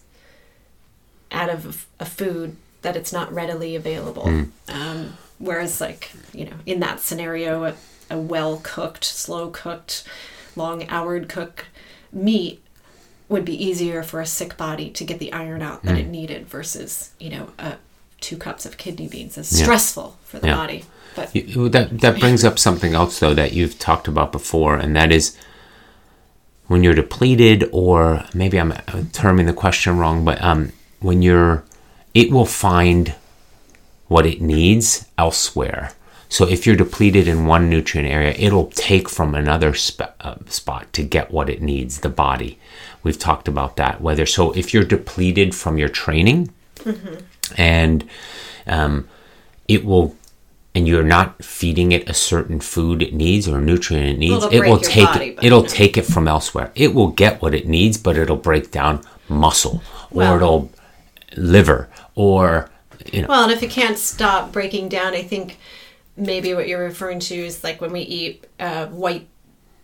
out 1.33 1.51
of 1.51 1.87
a 1.99 2.05
food 2.05 2.57
that 2.83 2.97
it's 2.97 3.13
not 3.13 3.33
readily 3.33 3.77
available 3.77 4.25
Hmm. 4.25 4.43
um, 4.69 5.17
whereas 5.39 5.81
like 5.81 6.11
you 6.33 6.45
know 6.45 6.57
in 6.67 6.81
that 6.81 7.01
scenario 7.01 7.65
a, 7.65 7.75
a 8.11 8.19
well 8.19 8.61
cooked 8.63 9.05
slow 9.05 9.51
cooked 9.51 10.05
long 10.57 10.81
houred 10.83 11.29
cooked 11.29 11.65
meat 12.13 12.63
would 13.29 13.45
be 13.45 13.65
easier 13.65 14.03
for 14.03 14.21
a 14.21 14.27
sick 14.27 14.57
body 14.57 14.91
to 14.91 15.05
get 15.05 15.19
the 15.21 15.33
iron 15.33 15.63
out 15.63 15.83
that 15.85 15.97
it 15.97 16.09
needed 16.09 16.47
versus 16.49 17.11
you 17.21 17.31
know 17.31 17.51
a, 17.59 17.75
two 18.21 18.37
cups 18.37 18.67
of 18.67 18.77
kidney 18.77 19.07
beans 19.07 19.39
is 19.39 19.49
stressful 19.61 20.19
for 20.25 20.39
the 20.41 20.49
Yeah. 20.49 20.57
body 20.57 20.85
but 21.15 21.35
You- 21.37 21.69
that 21.69 22.01
that 22.01 22.19
brings 22.19 22.45
up 22.45 22.59
something 22.59 22.95
else 22.95 23.21
though 23.21 23.35
that 23.35 23.53
you've 23.53 23.79
talked 23.79 24.09
about 24.09 24.31
before, 24.33 24.77
and 24.77 24.95
that 24.97 25.11
is 25.13 25.37
when 26.71 26.85
you're 26.85 26.95
depleted, 26.95 27.69
or 27.73 28.25
maybe 28.33 28.61
I'm 28.61 28.73
terming 29.13 29.47
the 29.47 29.53
question 29.53 29.99
wrong, 29.99 30.25
but 30.25 30.41
um, 30.41 30.71
when 31.01 31.21
you're, 31.21 31.65
it 32.15 32.31
will 32.31 32.47
find 32.47 33.13
what 34.07 34.25
it 34.25 34.41
needs 34.41 35.05
elsewhere. 35.19 35.91
So 36.29 36.47
if 36.47 36.67
you're 36.67 36.77
depleted 36.77 37.27
in 37.27 37.47
one 37.47 37.69
nutrient 37.69 38.09
area, 38.09 38.37
it'll 38.39 38.71
take 38.71 39.09
from 39.09 39.35
another 39.35 39.75
sp- 39.75 40.15
uh, 40.21 40.37
spot 40.47 40.93
to 40.93 41.03
get 41.03 41.33
what 41.33 41.51
it 41.51 41.61
needs. 41.61 42.03
The 42.03 42.09
body, 42.09 42.57
we've 43.03 43.19
talked 43.19 43.49
about 43.49 43.75
that. 43.75 44.01
Whether 44.01 44.25
so, 44.25 44.53
if 44.53 44.73
you're 44.73 44.85
depleted 44.85 45.57
from 45.57 45.77
your 45.77 45.89
training, 45.89 46.53
and 47.59 48.09
um, 48.69 49.09
it 49.67 49.85
will 49.85 50.15
and 50.75 50.87
you're 50.87 51.03
not 51.03 51.43
feeding 51.45 51.93
it 51.93 52.09
a 52.09 52.15
certain 52.15 52.61
food 52.61 53.03
it 53.03 53.13
needs 53.13 53.49
or 53.49 53.61
nutrient 53.61 54.09
it 54.09 54.19
needs, 54.19 54.45
it'll 54.45 54.65
it 54.65 54.69
will 54.69 54.79
take 54.79 55.07
body, 55.07 55.31
it. 55.31 55.45
It'll 55.45 55.63
you 55.63 55.69
take 55.69 55.99
it 55.99 56.07
from 56.07 56.29
elsewhere. 56.29 56.71
It 56.75 56.95
will 56.95 57.09
get 57.09 57.43
what 57.43 57.55
it 57.55 57.67
needs, 57.67 57.99
but 57.99 58.17
it'll 58.17 58.37
break 58.37 58.71
down 58.71 59.03
muscle 59.29 59.83
or 60.11 60.19
Well- 60.19 60.37
it'll 60.37 60.73
liver 61.37 61.89
or 62.15 62.71
you 63.13 63.23
know 63.23 63.29
Well, 63.29 63.45
and 63.45 63.53
if 63.53 63.63
it 63.63 63.71
can't 63.71 63.99
stop 63.99 64.53
breaking 64.53 64.89
down, 64.89 65.15
I 65.15 65.23
think 65.23 65.59
maybe 66.17 66.55
what 66.55 66.69
you're 66.69 66.83
referring 66.83 67.21
to 67.21 67.35
is 67.35 67.65
like 67.65 67.81
when 67.81 67.93
we 67.93 68.01
eat 68.01 68.47
uh, 68.59 68.87
white 68.87 69.27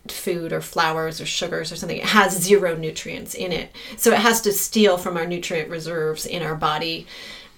food 0.08 0.52
or 0.52 0.60
flours 0.60 1.20
or 1.20 1.26
sugars 1.26 1.72
or 1.72 1.76
something, 1.76 1.96
it 1.96 2.04
has 2.04 2.40
zero 2.40 2.76
nutrients 2.76 3.34
in 3.34 3.52
it. 3.52 3.74
So 3.96 4.12
it 4.12 4.18
has 4.18 4.40
to 4.42 4.52
steal 4.52 4.98
from 4.98 5.16
our 5.16 5.26
nutrient 5.26 5.70
reserves 5.70 6.26
in 6.26 6.42
our 6.42 6.54
body. 6.54 7.06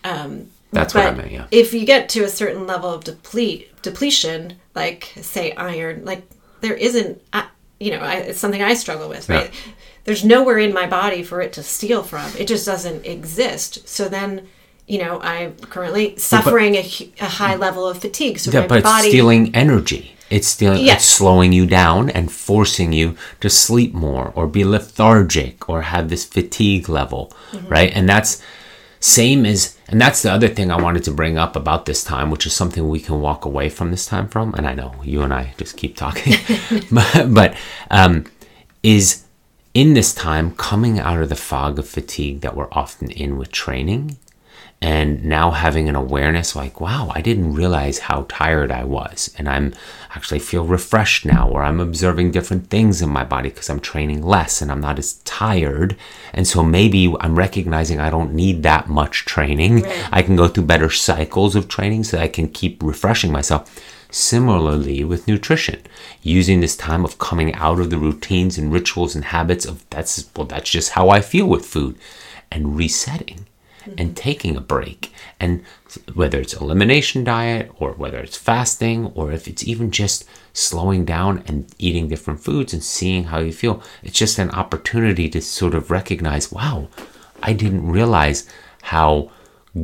Um, 0.05 0.48
That's 0.73 0.95
what 0.95 1.07
I 1.07 1.11
but 1.11 1.16
meant, 1.19 1.32
yeah. 1.32 1.47
If 1.51 1.73
you 1.73 1.86
get 1.86 2.09
to 2.11 2.24
a 2.24 2.28
certain 2.28 2.66
level 2.66 2.90
of 2.93 3.05
deplete 3.05 3.70
depletion, 3.82 4.55
like 4.74 5.12
say 5.20 5.53
iron, 5.53 6.05
like 6.05 6.28
there 6.61 6.74
isn't, 6.74 7.23
you 7.81 7.93
know, 7.93 8.01
I, 8.01 8.15
it's 8.16 8.39
something 8.40 8.62
I 8.62 8.74
struggle 8.74 9.09
with, 9.09 9.28
right? 9.28 9.51
There's 10.05 10.24
nowhere 10.24 10.59
in 10.59 10.73
my 10.74 10.86
body 10.86 11.23
for 11.23 11.40
it 11.40 11.53
to 11.55 11.62
steal 11.62 12.03
from. 12.03 12.31
It 12.39 12.49
just 12.49 12.66
doesn't 12.66 13.07
exist. 13.07 13.86
So 13.89 14.09
then, 14.09 14.47
you 14.86 14.99
know, 14.99 15.20
I'm 15.20 15.55
currently 15.57 16.16
suffering 16.16 16.74
a, 16.77 17.12
a 17.20 17.27
high 17.27 17.57
level 17.57 17.86
of 17.86 17.99
fatigue. 18.01 18.39
So 18.39 18.51
Yeah, 18.51 18.61
my 18.61 18.66
but 18.66 18.78
it's 18.81 19.09
stealing 19.09 19.55
energy. 19.55 20.16
It's 20.31 20.49
stealing. 20.49 20.85
Yeah. 20.85 20.95
It's 20.95 21.05
slowing 21.05 21.53
you 21.53 21.65
down 21.66 22.11
and 22.11 22.31
forcing 22.31 22.93
you 22.93 23.16
to 23.40 23.49
sleep 23.49 23.95
more 23.95 24.32
or 24.35 24.47
be 24.47 24.65
lethargic 24.65 25.69
or 25.69 25.82
have 25.82 26.09
this 26.09 26.24
fatigue 26.24 26.89
level, 26.89 27.32
Mm-hmm. 27.53 27.69
right? 27.69 27.90
And 27.95 28.07
that's 28.09 28.43
same 29.01 29.47
as. 29.47 29.77
And 29.89 30.01
that's 30.01 30.23
the 30.23 30.31
other 30.31 30.49
thing 30.49 30.70
I 30.70 30.81
wanted 30.81 31.05
to 31.05 31.11
bring 31.11 31.39
up 31.39 31.57
about 31.57 31.87
this 31.87 32.05
time, 32.05 32.31
which 32.31 32.45
is 32.45 32.53
something 32.53 32.89
we 32.89 33.01
can 33.01 33.20
walk 33.20 33.45
away 33.45 33.70
from 33.70 33.91
this 33.91 34.07
time 34.07 34.29
from. 34.29 34.55
And 34.55 34.66
I 34.66 34.75
know 34.75 34.95
you 35.03 35.23
and 35.23 35.33
I 35.33 35.55
just 35.57 35.77
keep 35.77 35.97
talking, 35.97 36.35
but, 36.93 37.33
but 37.33 37.57
um, 37.91 38.27
is 38.83 39.25
in 39.75 39.95
this 39.95 40.15
time 40.15 40.55
coming 40.57 40.99
out 40.99 41.23
of 41.23 41.29
the 41.29 41.37
fog 41.37 41.79
of 41.79 41.89
fatigue 41.89 42.41
that 42.41 42.57
we're 42.57 42.73
often 42.73 43.11
in 43.11 43.39
with 43.39 43.53
training 43.53 44.19
and 44.80 45.24
now 45.24 45.50
having 45.50 45.88
an 45.88 45.96
awareness 45.96 46.55
like 46.55 46.80
wow 46.80 47.10
i 47.14 47.20
didn't 47.20 47.55
realize 47.55 47.98
how 47.98 48.24
tired 48.28 48.70
i 48.70 48.84
was. 48.84 49.34
And 49.36 49.48
i'm 49.48 49.74
actually 50.14 50.38
feel 50.38 50.64
refreshed 50.64 51.24
now 51.24 51.48
or 51.48 51.62
i'm 51.62 51.80
observing 51.80 52.30
different 52.30 52.70
things 52.70 53.02
in 53.02 53.09
my 53.09 53.24
body 53.24 53.48
because 53.48 53.68
i'm 53.68 53.80
training 53.80 54.22
less 54.22 54.62
and 54.62 54.70
i'm 54.70 54.80
not 54.80 54.98
as 54.98 55.14
tired. 55.24 55.96
And 56.32 56.46
so 56.46 56.62
maybe 56.62 57.12
i'm 57.20 57.36
recognizing 57.36 57.98
i 57.98 58.10
don't 58.10 58.34
need 58.34 58.62
that 58.62 58.88
much 58.88 59.24
training. 59.24 59.82
Right. 59.82 60.09
i 60.12 60.22
can 60.22 60.36
go 60.36 60.48
through 60.48 60.64
better 60.64 60.90
cycles 60.90 61.56
of 61.56 61.68
training 61.68 62.05
so 62.05 62.18
i 62.18 62.28
can 62.28 62.48
keep 62.48 62.82
refreshing 62.82 63.32
myself. 63.32 63.68
Similarly, 64.10 65.05
with 65.05 65.28
nutrition, 65.28 65.82
using 66.22 66.60
this 66.60 66.74
time 66.74 67.05
of 67.05 67.18
coming 67.18 67.52
out 67.55 67.78
of 67.78 67.90
the 67.90 67.98
routines 67.98 68.56
and 68.56 68.72
rituals 68.72 69.14
and 69.14 69.22
habits 69.22 69.66
of 69.66 69.84
that's 69.90 70.30
well, 70.34 70.46
that's 70.46 70.70
just 70.70 70.92
how 70.92 71.10
I 71.10 71.20
feel 71.20 71.46
with 71.46 71.66
food, 71.66 71.98
and 72.50 72.74
resetting 72.74 73.44
and 73.96 74.16
taking 74.16 74.56
a 74.56 74.60
break. 74.60 75.12
And 75.40 75.62
whether 76.14 76.38
it's 76.40 76.55
elimination 76.55 77.24
diet 77.24 77.70
or 77.78 77.92
whether 77.92 78.18
it's 78.18 78.36
fasting 78.36 79.06
or 79.14 79.32
if 79.32 79.48
it's 79.48 79.64
even 79.66 79.90
just 79.90 80.24
slowing 80.52 81.05
down 81.05 81.42
and 81.46 81.66
eating 81.78 82.09
different 82.09 82.40
foods 82.40 82.72
and 82.72 82.82
seeing 82.82 83.24
how 83.24 83.38
you 83.38 83.52
feel, 83.52 83.82
it's 84.02 84.18
just 84.18 84.38
an 84.38 84.50
opportunity 84.50 85.28
to 85.30 85.40
sort 85.40 85.74
of 85.74 85.90
recognize, 85.90 86.50
wow, 86.52 86.88
I 87.42 87.52
didn't 87.52 87.88
realize 87.88 88.48
how 88.82 89.30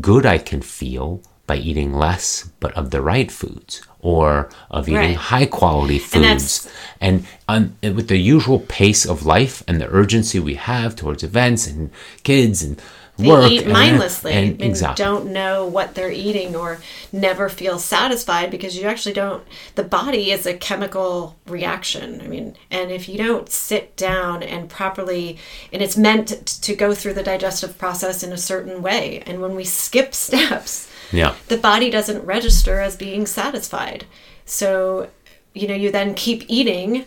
good 0.00 0.26
I 0.26 0.38
can 0.38 0.60
feel 0.62 1.22
by 1.46 1.56
eating 1.56 1.92
less 1.92 2.50
but 2.58 2.72
of 2.72 2.90
the 2.90 3.02
right 3.02 3.30
foods 3.30 3.82
or 4.00 4.48
of 4.70 4.88
eating 4.88 4.98
Right. 5.00 5.16
high 5.16 5.46
quality 5.46 5.98
foods 5.98 6.70
and, 7.02 7.26
um, 7.48 7.76
and 7.82 7.94
with 7.96 8.08
the 8.08 8.16
usual 8.16 8.60
pace 8.60 9.04
of 9.04 9.26
life 9.26 9.62
and 9.68 9.78
the 9.78 9.88
urgency 9.90 10.38
we 10.40 10.54
have 10.54 10.96
towards 10.96 11.22
events 11.22 11.66
and 11.66 11.90
kids 12.22 12.62
and 12.62 12.80
they 13.16 13.28
work 13.28 13.50
eat 13.50 13.66
mindlessly 13.66 14.32
and, 14.32 14.50
and, 14.52 14.62
exactly. 14.62 15.04
don't 15.04 15.32
know 15.32 15.66
what 15.66 15.94
they're 15.94 16.10
eating 16.10 16.56
or 16.56 16.80
never 17.12 17.48
feel 17.48 17.78
satisfied 17.78 18.50
because 18.50 18.76
you 18.76 18.88
actually 18.88 19.12
don't 19.12 19.44
the 19.76 19.84
body 19.84 20.32
is 20.32 20.46
a 20.46 20.54
chemical 20.54 21.36
reaction. 21.46 22.20
I 22.20 22.26
mean 22.26 22.56
and 22.70 22.90
if 22.90 23.08
you 23.08 23.16
don't 23.18 23.48
sit 23.48 23.96
down 23.96 24.42
and 24.42 24.68
properly 24.68 25.38
and 25.72 25.80
it's 25.80 25.96
meant 25.96 26.28
to 26.46 26.74
go 26.74 26.94
through 26.94 27.14
the 27.14 27.22
digestive 27.22 27.78
process 27.78 28.22
in 28.22 28.32
a 28.32 28.38
certain 28.38 28.82
way. 28.82 29.22
And 29.26 29.40
when 29.40 29.54
we 29.54 29.64
skip 29.64 30.14
steps 30.24 30.90
yeah. 31.12 31.36
the 31.48 31.56
body 31.56 31.90
doesn't 31.90 32.24
register 32.24 32.80
as 32.80 32.96
being 32.96 33.26
satisfied. 33.26 34.06
So, 34.44 35.08
you 35.52 35.68
know, 35.68 35.74
you 35.74 35.90
then 35.92 36.14
keep 36.14 36.44
eating 36.48 37.04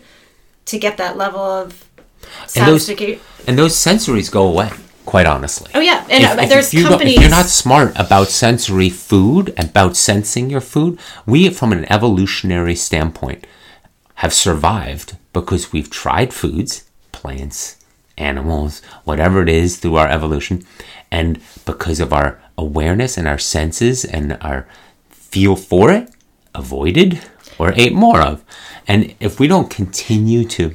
to 0.64 0.78
get 0.78 0.96
that 0.96 1.16
level 1.16 1.40
of 1.40 1.84
and 2.56 2.66
those, 2.66 2.88
and 2.88 3.58
those 3.58 3.74
sensories 3.74 4.30
go 4.30 4.46
away 4.46 4.70
quite 5.08 5.24
honestly 5.26 5.70
Oh 5.74 5.80
yeah, 5.80 6.06
and 6.10 6.22
uh, 6.24 6.46
there's 6.46 6.74
you 6.74 6.84
companies. 6.86 7.14
if 7.16 7.20
you're 7.22 7.30
not 7.30 7.46
smart 7.46 7.92
about 7.96 8.28
sensory 8.28 8.90
food, 8.90 9.54
about 9.58 9.96
sensing 9.96 10.50
your 10.50 10.60
food, 10.60 10.98
we, 11.24 11.48
from 11.48 11.72
an 11.72 11.90
evolutionary 11.90 12.74
standpoint, 12.74 13.46
have 14.16 14.34
survived 14.34 15.16
because 15.32 15.72
we've 15.72 15.88
tried 15.88 16.34
foods, 16.34 16.84
plants, 17.10 17.76
animals, 18.18 18.82
whatever 19.04 19.40
it 19.40 19.48
is 19.48 19.78
through 19.78 19.96
our 19.96 20.08
evolution, 20.08 20.56
and 21.10 21.40
because 21.64 22.00
of 22.00 22.12
our 22.12 22.38
awareness 22.58 23.16
and 23.16 23.26
our 23.26 23.38
senses 23.38 24.04
and 24.04 24.36
our 24.42 24.66
feel 25.08 25.56
for 25.56 25.90
it, 25.90 26.10
avoided 26.54 27.10
or 27.58 27.72
ate 27.76 27.94
more 27.94 28.20
of. 28.20 28.44
And 28.86 29.14
if 29.20 29.40
we 29.40 29.48
don't 29.48 29.70
continue 29.70 30.44
to 30.56 30.74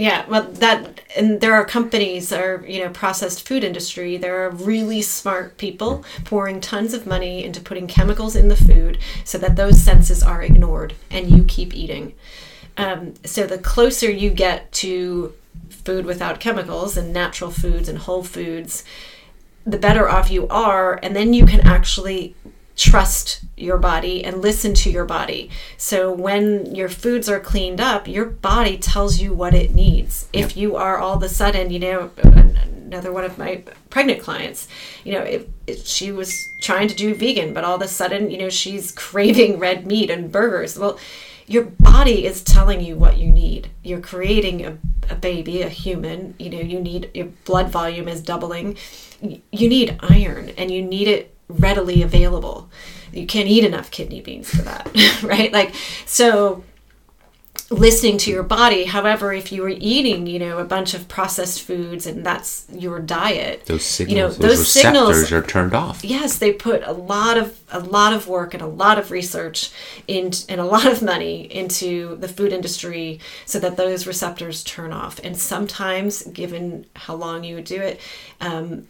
Yeah, 0.00 0.24
well, 0.28 0.44
that 0.44 1.02
and 1.14 1.42
there 1.42 1.52
are 1.52 1.66
companies 1.66 2.32
or 2.32 2.64
you 2.66 2.82
know 2.82 2.88
processed 2.88 3.46
food 3.46 3.62
industry. 3.62 4.16
There 4.16 4.46
are 4.46 4.50
really 4.50 5.02
smart 5.02 5.58
people 5.58 6.06
pouring 6.24 6.62
tons 6.62 6.94
of 6.94 7.06
money 7.06 7.44
into 7.44 7.60
putting 7.60 7.86
chemicals 7.86 8.34
in 8.34 8.48
the 8.48 8.56
food 8.56 8.96
so 9.24 9.36
that 9.36 9.56
those 9.56 9.78
senses 9.78 10.22
are 10.22 10.42
ignored 10.42 10.94
and 11.10 11.30
you 11.30 11.44
keep 11.44 11.74
eating. 11.74 12.14
Um, 12.78 13.12
so 13.26 13.46
the 13.46 13.58
closer 13.58 14.10
you 14.10 14.30
get 14.30 14.72
to 14.84 15.34
food 15.68 16.06
without 16.06 16.40
chemicals 16.40 16.96
and 16.96 17.12
natural 17.12 17.50
foods 17.50 17.86
and 17.86 17.98
whole 17.98 18.24
foods, 18.24 18.84
the 19.66 19.76
better 19.76 20.08
off 20.08 20.30
you 20.30 20.48
are, 20.48 20.98
and 21.02 21.14
then 21.14 21.34
you 21.34 21.44
can 21.44 21.60
actually 21.60 22.34
trust 22.76 23.42
your 23.56 23.76
body 23.76 24.24
and 24.24 24.40
listen 24.40 24.74
to 24.74 24.90
your 24.90 25.04
body. 25.04 25.50
So 25.76 26.12
when 26.12 26.74
your 26.74 26.88
foods 26.88 27.28
are 27.28 27.40
cleaned 27.40 27.80
up, 27.80 28.08
your 28.08 28.24
body 28.24 28.78
tells 28.78 29.20
you 29.20 29.34
what 29.34 29.54
it 29.54 29.74
needs. 29.74 30.28
If 30.32 30.56
you 30.56 30.76
are 30.76 30.98
all 30.98 31.16
of 31.16 31.22
a 31.22 31.28
sudden, 31.28 31.70
you 31.70 31.78
know, 31.78 32.10
another 32.22 33.12
one 33.12 33.24
of 33.24 33.38
my 33.38 33.62
pregnant 33.90 34.20
clients, 34.20 34.66
you 35.04 35.12
know, 35.12 35.44
she 35.84 36.10
was 36.10 36.34
trying 36.60 36.88
to 36.88 36.94
do 36.94 37.14
vegan, 37.14 37.54
but 37.54 37.64
all 37.64 37.76
of 37.76 37.82
a 37.82 37.88
sudden, 37.88 38.30
you 38.30 38.38
know, 38.38 38.48
she's 38.48 38.92
craving 38.96 39.58
red 39.58 39.86
meat 39.86 40.10
and 40.10 40.32
burgers. 40.32 40.78
Well, 40.78 40.98
your 41.46 41.64
body 41.64 42.24
is 42.24 42.42
telling 42.42 42.80
you 42.80 42.96
what 42.96 43.18
you 43.18 43.30
need. 43.30 43.70
You're 43.82 44.00
creating 44.00 44.64
a, 44.64 44.78
a 45.10 45.16
baby, 45.16 45.62
a 45.62 45.68
human. 45.68 46.34
You 46.38 46.50
know, 46.50 46.60
you 46.60 46.80
need 46.80 47.10
your 47.12 47.26
blood 47.44 47.70
volume 47.70 48.06
is 48.06 48.22
doubling. 48.22 48.76
You 49.20 49.68
need 49.68 49.98
iron, 50.00 50.50
and 50.50 50.70
you 50.70 50.80
need 50.80 51.08
it 51.08 51.34
readily 51.50 52.02
available. 52.02 52.70
You 53.12 53.26
can't 53.26 53.48
eat 53.48 53.64
enough 53.64 53.90
kidney 53.90 54.20
beans 54.20 54.50
for 54.50 54.62
that, 54.62 55.22
right? 55.22 55.52
Like, 55.52 55.74
so 56.06 56.64
listening 57.70 58.18
to 58.18 58.30
your 58.30 58.42
body. 58.42 58.84
However, 58.84 59.32
if 59.32 59.52
you 59.52 59.62
were 59.62 59.68
eating, 59.70 60.26
you 60.26 60.38
know, 60.38 60.58
a 60.58 60.64
bunch 60.64 60.92
of 60.92 61.06
processed 61.08 61.62
foods 61.62 62.04
and 62.06 62.26
that's 62.26 62.66
your 62.72 62.98
diet, 62.98 63.64
those 63.66 63.84
signals, 63.84 64.12
you 64.12 64.20
know, 64.20 64.28
those, 64.28 64.38
those 64.38 64.58
receptors 64.58 64.82
signals 64.82 65.32
are 65.32 65.42
turned 65.42 65.74
off. 65.74 66.04
yes 66.04 66.38
they 66.38 66.52
put 66.52 66.82
a 66.84 66.92
lot 66.92 67.36
of 67.38 67.58
a 67.70 67.78
lot 67.78 68.12
of 68.12 68.26
work 68.26 68.54
and 68.54 68.62
a 68.62 68.66
lot 68.66 68.98
of 68.98 69.10
research 69.10 69.70
in, 70.08 70.32
and 70.48 70.60
a 70.60 70.64
lot 70.64 70.86
of 70.86 71.00
money 71.00 71.42
into 71.42 72.16
the 72.16 72.28
food 72.28 72.52
industry 72.52 73.20
so 73.46 73.60
that 73.60 73.76
those 73.76 74.06
receptors 74.06 74.64
turn 74.64 74.92
off 74.92 75.20
and 75.22 75.36
sometimes 75.36 76.22
given 76.24 76.86
how 76.96 77.14
long 77.14 77.44
you 77.44 77.54
would 77.54 77.64
do 77.64 77.80
it 77.80 78.00
um, 78.40 78.88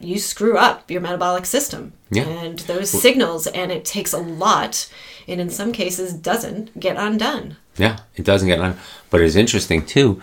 you 0.00 0.18
screw 0.18 0.56
up 0.56 0.90
your 0.90 1.00
metabolic 1.00 1.46
system 1.46 1.92
Yeah. 2.10 2.24
and 2.24 2.58
those 2.60 2.90
signals 2.90 3.46
and 3.48 3.70
it 3.70 3.84
takes 3.84 4.12
a 4.12 4.18
lot 4.18 4.90
and 5.28 5.40
in 5.40 5.50
some 5.50 5.72
cases 5.72 6.12
doesn't 6.12 6.78
get 6.80 6.96
undone 6.96 7.56
Yeah, 7.76 7.98
it 8.16 8.24
doesn't 8.24 8.48
get 8.48 8.58
undone 8.60 8.78
But 9.10 9.20
it's 9.20 9.36
interesting 9.36 9.84
too. 9.84 10.20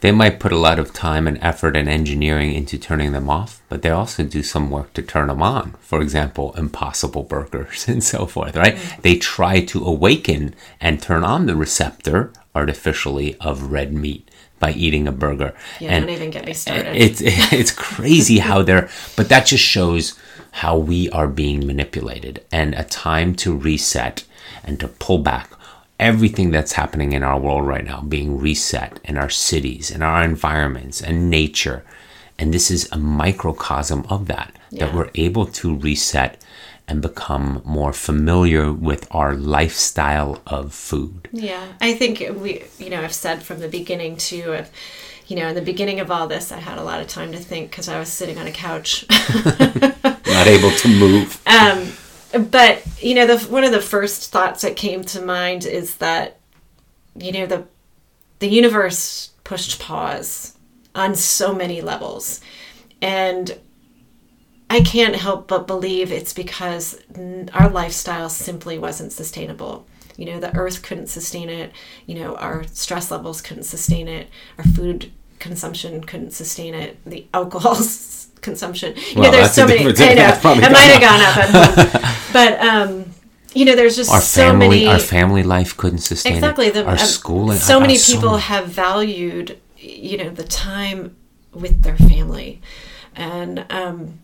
They 0.00 0.12
might 0.12 0.40
put 0.40 0.50
a 0.52 0.56
lot 0.56 0.78
of 0.78 0.94
time 0.94 1.28
and 1.28 1.36
effort 1.42 1.76
and 1.76 1.86
engineering 1.86 2.54
into 2.54 2.78
turning 2.78 3.12
them 3.12 3.28
off, 3.28 3.60
but 3.68 3.82
they 3.82 3.90
also 3.90 4.22
do 4.24 4.42
some 4.42 4.70
work 4.70 4.94
to 4.94 5.02
turn 5.02 5.26
them 5.28 5.42
on. 5.42 5.74
For 5.80 6.00
example, 6.00 6.54
impossible 6.56 7.22
burgers 7.24 7.86
and 7.92 8.02
so 8.02 8.24
forth, 8.24 8.56
right? 8.56 8.76
Mm. 8.76 9.02
They 9.02 9.16
try 9.16 9.62
to 9.66 9.84
awaken 9.84 10.54
and 10.80 11.02
turn 11.02 11.22
on 11.22 11.44
the 11.44 11.54
receptor 11.54 12.32
artificially 12.54 13.36
of 13.40 13.70
red 13.72 13.92
meat 13.92 14.29
by 14.60 14.70
eating 14.72 15.08
a 15.08 15.12
burger. 15.12 15.52
yeah 15.80 15.90
and 15.90 16.06
don't 16.06 16.14
even 16.14 16.30
get 16.30 16.44
me 16.44 16.52
started. 16.52 16.94
it's 17.04 17.20
it's 17.52 17.72
crazy 17.72 18.38
how 18.38 18.62
they're 18.62 18.88
but 19.16 19.28
that 19.28 19.46
just 19.46 19.64
shows 19.64 20.16
how 20.52 20.76
we 20.76 21.10
are 21.10 21.26
being 21.28 21.66
manipulated 21.66 22.44
and 22.52 22.74
a 22.74 22.84
time 22.84 23.34
to 23.34 23.56
reset 23.56 24.24
and 24.62 24.78
to 24.78 24.86
pull 24.86 25.18
back 25.18 25.50
everything 25.98 26.50
that's 26.50 26.72
happening 26.72 27.12
in 27.12 27.22
our 27.22 27.38
world 27.38 27.66
right 27.66 27.84
now 27.84 28.00
being 28.00 28.38
reset 28.38 28.98
in 29.04 29.16
our 29.18 29.28
cities 29.30 29.90
in 29.90 30.02
our 30.02 30.22
environments 30.24 31.02
and 31.02 31.28
nature. 31.30 31.84
And 32.38 32.54
this 32.54 32.70
is 32.70 32.88
a 32.90 32.96
microcosm 32.96 34.06
of 34.08 34.26
that 34.28 34.56
that 34.72 34.94
we're 34.94 35.10
able 35.14 35.44
to 35.46 35.76
reset 35.76 36.39
and 36.90 37.00
become 37.00 37.62
more 37.64 37.92
familiar 37.92 38.72
with 38.72 39.06
our 39.12 39.34
lifestyle 39.34 40.42
of 40.46 40.74
food 40.74 41.28
Yeah, 41.32 41.64
I 41.80 41.94
think 41.94 42.18
we, 42.36 42.64
you 42.78 42.90
know, 42.90 43.00
I've 43.00 43.14
said 43.14 43.42
from 43.42 43.60
the 43.60 43.68
beginning 43.68 44.16
too. 44.16 44.52
Of, 44.54 44.70
you 45.28 45.36
know, 45.36 45.46
in 45.46 45.54
the 45.54 45.62
beginning 45.62 46.00
of 46.00 46.10
all 46.10 46.26
this, 46.26 46.50
I 46.50 46.58
had 46.58 46.78
a 46.78 46.82
lot 46.82 47.00
of 47.00 47.06
time 47.06 47.30
to 47.30 47.38
think 47.38 47.70
because 47.70 47.88
I 47.88 48.00
was 48.00 48.08
sitting 48.08 48.36
on 48.38 48.48
a 48.48 48.52
couch. 48.52 49.06
not 50.04 50.46
able 50.46 50.70
to 50.70 50.88
move 50.88 51.40
um, 51.46 51.92
but 52.50 52.82
you 53.00 53.14
know, 53.14 53.26
the 53.26 53.38
one 53.46 53.64
of 53.64 53.72
the 53.72 53.80
first 53.80 54.30
thoughts 54.32 54.62
that 54.62 54.76
came 54.76 55.04
to 55.04 55.22
mind 55.22 55.64
is 55.64 55.96
that, 55.96 56.38
you 57.14 57.32
know, 57.32 57.46
the 57.46 57.64
the 58.40 58.48
universe 58.48 59.30
pushed 59.44 59.80
pause 59.80 60.56
on 60.94 61.14
so 61.14 61.54
many 61.54 61.80
levels, 61.80 62.40
and 63.00 63.58
I 64.70 64.80
can't 64.80 65.16
help 65.16 65.48
but 65.48 65.66
believe 65.66 66.12
it's 66.12 66.32
because 66.32 67.00
our 67.52 67.68
lifestyle 67.68 68.28
simply 68.28 68.78
wasn't 68.78 69.12
sustainable. 69.12 69.86
You 70.16 70.26
know, 70.26 70.40
the 70.40 70.54
earth 70.56 70.82
couldn't 70.82 71.08
sustain 71.08 71.48
it. 71.48 71.72
You 72.06 72.14
know, 72.20 72.36
our 72.36 72.64
stress 72.68 73.10
levels 73.10 73.42
couldn't 73.42 73.64
sustain 73.64 74.06
it. 74.06 74.28
Our 74.58 74.64
food 74.64 75.10
consumption 75.40 76.04
couldn't 76.04 76.32
sustain 76.32 76.74
it. 76.74 76.98
The 77.04 77.26
alcohol 77.34 77.74
consumption. 78.40 78.94
You 78.96 79.20
Well, 79.20 79.24
know, 79.24 79.38
there's 79.38 79.52
so 79.52 79.66
many. 79.66 79.80
I 79.80 79.84
know 79.84 79.90
it 79.92 80.72
might 80.72 80.90
have 80.92 81.00
gone 81.00 81.20
gone 81.20 81.88
up, 81.88 82.32
but 82.32 82.60
um, 82.60 83.06
you 83.54 83.64
know, 83.64 83.74
there's 83.74 83.96
just 83.96 84.10
our 84.10 84.20
so 84.20 84.42
family 84.42 84.68
many. 84.68 84.86
our 84.86 84.98
family 84.98 85.42
life 85.42 85.76
couldn't 85.76 85.98
sustain 85.98 86.34
exactly 86.34 86.66
it 86.68 86.74
the 86.74 86.84
our 86.84 86.92
um, 86.92 86.98
schooling 86.98 87.58
so 87.58 87.78
uh, 87.78 87.80
many 87.80 87.96
so 87.96 88.14
people 88.14 88.36
have 88.36 88.68
valued 88.68 89.58
you 89.76 90.16
know 90.16 90.30
the 90.30 90.44
time 90.44 91.16
with 91.52 91.82
their 91.82 91.96
family 91.96 92.60
and 93.16 93.66
um 93.70 94.20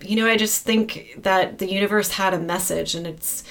you 0.00 0.16
know 0.16 0.28
i 0.28 0.36
just 0.36 0.64
think 0.64 1.14
that 1.18 1.58
the 1.58 1.70
universe 1.70 2.12
had 2.12 2.34
a 2.34 2.38
message 2.38 2.94
and 2.94 3.06
it's 3.06 3.44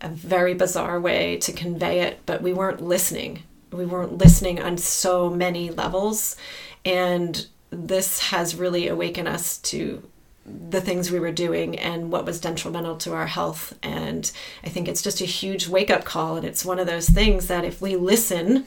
a 0.00 0.08
very 0.08 0.54
bizarre 0.54 1.00
way 1.00 1.36
to 1.36 1.52
convey 1.52 2.00
it 2.00 2.20
but 2.26 2.42
we 2.42 2.52
weren't 2.52 2.82
listening 2.82 3.42
we 3.70 3.86
weren't 3.86 4.18
listening 4.18 4.60
on 4.60 4.76
so 4.76 5.30
many 5.30 5.70
levels 5.70 6.36
and 6.84 7.46
this 7.70 8.20
has 8.30 8.54
really 8.54 8.86
awakened 8.88 9.28
us 9.28 9.58
to 9.58 10.02
the 10.44 10.80
things 10.80 11.10
we 11.10 11.20
were 11.20 11.32
doing 11.32 11.78
and 11.78 12.10
what 12.10 12.26
was 12.26 12.40
detrimental 12.40 12.96
to 12.96 13.12
our 13.12 13.26
health. 13.26 13.78
And 13.82 14.30
I 14.64 14.68
think 14.68 14.88
it's 14.88 15.02
just 15.02 15.20
a 15.20 15.26
huge 15.26 15.68
wake 15.68 15.90
up 15.90 16.04
call. 16.04 16.36
And 16.36 16.44
it's 16.44 16.64
one 16.64 16.78
of 16.78 16.86
those 16.86 17.08
things 17.08 17.46
that 17.46 17.64
if 17.64 17.80
we 17.80 17.96
listen, 17.96 18.66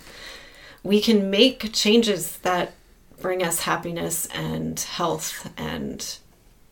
we 0.84 1.02
can 1.02 1.30
make 1.30 1.74
changes 1.74 2.38
that 2.40 2.74
bring 3.20 3.44
us 3.44 3.62
happiness 3.62 4.28
and 4.28 4.80
health 4.80 5.52
and 5.58 6.18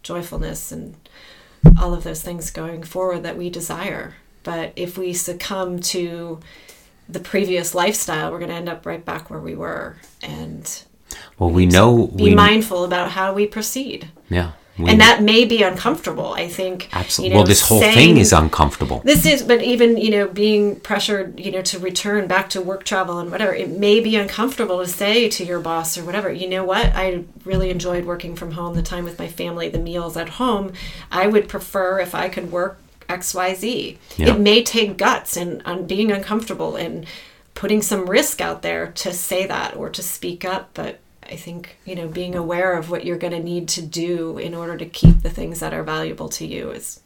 joyfulness 0.04 0.72
and 0.72 0.96
all 1.78 1.94
of 1.94 2.04
those 2.04 2.22
things 2.22 2.52
going 2.52 2.84
forward 2.84 3.24
that 3.24 3.38
we 3.38 3.50
desire. 3.50 4.16
But 4.44 4.74
if 4.76 4.98
we 4.98 5.14
succumb 5.14 5.80
to 5.80 6.40
the 7.08 7.20
previous 7.20 7.74
lifestyle, 7.74 8.32
we're 8.32 8.40
going 8.40 8.50
to 8.50 8.56
end 8.56 8.70
up 8.70 8.86
right 8.86 9.04
back 9.04 9.30
where 9.30 9.40
we 9.40 9.56
were. 9.56 9.98
And 10.22 10.84
well 11.38 11.50
we 11.50 11.66
know 11.66 12.08
be 12.08 12.24
we 12.24 12.36
mindful 12.36 12.84
about 12.84 13.12
how 13.12 13.34
we 13.34 13.46
proceed 13.46 14.10
yeah 14.30 14.52
we, 14.78 14.90
and 14.90 15.00
that 15.00 15.22
may 15.22 15.46
be 15.46 15.62
uncomfortable 15.62 16.34
i 16.34 16.48
think 16.48 16.90
absolutely. 16.94 17.30
you 17.30 17.34
know, 17.34 17.40
well 17.42 17.48
this 17.48 17.62
whole 17.62 17.80
thing 17.80 18.18
is 18.18 18.34
uncomfortable. 18.34 19.02
This 19.06 19.26
is 19.26 19.44
but 19.44 19.62
even 19.62 19.98
you 19.98 20.10
know 20.10 20.28
being 20.28 20.80
pressured 20.80 21.40
you 21.40 21.52
know 21.52 21.62
to 21.64 21.78
return 21.80 22.28
back 22.28 22.50
to 22.52 22.62
work 22.62 22.84
travel 22.84 23.20
and 23.20 23.30
whatever 23.32 23.54
it 23.54 23.70
may 23.70 24.00
be 24.00 24.16
uncomfortable 24.16 24.80
to 24.80 24.88
say 24.88 25.30
to 25.30 25.46
your 25.46 25.60
boss 25.60 25.98
or 25.98 26.04
whatever 26.04 26.32
you 26.32 26.50
know 26.50 26.64
what? 26.64 26.88
I 26.96 27.24
really 27.46 27.70
enjoyed 27.70 28.06
working 28.06 28.36
from 28.36 28.52
home 28.52 28.76
the 28.76 28.82
time 28.82 29.04
with 29.04 29.20
my 29.20 29.28
family 29.28 29.70
the 29.70 29.80
meals 29.80 30.18
at 30.18 30.30
home. 30.30 30.74
I 31.12 31.28
would 31.28 31.48
prefer 31.48 32.00
if 32.00 32.16
i 32.16 32.28
could 32.30 32.52
work 32.52 32.80
xyz 33.10 33.98
Yeah. 34.18 34.34
it 34.34 34.40
may 34.40 34.64
take 34.64 34.98
guts 34.98 35.38
and 35.38 35.62
on 35.66 35.86
being 35.86 36.12
uncomfortable 36.12 36.76
and 36.76 37.06
putting 37.54 37.82
some 37.82 38.10
risk 38.10 38.42
out 38.42 38.62
there 38.64 38.88
to 38.88 39.14
say 39.14 39.46
that 39.46 39.76
or 39.76 39.90
to 39.90 40.02
speak 40.02 40.44
up 40.44 40.70
but 40.74 41.00
i 41.30 41.36
think 41.36 41.78
you 41.86 41.96
know 41.96 42.08
being 42.08 42.36
aware 42.36 42.78
of 42.78 42.90
what 42.90 43.06
you're 43.06 43.18
going 43.18 43.34
to 43.34 43.44
need 43.44 43.68
to 43.68 43.82
do 43.82 44.38
in 44.38 44.54
order 44.54 44.78
to 44.78 44.86
keep 44.86 45.22
the 45.22 45.30
things 45.30 45.60
that 45.60 45.74
are 45.74 45.84
valuable 45.84 46.30
to 46.30 46.46
you 46.46 46.72
is 46.72 47.02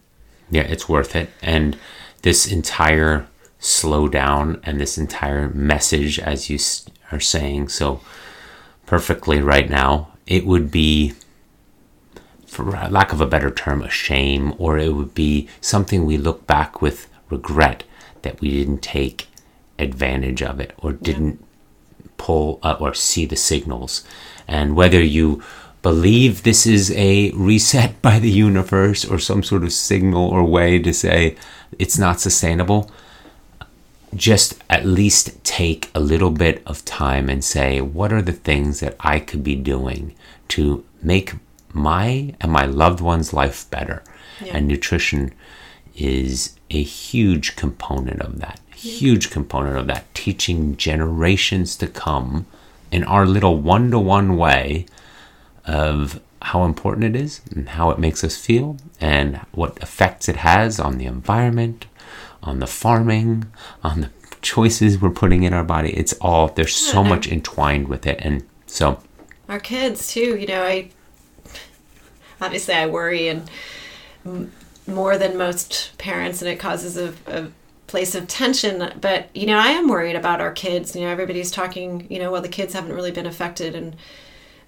yeah 0.49 0.63
it's 0.63 0.87
worth 0.87 1.15
it. 1.15 1.29
And 1.41 1.77
this 2.21 2.51
entire 2.51 3.27
slowdown 3.59 4.59
and 4.63 4.79
this 4.79 4.97
entire 4.97 5.49
message 5.49 6.19
as 6.19 6.49
you 6.49 6.59
are 7.11 7.19
saying 7.19 7.69
so 7.69 8.01
perfectly 8.85 9.41
right 9.41 9.69
now 9.69 10.11
it 10.27 10.45
would 10.45 10.69
be 10.69 11.13
for 12.45 12.65
lack 12.89 13.11
of 13.11 13.19
a 13.19 13.25
better 13.25 13.49
term 13.49 13.81
a 13.81 13.89
shame 13.89 14.53
or 14.57 14.77
it 14.77 14.93
would 14.93 15.13
be 15.13 15.47
something 15.59 16.05
we 16.05 16.17
look 16.17 16.45
back 16.45 16.81
with 16.81 17.07
regret 17.29 17.83
that 18.21 18.39
we 18.41 18.51
didn't 18.51 18.81
take 18.81 19.27
advantage 19.79 20.41
of 20.41 20.59
it 20.59 20.73
or 20.77 20.93
didn't 20.93 21.43
pull 22.17 22.59
uh, 22.63 22.77
or 22.79 22.93
see 22.93 23.25
the 23.25 23.35
signals. 23.35 24.03
And 24.47 24.75
whether 24.75 25.01
you 25.01 25.43
believe 25.81 26.43
this 26.43 26.65
is 26.65 26.91
a 26.91 27.31
reset 27.31 28.01
by 28.01 28.19
the 28.19 28.31
universe 28.31 29.05
or 29.05 29.19
some 29.19 29.43
sort 29.43 29.63
of 29.63 29.71
signal 29.71 30.27
or 30.27 30.43
way 30.43 30.79
to 30.79 30.93
say 30.93 31.35
it's 31.77 31.97
not 31.97 32.19
sustainable, 32.19 32.89
just 34.15 34.61
at 34.69 34.85
least 34.85 35.43
take 35.43 35.91
a 35.93 35.99
little 35.99 36.31
bit 36.31 36.61
of 36.65 36.83
time 36.85 37.29
and 37.29 37.43
say, 37.43 37.81
what 37.81 38.13
are 38.13 38.21
the 38.21 38.33
things 38.33 38.79
that 38.79 38.95
I 38.99 39.19
could 39.19 39.43
be 39.43 39.55
doing 39.55 40.15
to 40.49 40.83
make 41.01 41.33
my 41.73 42.33
and 42.39 42.51
my 42.51 42.65
loved 42.65 43.01
one's 43.01 43.33
life 43.33 43.69
better? 43.69 44.03
Yeah. 44.41 44.57
And 44.57 44.67
nutrition 44.67 45.33
is 45.95 46.57
a 46.69 46.81
huge 46.81 47.55
component 47.55 48.21
of 48.21 48.39
that. 48.39 48.59
Huge 48.77 49.29
component 49.29 49.77
of 49.77 49.87
that. 49.87 50.13
Teaching 50.13 50.77
generations 50.77 51.75
to 51.77 51.87
come 51.87 52.45
in 52.91 53.03
our 53.03 53.25
little 53.25 53.57
one 53.57 53.91
to 53.91 53.99
one 53.99 54.37
way 54.37 54.85
of 55.65 56.21
how 56.41 56.63
important 56.63 57.03
it 57.03 57.19
is 57.19 57.41
and 57.51 57.69
how 57.69 57.89
it 57.89 57.99
makes 57.99 58.23
us 58.23 58.37
feel 58.37 58.77
and 59.01 59.37
what 59.51 59.77
effects 59.81 60.29
it 60.29 60.37
has 60.37 60.79
on 60.79 60.97
the 60.97 61.05
environment, 61.05 61.87
on 62.43 62.59
the 62.59 62.67
farming, 62.67 63.51
on 63.83 64.01
the 64.01 64.09
choices 64.41 65.01
we're 65.01 65.09
putting 65.09 65.43
in 65.43 65.53
our 65.53 65.63
body. 65.63 65.89
It's 65.97 66.13
all, 66.21 66.47
there's 66.47 66.75
so 66.75 67.03
much 67.03 67.27
entwined 67.27 67.87
with 67.87 68.05
it. 68.05 68.19
And 68.21 68.47
so, 68.67 69.01
our 69.49 69.59
kids 69.59 70.11
too 70.11 70.37
you 70.37 70.47
know 70.47 70.63
i 70.63 70.89
obviously 72.41 72.73
i 72.73 72.85
worry 72.85 73.27
and 73.27 73.49
more 74.85 75.17
than 75.17 75.37
most 75.37 75.97
parents 75.97 76.41
and 76.41 76.49
it 76.49 76.59
causes 76.59 76.97
a, 76.97 77.13
a 77.27 77.47
place 77.87 78.15
of 78.15 78.27
tension 78.27 78.93
but 78.99 79.33
you 79.35 79.45
know 79.45 79.57
i 79.57 79.69
am 79.69 79.87
worried 79.87 80.15
about 80.15 80.41
our 80.41 80.51
kids. 80.51 80.95
You 80.95 81.01
know 81.01 81.09
everybody's 81.09 81.51
talking 81.51 82.05
you 82.09 82.19
know 82.19 82.31
well 82.31 82.41
the 82.41 82.49
kids 82.49 82.73
haven't 82.73 82.93
really 82.93 83.11
been 83.11 83.25
affected 83.25 83.75
and 83.75 83.95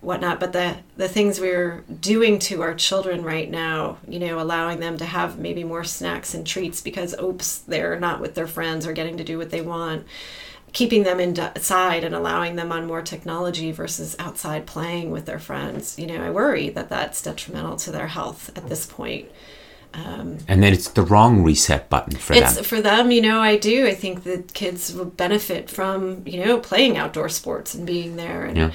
whatnot 0.02 0.40
but 0.40 0.54
the 0.54 0.78
the 0.96 1.10
things 1.10 1.42
we're 1.42 1.84
doing 2.00 2.40
to 2.40 2.62
our 2.62 2.74
children 2.74 3.22
right 3.24 3.52
now 3.52 3.98
you 4.08 4.20
know 4.20 4.40
allowing 4.40 4.80
them 4.80 4.98
to 4.98 5.06
have 5.06 5.38
maybe 5.38 5.64
more 5.64 5.84
snacks 5.84 6.34
and 6.34 6.48
treats 6.48 6.80
because 6.80 7.14
oops 7.20 7.60
they're 7.60 8.00
not 8.00 8.22
with 8.22 8.34
their 8.36 8.48
friends 8.48 8.88
or 8.88 8.94
getting 8.94 9.18
to 9.18 9.24
do 9.26 9.38
what 9.38 9.50
they 9.50 9.62
want 9.62 10.06
keeping 10.72 11.04
them 11.04 11.20
inside 11.20 12.04
and 12.04 12.16
allowing 12.16 12.56
them 12.56 12.72
on 12.72 12.86
more 12.86 13.02
technology 13.02 13.72
versus 13.72 14.16
outside 14.20 14.66
playing 14.66 15.12
with 15.12 15.26
their 15.26 15.40
friends 15.40 16.00
you 16.00 16.08
know 16.08 16.24
i 16.24 16.30
worry 16.30 16.70
that 16.70 16.88
that's 16.88 17.22
detrimental 17.22 17.76
to 17.76 17.92
their 17.92 18.08
health 18.08 18.50
at 18.56 18.70
this 18.70 18.86
point 18.86 19.30
and 19.94 20.64
then 20.64 20.72
it's 20.74 20.90
the 20.90 21.02
wrong 21.02 21.44
reset 21.44 21.90
button 21.90 22.16
for 22.18 22.34
it's 22.34 22.56
them. 22.56 22.64
for 22.64 22.82
them 22.82 23.12
you 23.12 23.22
know 23.22 23.40
i 23.42 23.58
do 23.58 23.88
i 23.88 23.94
think 23.94 24.24
that 24.24 24.54
kids 24.54 24.94
will 24.94 25.06
benefit 25.06 25.70
from 25.70 26.22
you 26.26 26.44
know 26.46 26.58
playing 26.60 26.96
outdoor 26.98 27.28
sports 27.30 27.74
and 27.74 27.86
being 27.86 28.16
there 28.16 28.46
and 28.46 28.58
Yeah. 28.58 28.72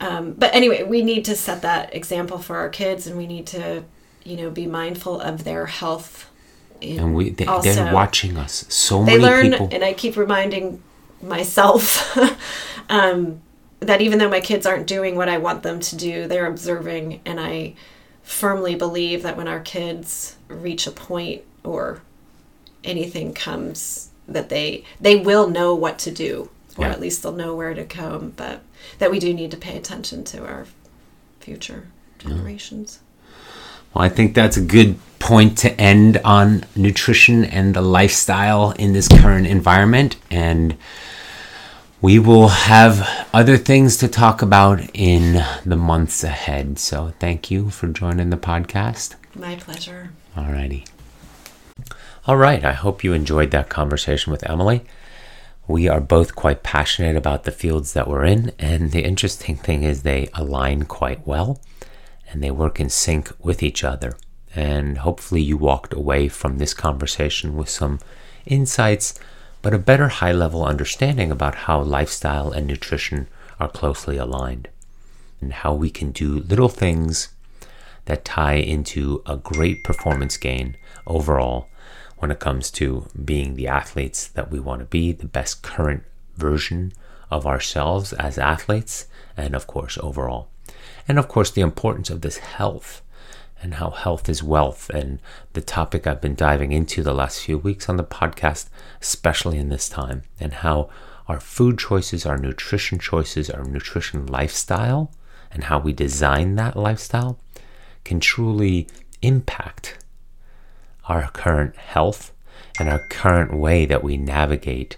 um, 0.00 0.32
but 0.32 0.54
anyway 0.54 0.82
we 0.82 1.02
need 1.02 1.24
to 1.26 1.36
set 1.36 1.62
that 1.62 1.94
example 1.94 2.38
for 2.38 2.56
our 2.56 2.68
kids 2.68 3.06
and 3.06 3.16
we 3.16 3.26
need 3.26 3.46
to 3.48 3.84
you 4.24 4.36
know 4.36 4.50
be 4.50 4.66
mindful 4.66 5.20
of 5.20 5.44
their 5.44 5.66
health 5.66 6.28
And 6.82 7.14
we, 7.14 7.30
they, 7.30 7.44
they're 7.62 7.92
watching 7.94 8.36
us. 8.36 8.64
So 8.68 9.04
they 9.04 9.12
many 9.18 9.22
learn 9.22 9.50
people. 9.52 9.68
and 9.72 9.82
i 9.84 9.92
keep 9.92 10.16
reminding 10.16 10.82
myself 11.22 12.16
um, 12.88 13.40
that 13.80 14.00
even 14.00 14.18
though 14.18 14.28
my 14.28 14.40
kids 14.40 14.66
aren't 14.66 14.86
doing 14.86 15.14
what 15.16 15.28
i 15.28 15.38
want 15.38 15.62
them 15.62 15.78
to 15.80 15.96
do 15.96 16.26
they're 16.26 16.46
observing 16.46 17.20
and 17.24 17.38
i 17.40 17.74
firmly 18.28 18.74
believe 18.74 19.22
that 19.22 19.38
when 19.38 19.48
our 19.48 19.60
kids 19.60 20.36
reach 20.48 20.86
a 20.86 20.90
point 20.90 21.40
or 21.64 22.02
anything 22.84 23.32
comes 23.32 24.10
that 24.28 24.50
they 24.50 24.84
they 25.00 25.16
will 25.16 25.48
know 25.48 25.74
what 25.74 25.98
to 25.98 26.10
do 26.10 26.50
or 26.76 26.84
Yeah. 26.84 26.92
at 26.92 27.00
least 27.00 27.22
they'll 27.22 27.32
know 27.32 27.54
where 27.56 27.72
to 27.72 27.84
come 27.84 28.34
but 28.36 28.60
that 28.98 29.10
we 29.10 29.18
do 29.18 29.32
need 29.32 29.50
to 29.52 29.56
pay 29.56 29.78
attention 29.78 30.24
to 30.24 30.44
our 30.44 30.66
future 31.40 31.88
generations 32.18 33.00
Well, 33.94 34.04
I 34.04 34.10
think 34.10 34.34
that's 34.34 34.58
a 34.58 34.60
good 34.60 34.96
point 35.18 35.56
to 35.58 35.70
end 35.80 36.18
on 36.22 36.64
nutrition 36.76 37.46
and 37.46 37.72
the 37.74 37.80
lifestyle 37.80 38.72
in 38.72 38.92
this 38.92 39.08
current 39.08 39.46
environment. 39.46 40.16
And 40.30 40.76
we 42.00 42.18
will 42.18 42.48
have 42.48 43.26
other 43.32 43.56
things 43.56 43.96
to 43.98 44.08
talk 44.08 44.40
about 44.40 44.80
in 44.94 45.44
the 45.64 45.76
months 45.76 46.22
ahead. 46.22 46.78
So 46.78 47.12
thank 47.18 47.50
you 47.50 47.70
for 47.70 47.88
joining 47.88 48.30
the 48.30 48.36
podcast. 48.36 49.16
My 49.34 49.56
pleasure. 49.56 50.10
Alrighty. 50.36 50.86
All 52.26 52.36
right. 52.36 52.64
I 52.64 52.72
hope 52.72 53.02
you 53.02 53.12
enjoyed 53.12 53.50
that 53.50 53.68
conversation 53.68 54.30
with 54.30 54.48
Emilee. 54.48 54.82
We 55.66 55.88
are 55.88 56.00
both 56.00 56.34
quite 56.34 56.62
passionate 56.62 57.16
about 57.16 57.44
the 57.44 57.50
fields 57.50 57.92
that 57.92 58.08
we're 58.08 58.24
in, 58.24 58.52
and 58.58 58.90
the 58.90 59.04
interesting 59.04 59.56
thing 59.56 59.82
is 59.82 60.02
they 60.02 60.30
align 60.32 60.84
quite 60.84 61.26
well 61.26 61.60
and 62.30 62.42
they 62.42 62.50
work 62.50 62.80
in 62.80 62.88
sync 62.88 63.30
with 63.38 63.62
each 63.62 63.84
other. 63.84 64.16
And 64.54 64.98
hopefully, 64.98 65.42
you 65.42 65.56
walked 65.56 65.92
away 65.92 66.28
from 66.28 66.58
this 66.58 66.74
conversation 66.74 67.56
with 67.56 67.68
some 67.68 67.98
insights, 68.46 69.18
but 69.68 69.74
a 69.74 69.78
better 69.78 70.08
high 70.08 70.32
level 70.32 70.64
understanding 70.64 71.30
about 71.30 71.54
how 71.54 71.78
lifestyle 71.78 72.50
and 72.50 72.66
nutrition 72.66 73.28
are 73.60 73.68
closely 73.68 74.16
aligned, 74.16 74.66
and 75.42 75.52
how 75.52 75.74
we 75.74 75.90
can 75.90 76.10
do 76.10 76.40
little 76.48 76.70
things 76.70 77.34
that 78.06 78.24
tie 78.24 78.54
into 78.54 79.22
a 79.26 79.36
great 79.36 79.84
performance 79.84 80.38
gain 80.38 80.74
overall 81.06 81.68
when 82.16 82.30
it 82.30 82.38
comes 82.38 82.70
to 82.70 83.08
being 83.22 83.56
the 83.56 83.68
athletes 83.68 84.28
that 84.28 84.50
we 84.50 84.58
want 84.58 84.80
to 84.80 84.86
be, 84.86 85.12
the 85.12 85.26
best 85.26 85.60
current 85.60 86.02
version 86.38 86.90
of 87.30 87.46
ourselves 87.46 88.14
as 88.14 88.38
athletes, 88.38 89.04
and 89.36 89.54
of 89.54 89.66
course, 89.66 89.98
overall. 89.98 90.48
And 91.06 91.18
of 91.18 91.28
course, 91.28 91.50
the 91.50 91.60
importance 91.60 92.08
of 92.08 92.22
this 92.22 92.38
health 92.38 93.02
and 93.62 93.74
how 93.74 93.90
health 93.90 94.28
is 94.28 94.42
wealth, 94.42 94.90
and 94.90 95.18
the 95.52 95.60
topic 95.60 96.06
I've 96.06 96.20
been 96.20 96.34
diving 96.34 96.72
into 96.72 97.02
the 97.02 97.14
last 97.14 97.42
few 97.42 97.58
weeks 97.58 97.88
on 97.88 97.96
the 97.96 98.04
podcast, 98.04 98.68
especially 99.00 99.58
in 99.58 99.68
this 99.68 99.88
time, 99.88 100.22
and 100.38 100.52
how 100.52 100.88
our 101.26 101.40
food 101.40 101.78
choices, 101.78 102.24
our 102.24 102.38
nutrition 102.38 102.98
choices, 102.98 103.50
our 103.50 103.64
nutrition 103.64 104.26
lifestyle, 104.26 105.10
and 105.50 105.64
how 105.64 105.78
we 105.78 105.92
design 105.92 106.54
that 106.56 106.76
lifestyle 106.76 107.38
can 108.04 108.20
truly 108.20 108.88
impact 109.22 109.98
our 111.08 111.30
current 111.30 111.76
health 111.76 112.32
and 112.78 112.88
our 112.88 113.00
current 113.08 113.52
way 113.54 113.84
that 113.86 114.04
we 114.04 114.16
navigate 114.16 114.96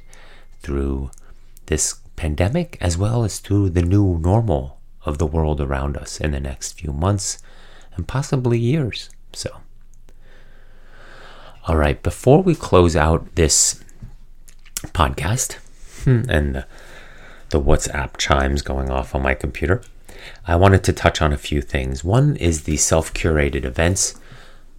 through 0.61 1.11
this 1.67 2.01
pandemic 2.17 2.77
as 2.81 2.99
well 2.99 3.25
as 3.25 3.39
through 3.39 3.71
the 3.71 3.83
new 3.83 4.19
normal 4.19 4.79
of 5.05 5.19
the 5.19 5.27
world 5.27 5.61
around 5.61 5.97
us 5.97 6.21
in 6.21 6.33
the 6.33 6.41
next 6.41 6.73
few 6.73 6.93
months 6.93 7.39
and 8.01 8.09
possibly 8.09 8.59
years. 8.59 9.11
So, 9.35 9.51
all 11.69 11.77
right, 11.77 12.03
before 12.03 12.43
we 12.43 12.55
close 12.55 12.97
out 12.97 13.35
this 13.35 13.85
podcast 14.99 15.59
hmm, 16.05 16.23
and 16.31 16.55
the, 16.55 16.67
the 17.51 17.61
WhatsApp 17.61 18.17
chimes 18.17 18.63
going 18.63 18.89
off 18.89 19.15
on 19.15 19.21
my 19.21 19.35
computer, 19.35 19.83
I 20.47 20.57
wanted 20.57 20.83
to 20.85 20.95
touch 20.95 21.21
on 21.21 21.35
a 21.35 21.37
few 21.37 21.61
things. 21.61 22.03
One 22.03 22.37
is 22.37 22.63
the 22.63 22.79
self 22.79 23.13
curated 23.13 23.67
events. 23.67 24.19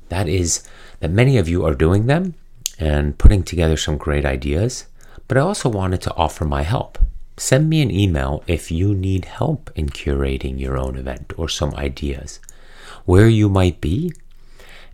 That 0.10 0.27
is, 0.27 0.68
that 0.99 1.11
many 1.11 1.38
of 1.38 1.48
you 1.48 1.64
are 1.64 1.76
doing 1.76 2.07
them 2.07 2.34
and 2.80 3.19
putting 3.19 3.43
together 3.43 3.77
some 3.77 3.98
great 3.98 4.26
ideas, 4.26 4.88
but 5.27 5.38
I 5.38 5.41
also 5.41 5.69
wanted 5.69 6.02
to 6.02 6.15
offer 6.15 6.43
my 6.43 6.64
help. 6.64 6.98
Send 7.38 7.69
me 7.69 7.84
an 7.84 7.91
email 7.91 8.43
if 8.48 8.72
you 8.72 8.95
need 8.95 9.26
help 9.26 9.69
in 9.76 9.89
curating 9.89 10.60
your 10.60 10.76
own 10.76 10.95
event 10.95 11.34
or 11.38 11.48
some 11.48 11.76
ideas, 11.76 12.39
where 13.06 13.28
you 13.28 13.49
might 13.49 13.82
be, 13.82 14.14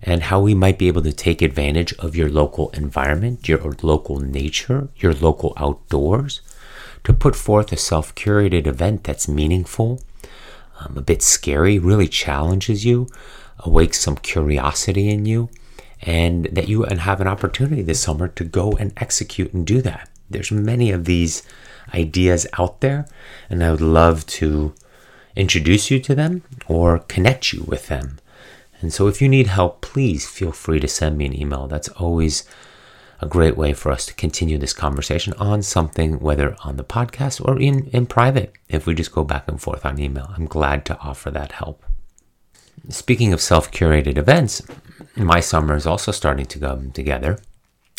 and 0.01 0.23
how 0.23 0.39
we 0.39 0.53
might 0.53 0.77
be 0.77 0.87
able 0.87 1.01
to 1.01 1.11
take 1.11 1.41
advantage 1.41 1.93
of 1.93 2.15
your 2.15 2.29
local 2.29 2.69
environment, 2.69 3.47
your 3.47 3.59
local 3.81 4.19
nature, 4.19 4.89
your 4.97 5.13
local 5.13 5.53
outdoors, 5.57 6.41
to 7.03 7.13
put 7.13 7.35
forth 7.35 7.71
a 7.71 7.77
self 7.77 8.13
curated 8.15 8.67
event 8.67 9.03
that's 9.03 9.27
meaningful, 9.27 10.01
um, 10.79 10.97
a 10.97 11.01
bit 11.01 11.21
scary, 11.21 11.79
really 11.79 12.07
challenges 12.07 12.85
you, 12.85 13.07
awakes 13.59 13.99
some 13.99 14.15
curiosity 14.17 15.09
in 15.09 15.25
you, 15.25 15.49
and 16.01 16.45
that 16.45 16.67
you 16.67 16.83
have 16.83 17.21
an 17.21 17.27
opportunity 17.27 17.81
this 17.81 18.01
summer 18.01 18.27
to 18.27 18.43
go 18.43 18.73
and 18.73 18.93
execute 18.97 19.53
and 19.53 19.65
do 19.65 19.81
that. 19.81 20.09
There's 20.29 20.51
many 20.51 20.91
of 20.91 21.05
these 21.05 21.43
ideas 21.93 22.45
out 22.59 22.81
there, 22.81 23.07
and 23.49 23.63
I 23.63 23.71
would 23.71 23.81
love 23.81 24.25
to 24.27 24.73
introduce 25.37 25.89
you 25.91 25.99
to 25.99 26.15
them 26.15 26.43
or 26.67 26.99
connect 26.99 27.53
you 27.53 27.63
with 27.63 27.87
them. 27.87 28.19
And 28.81 28.93
so, 28.93 29.07
if 29.07 29.21
you 29.21 29.29
need 29.29 29.47
help, 29.47 29.81
please 29.81 30.27
feel 30.27 30.51
free 30.51 30.79
to 30.79 30.87
send 30.87 31.17
me 31.17 31.25
an 31.25 31.39
email. 31.39 31.67
That's 31.67 31.89
always 31.89 32.43
a 33.19 33.27
great 33.27 33.57
way 33.57 33.73
for 33.73 33.91
us 33.91 34.05
to 34.05 34.13
continue 34.13 34.57
this 34.57 34.73
conversation 34.73 35.33
on 35.33 35.63
something, 35.63 36.19
whether 36.19 36.55
on 36.63 36.77
the 36.77 36.83
podcast 36.83 37.43
or 37.43 37.59
in, 37.59 37.87
in 37.87 38.05
private, 38.05 38.53
if 38.69 38.85
we 38.85 38.93
just 38.93 39.11
go 39.11 39.23
back 39.23 39.47
and 39.47 39.59
forth 39.59 39.85
on 39.85 39.99
email. 39.99 40.31
I'm 40.35 40.45
glad 40.45 40.85
to 40.85 40.99
offer 40.99 41.31
that 41.31 41.53
help. 41.53 41.83
Speaking 42.89 43.33
of 43.33 43.41
self 43.41 43.71
curated 43.71 44.17
events, 44.17 44.61
my 45.15 45.39
summer 45.39 45.75
is 45.75 45.87
also 45.87 46.11
starting 46.11 46.45
to 46.45 46.59
come 46.59 46.91
together. 46.91 47.39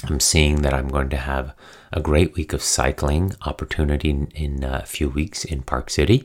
I'm 0.05 0.21
seeing 0.21 0.63
that 0.63 0.73
I'm 0.73 0.89
going 0.89 1.09
to 1.11 1.17
have 1.17 1.55
a 1.93 2.01
great 2.01 2.35
week 2.35 2.53
of 2.53 2.63
cycling 2.63 3.35
opportunity 3.43 4.11
in, 4.11 4.29
in 4.29 4.63
a 4.63 4.87
few 4.87 5.09
weeks 5.09 5.45
in 5.45 5.63
Park 5.63 5.91
City, 5.91 6.25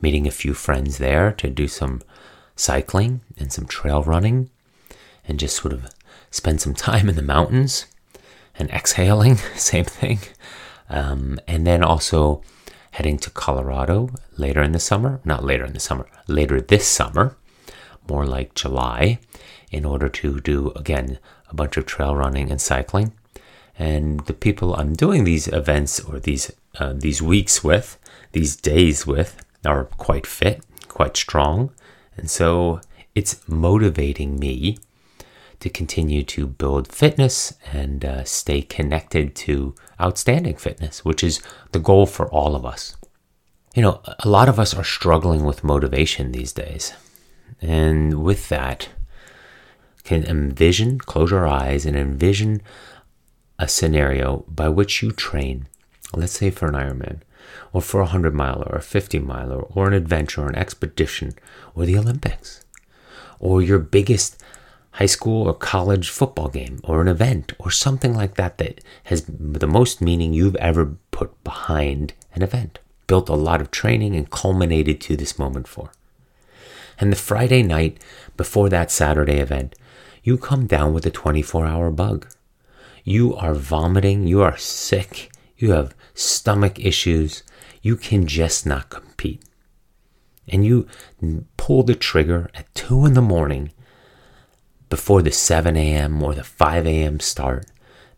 meeting 0.00 0.26
a 0.26 0.32
few 0.32 0.54
friends 0.54 0.98
there 0.98 1.32
to 1.32 1.48
do 1.48 1.68
some 1.68 2.02
cycling 2.56 3.20
and 3.38 3.52
some 3.52 3.66
trail 3.66 4.02
running 4.02 4.50
and 5.26 5.38
just 5.38 5.56
sort 5.56 5.72
of 5.72 5.86
spend 6.30 6.60
some 6.60 6.74
time 6.88 7.08
in 7.08 7.16
the 7.16 7.22
mountains 7.22 7.86
and 8.58 8.70
exhaling, 8.70 9.36
same 9.54 9.84
thing. 9.84 10.18
Um, 10.90 11.38
and 11.46 11.66
then 11.66 11.82
also 11.82 12.42
heading 12.92 13.18
to 13.18 13.30
Colorado 13.30 14.10
later 14.36 14.62
in 14.62 14.72
the 14.72 14.80
summer, 14.80 15.20
not 15.24 15.44
later 15.44 15.64
in 15.64 15.72
the 15.72 15.80
summer, 15.80 16.06
later 16.26 16.60
this 16.60 16.86
summer, 16.86 17.36
more 18.08 18.26
like 18.26 18.54
July, 18.54 19.18
in 19.70 19.84
order 19.84 20.08
to 20.08 20.40
do, 20.40 20.70
again, 20.74 21.18
a 21.50 21.54
bunch 21.54 21.76
of 21.76 21.86
trail 21.86 22.16
running 22.16 22.50
and 22.50 22.60
cycling. 22.60 23.12
And 23.78 24.20
the 24.20 24.32
people 24.32 24.74
I'm 24.74 24.94
doing 24.94 25.24
these 25.24 25.46
events 25.48 26.00
or 26.00 26.18
these 26.18 26.50
uh, 26.78 26.92
these 26.94 27.20
weeks 27.20 27.64
with, 27.64 27.98
these 28.32 28.56
days 28.56 29.06
with, 29.06 29.44
are 29.64 29.84
quite 29.84 30.26
fit, 30.26 30.64
quite 30.88 31.16
strong, 31.16 31.70
and 32.16 32.30
so 32.30 32.80
it's 33.14 33.46
motivating 33.48 34.38
me 34.38 34.78
to 35.60 35.68
continue 35.68 36.22
to 36.22 36.46
build 36.46 36.88
fitness 36.88 37.54
and 37.72 38.04
uh, 38.04 38.24
stay 38.24 38.62
connected 38.62 39.34
to 39.34 39.74
outstanding 40.00 40.56
fitness, 40.56 41.04
which 41.04 41.24
is 41.24 41.42
the 41.72 41.80
goal 41.80 42.06
for 42.06 42.28
all 42.28 42.54
of 42.54 42.64
us. 42.64 42.96
You 43.74 43.82
know, 43.82 44.00
a 44.20 44.28
lot 44.28 44.48
of 44.48 44.58
us 44.58 44.74
are 44.74 44.84
struggling 44.84 45.44
with 45.44 45.64
motivation 45.64 46.32
these 46.32 46.52
days. 46.52 46.92
And 47.60 48.22
with 48.22 48.48
that, 48.48 48.88
can 50.04 50.24
envision, 50.24 50.98
close 50.98 51.30
your 51.30 51.46
eyes 51.46 51.84
and 51.84 51.96
envision 51.96 52.62
a 53.58 53.68
scenario 53.68 54.44
by 54.48 54.68
which 54.68 55.02
you 55.02 55.10
train, 55.10 55.66
let's 56.14 56.32
say 56.32 56.50
for 56.50 56.68
an 56.68 56.74
Ironman, 56.74 57.20
or 57.72 57.82
for 57.82 58.00
a 58.00 58.04
100 58.04 58.34
miler, 58.34 58.64
or 58.64 58.78
a 58.78 58.82
50 58.82 59.18
miler, 59.18 59.60
or 59.60 59.86
an 59.88 59.94
adventure, 59.94 60.42
or 60.42 60.48
an 60.48 60.54
expedition, 60.56 61.34
or 61.74 61.86
the 61.86 61.96
Olympics, 61.98 62.64
or 63.38 63.62
your 63.62 63.78
biggest 63.78 64.42
high 64.92 65.06
school 65.06 65.46
or 65.46 65.54
college 65.54 66.08
football 66.08 66.48
game, 66.48 66.80
or 66.82 67.00
an 67.00 67.08
event, 67.08 67.52
or 67.58 67.70
something 67.70 68.14
like 68.14 68.34
that 68.34 68.58
that 68.58 68.80
has 69.04 69.24
the 69.28 69.66
most 69.66 70.00
meaning 70.00 70.32
you've 70.32 70.56
ever 70.56 70.96
put 71.10 71.42
behind 71.44 72.14
an 72.34 72.42
event, 72.42 72.78
built 73.06 73.28
a 73.28 73.34
lot 73.34 73.60
of 73.60 73.70
training, 73.70 74.16
and 74.16 74.30
culminated 74.30 75.00
to 75.00 75.16
this 75.16 75.38
moment 75.38 75.68
for. 75.68 75.90
And 76.98 77.12
the 77.12 77.16
Friday 77.16 77.62
night 77.62 78.02
before 78.36 78.68
that 78.70 78.90
Saturday 78.90 79.38
event, 79.38 79.76
you 80.22 80.36
come 80.36 80.66
down 80.66 80.92
with 80.92 81.06
a 81.06 81.10
24 81.10 81.64
hour 81.64 81.90
bug. 81.90 82.26
You 83.04 83.34
are 83.36 83.54
vomiting, 83.54 84.26
you 84.26 84.42
are 84.42 84.56
sick, 84.56 85.30
you 85.56 85.70
have 85.72 85.94
stomach 86.18 86.78
issues, 86.78 87.42
you 87.82 87.96
can 87.96 88.26
just 88.26 88.66
not 88.66 88.90
compete. 88.90 89.42
And 90.48 90.64
you 90.64 90.88
pull 91.56 91.82
the 91.82 91.94
trigger 91.94 92.50
at 92.54 92.74
2 92.74 93.06
in 93.06 93.14
the 93.14 93.22
morning 93.22 93.72
before 94.88 95.22
the 95.22 95.30
7 95.30 95.76
a.m. 95.76 96.22
or 96.22 96.34
the 96.34 96.44
5 96.44 96.86
a.m. 96.86 97.20
start 97.20 97.66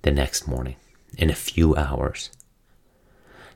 the 0.02 0.10
next 0.10 0.46
morning 0.46 0.76
in 1.18 1.28
a 1.28 1.34
few 1.34 1.76
hours. 1.76 2.30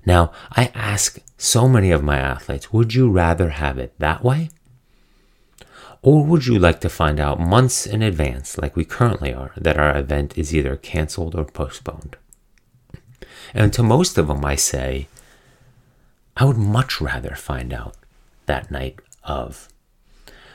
Now, 0.05 0.33
I 0.53 0.71
ask 0.75 1.19
so 1.39 1.69
many 1.69 1.91
of 1.91 2.03
my 2.03 2.19
athletes, 2.19 2.73
would 2.73 2.95
you 2.95 3.11
rather 3.11 3.51
have 3.51 3.79
it 3.79 3.95
that 3.99 4.23
way? 4.23 4.51
Or 6.03 6.23
would 6.23 6.47
you 6.47 6.59
like 6.59 6.81
to 6.81 6.91
find 6.91 7.19
out 7.19 7.41
months 7.41 7.87
in 7.87 8.03
advance, 8.03 8.59
like 8.59 8.77
we 8.77 8.85
currently 8.85 9.33
are, 9.33 9.53
that 9.57 9.79
our 9.79 9.97
event 9.97 10.37
is 10.37 10.55
either 10.55 10.77
canceled 10.77 11.35
or 11.35 11.47
postponed? 11.47 12.19
And 13.55 13.73
to 13.73 13.83
most 13.83 14.19
of 14.19 14.27
them, 14.27 14.45
I 14.45 14.57
say, 14.57 15.07
I 16.37 16.45
would 16.45 16.57
much 16.57 17.01
rather 17.01 17.37
find 17.37 17.73
out 17.73 17.95
that 18.47 18.71
night 18.71 18.99
of, 19.23 19.69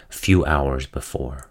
few 0.09 0.45
hours 0.45 0.85
before, 0.85 1.49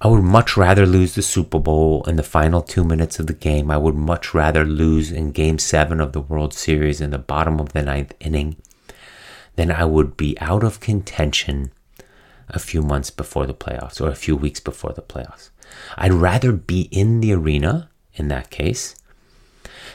I 0.00 0.08
would 0.08 0.22
much 0.22 0.54
rather 0.54 0.84
lose 0.84 1.14
the 1.14 1.22
Super 1.22 1.58
Bowl 1.58 2.04
in 2.04 2.16
the 2.16 2.22
final 2.22 2.60
two 2.60 2.84
minutes 2.84 3.18
of 3.18 3.26
the 3.26 3.32
game. 3.32 3.70
I 3.70 3.78
would 3.78 3.94
much 3.94 4.34
rather 4.34 4.64
lose 4.64 5.10
in 5.10 5.32
game 5.32 5.58
seven 5.58 5.98
of 5.98 6.12
the 6.12 6.20
World 6.20 6.52
Series 6.52 7.00
in 7.00 7.10
the 7.10 7.18
bottom 7.18 7.58
of 7.58 7.72
the 7.72 7.80
ninth 7.80 8.12
inning 8.20 8.56
than 9.56 9.70
I 9.70 9.86
would 9.86 10.14
be 10.16 10.38
out 10.40 10.62
of 10.62 10.80
contention 10.80 11.72
a 12.50 12.58
few 12.58 12.82
months 12.82 13.10
before 13.10 13.46
the 13.46 13.54
playoffs 13.54 13.98
or 13.98 14.10
a 14.10 14.16
few 14.16 14.36
weeks 14.36 14.60
before 14.60 14.92
the 14.92 15.00
playoffs. 15.00 15.48
I'd 15.96 16.12
rather 16.12 16.52
be 16.52 16.82
in 16.90 17.20
the 17.20 17.32
arena 17.32 17.88
in 18.14 18.28
that 18.28 18.50
case 18.50 18.96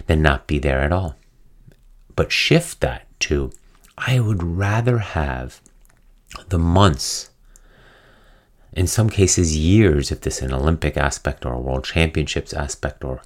than 0.08 0.22
not 0.22 0.48
be 0.48 0.60
there 0.60 0.82
at 0.82 0.92
all. 0.92 1.16
But 2.16 2.32
shift 2.32 2.82
that 2.82 3.08
to 3.22 3.52
I 3.98 4.20
would 4.20 4.44
rather 4.44 5.00
have 5.00 5.62
the 6.48 6.60
months 6.60 7.30
in 8.74 8.88
some 8.88 9.10
cases 9.10 9.58
years 9.58 10.12
if 10.12 10.22
this 10.22 10.38
is 10.38 10.44
an 10.44 10.54
olympic 10.54 10.96
aspect 10.96 11.46
or 11.46 11.54
a 11.54 11.60
world 11.60 11.84
championships 11.84 12.54
aspect 12.54 13.04
or 13.04 13.22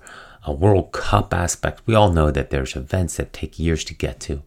a 0.45 0.53
world 0.53 0.91
cup 0.91 1.33
aspect 1.33 1.81
we 1.85 1.95
all 1.95 2.11
know 2.11 2.31
that 2.31 2.49
there's 2.49 2.75
events 2.75 3.17
that 3.17 3.33
take 3.33 3.59
years 3.59 3.83
to 3.83 3.93
get 3.93 4.19
to 4.19 4.41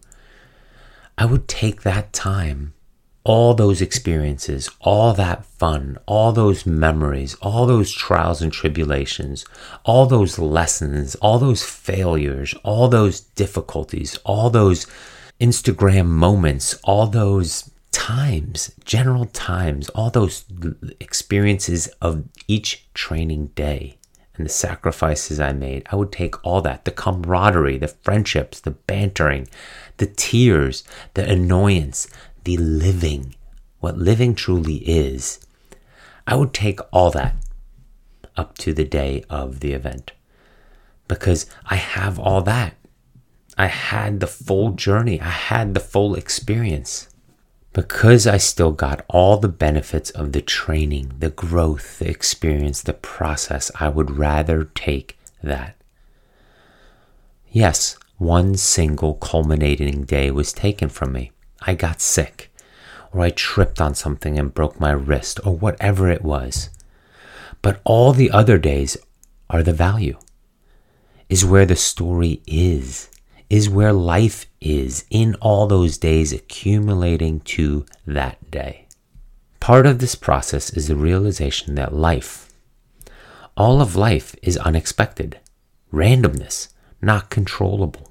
i 1.17 1.25
would 1.25 1.47
take 1.47 1.83
that 1.83 2.11
time 2.13 2.73
all 3.27 3.53
those 3.53 3.81
experiences 3.81 4.69
all 4.81 5.13
that 5.13 5.45
fun 5.45 5.97
all 6.05 6.31
those 6.31 6.65
memories 6.65 7.35
all 7.41 7.65
those 7.65 7.91
trials 7.91 8.41
and 8.41 8.53
tribulations 8.53 9.45
all 9.83 10.05
those 10.05 10.39
lessons 10.39 11.15
all 11.15 11.37
those 11.37 11.63
failures 11.63 12.55
all 12.63 12.87
those 12.87 13.19
difficulties 13.19 14.17
all 14.23 14.49
those 14.49 14.87
instagram 15.41 16.07
moments 16.07 16.75
all 16.83 17.07
those 17.07 17.69
times, 17.97 18.71
general 18.85 19.25
times, 19.25 19.89
all 19.89 20.11
those 20.11 20.45
experiences 20.99 21.87
of 21.99 22.23
each 22.47 22.87
training 22.93 23.47
day 23.47 23.97
and 24.35 24.45
the 24.45 24.49
sacrifices 24.49 25.39
I 25.39 25.51
made, 25.51 25.87
I 25.91 25.95
would 25.95 26.11
take 26.11 26.45
all 26.45 26.61
that 26.61 26.85
the 26.85 26.91
camaraderie, 26.91 27.79
the 27.79 27.87
friendships, 27.87 28.59
the 28.59 28.71
bantering, 28.71 29.47
the 29.97 30.05
tears, 30.05 30.83
the 31.15 31.27
annoyance, 31.27 32.07
the 32.47 32.55
living, 32.55 33.35
what 33.81 33.97
living 33.97 34.33
truly 34.33 34.77
is. 34.77 35.37
I 36.25 36.35
would 36.37 36.53
take 36.53 36.79
all 36.93 37.11
that 37.11 37.35
up 38.37 38.57
to 38.59 38.71
the 38.71 38.85
day 38.85 39.25
of 39.29 39.59
the 39.59 39.73
event 39.73 40.13
because 41.09 41.45
I 41.65 41.75
have 41.75 42.17
all 42.17 42.41
that. 42.43 42.77
I 43.57 43.67
had 43.67 44.21
the 44.21 44.27
full 44.27 44.71
journey, 44.71 45.19
I 45.19 45.29
had 45.29 45.73
the 45.73 45.81
full 45.81 46.15
experience 46.15 47.09
because 47.73 48.25
I 48.25 48.37
still 48.37 48.71
got 48.71 49.03
all 49.09 49.35
the 49.35 49.49
benefits 49.49 50.09
of 50.11 50.31
the 50.31 50.41
training, 50.41 51.15
the 51.19 51.31
growth, 51.31 51.99
the 51.99 52.07
experience, 52.09 52.81
the 52.81 52.93
process, 52.93 53.71
I 53.77 53.89
would 53.89 54.11
rather 54.11 54.63
take 54.63 55.19
that. 55.43 55.75
Yes, 57.51 57.97
one 58.17 58.55
single 58.55 59.15
culminating 59.15 60.05
day 60.05 60.31
was 60.31 60.53
taken 60.53 60.87
from 60.87 61.11
me. 61.11 61.31
I 61.61 61.75
got 61.75 62.01
sick, 62.01 62.51
or 63.11 63.21
I 63.21 63.29
tripped 63.29 63.81
on 63.81 63.95
something 63.95 64.37
and 64.37 64.53
broke 64.53 64.79
my 64.79 64.91
wrist, 64.91 65.39
or 65.45 65.55
whatever 65.55 66.09
it 66.09 66.23
was. 66.23 66.69
But 67.61 67.81
all 67.83 68.13
the 68.13 68.31
other 68.31 68.57
days 68.57 68.97
are 69.49 69.63
the 69.63 69.73
value, 69.73 70.19
is 71.29 71.45
where 71.45 71.65
the 71.65 71.75
story 71.75 72.41
is 72.45 73.09
is 73.49 73.69
where 73.69 73.93
life 73.93 74.45
is 74.59 75.05
in 75.09 75.35
all 75.35 75.67
those 75.67 75.97
days 75.97 76.33
accumulating 76.33 77.39
to 77.41 77.85
that 78.05 78.51
day. 78.51 78.85
Part 79.59 79.85
of 79.85 79.99
this 79.99 80.15
process 80.15 80.69
is 80.71 80.87
the 80.87 80.95
realization 80.95 81.75
that 81.75 81.93
life, 81.93 82.49
all 83.55 83.81
of 83.81 83.95
life, 83.95 84.35
is 84.41 84.57
unexpected, 84.57 85.39
randomness, 85.93 86.69
not 87.01 87.29
controllable. 87.29 88.06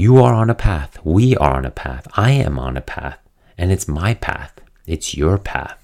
You 0.00 0.18
are 0.18 0.32
on 0.32 0.48
a 0.48 0.54
path, 0.54 0.96
we 1.02 1.36
are 1.38 1.56
on 1.56 1.64
a 1.64 1.72
path, 1.72 2.06
I 2.14 2.30
am 2.30 2.56
on 2.56 2.76
a 2.76 2.80
path, 2.80 3.18
and 3.58 3.72
it's 3.72 3.88
my 3.88 4.14
path, 4.14 4.52
it's 4.86 5.16
your 5.16 5.38
path. 5.38 5.76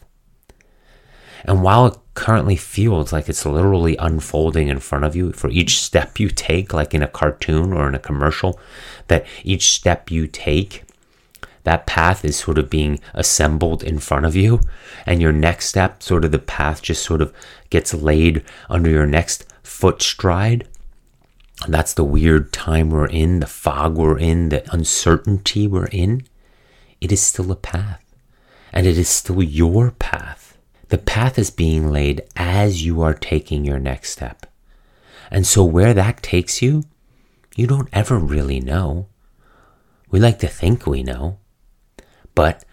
And 1.45 1.65
while 1.65 1.86
it 1.86 1.99
currently 2.15 2.55
feels 2.55 3.12
like 3.12 3.28
it's 3.28 3.45
literally 3.45 3.97
unfolding 3.97 4.69
in 4.69 4.78
front 4.78 5.05
of 5.05 5.16
you 5.16 5.32
for 5.32 5.51
each 5.51 5.82
step 5.82 6.20
you 6.20 6.28
take, 6.28 6.73
like 6.73 6.95
in 6.95 7.03
a 7.03 7.09
cartoon 7.09 7.73
or 7.73 7.89
in 7.89 7.97
a 7.97 7.99
commercial, 7.99 8.61
that 9.09 9.27
each 9.43 9.73
step 9.73 10.12
you 10.12 10.28
take, 10.28 10.85
that 11.65 11.89
path 11.89 12.24
is 12.24 12.36
sort 12.36 12.57
of 12.57 12.70
being 12.70 13.01
assembled 13.15 13.82
in 13.82 13.99
front 13.99 14.27
of 14.27 14.36
you. 14.36 14.61
And 15.07 15.20
your 15.20 15.32
next 15.32 15.66
step, 15.66 16.05
sort 16.05 16.24
of 16.24 16.31
the 16.31 16.39
path 16.39 16.82
just 16.82 17.03
sort 17.03 17.20
of 17.20 17.32
gets 17.69 17.93
laid 17.93 18.45
under 18.70 18.91
your 18.91 19.07
next 19.07 19.53
foot 19.65 20.03
stride. 20.03 20.69
That's 21.69 21.95
the 21.95 22.05
weird 22.05 22.53
time 22.53 22.91
we're 22.91 23.07
in, 23.07 23.41
the 23.41 23.47
fog 23.47 23.97
we're 23.97 24.19
in, 24.19 24.51
the 24.51 24.70
uncertainty 24.73 25.66
we're 25.66 25.86
in. 25.86 26.27
It 27.01 27.12
is 27.12 27.20
still 27.20 27.51
a 27.51 27.57
path. 27.57 28.05
And 28.73 28.86
it 28.86 28.99
is 28.99 29.09
still 29.09 29.43
your 29.43 29.91
path. 29.93 30.59
The 30.89 30.99
path 30.99 31.39
is 31.39 31.51
being 31.51 31.91
laid 31.91 32.23
as 32.36 32.85
you 32.85 33.03
are 33.03 33.15
taking 33.15 33.65
your 33.65 33.78
next 33.78 34.11
step. 34.11 34.47
And 35.31 35.47
so, 35.47 35.65
where 35.65 35.95
that 35.95 36.23
takes 36.23 36.61
you, 36.61 36.85
you 37.57 37.66
don't 37.66 37.89
ever 37.93 38.19
really 38.19 38.61
know. 38.61 39.09
We 40.11 40.20
like 40.20 40.39
to 40.41 40.49
think 40.49 40.86
we 40.86 41.03
know. 41.03 41.39
But 42.35 42.65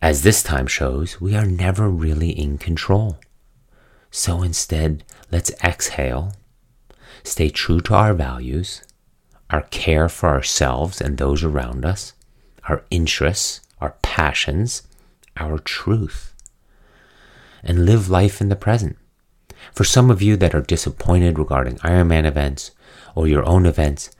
as 0.00 0.22
this 0.22 0.42
time 0.42 0.66
shows, 0.66 1.20
we 1.20 1.34
are 1.34 1.46
never 1.46 1.88
really 1.88 2.30
in 2.30 2.58
control. 2.58 3.18
So 4.10 4.42
instead, 4.42 5.04
let's 5.30 5.50
exhale, 5.62 6.32
stay 7.28 7.50
true 7.50 7.80
to 7.82 7.94
our 7.94 8.14
values, 8.14 8.82
our 9.50 9.62
care 9.62 10.08
for 10.08 10.28
ourselves 10.28 11.00
and 11.00 11.16
those 11.16 11.44
around 11.44 11.84
us, 11.84 12.12
our 12.68 12.84
interests, 12.90 13.60
our 13.80 13.94
passions, 14.02 14.82
our 15.36 15.58
truth 15.58 16.28
and 17.62 17.84
live 17.84 18.08
life 18.08 18.40
in 18.40 18.48
the 18.48 18.56
present. 18.56 18.96
For 19.72 19.84
some 19.84 20.10
of 20.10 20.22
you 20.22 20.36
that 20.36 20.54
are 20.54 20.60
disappointed 20.60 21.38
regarding 21.38 21.76
Ironman 21.78 22.24
events 22.24 22.70
or 23.14 23.26
your 23.26 23.44
own 23.44 23.66
events, 23.66 24.10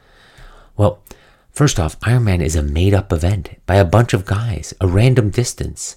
well, 0.77 1.03
first 1.51 1.79
off, 1.79 1.99
Ironman 2.01 2.43
is 2.43 2.57
a 2.57 2.63
made 2.63 2.95
up 2.95 3.13
event 3.13 3.51
by 3.67 3.77
a 3.77 3.85
bunch 3.85 4.13
of 4.13 4.25
guys, 4.25 4.75
a 4.81 4.87
random 4.87 5.31
distance, 5.31 5.97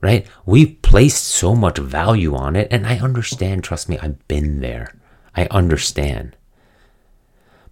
right? 0.00 0.26
We've 0.44 0.80
placed 0.82 1.24
so 1.24 1.54
much 1.54 1.78
value 1.78 2.34
on 2.34 2.56
it, 2.56 2.68
and 2.70 2.86
I 2.86 2.98
understand, 2.98 3.64
trust 3.64 3.88
me, 3.88 3.98
I've 3.98 4.26
been 4.28 4.60
there. 4.60 4.94
I 5.36 5.46
understand. 5.50 6.36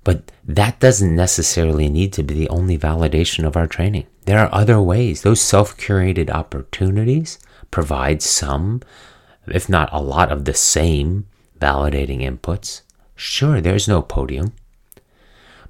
But 0.05 0.33
that 0.45 0.81
doesn't 0.81 1.15
necessarily 1.15 1.89
need 1.89 2.13
to 2.15 2.23
be 2.23 2.35
the 2.35 2.49
only 2.49 2.77
validation 2.77 3.45
of 3.45 3.57
our 3.57 3.67
training. 3.67 4.07
There 4.25 4.39
are 4.39 4.53
other 4.53 4.81
ways. 4.81 5.23
Those 5.23 5.41
self 5.41 5.77
curated 5.77 6.31
opportunities 6.31 7.39
provide 7.71 8.23
some, 8.23 8.83
if 9.47 9.69
not 9.69 9.89
a 9.93 10.01
lot 10.01 10.33
of 10.33 10.45
the 10.45 10.55
same 10.55 11.27
validating 11.61 12.21
inputs. 12.21 12.83
Sure, 13.15 13.61
there's 13.61 13.87
no 13.87 14.03
podium. 14.03 14.53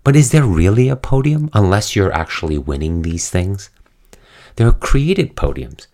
But 0.04 0.16
is 0.16 0.30
there 0.30 0.44
really 0.44 0.88
a 0.88 0.96
podium 0.96 1.50
unless 1.52 1.94
you're 1.94 2.12
actually 2.12 2.58
winning 2.58 3.02
these 3.02 3.30
things? 3.30 3.70
There 4.56 4.66
are 4.66 4.72
created 4.72 5.36
podiums 5.36 5.86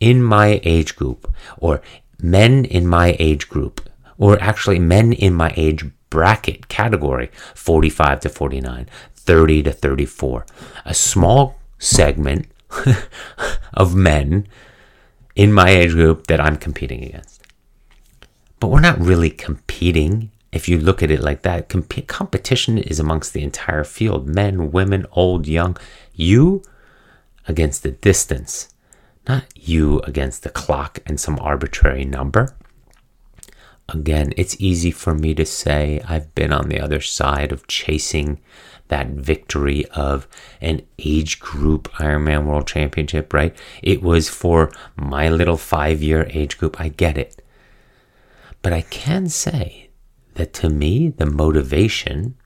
in 0.00 0.22
my 0.22 0.60
age 0.64 0.96
group, 0.96 1.32
or 1.58 1.80
men 2.20 2.64
in 2.64 2.86
my 2.86 3.16
age 3.18 3.48
group, 3.48 3.88
or 4.18 4.40
actually 4.40 4.78
men 4.78 5.12
in 5.12 5.34
my 5.34 5.52
age 5.56 5.84
bracket 6.10 6.68
category 6.68 7.30
45 7.54 8.20
to 8.20 8.28
49, 8.28 8.88
30 9.14 9.62
to 9.64 9.72
34. 9.72 10.46
A 10.84 10.94
small 10.94 11.56
segment 11.78 12.46
of 13.74 13.94
men 13.94 14.46
in 15.34 15.52
my 15.52 15.70
age 15.70 15.92
group 15.92 16.26
that 16.28 16.40
I'm 16.40 16.56
competing 16.56 17.02
against. 17.02 17.42
But 18.60 18.68
we're 18.68 18.80
not 18.80 19.00
really 19.00 19.30
competing 19.30 20.30
if 20.52 20.68
you 20.68 20.78
look 20.78 21.02
at 21.02 21.10
it 21.10 21.20
like 21.20 21.42
that. 21.42 21.68
Comp- 21.68 22.06
competition 22.06 22.78
is 22.78 23.00
amongst 23.00 23.32
the 23.32 23.42
entire 23.42 23.84
field 23.84 24.28
men, 24.28 24.70
women, 24.70 25.06
old, 25.12 25.46
young. 25.46 25.76
You 26.14 26.62
against 27.48 27.82
the 27.82 27.90
distance, 27.90 28.72
not 29.28 29.44
you 29.54 29.98
against 30.00 30.44
the 30.44 30.50
clock 30.50 31.00
and 31.04 31.18
some 31.18 31.38
arbitrary 31.40 32.04
number. 32.04 32.54
Again, 33.88 34.32
it's 34.36 34.56
easy 34.58 34.90
for 34.90 35.14
me 35.14 35.34
to 35.34 35.44
say 35.44 36.00
I've 36.08 36.34
been 36.34 36.52
on 36.52 36.68
the 36.68 36.80
other 36.80 37.00
side 37.00 37.52
of 37.52 37.66
chasing 37.66 38.40
that 38.88 39.08
victory 39.08 39.84
of 39.88 40.26
an 40.60 40.82
age 40.98 41.38
group 41.40 41.90
Ironman 41.94 42.44
World 42.44 42.66
Championship, 42.66 43.32
right? 43.32 43.56
It 43.82 44.02
was 44.02 44.28
for 44.28 44.72
my 44.96 45.28
little 45.28 45.56
five 45.56 46.02
year 46.02 46.26
age 46.30 46.58
group. 46.58 46.80
I 46.80 46.88
get 46.88 47.18
it. 47.18 47.42
But 48.62 48.72
I 48.72 48.82
can 48.82 49.28
say 49.28 49.90
that 50.34 50.52
to 50.54 50.70
me, 50.70 51.08
the 51.10 51.26
motivation 51.26 52.36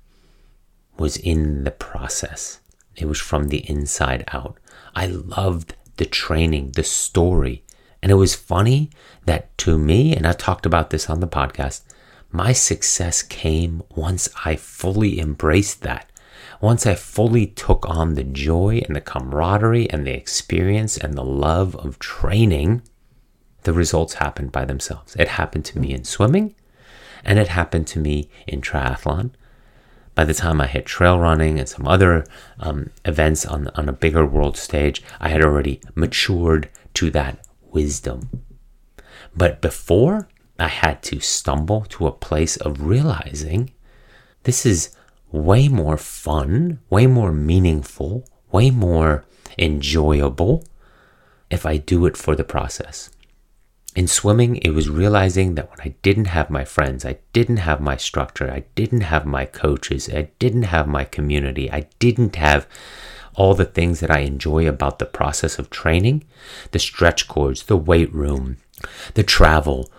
was 0.99 1.17
in 1.17 1.65
the 1.65 1.71
process. 1.71 2.61
It 2.97 3.07
was 3.07 3.21
from 3.21 3.49
the 3.49 3.69
inside 3.71 4.25
out. 4.33 4.59
I 4.95 5.07
loved 5.07 5.77
the 5.97 6.07
training, 6.07 6.73
the 6.73 6.83
story, 6.83 7.63
And 8.03 8.13
it 8.13 8.17
was 8.17 8.35
funny 8.35 8.91
that 9.25 9.57
to 9.59 9.79
me, 9.79 10.15
and 10.15 10.27
I 10.27 10.33
talked 10.33 10.67
about 10.67 10.91
this 10.91 11.11
on 11.11 11.21
the 11.21 11.29
podcast, 11.29 11.83
my 12.31 12.53
success 12.53 13.23
came 13.23 13.83
once 13.95 14.29
I 14.45 14.57
fully 14.57 15.19
embraced 15.19 15.83
that. 15.83 16.11
Once 16.61 16.87
I 16.87 16.95
fully 16.95 17.47
took 17.47 17.89
on 17.89 18.15
the 18.15 18.25
joy 18.25 18.83
and 18.87 18.95
the 18.95 19.01
camaraderie 19.01 19.89
and 19.91 20.07
the 20.07 20.15
experience 20.15 20.97
and 20.97 21.15
the 21.15 21.25
love 21.25 21.75
of 21.77 21.99
training, 21.99 22.83
the 23.63 23.73
results 23.73 24.15
happened 24.15 24.53
by 24.53 24.65
themselves. 24.65 25.17
It 25.17 25.29
happened 25.29 25.65
to 25.67 25.79
me 25.79 25.93
in 25.93 26.05
swimming 26.05 26.55
and 27.25 27.39
it 27.39 27.49
happened 27.49 27.87
to 27.89 27.99
me 27.99 28.29
in 28.47 28.61
triathlon. 28.61 29.31
By 30.15 30.25
the 30.25 30.35
time 30.35 30.61
I 30.61 30.67
hit 30.67 30.87
trail 30.87 31.19
running 31.19 31.59
and 31.59 31.69
some 31.69 31.87
other 31.87 32.25
um, 32.59 32.91
events 33.05 33.47
on, 33.47 33.69
on 33.75 33.89
a 33.89 33.93
bigger 33.93 34.27
world 34.27 34.57
stage, 34.57 35.03
I 35.21 35.29
had 35.29 35.43
already 35.43 35.81
matured 35.95 36.69
to 36.95 37.11
that 37.13 37.39
wisdom. 37.73 38.43
But 39.37 39.61
before, 39.61 40.29
I 40.59 40.69
had 40.69 41.03
to 41.05 41.21
stumble 41.21 41.83
to 41.91 42.07
a 42.07 42.13
place 42.13 42.57
of 42.57 42.83
realizing 42.83 43.71
this 44.43 44.67
is 44.67 44.95
way 45.31 45.69
more 45.69 45.97
fun, 45.97 46.81
way 46.91 47.07
more 47.07 47.33
meaningful, 47.33 48.25
way 48.51 48.71
more 48.71 49.25
enjoyable 49.59 50.65
if 51.51 51.65
I 51.65 51.77
do 51.77 52.07
it 52.07 52.17
for 52.17 52.35
the 52.35 52.45
process. 52.45 53.11
In 53.95 54.07
swimming, 54.07 54.57
it 54.57 54.71
was 54.71 54.89
realizing 54.89 55.55
that 55.55 55.71
when 55.71 55.81
I 55.81 55.95
didn't 56.03 56.27
have 56.27 56.51
my 56.51 56.65
friends, 56.65 57.05
I 57.05 57.19
didn't 57.33 57.57
have 57.59 57.81
my 57.81 57.97
structure, 57.97 58.51
I 58.51 58.65
didn't 58.75 59.01
have 59.01 59.27
my 59.27 59.45
coaches, 59.45 60.09
I 60.09 60.31
didn't 60.39 60.65
have 60.65 60.87
my 60.87 61.05
community, 61.05 61.71
I 61.71 61.89
didn't 61.99 62.37
have 62.37 62.69
all 63.39 63.55
the 63.55 63.65
things 63.65 64.01
that 64.01 64.11
I 64.11 64.21
enjoy 64.21 64.69
about 64.69 64.99
the 64.99 65.07
process 65.07 65.59
of 65.59 65.71
training 65.71 66.25
the 66.73 66.79
stretch 66.79 67.29
cords, 67.29 67.63
the 67.63 67.77
weight 67.77 68.13
room, 68.13 68.57
the 69.15 69.23
travel, 69.23 69.91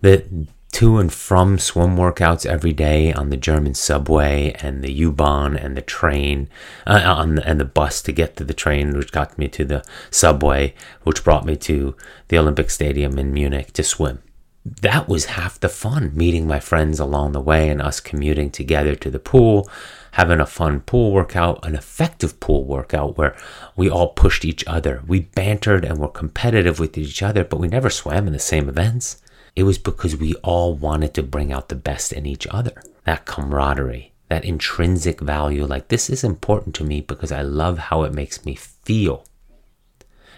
the 0.00 0.46
to 0.72 0.98
and 0.98 1.12
from 1.12 1.58
swim 1.58 1.96
workouts 1.96 2.46
every 2.46 2.72
day 2.72 3.12
on 3.12 3.28
the 3.28 3.36
German 3.36 3.74
subway 3.74 4.54
and 4.60 4.82
the 4.82 4.92
U-Bahn 4.92 5.56
and 5.56 5.76
the 5.76 5.82
train 5.82 6.48
uh, 6.86 7.02
on 7.04 7.34
the, 7.34 7.46
and 7.46 7.60
the 7.60 7.64
bus 7.64 8.00
to 8.02 8.12
get 8.12 8.36
to 8.36 8.44
the 8.44 8.54
train, 8.54 8.96
which 8.96 9.10
got 9.10 9.36
me 9.36 9.48
to 9.48 9.64
the 9.64 9.84
subway, 10.10 10.72
which 11.02 11.24
brought 11.24 11.44
me 11.44 11.56
to 11.56 11.96
the 12.28 12.38
Olympic 12.38 12.70
Stadium 12.70 13.18
in 13.18 13.32
Munich 13.32 13.72
to 13.72 13.82
swim. 13.82 14.22
That 14.64 15.08
was 15.08 15.24
half 15.24 15.58
the 15.58 15.70
fun, 15.70 16.12
meeting 16.14 16.46
my 16.46 16.60
friends 16.60 17.00
along 17.00 17.32
the 17.32 17.40
way 17.40 17.70
and 17.70 17.80
us 17.80 17.98
commuting 17.98 18.50
together 18.50 18.94
to 18.94 19.10
the 19.10 19.18
pool, 19.18 19.70
having 20.12 20.38
a 20.38 20.46
fun 20.46 20.80
pool 20.80 21.12
workout, 21.12 21.64
an 21.64 21.74
effective 21.74 22.40
pool 22.40 22.64
workout 22.64 23.16
where 23.16 23.34
we 23.74 23.88
all 23.88 24.08
pushed 24.08 24.44
each 24.44 24.62
other. 24.66 25.02
We 25.06 25.20
bantered 25.20 25.84
and 25.84 25.98
were 25.98 26.08
competitive 26.08 26.78
with 26.78 26.98
each 26.98 27.22
other, 27.22 27.42
but 27.42 27.58
we 27.58 27.68
never 27.68 27.88
swam 27.88 28.26
in 28.26 28.34
the 28.34 28.38
same 28.38 28.68
events. 28.68 29.22
It 29.56 29.62
was 29.62 29.78
because 29.78 30.16
we 30.16 30.34
all 30.36 30.74
wanted 30.74 31.14
to 31.14 31.22
bring 31.22 31.52
out 31.52 31.70
the 31.70 31.74
best 31.74 32.12
in 32.12 32.26
each 32.26 32.46
other. 32.50 32.82
That 33.04 33.24
camaraderie, 33.24 34.12
that 34.28 34.44
intrinsic 34.44 35.20
value, 35.20 35.64
like 35.64 35.88
this 35.88 36.10
is 36.10 36.22
important 36.22 36.74
to 36.76 36.84
me 36.84 37.00
because 37.00 37.32
I 37.32 37.40
love 37.40 37.78
how 37.78 38.02
it 38.02 38.12
makes 38.12 38.44
me 38.44 38.54
feel. 38.56 39.24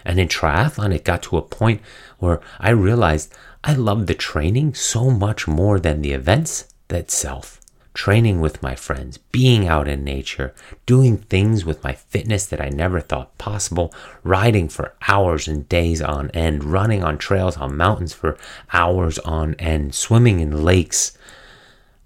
And 0.05 0.19
in 0.19 0.27
triathlon, 0.27 0.93
it 0.93 1.03
got 1.05 1.23
to 1.23 1.37
a 1.37 1.41
point 1.41 1.81
where 2.19 2.41
I 2.59 2.71
realized 2.71 3.33
I 3.63 3.73
love 3.73 4.07
the 4.07 4.15
training 4.15 4.73
so 4.73 5.09
much 5.09 5.47
more 5.47 5.79
than 5.79 6.01
the 6.01 6.11
events 6.11 6.67
itself 6.89 7.59
training 7.93 8.41
with 8.41 8.63
my 8.63 8.75
friends, 8.75 9.17
being 9.17 9.67
out 9.67 9.87
in 9.87 10.03
nature, 10.03 10.53
doing 10.85 11.17
things 11.17 11.63
with 11.63 11.83
my 11.83 11.93
fitness 11.93 12.45
that 12.47 12.61
I 12.61 12.69
never 12.69 12.99
thought 12.99 13.37
possible, 13.37 13.93
riding 14.23 14.67
for 14.67 14.93
hours 15.07 15.47
and 15.47 15.67
days 15.69 16.01
on 16.01 16.31
end, 16.31 16.63
running 16.63 17.03
on 17.03 17.17
trails 17.17 17.57
on 17.57 17.77
mountains 17.77 18.13
for 18.13 18.37
hours 18.71 19.19
on 19.19 19.53
end, 19.55 19.93
swimming 19.93 20.39
in 20.39 20.63
lakes, 20.63 21.17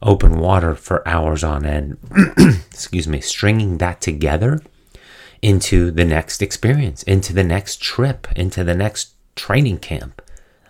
open 0.01 0.39
water 0.39 0.75
for 0.75 1.07
hours 1.07 1.43
on 1.43 1.65
end. 1.65 1.97
Excuse 2.71 3.07
me, 3.07 3.21
stringing 3.21 3.77
that 3.77 4.01
together 4.01 4.61
into 5.41 5.91
the 5.91 6.05
next 6.05 6.41
experience, 6.41 7.03
into 7.03 7.31
the 7.31 7.43
next 7.43 7.81
trip, 7.81 8.27
into 8.35 8.63
the 8.63 8.75
next 8.75 9.13
training 9.35 9.77
camp. 9.77 10.21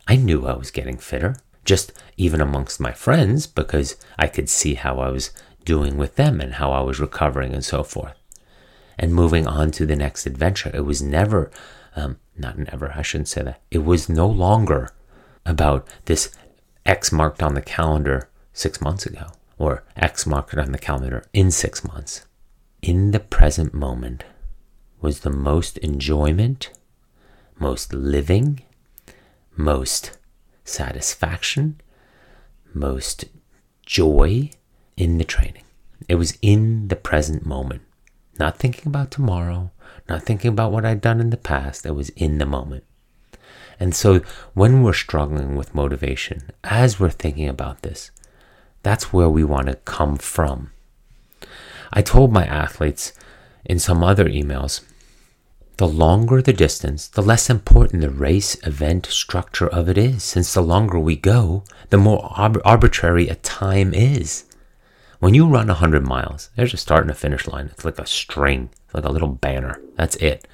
I 0.08 0.16
knew 0.16 0.46
I 0.46 0.56
was 0.56 0.72
getting 0.72 0.98
fitter 0.98 1.36
just 1.66 1.92
even 2.16 2.40
amongst 2.40 2.80
my 2.80 2.94
friends 2.94 3.46
because 3.46 3.98
I 4.18 4.28
could 4.28 4.50
see 4.50 4.76
how 4.76 5.00
I 5.00 5.10
was 5.10 5.32
doing 5.66 5.98
with 5.98 6.16
them 6.16 6.40
and 6.40 6.54
how 6.54 6.72
I 6.72 6.80
was 6.80 7.00
recovering 7.00 7.54
and 7.54 7.64
so 7.64 7.84
forth. 7.84 8.14
And 8.98 9.14
moving 9.14 9.46
on 9.46 9.72
to 9.72 9.86
the 9.86 9.96
next 9.96 10.26
adventure, 10.26 10.72
it 10.74 10.86
was 10.86 11.02
never, 11.02 11.52
um, 11.96 12.18
not 12.38 12.58
never, 12.58 12.94
I 12.96 13.02
shouldn't 13.02 13.28
say 13.28 13.44
that. 13.44 13.62
It 13.70 13.80
was 13.80 14.08
no 14.08 14.28
longer 14.28 14.90
about 15.46 15.88
this 16.06 16.32
X 16.86 17.12
marked 17.12 17.44
on 17.44 17.54
the 17.54 17.62
calendar 17.62 18.30
six 18.54 18.80
months 18.80 19.06
ago 19.06 19.28
or 19.58 19.84
X 19.98 20.26
marked 20.26 20.56
on 20.56 20.72
the 20.72 20.78
calendar 20.78 21.26
in 21.34 21.52
six 21.52 21.84
months. 21.84 22.26
In 22.82 23.12
the 23.12 23.20
present 23.20 23.74
moment 23.74 24.24
was 25.02 25.20
the 25.20 25.30
most 25.30 25.78
enjoyment, 25.80 26.72
most 27.60 27.94
living, 27.94 28.62
most 29.58 30.18
satisfaction, 30.64 31.82
most 32.74 33.26
joy 33.86 34.52
in 34.96 35.18
the 35.18 35.24
training. 35.24 35.64
It 36.08 36.16
was 36.16 36.38
in 36.42 36.88
the 36.90 36.96
present 36.96 37.46
moment, 37.46 37.82
not 38.40 38.58
thinking 38.58 38.88
about 38.88 39.12
tomorrow, 39.12 39.72
not 40.08 40.24
thinking 40.24 40.50
about 40.50 40.72
what 40.72 40.86
I'd 40.86 41.02
done 41.02 41.20
in 41.20 41.32
the 41.32 41.38
past. 41.38 41.86
It 41.86 41.96
was 41.96 42.10
in 42.10 42.38
the 42.38 42.46
moment. 42.46 42.84
And 43.80 43.96
so 43.96 44.22
when 44.54 44.84
we're 44.84 44.94
struggling 44.94 45.56
with 45.56 45.76
motivation, 45.76 46.52
as 46.64 47.00
we're 47.00 47.10
thinking 47.10 47.50
about 47.50 47.82
this, 47.82 48.12
that's 48.84 49.12
where 49.12 49.30
we 49.30 49.44
want 49.44 49.68
to 49.68 49.76
come 49.76 50.18
from. 50.18 50.72
I 51.92 52.02
told 52.02 52.32
my 52.32 52.46
athletes 52.46 53.14
in 53.66 53.80
some 53.80 54.04
other 54.04 54.26
emails 54.26 54.82
the 55.78 55.88
longer 55.88 56.42
the 56.42 56.54
distance, 56.54 57.08
the 57.08 57.22
less 57.22 57.50
important 57.50 58.02
the 58.02 58.10
race 58.10 58.58
event 58.66 59.06
structure 59.06 59.68
of 59.68 59.88
it 59.88 59.98
is, 59.98 60.24
since 60.24 60.54
the 60.54 60.62
longer 60.62 61.00
we 61.00 61.16
go, 61.16 61.64
the 61.90 61.98
more 61.98 62.30
arb- 62.32 62.62
arbitrary 62.66 63.28
a 63.28 63.36
time 63.36 63.94
is. 63.94 64.46
When 65.20 65.34
you 65.34 65.48
run 65.48 65.68
100 65.68 66.06
miles, 66.06 66.50
there's 66.56 66.74
a 66.74 66.78
start 66.78 67.04
and 67.04 67.12
a 67.12 67.16
finish 67.16 67.48
line. 67.48 67.68
It's 67.68 67.86
like 67.86 68.00
a 68.00 68.06
string, 68.06 68.70
like 68.94 69.04
a 69.04 69.12
little 69.12 69.28
banner. 69.28 69.80
That's 69.96 70.16
it. 70.18 70.48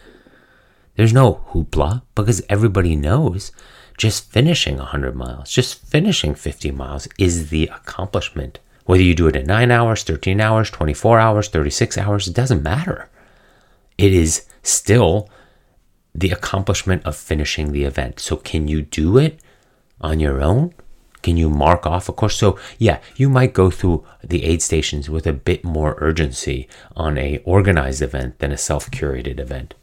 There's 0.96 1.14
no 1.14 1.46
hoopla 1.52 2.02
because 2.16 2.42
everybody 2.50 2.96
knows 2.96 3.52
just 3.98 4.32
finishing 4.32 4.78
100 4.78 5.16
miles, 5.16 5.52
just 5.52 5.86
finishing 5.86 6.36
50 6.36 6.72
miles 6.72 7.08
is 7.18 7.50
the 7.50 7.68
accomplishment. 7.68 8.60
Whether 8.86 9.04
you 9.04 9.16
do 9.16 9.28
it 9.28 9.36
in 9.36 9.46
9 9.46 9.72
hours, 9.72 10.04
13 10.04 10.42
hours, 10.42 10.70
24 10.70 11.20
hours, 11.20 11.48
36 11.48 11.98
hours, 11.98 12.28
it 12.28 12.36
doesn't 12.36 12.64
matter. 12.64 13.10
It 13.98 14.14
is 14.14 14.46
still 14.64 15.30
the 16.16 16.32
accomplishment 16.32 17.06
of 17.06 17.16
finishing 17.16 17.72
the 17.72 17.84
event. 17.84 18.20
So, 18.20 18.38
can 18.38 18.68
you 18.68 18.82
do 18.82 19.18
it 19.18 19.40
on 20.02 20.20
your 20.20 20.42
own? 20.42 20.74
Can 21.22 21.38
you 21.38 21.50
mark 21.50 21.86
off 21.86 22.10
a 22.10 22.14
course? 22.14 22.36
So, 22.36 22.60
yeah, 22.78 23.00
you 23.16 23.30
might 23.30 23.54
go 23.54 23.70
through 23.70 24.06
the 24.24 24.44
aid 24.44 24.62
stations 24.62 25.10
with 25.10 25.26
a 25.26 25.34
bit 25.34 25.64
more 25.64 25.96
urgency 26.00 26.68
on 26.96 27.18
a 27.18 27.38
organized 27.46 28.02
event 28.02 28.40
than 28.40 28.52
a 28.52 28.58
self-curated 28.58 29.40
event. 29.40 29.74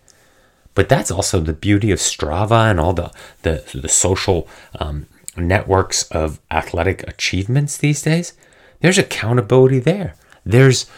But 0.75 0.89
that's 0.89 1.11
also 1.11 1.41
the 1.41 1.53
beauty 1.53 1.91
of 1.91 1.99
Strava 1.99 2.71
and 2.71 2.79
all 2.79 2.93
the 2.93 3.11
the, 3.43 3.65
the 3.75 3.89
social 3.89 4.49
um, 4.79 5.07
networks 5.37 6.05
of 6.11 6.41
athletic 6.51 7.03
achievements 7.09 7.77
these 7.77 8.03
days. 8.03 8.35
There's 8.81 8.99
accountability 8.99 9.79
there. 9.79 10.15
There's 10.45 10.89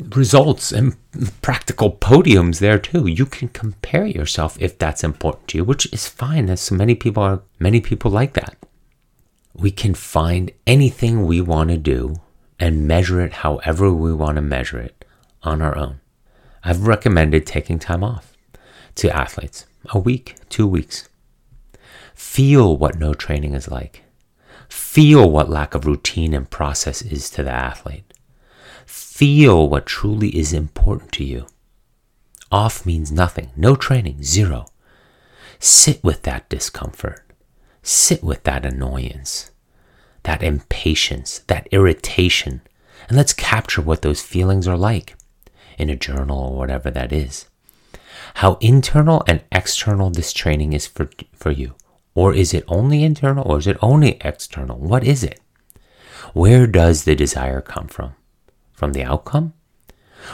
results 0.00 0.72
and 0.72 0.96
practical 1.42 1.92
podiums 1.92 2.58
there 2.58 2.78
too. 2.78 3.06
You 3.06 3.26
can 3.26 3.48
compare 3.48 4.06
yourself 4.06 4.56
if 4.60 4.78
that's 4.78 5.04
important 5.04 5.48
to 5.48 5.58
you, 5.58 5.64
which 5.64 5.92
is 5.92 6.08
fine. 6.08 6.48
As 6.48 6.60
so 6.60 6.74
many 6.74 6.94
people 6.94 7.22
are, 7.22 7.42
many 7.58 7.80
people 7.80 8.10
like 8.10 8.34
that. 8.34 8.56
We 9.54 9.70
can 9.70 9.94
find 9.94 10.52
anything 10.66 11.26
we 11.26 11.40
want 11.40 11.70
to 11.70 11.76
do 11.76 12.16
and 12.58 12.86
measure 12.86 13.20
it 13.20 13.32
however 13.32 13.92
we 13.92 14.12
want 14.12 14.36
to 14.36 14.42
measure 14.42 14.78
it 14.78 15.04
on 15.42 15.62
our 15.62 15.76
own. 15.76 16.00
I've 16.62 16.86
recommended 16.86 17.46
taking 17.46 17.78
time 17.78 18.04
off 18.04 18.36
to 18.96 19.14
athletes 19.14 19.66
a 19.90 19.98
week, 19.98 20.36
two 20.48 20.66
weeks. 20.66 21.08
Feel 22.14 22.76
what 22.76 22.98
no 22.98 23.14
training 23.14 23.54
is 23.54 23.68
like. 23.68 24.02
Feel 24.68 25.30
what 25.30 25.48
lack 25.48 25.74
of 25.74 25.86
routine 25.86 26.34
and 26.34 26.48
process 26.48 27.02
is 27.02 27.30
to 27.30 27.42
the 27.42 27.50
athlete 27.50 28.10
Feel 29.20 29.68
what 29.68 29.84
truly 29.84 30.30
is 30.30 30.54
important 30.54 31.12
to 31.12 31.24
you. 31.24 31.44
Off 32.50 32.86
means 32.86 33.12
nothing, 33.12 33.50
no 33.54 33.76
training, 33.76 34.22
zero. 34.22 34.64
Sit 35.58 36.02
with 36.02 36.22
that 36.22 36.48
discomfort. 36.48 37.20
Sit 37.82 38.24
with 38.24 38.44
that 38.44 38.64
annoyance, 38.64 39.50
that 40.22 40.42
impatience, 40.42 41.40
that 41.48 41.68
irritation, 41.70 42.62
and 43.08 43.16
let's 43.18 43.34
capture 43.34 43.82
what 43.82 44.00
those 44.00 44.22
feelings 44.22 44.66
are 44.66 44.78
like 44.78 45.16
in 45.76 45.90
a 45.90 45.96
journal 45.96 46.38
or 46.38 46.56
whatever 46.56 46.90
that 46.90 47.12
is. 47.12 47.44
How 48.36 48.56
internal 48.62 49.22
and 49.26 49.42
external 49.52 50.08
this 50.08 50.32
training 50.32 50.72
is 50.72 50.86
for, 50.86 51.10
for 51.34 51.50
you, 51.50 51.74
Or 52.14 52.32
is 52.32 52.54
it 52.54 52.64
only 52.68 53.04
internal 53.04 53.46
or 53.46 53.58
is 53.58 53.66
it 53.66 53.76
only 53.82 54.16
external? 54.22 54.78
What 54.78 55.04
is 55.04 55.22
it? 55.22 55.40
Where 56.32 56.66
does 56.66 57.04
the 57.04 57.14
desire 57.14 57.60
come 57.60 57.88
from? 57.88 58.14
From 58.80 58.94
the 58.94 59.04
outcome 59.04 59.52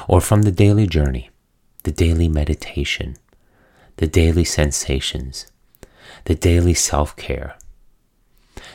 or 0.06 0.20
from 0.20 0.43
the 0.43 0.52
daily 0.52 0.86
journey, 0.86 1.31
the 1.82 1.90
daily 1.90 2.28
meditation, 2.28 3.16
the 3.97 4.06
daily 4.06 4.44
sensations, 4.44 5.51
the 6.27 6.36
daily 6.36 6.73
self 6.73 7.16
care, 7.16 7.56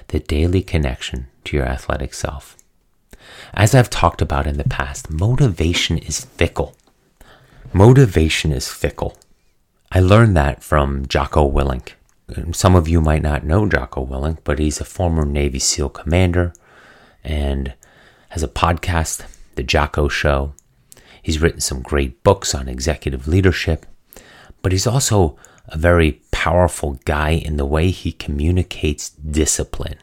the 0.10 0.19
daily 0.19 0.61
connection 0.61 1.27
to 1.45 1.56
your 1.56 1.65
athletic 1.65 2.14
self? 2.14 2.57
As 3.53 3.73
I've 3.73 3.89
talked 3.89 4.22
about 4.22 4.45
in 4.45 4.57
the 4.57 4.65
past, 4.65 5.10
motivation 5.10 5.98
is 5.99 6.26
fickle. 6.26 6.76
Motivation 7.72 8.52
is 8.52 8.68
fickle. 8.68 9.18
I 9.89 10.02
learned 10.02 10.35
that 10.35 10.65
from 10.65 11.06
Jocko 11.06 11.49
Willink. 11.49 11.93
Some 12.52 12.76
of 12.76 12.89
you 12.89 12.99
might 12.99 13.23
not 13.23 13.45
know 13.45 13.69
Jocko 13.69 14.06
Willink, 14.06 14.39
but 14.43 14.60
he's 14.60 14.81
a 14.81 14.84
former 14.84 15.23
Navy 15.23 15.60
SEAL 15.60 15.91
commander 15.91 16.52
and 17.23 17.73
has 18.31 18.43
a 18.43 18.49
podcast, 18.49 19.23
The 19.56 19.64
Jocko 19.64 20.07
Show. 20.07 20.53
He's 21.22 21.41
written 21.41 21.61
some 21.61 21.82
great 21.82 22.23
books 22.23 22.56
on 22.56 22.68
executive 22.68 23.28
leadership, 23.28 23.86
but 24.61 24.72
he's 24.72 24.88
also 24.88 25.38
a 25.68 25.78
very 25.78 26.22
powerful 26.32 26.99
guy 27.06 27.32
in 27.32 27.57
the 27.57 27.65
way 27.65 27.91
he 27.91 28.11
communicates 28.11 29.10
discipline 29.10 29.99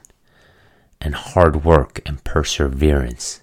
and 1.00 1.14
hard 1.14 1.64
work 1.64 2.00
and 2.06 2.22
perseverance. 2.24 3.42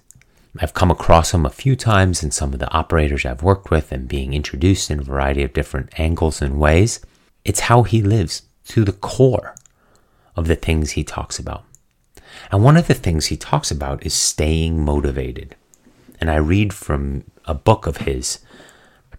I've 0.58 0.74
come 0.74 0.90
across 0.90 1.34
him 1.34 1.44
a 1.44 1.50
few 1.50 1.76
times 1.76 2.22
in 2.22 2.30
some 2.30 2.54
of 2.54 2.60
the 2.60 2.70
operators 2.70 3.26
I've 3.26 3.42
worked 3.42 3.70
with 3.70 3.92
and 3.92 4.08
being 4.08 4.32
introduced 4.32 4.90
in 4.90 5.00
a 5.00 5.04
variety 5.04 5.42
of 5.42 5.52
different 5.52 5.98
angles 5.98 6.40
and 6.40 6.58
ways. 6.58 7.00
It's 7.44 7.60
how 7.60 7.82
he 7.82 8.00
lives 8.00 8.42
to 8.68 8.84
the 8.84 8.92
core 8.92 9.54
of 10.34 10.46
the 10.46 10.56
things 10.56 10.92
he 10.92 11.04
talks 11.04 11.38
about. 11.38 11.64
And 12.50 12.62
one 12.62 12.76
of 12.76 12.86
the 12.86 12.94
things 12.94 13.26
he 13.26 13.36
talks 13.36 13.70
about 13.70 14.04
is 14.04 14.14
staying 14.14 14.82
motivated. 14.84 15.56
And 16.20 16.30
I 16.30 16.36
read 16.36 16.72
from 16.72 17.24
a 17.44 17.54
book 17.54 17.86
of 17.86 17.98
his 17.98 18.40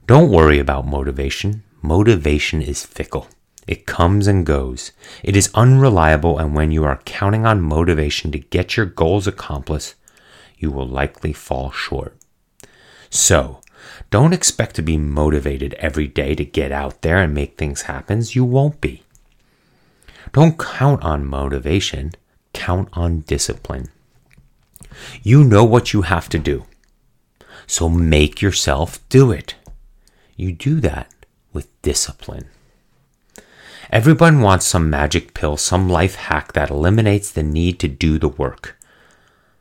Don't 0.06 0.32
worry 0.32 0.60
about 0.60 0.88
motivation. 0.88 1.64
Motivation 1.82 2.62
is 2.62 2.86
fickle. 2.86 3.28
It 3.68 3.86
comes 3.86 4.28
and 4.28 4.46
goes. 4.46 4.94
It 5.24 5.36
is 5.36 5.52
unreliable, 5.54 6.40
and 6.40 6.56
when 6.56 6.72
you 6.72 6.86
are 6.86 7.02
counting 7.06 7.46
on 7.46 7.62
motivation 7.62 8.32
to 8.32 8.40
get 8.40 8.78
your 8.78 8.86
goals 8.86 9.28
accomplished, 9.28 9.96
you 10.58 10.72
will 10.72 10.88
likely 10.88 11.34
fall 11.34 11.72
short. 11.72 12.16
So, 13.10 13.62
don't 14.10 14.34
expect 14.34 14.76
to 14.78 14.82
be 14.82 14.98
motivated 14.98 15.74
every 15.76 16.08
day 16.08 16.34
to 16.36 16.46
get 16.46 16.72
out 16.72 17.02
there 17.02 17.18
and 17.18 17.34
make 17.34 17.58
things 17.58 17.84
happen. 17.84 18.24
You 18.30 18.46
won't 18.46 18.80
be. 18.80 19.04
Don't 20.32 20.58
count 20.58 21.04
on 21.04 21.26
motivation, 21.26 22.14
count 22.54 22.90
on 22.94 23.22
discipline. 23.22 23.90
You 25.24 25.44
know 25.44 25.64
what 25.64 25.94
you 25.94 26.04
have 26.04 26.30
to 26.30 26.40
do, 26.40 26.66
so 27.68 27.88
make 27.90 28.42
yourself 28.42 29.08
do 29.10 29.32
it. 29.32 29.56
You 30.36 30.54
do 30.54 30.80
that 30.80 31.12
with 31.54 31.82
discipline. 31.82 32.48
Everyone 33.92 34.42
wants 34.42 34.66
some 34.66 34.90
magic 34.90 35.34
pill, 35.34 35.58
some 35.58 35.88
life 35.88 36.16
hack 36.16 36.54
that 36.54 36.70
eliminates 36.70 37.32
the 37.32 37.44
need 37.44 37.80
to 37.80 37.88
do 37.88 38.18
the 38.18 38.28
work. 38.28 38.78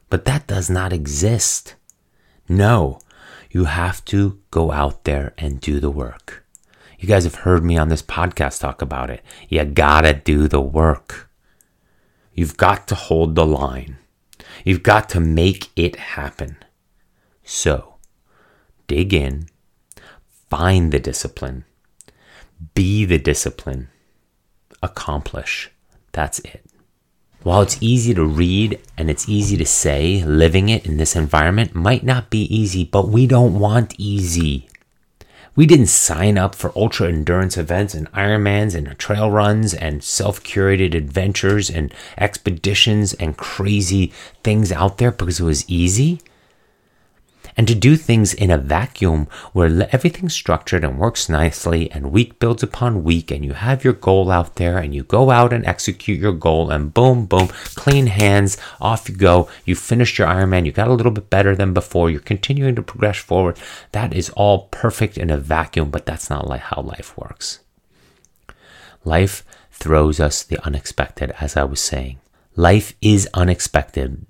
But 0.09 0.24
that 0.24 0.47
does 0.47 0.70
not 0.70 0.93
exist. 0.93 1.74
No, 2.49 3.01
you 3.51 3.65
have 3.65 4.05
to 4.07 4.41
go 4.51 4.73
out 4.73 5.05
there 5.05 5.35
and 5.37 5.61
do 5.61 5.81
the 5.81 5.91
work. 5.91 6.45
You 6.99 7.09
guys 7.09 7.24
have 7.24 7.37
heard 7.37 7.65
me 7.65 7.77
on 7.77 7.89
this 7.89 8.03
podcast 8.03 8.61
talk 8.61 8.81
about 8.83 9.11
it. 9.11 9.23
You 9.49 9.65
gotta 9.65 10.15
do 10.15 10.49
the 10.49 10.61
work. 10.61 11.31
You've 12.33 12.57
got 12.57 12.89
to 12.89 12.95
hold 12.95 13.35
the 13.35 13.47
line. 13.47 13.99
You've 14.65 14.83
got 14.83 15.09
to 15.11 15.20
make 15.20 15.70
it 15.77 15.97
happen. 15.97 16.57
So, 17.45 17.95
dig 18.87 19.13
in, 19.13 19.49
find 20.49 20.93
the 20.93 20.99
discipline, 20.99 21.65
be 22.75 23.05
the 23.05 23.19
discipline, 23.19 23.89
accomplish. 24.83 25.71
That's 26.13 26.39
it. 26.41 26.65
While 27.43 27.63
it's 27.63 27.79
easy 27.81 28.13
to 28.15 28.25
read 28.25 28.81
and 28.99 29.09
it's 29.09 29.29
easy 29.29 29.57
to 29.57 29.67
say, 29.67 30.25
living 30.25 30.69
it 30.69 30.85
in 30.85 30.97
this 30.97 31.15
environment 31.15 31.75
might 31.75 32.03
not 32.03 32.31
be 32.31 32.43
easy, 32.55 32.85
but 32.85 33.09
we 33.09 33.27
don't 33.27 33.59
want 33.59 33.95
easy. 33.99 34.69
We 35.55 35.65
didn't 35.65 35.87
sign 35.87 36.37
up 36.37 36.55
for 36.55 36.73
ultra 36.77 37.09
endurance 37.09 37.57
events 37.57 37.95
and 37.95 38.11
Ironmans 38.13 38.75
and 38.75 38.99
trail 38.99 39.31
runs 39.31 39.73
and 39.73 40.05
self 40.05 40.43
curated 40.43 40.95
adventures 40.95 41.71
and 41.71 41.95
expeditions 42.19 43.15
and 43.15 43.37
crazy 43.37 44.13
things 44.43 44.71
out 44.71 44.99
there 44.99 45.13
because 45.13 45.41
it 45.41 45.45
was 45.45 45.69
easy 45.71 46.21
and 47.57 47.66
to 47.66 47.74
do 47.74 47.97
things 47.97 48.35
in 48.35 48.51
a 48.51 48.59
vacuum 48.59 49.27
where 49.53 49.89
everything's 49.91 50.35
structured 50.35 50.85
and 50.85 50.99
works 50.99 51.28
nicely 51.28 51.91
and 51.91 52.12
week 52.12 52.39
builds 52.39 52.62
upon 52.62 53.03
week 53.03 53.31
and 53.31 53.45
you 53.45 53.55
have 53.55 53.83
your 53.83 53.95
goal 53.95 54.31
out 54.31 54.57
there 54.57 54.77
and 54.77 54.95
you 54.95 55.03
go 55.03 55.31
out 55.31 55.53
and 55.53 55.65
execute 55.65 56.20
your 56.20 56.33
goal 56.33 56.70
and 56.70 56.93
boom, 56.93 57.24
boom, 57.24 57.49
clean 57.74 58.09
hands, 58.09 58.59
off 58.81 59.09
you 59.09 59.15
go. 59.15 59.49
You 59.65 59.74
finished 59.74 60.19
your 60.19 60.28
Ironman, 60.28 60.66
you 60.66 60.73
got 60.73 60.89
a 60.89 60.95
little 60.95 61.12
bit 61.12 61.31
better 61.31 61.57
than 61.57 61.73
before, 61.73 62.11
you're 62.11 62.20
continuing 62.20 62.74
to 62.74 62.83
progress 62.83 63.19
forward. 63.19 63.59
That 63.93 64.12
is 64.12 64.31
all 64.31 64.69
perfect 64.70 65.16
in 65.16 65.31
a 65.31 65.39
vacuum, 65.39 65.91
but 65.91 66.05
that's 66.05 66.28
not 66.28 66.47
like 66.47 66.62
how 66.62 66.83
life 66.83 67.16
works. 67.16 67.61
Life 69.05 69.45
throws 69.70 70.20
us 70.20 70.43
the 70.43 70.62
unexpected, 70.65 71.33
as 71.41 71.57
I 71.57 71.65
was 71.65 71.81
saying. 71.81 72.19
Life 72.57 72.95
is 73.01 73.28
unexpected 73.35 74.27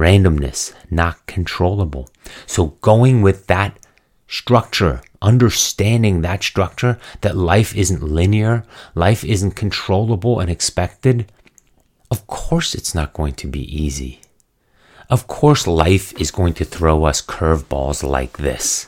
randomness, 0.00 0.72
not 0.90 1.26
controllable. 1.26 2.08
So 2.46 2.78
going 2.80 3.20
with 3.20 3.46
that 3.48 3.78
structure, 4.26 5.02
understanding 5.20 6.22
that 6.22 6.42
structure, 6.42 6.98
that 7.20 7.36
life 7.36 7.76
isn't 7.76 8.02
linear, 8.02 8.64
life 8.94 9.22
isn't 9.24 9.52
controllable 9.52 10.40
and 10.40 10.48
expected, 10.48 11.30
of 12.10 12.26
course 12.26 12.74
it's 12.74 12.94
not 12.94 13.12
going 13.12 13.34
to 13.34 13.46
be 13.46 13.64
easy. 13.84 14.20
Of 15.10 15.26
course 15.26 15.66
life 15.66 16.18
is 16.18 16.30
going 16.30 16.54
to 16.54 16.64
throw 16.64 17.04
us 17.04 17.20
curveballs 17.20 18.02
like 18.02 18.38
this. 18.38 18.86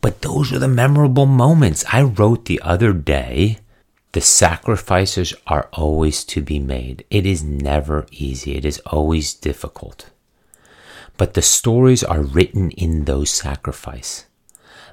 But 0.00 0.22
those 0.22 0.52
are 0.52 0.58
the 0.58 0.68
memorable 0.68 1.26
moments. 1.26 1.84
I 1.90 2.02
wrote 2.02 2.44
the 2.44 2.60
other 2.62 2.92
day, 2.92 3.58
the 4.12 4.20
sacrifices 4.20 5.34
are 5.46 5.68
always 5.72 6.22
to 6.24 6.42
be 6.42 6.60
made. 6.60 7.04
It 7.10 7.26
is 7.26 7.42
never 7.42 8.06
easy. 8.12 8.54
It 8.56 8.64
is 8.64 8.78
always 8.86 9.34
difficult 9.34 10.10
but 11.16 11.34
the 11.34 11.42
stories 11.42 12.02
are 12.02 12.22
written 12.22 12.70
in 12.72 13.04
those 13.04 13.30
sacrifices. 13.30 14.26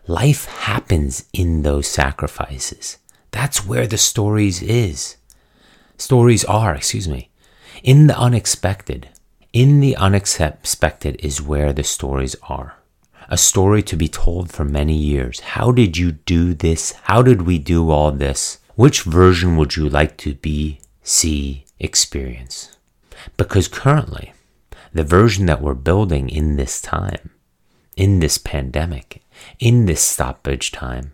Life 0.08 0.46
happens 0.46 1.26
in 1.34 1.62
those 1.62 1.88
sacrifices. 1.88 2.98
That's 3.32 3.66
where 3.66 3.88
the 3.88 3.98
stories 3.98 4.62
is. 4.62 5.18
Stories 5.98 6.44
are, 6.46 6.76
excuse 6.76 7.08
me, 7.08 7.30
in 7.84 8.08
the 8.08 8.18
unexpected. 8.18 9.10
In 9.54 9.80
the 9.80 9.96
unexpected 9.96 11.18
is 11.24 11.42
where 11.42 11.74
the 11.74 11.84
stories 11.84 12.36
are. 12.50 12.76
A 13.30 13.38
story 13.38 13.82
to 13.84 13.96
be 13.96 14.08
told 14.08 14.52
for 14.52 14.66
many 14.66 14.96
years. 14.96 15.40
How 15.40 15.72
did 15.72 15.98
you 15.98 16.12
do 16.12 16.54
this? 16.54 16.92
How 17.04 17.22
did 17.22 17.44
we 17.44 17.60
do 17.60 17.90
all 17.90 18.12
this? 18.12 18.60
Which 18.76 19.04
version 19.04 19.56
would 19.58 19.76
you 19.76 19.88
like 19.88 20.18
to 20.18 20.34
be, 20.34 20.82
see, 21.04 21.66
experience? 21.80 22.78
Because 23.38 23.68
currently, 23.68 24.34
the 24.94 25.04
version 25.04 25.46
that 25.46 25.62
we're 25.62 25.74
building 25.74 26.30
in 26.30 26.58
this 26.58 26.82
time, 26.82 27.32
in 27.96 28.20
this 28.20 28.38
pandemic, 28.38 29.24
in 29.60 29.86
this 29.86 30.02
stoppage 30.02 30.72
time, 30.72 31.14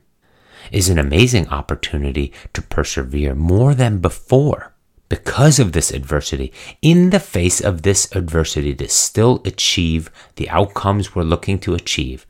is 0.72 0.90
an 0.90 1.00
amazing 1.00 1.48
opportunity 1.50 2.34
to 2.54 2.62
persevere 2.62 3.36
more 3.36 3.74
than 3.74 4.00
before 4.00 4.74
because 5.10 5.58
of 5.58 5.72
this 5.72 5.92
adversity, 5.92 6.52
in 6.82 7.12
the 7.12 7.20
face 7.20 7.62
of 7.62 7.84
this 7.84 8.14
adversity, 8.14 8.76
to 8.76 8.90
still 8.90 9.42
achieve 9.46 10.12
the 10.36 10.50
outcomes 10.50 11.16
we're 11.16 11.24
looking 11.24 11.58
to 11.60 11.74
achieve. 11.74 12.26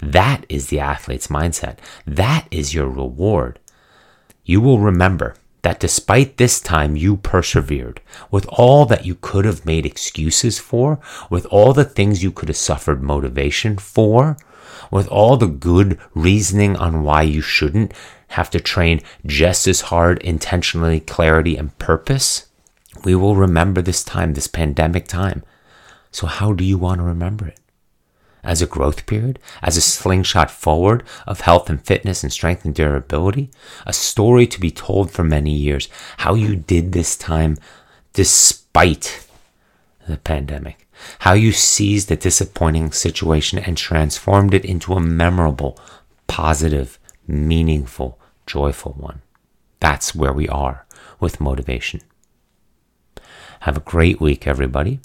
That 0.00 0.46
is 0.48 0.68
the 0.68 0.80
athlete's 0.80 1.26
mindset. 1.26 1.78
That 2.06 2.46
is 2.50 2.72
your 2.72 2.88
reward. 2.88 3.58
You 4.44 4.60
will 4.60 4.78
remember 4.78 5.34
that 5.62 5.80
despite 5.80 6.36
this 6.36 6.60
time 6.60 6.96
you 6.96 7.16
persevered 7.16 8.00
with 8.30 8.46
all 8.50 8.84
that 8.86 9.06
you 9.06 9.14
could 9.14 9.44
have 9.44 9.64
made 9.64 9.86
excuses 9.86 10.58
for, 10.58 10.98
with 11.30 11.46
all 11.46 11.72
the 11.72 11.84
things 11.84 12.22
you 12.22 12.32
could 12.32 12.48
have 12.48 12.56
suffered 12.56 13.02
motivation 13.02 13.78
for, 13.78 14.36
with 14.90 15.08
all 15.08 15.36
the 15.36 15.46
good 15.46 15.98
reasoning 16.14 16.76
on 16.76 17.02
why 17.04 17.22
you 17.22 17.40
shouldn't 17.40 17.94
have 18.28 18.50
to 18.50 18.60
train 18.60 19.00
just 19.24 19.66
as 19.66 19.82
hard, 19.82 20.20
intentionally, 20.22 21.00
clarity, 21.00 21.56
and 21.56 21.76
purpose. 21.78 22.46
We 23.04 23.14
will 23.14 23.36
remember 23.36 23.82
this 23.82 24.02
time, 24.02 24.34
this 24.34 24.48
pandemic 24.48 25.06
time. 25.06 25.42
So, 26.10 26.26
how 26.26 26.52
do 26.52 26.64
you 26.64 26.76
want 26.76 26.98
to 26.98 27.04
remember 27.04 27.46
it? 27.48 27.61
As 28.42 28.60
a 28.60 28.66
growth 28.66 29.06
period, 29.06 29.38
as 29.62 29.76
a 29.76 29.80
slingshot 29.80 30.50
forward 30.50 31.04
of 31.26 31.42
health 31.42 31.70
and 31.70 31.84
fitness 31.84 32.22
and 32.22 32.32
strength 32.32 32.64
and 32.64 32.74
durability, 32.74 33.50
a 33.86 33.92
story 33.92 34.46
to 34.46 34.60
be 34.60 34.70
told 34.70 35.10
for 35.10 35.22
many 35.22 35.52
years, 35.52 35.88
how 36.18 36.34
you 36.34 36.56
did 36.56 36.92
this 36.92 37.16
time 37.16 37.56
despite 38.12 39.26
the 40.08 40.16
pandemic, 40.16 40.88
how 41.20 41.32
you 41.32 41.52
seized 41.52 42.10
a 42.10 42.16
disappointing 42.16 42.90
situation 42.92 43.58
and 43.58 43.76
transformed 43.76 44.54
it 44.54 44.64
into 44.64 44.94
a 44.94 45.00
memorable, 45.00 45.78
positive, 46.26 46.98
meaningful, 47.26 48.18
joyful 48.46 48.92
one. 48.92 49.22
That's 49.80 50.14
where 50.14 50.32
we 50.32 50.48
are 50.48 50.86
with 51.20 51.40
motivation. 51.40 52.00
Have 53.60 53.76
a 53.76 53.80
great 53.80 54.20
week, 54.20 54.46
everybody. 54.46 55.00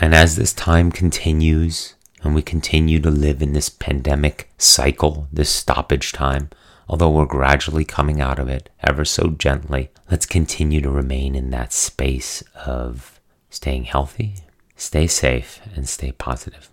And 0.00 0.14
as 0.14 0.34
this 0.34 0.52
time 0.52 0.90
continues, 0.90 1.94
and 2.24 2.34
we 2.34 2.42
continue 2.42 2.98
to 3.00 3.10
live 3.10 3.42
in 3.42 3.52
this 3.52 3.68
pandemic 3.68 4.50
cycle, 4.58 5.28
this 5.32 5.50
stoppage 5.50 6.12
time, 6.12 6.48
although 6.88 7.10
we're 7.10 7.26
gradually 7.26 7.84
coming 7.84 8.20
out 8.20 8.38
of 8.38 8.48
it 8.48 8.70
ever 8.82 9.04
so 9.04 9.28
gently, 9.28 9.90
let's 10.10 10.26
continue 10.26 10.80
to 10.80 10.90
remain 10.90 11.34
in 11.34 11.50
that 11.50 11.72
space 11.72 12.42
of 12.66 13.20
staying 13.50 13.84
healthy, 13.84 14.36
stay 14.74 15.06
safe, 15.06 15.60
and 15.76 15.88
stay 15.88 16.12
positive. 16.12 16.70